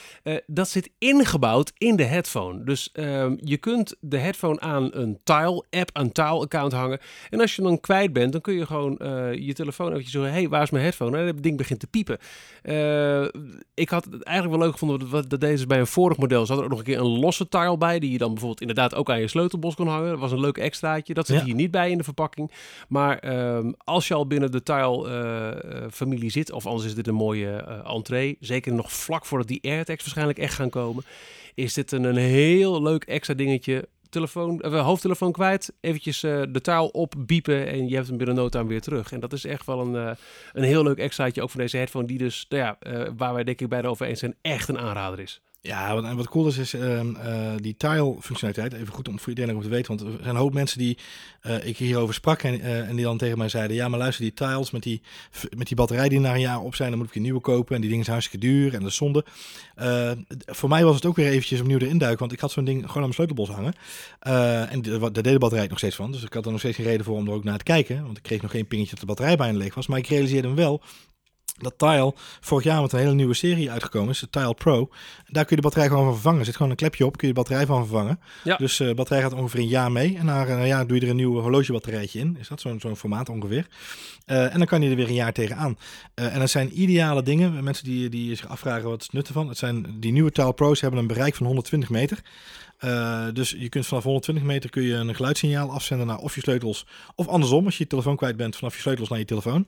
Dat 0.47 0.69
zit 0.69 0.89
ingebouwd 0.97 1.71
in 1.77 1.95
de 1.95 2.03
headphone. 2.03 2.63
Dus 2.63 2.91
ehm, 2.91 3.35
je 3.39 3.57
kunt 3.57 3.95
de 3.99 4.17
headphone 4.17 4.59
aan 4.59 4.89
een 4.91 5.19
Tile 5.23 5.65
app, 5.69 5.89
een 5.93 6.11
Tile 6.11 6.39
account 6.39 6.71
hangen. 6.73 6.84
En 7.29 7.41
als 7.41 7.55
je 7.55 7.61
dan 7.61 7.79
kwijt 7.79 8.13
bent, 8.13 8.31
dan 8.31 8.41
kun 8.41 8.53
je 8.53 8.65
gewoon 8.65 8.97
eh, 8.97 9.33
je 9.33 9.53
telefoon 9.53 9.89
eventjes 9.89 10.11
zeggen, 10.11 10.31
hey, 10.31 10.49
waar 10.49 10.61
is 10.61 10.69
mijn 10.69 10.83
headphone? 10.83 11.17
En 11.17 11.25
het 11.25 11.43
ding 11.43 11.57
begint 11.57 11.79
te 11.79 11.87
piepen. 11.87 12.17
Eh, 12.61 13.23
ik 13.73 13.89
had 13.89 14.05
het 14.05 14.23
eigenlijk 14.23 14.57
wel 14.57 14.65
leuk 14.65 14.77
gevonden 14.79 15.09
dat, 15.09 15.29
dat 15.29 15.39
deze 15.41 15.67
bij 15.67 15.79
een 15.79 15.87
vorig 15.87 16.17
model 16.17 16.45
zat 16.45 16.57
er 16.57 16.63
ook 16.63 16.69
nog 16.69 16.79
een 16.79 16.85
keer 16.85 16.99
een 16.99 17.19
losse 17.19 17.47
tile 17.47 17.77
bij, 17.77 17.99
die 17.99 18.11
je 18.11 18.17
dan 18.17 18.29
bijvoorbeeld 18.29 18.61
inderdaad 18.61 18.95
ook 18.95 19.09
aan 19.09 19.19
je 19.19 19.27
sleutelbos 19.27 19.75
kon 19.75 19.87
hangen. 19.87 20.09
Dat 20.09 20.19
was 20.19 20.31
een 20.31 20.39
leuk 20.39 20.57
extraatje. 20.57 21.13
Dat 21.13 21.27
zit 21.27 21.39
Ja. 21.39 21.45
hier 21.45 21.55
niet 21.55 21.71
bij 21.71 21.91
in 21.91 21.97
de 21.97 22.03
verpakking. 22.03 22.51
Maar 22.87 23.19
ehm, 23.19 23.71
als 23.77 24.07
je 24.07 24.13
al 24.13 24.27
binnen 24.27 24.51
de 24.51 24.63
tile-familie 24.63 26.29
zit, 26.29 26.51
of 26.51 26.65
anders 26.65 26.85
is 26.85 26.95
dit 26.95 27.07
een 27.07 27.13
mooie 27.15 27.49
eh, 27.51 27.93
entree, 27.95 28.37
zeker 28.39 28.73
nog 28.73 28.91
vlak 28.91 29.25
voordat 29.25 29.47
die 29.47 29.59
AirTags 29.63 30.01
waarschijnlijk 30.01 30.37
echt 30.39 30.53
gaan 30.53 30.69
komen, 30.69 31.03
is 31.55 31.73
dit 31.73 31.91
een, 31.91 32.03
een 32.03 32.15
heel 32.15 32.81
leuk 32.81 33.03
extra 33.03 33.33
dingetje. 33.33 33.87
Telefoon, 34.15 34.61
eh, 34.61 34.85
hoofdtelefoon 34.85 35.31
kwijt, 35.31 35.73
eventjes 35.79 36.23
eh, 36.23 36.41
de 36.49 36.61
taal 36.61 36.87
opbiepen 36.87 37.67
en 37.67 37.87
je 37.87 37.95
hebt 37.95 38.07
hem 38.07 38.17
binnen 38.17 38.35
no 38.35 38.49
time 38.49 38.67
weer 38.67 38.81
terug. 38.81 39.11
En 39.11 39.19
dat 39.19 39.33
is 39.33 39.45
echt 39.45 39.65
wel 39.65 39.79
een, 39.79 39.95
eh, 39.95 40.15
een 40.53 40.63
heel 40.63 40.83
leuk 40.83 40.97
extraatje 40.97 41.41
ook 41.41 41.49
van 41.49 41.59
deze 41.59 41.77
headphone, 41.77 42.07
die 42.07 42.17
dus, 42.17 42.45
nou 42.49 42.63
ja, 42.63 42.77
waar 43.17 43.33
wij 43.33 43.43
denk 43.43 43.61
ik 43.61 43.69
bij 43.69 43.85
over 43.85 44.05
eens 44.05 44.19
zijn, 44.19 44.35
echt 44.41 44.67
een 44.69 44.77
aanrader 44.77 45.19
is. 45.19 45.41
Ja, 45.65 45.93
wat, 45.93 46.03
en 46.03 46.15
wat 46.15 46.29
cool 46.29 46.47
is, 46.47 46.57
is 46.57 46.73
ehm, 46.73 47.15
eh, 47.15 47.51
die 47.57 47.75
tile-functionaliteit. 47.77 48.73
Even 48.73 48.93
goed 48.93 49.07
om 49.07 49.19
voor 49.19 49.29
iedereen 49.29 49.55
ook 49.55 49.63
te 49.63 49.69
weten. 49.69 49.97
Want 49.97 50.01
er 50.01 50.17
zijn 50.21 50.35
een 50.35 50.41
hoop 50.41 50.53
mensen 50.53 50.77
die 50.77 50.97
eh, 51.41 51.67
ik 51.67 51.77
hierover 51.77 52.13
sprak. 52.13 52.41
En, 52.41 52.61
eh, 52.61 52.89
en 52.89 52.95
die 52.95 53.05
dan 53.05 53.17
tegen 53.17 53.37
mij 53.37 53.49
zeiden: 53.49 53.75
Ja, 53.75 53.87
maar 53.87 53.99
luister, 53.99 54.23
die 54.23 54.33
tiles 54.33 54.71
met 54.71 54.83
die, 54.83 55.01
met 55.57 55.67
die 55.67 55.75
batterij 55.75 56.09
die 56.09 56.19
na 56.19 56.33
een 56.33 56.39
jaar 56.39 56.59
op 56.59 56.75
zijn. 56.75 56.89
Dan 56.89 56.99
moet 56.99 57.07
ik 57.07 57.15
een 57.15 57.21
nieuwe 57.21 57.39
kopen. 57.39 57.75
En 57.75 57.81
die 57.81 57.89
dingen 57.89 58.05
zijn 58.05 58.17
hartstikke 58.17 58.47
duur. 58.47 58.73
En 58.73 58.79
dat 58.79 58.89
is 58.89 58.95
zonde. 58.95 59.25
Voor 60.45 60.69
mij 60.69 60.83
was 60.83 60.95
het 60.95 61.05
ook 61.05 61.15
weer 61.15 61.29
eventjes 61.29 61.59
opnieuw 61.59 61.79
erin 61.79 61.97
duiken. 61.97 62.19
Want 62.19 62.31
ik 62.31 62.39
had 62.39 62.51
zo'n 62.51 62.65
ding 62.65 62.79
gewoon 62.79 62.93
aan 62.93 63.01
mijn 63.01 63.13
sleutelbos 63.13 63.49
hangen. 63.49 63.73
En 64.69 64.81
daar 64.81 65.11
deed 65.11 65.23
de 65.23 65.39
batterij 65.39 65.67
nog 65.67 65.77
steeds 65.77 65.95
van. 65.95 66.11
Dus 66.11 66.23
ik 66.23 66.33
had 66.33 66.45
er 66.45 66.51
nog 66.51 66.59
steeds 66.59 66.75
geen 66.75 66.85
reden 66.85 67.05
voor 67.05 67.15
om 67.15 67.27
er 67.27 67.33
ook 67.33 67.43
naar 67.43 67.57
te 67.57 67.63
kijken. 67.63 68.03
Want 68.03 68.17
ik 68.17 68.23
kreeg 68.23 68.41
nog 68.41 68.51
geen 68.51 68.67
pingetje 68.67 68.91
dat 68.91 68.99
de 68.99 69.05
batterij 69.05 69.35
bijna 69.35 69.57
leeg 69.57 69.75
was. 69.75 69.87
Maar 69.87 69.99
ik 69.99 70.07
realiseerde 70.07 70.47
hem 70.47 70.55
wel 70.57 70.81
dat 71.57 71.73
Tile 71.77 72.13
vorig 72.41 72.63
jaar 72.63 72.81
met 72.81 72.91
een 72.91 72.99
hele 72.99 73.13
nieuwe 73.13 73.33
serie 73.33 73.71
uitgekomen 73.71 74.09
is, 74.09 74.19
de 74.19 74.29
Tile 74.29 74.53
Pro. 74.53 74.89
Daar 75.27 75.45
kun 75.45 75.55
je 75.55 75.55
de 75.55 75.61
batterij 75.61 75.87
gewoon 75.87 76.03
van 76.03 76.13
vervangen. 76.13 76.39
Er 76.39 76.45
zit 76.45 76.55
gewoon 76.55 76.71
een 76.71 76.77
klepje 76.77 77.05
op, 77.05 77.17
kun 77.17 77.27
je 77.27 77.33
de 77.33 77.39
batterij 77.39 77.65
van 77.65 77.87
vervangen. 77.87 78.19
Ja. 78.43 78.55
Dus 78.55 78.79
eh, 78.79 78.87
de 78.87 78.93
batterij 78.93 79.21
gaat 79.21 79.33
ongeveer 79.33 79.59
een 79.59 79.67
jaar 79.67 79.91
mee. 79.91 80.17
En 80.17 80.25
na 80.25 80.47
een 80.47 80.67
jaar 80.67 80.87
doe 80.87 80.97
je 80.97 81.03
er 81.03 81.09
een 81.09 81.15
nieuw 81.15 81.39
horlogebatterijtje 81.41 82.19
in. 82.19 82.37
Is 82.39 82.47
dat 82.47 82.61
zo'n 82.61 82.79
zo'n 82.79 82.95
formaat 82.95 83.29
ongeveer? 83.29 83.67
Eh, 84.25 84.53
en 84.53 84.57
dan 84.57 84.67
kan 84.67 84.81
je 84.81 84.89
er 84.89 84.95
weer 84.95 85.07
een 85.07 85.13
jaar 85.13 85.33
tegenaan. 85.33 85.77
Eh 86.13 86.33
en 86.33 86.39
dat 86.39 86.49
zijn 86.49 86.81
ideale 86.81 87.23
dingen. 87.23 87.63
Mensen 87.63 87.85
die, 87.85 88.09
die 88.09 88.35
zich 88.35 88.47
afvragen 88.47 88.89
wat 88.89 88.99
is 88.99 89.05
het 89.05 89.13
nut 89.13 89.27
ervan. 89.27 89.47
Het 89.47 89.57
zijn, 89.57 89.95
die 89.99 90.11
nieuwe 90.11 90.31
Tile 90.31 90.53
Pro's 90.53 90.81
hebben 90.81 90.99
een 90.99 91.07
bereik 91.07 91.35
van 91.35 91.45
120 91.45 91.89
meter. 91.89 92.21
Eh, 92.85 93.25
dus 93.33 93.55
je 93.57 93.69
kunt 93.69 93.85
vanaf 93.87 94.03
120 94.03 94.43
meter 94.43 94.69
kun 94.69 94.83
je 94.83 94.93
een 94.93 95.15
geluidssignaal 95.15 95.71
afzenden 95.71 96.07
naar 96.07 96.17
of 96.17 96.35
je 96.35 96.41
sleutels. 96.41 96.85
Of 97.15 97.27
andersom, 97.27 97.65
als 97.65 97.77
je 97.77 97.83
je 97.83 97.89
telefoon 97.89 98.15
kwijt 98.15 98.37
bent, 98.37 98.55
vanaf 98.55 98.75
je 98.75 98.81
sleutels 98.81 99.09
naar 99.09 99.19
je 99.19 99.25
telefoon. 99.25 99.67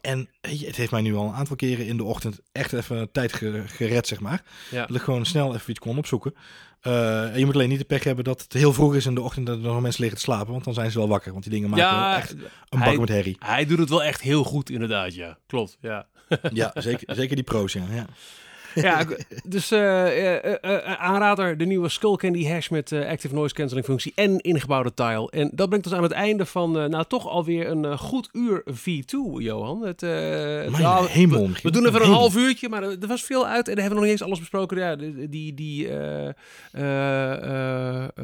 En 0.00 0.28
het 0.40 0.76
heeft 0.76 0.90
mij 0.90 1.00
nu 1.00 1.14
al 1.14 1.26
een 1.28 1.34
aantal 1.34 1.56
keren 1.56 1.86
in 1.86 1.96
de 1.96 2.04
ochtend 2.04 2.40
echt 2.52 2.72
even 2.72 3.12
tijd 3.12 3.32
ge- 3.32 3.62
gered, 3.66 4.06
zeg 4.06 4.20
maar. 4.20 4.42
Ja. 4.70 4.86
Dat 4.86 4.96
ik 4.96 5.02
gewoon 5.02 5.24
snel 5.26 5.54
even 5.54 5.70
iets 5.70 5.78
kon 5.78 5.98
opzoeken. 5.98 6.34
En 6.80 7.38
je 7.38 7.44
moet 7.44 7.54
alleen 7.54 7.68
niet 7.68 7.78
de 7.78 7.84
pech 7.84 8.04
hebben 8.04 8.24
dat 8.24 8.42
het 8.42 8.52
heel 8.52 8.72
vroeg 8.72 8.94
is 8.94 9.06
in 9.06 9.14
de 9.14 9.20
ochtend 9.20 9.46
dat 9.46 9.56
er 9.56 9.62
nog 9.62 9.80
mensen 9.80 10.00
liggen 10.00 10.18
te 10.18 10.24
slapen. 10.24 10.52
Want 10.52 10.64
dan 10.64 10.74
zijn 10.74 10.90
ze 10.90 10.98
wel 10.98 11.08
wakker. 11.08 11.32
Want 11.32 11.44
die 11.44 11.52
dingen 11.52 11.70
maken 11.70 11.84
Ja, 11.84 12.16
echt 12.16 12.32
een 12.68 12.78
bak 12.78 12.98
met 12.98 13.08
herrie. 13.08 13.36
hij 13.38 13.64
doet 13.66 13.78
het 13.78 13.88
wel 13.88 14.02
echt 14.02 14.20
heel 14.20 14.44
goed 14.44 14.70
inderdaad, 14.70 15.14
ja. 15.14 15.38
Klopt, 15.46 15.78
ja. 15.80 16.06
Ja, 16.52 16.70
zeker, 16.74 17.14
zeker 17.14 17.34
die 17.36 17.44
pro's, 17.44 17.72
ja. 17.72 17.82
ja. 17.92 18.06
Ja, 18.74 19.04
dus 19.44 19.72
uh, 19.72 20.54
aanrader, 20.98 21.56
de 21.56 21.66
nieuwe 21.66 21.88
Skull 21.88 22.16
Candy 22.16 22.46
Hash 22.46 22.68
met 22.68 22.92
Active 22.92 23.34
Noise 23.34 23.54
Cancelling 23.54 23.86
functie 23.86 24.12
en 24.14 24.38
ingebouwde 24.38 24.94
tile. 24.94 25.30
En 25.30 25.50
dat 25.54 25.68
brengt 25.68 25.86
ons 25.86 25.94
aan 25.94 26.02
het 26.02 26.12
einde 26.12 26.46
van, 26.46 26.72
nou 26.72 27.04
toch 27.08 27.28
alweer 27.28 27.68
een 27.70 27.98
goed 27.98 28.28
uur 28.32 28.62
V2, 28.70 29.18
Johan. 29.36 29.82
Het, 29.82 30.00
hemel. 30.00 31.48
We, 31.48 31.58
we 31.62 31.70
doen 31.70 31.86
even 31.86 32.02
een 32.02 32.10
half 32.10 32.36
uurtje, 32.36 32.68
maar 32.68 32.82
er 32.82 33.06
was 33.06 33.22
veel 33.22 33.46
uit 33.46 33.68
en 33.68 33.74
daar 33.74 33.84
hebben 33.84 34.02
we 34.02 34.06
nog 34.06 34.12
niet 34.12 34.12
eens 34.12 34.22
alles 34.22 34.38
besproken. 34.38 34.78
Ja, 34.78 34.96
die, 35.28 35.54
die, 35.54 35.84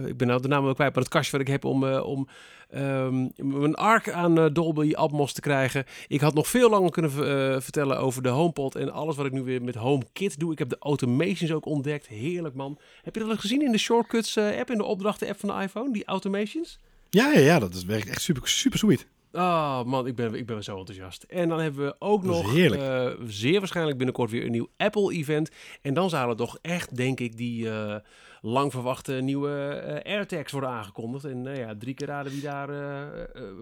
ik 0.06 0.16
ben 0.16 0.26
nou 0.26 0.42
de 0.42 0.48
naam 0.48 0.64
wel 0.64 0.74
kwijt, 0.74 0.94
maar 0.94 1.02
het 1.02 1.12
kastje 1.12 1.32
wat 1.32 1.40
ik 1.46 1.52
heb 1.52 1.64
om, 1.64 1.84
om 1.84 2.18
um, 2.18 2.26
een 2.68 3.74
arc 3.74 4.10
aan 4.10 4.38
uh, 4.38 4.46
Dolby 4.52 4.94
Atmos 4.94 5.32
te 5.32 5.40
krijgen. 5.40 5.84
Ik 6.08 6.20
had 6.20 6.34
nog 6.34 6.48
veel 6.48 6.70
langer 6.70 6.90
kunnen 6.90 7.10
uh, 7.10 7.60
vertellen 7.60 7.98
over 7.98 8.22
de 8.22 8.28
HomePod 8.28 8.74
en 8.74 8.92
alles 8.92 9.16
wat 9.16 9.26
ik 9.26 9.32
nu 9.32 9.42
weer 9.42 9.62
met 9.62 9.74
HomeKit 9.74 10.38
doe. 10.38 10.52
Ik 10.52 10.58
heb 10.58 10.68
de 10.68 10.78
automations 10.78 11.52
ook 11.52 11.66
ontdekt. 11.66 12.06
Heerlijk 12.06 12.54
man. 12.54 12.78
Heb 13.02 13.14
je 13.14 13.20
dat 13.20 13.30
al 13.30 13.36
gezien 13.36 13.62
in 13.62 13.72
de 13.72 13.78
Shortcuts 13.78 14.36
uh, 14.36 14.58
app, 14.58 14.70
in 14.70 14.78
de 14.78 14.84
opdrachten 14.84 15.28
app 15.28 15.40
van 15.40 15.48
de 15.48 15.62
iPhone? 15.62 15.92
Die 15.92 16.04
automations? 16.04 16.78
Ja, 17.10 17.32
ja, 17.32 17.40
ja 17.40 17.58
dat 17.58 17.74
is, 17.74 17.84
werkt 17.84 18.08
echt 18.08 18.22
super, 18.22 18.48
super 18.48 18.78
sweet. 18.78 19.06
Oh 19.32 19.84
man, 19.84 20.06
ik 20.06 20.14
ben, 20.14 20.34
ik 20.34 20.46
ben 20.46 20.64
zo 20.64 20.78
enthousiast. 20.78 21.22
En 21.22 21.48
dan 21.48 21.60
hebben 21.60 21.84
we 21.84 21.96
ook 21.98 22.22
nog 22.22 22.54
uh, 22.56 23.10
zeer 23.26 23.58
waarschijnlijk 23.58 23.96
binnenkort 23.96 24.30
weer 24.30 24.44
een 24.44 24.50
nieuw 24.50 24.68
Apple-event. 24.76 25.50
En 25.82 25.94
dan 25.94 26.10
zouden 26.10 26.36
toch 26.36 26.58
echt, 26.62 26.96
denk 26.96 27.20
ik, 27.20 27.36
die 27.36 27.64
uh, 27.64 27.94
lang 28.40 28.72
verwachte 28.72 29.12
nieuwe 29.12 29.82
uh, 30.04 30.12
AirTags 30.12 30.52
worden 30.52 30.70
aangekondigd. 30.70 31.24
En 31.24 31.42
nou 31.42 31.58
ja, 31.58 31.74
drie 31.78 31.94
keer 31.94 32.06
raden 32.06 32.32
wie 32.32 32.42
daar 32.42 32.68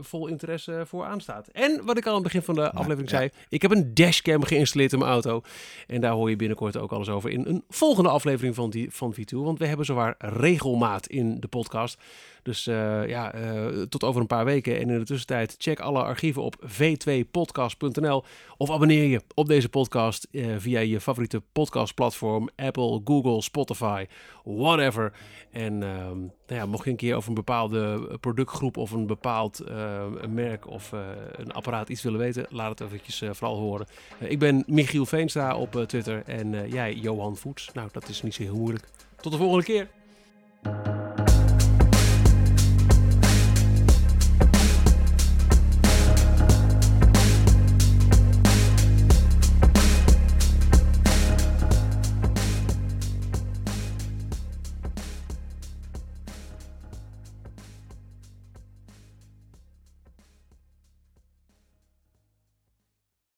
vol 0.00 0.26
interesse 0.26 0.82
voor 0.86 1.04
aanstaat. 1.04 1.48
En 1.48 1.84
wat 1.84 1.96
ik 1.96 2.04
al 2.04 2.08
aan 2.08 2.14
het 2.14 2.24
begin 2.24 2.42
van 2.42 2.54
de 2.54 2.70
aflevering 2.70 3.10
zei, 3.10 3.30
ik 3.48 3.62
heb 3.62 3.70
een 3.70 3.94
dashcam 3.94 4.44
geïnstalleerd 4.44 4.92
in 4.92 4.98
mijn 4.98 5.10
auto. 5.10 5.42
En 5.86 6.00
daar 6.00 6.12
hoor 6.12 6.30
je 6.30 6.36
binnenkort 6.36 6.76
ook 6.76 6.92
alles 6.92 7.08
over 7.08 7.30
in 7.30 7.44
een 7.46 7.64
volgende 7.68 8.08
aflevering 8.08 8.54
van, 8.54 8.70
die, 8.70 8.90
van 8.90 9.14
V2. 9.14 9.36
Want 9.36 9.58
we 9.58 9.66
hebben 9.66 9.86
zowaar 9.86 10.14
regelmaat 10.18 11.06
in 11.06 11.40
de 11.40 11.48
podcast. 11.48 11.98
Dus 12.46 12.66
uh, 12.66 13.08
ja, 13.08 13.34
uh, 13.34 13.82
tot 13.82 14.04
over 14.04 14.20
een 14.20 14.26
paar 14.26 14.44
weken. 14.44 14.74
En 14.74 14.90
in 14.90 14.98
de 14.98 15.04
tussentijd 15.04 15.54
check 15.58 15.80
alle 15.80 16.02
archieven 16.02 16.42
op 16.42 16.56
v2podcast.nl. 16.66 18.24
Of 18.56 18.70
abonneer 18.70 19.04
je 19.04 19.20
op 19.34 19.46
deze 19.46 19.68
podcast 19.68 20.28
uh, 20.30 20.54
via 20.58 20.80
je 20.80 21.00
favoriete 21.00 21.42
podcastplatform. 21.52 22.48
Apple, 22.56 23.00
Google, 23.04 23.42
Spotify, 23.42 24.06
whatever. 24.44 25.12
En 25.50 25.82
ehm, 25.82 26.18
nou 26.18 26.60
ja, 26.60 26.66
mocht 26.66 26.84
je 26.84 26.90
een 26.90 26.96
keer 26.96 27.14
over 27.16 27.28
een 27.28 27.34
bepaalde 27.34 28.08
productgroep 28.20 28.76
of 28.76 28.90
een 28.90 29.06
bepaald 29.06 29.64
merk 30.28 30.70
of 30.70 30.92
een 31.32 31.52
apparaat 31.52 31.88
iets 31.88 32.02
willen 32.02 32.18
weten, 32.18 32.46
laat 32.50 32.78
het 32.78 32.80
eventjes 32.80 33.22
vooral 33.30 33.56
horen. 33.56 33.86
ik 34.18 34.38
ben 34.38 34.64
Michiel 34.66 35.06
Veenstra 35.06 35.56
op 35.56 35.84
Twitter 35.86 36.22
en 36.26 36.68
jij 36.68 36.94
Johan 36.94 37.36
Voets. 37.36 37.70
Nou, 37.72 37.88
dat 37.92 38.08
is 38.08 38.22
niet 38.22 38.34
zo 38.34 38.42
heel 38.42 38.56
moeilijk. 38.56 38.88
Tot 39.16 39.32
de 39.32 39.38
volgende 39.38 39.64
keer. 39.64 39.88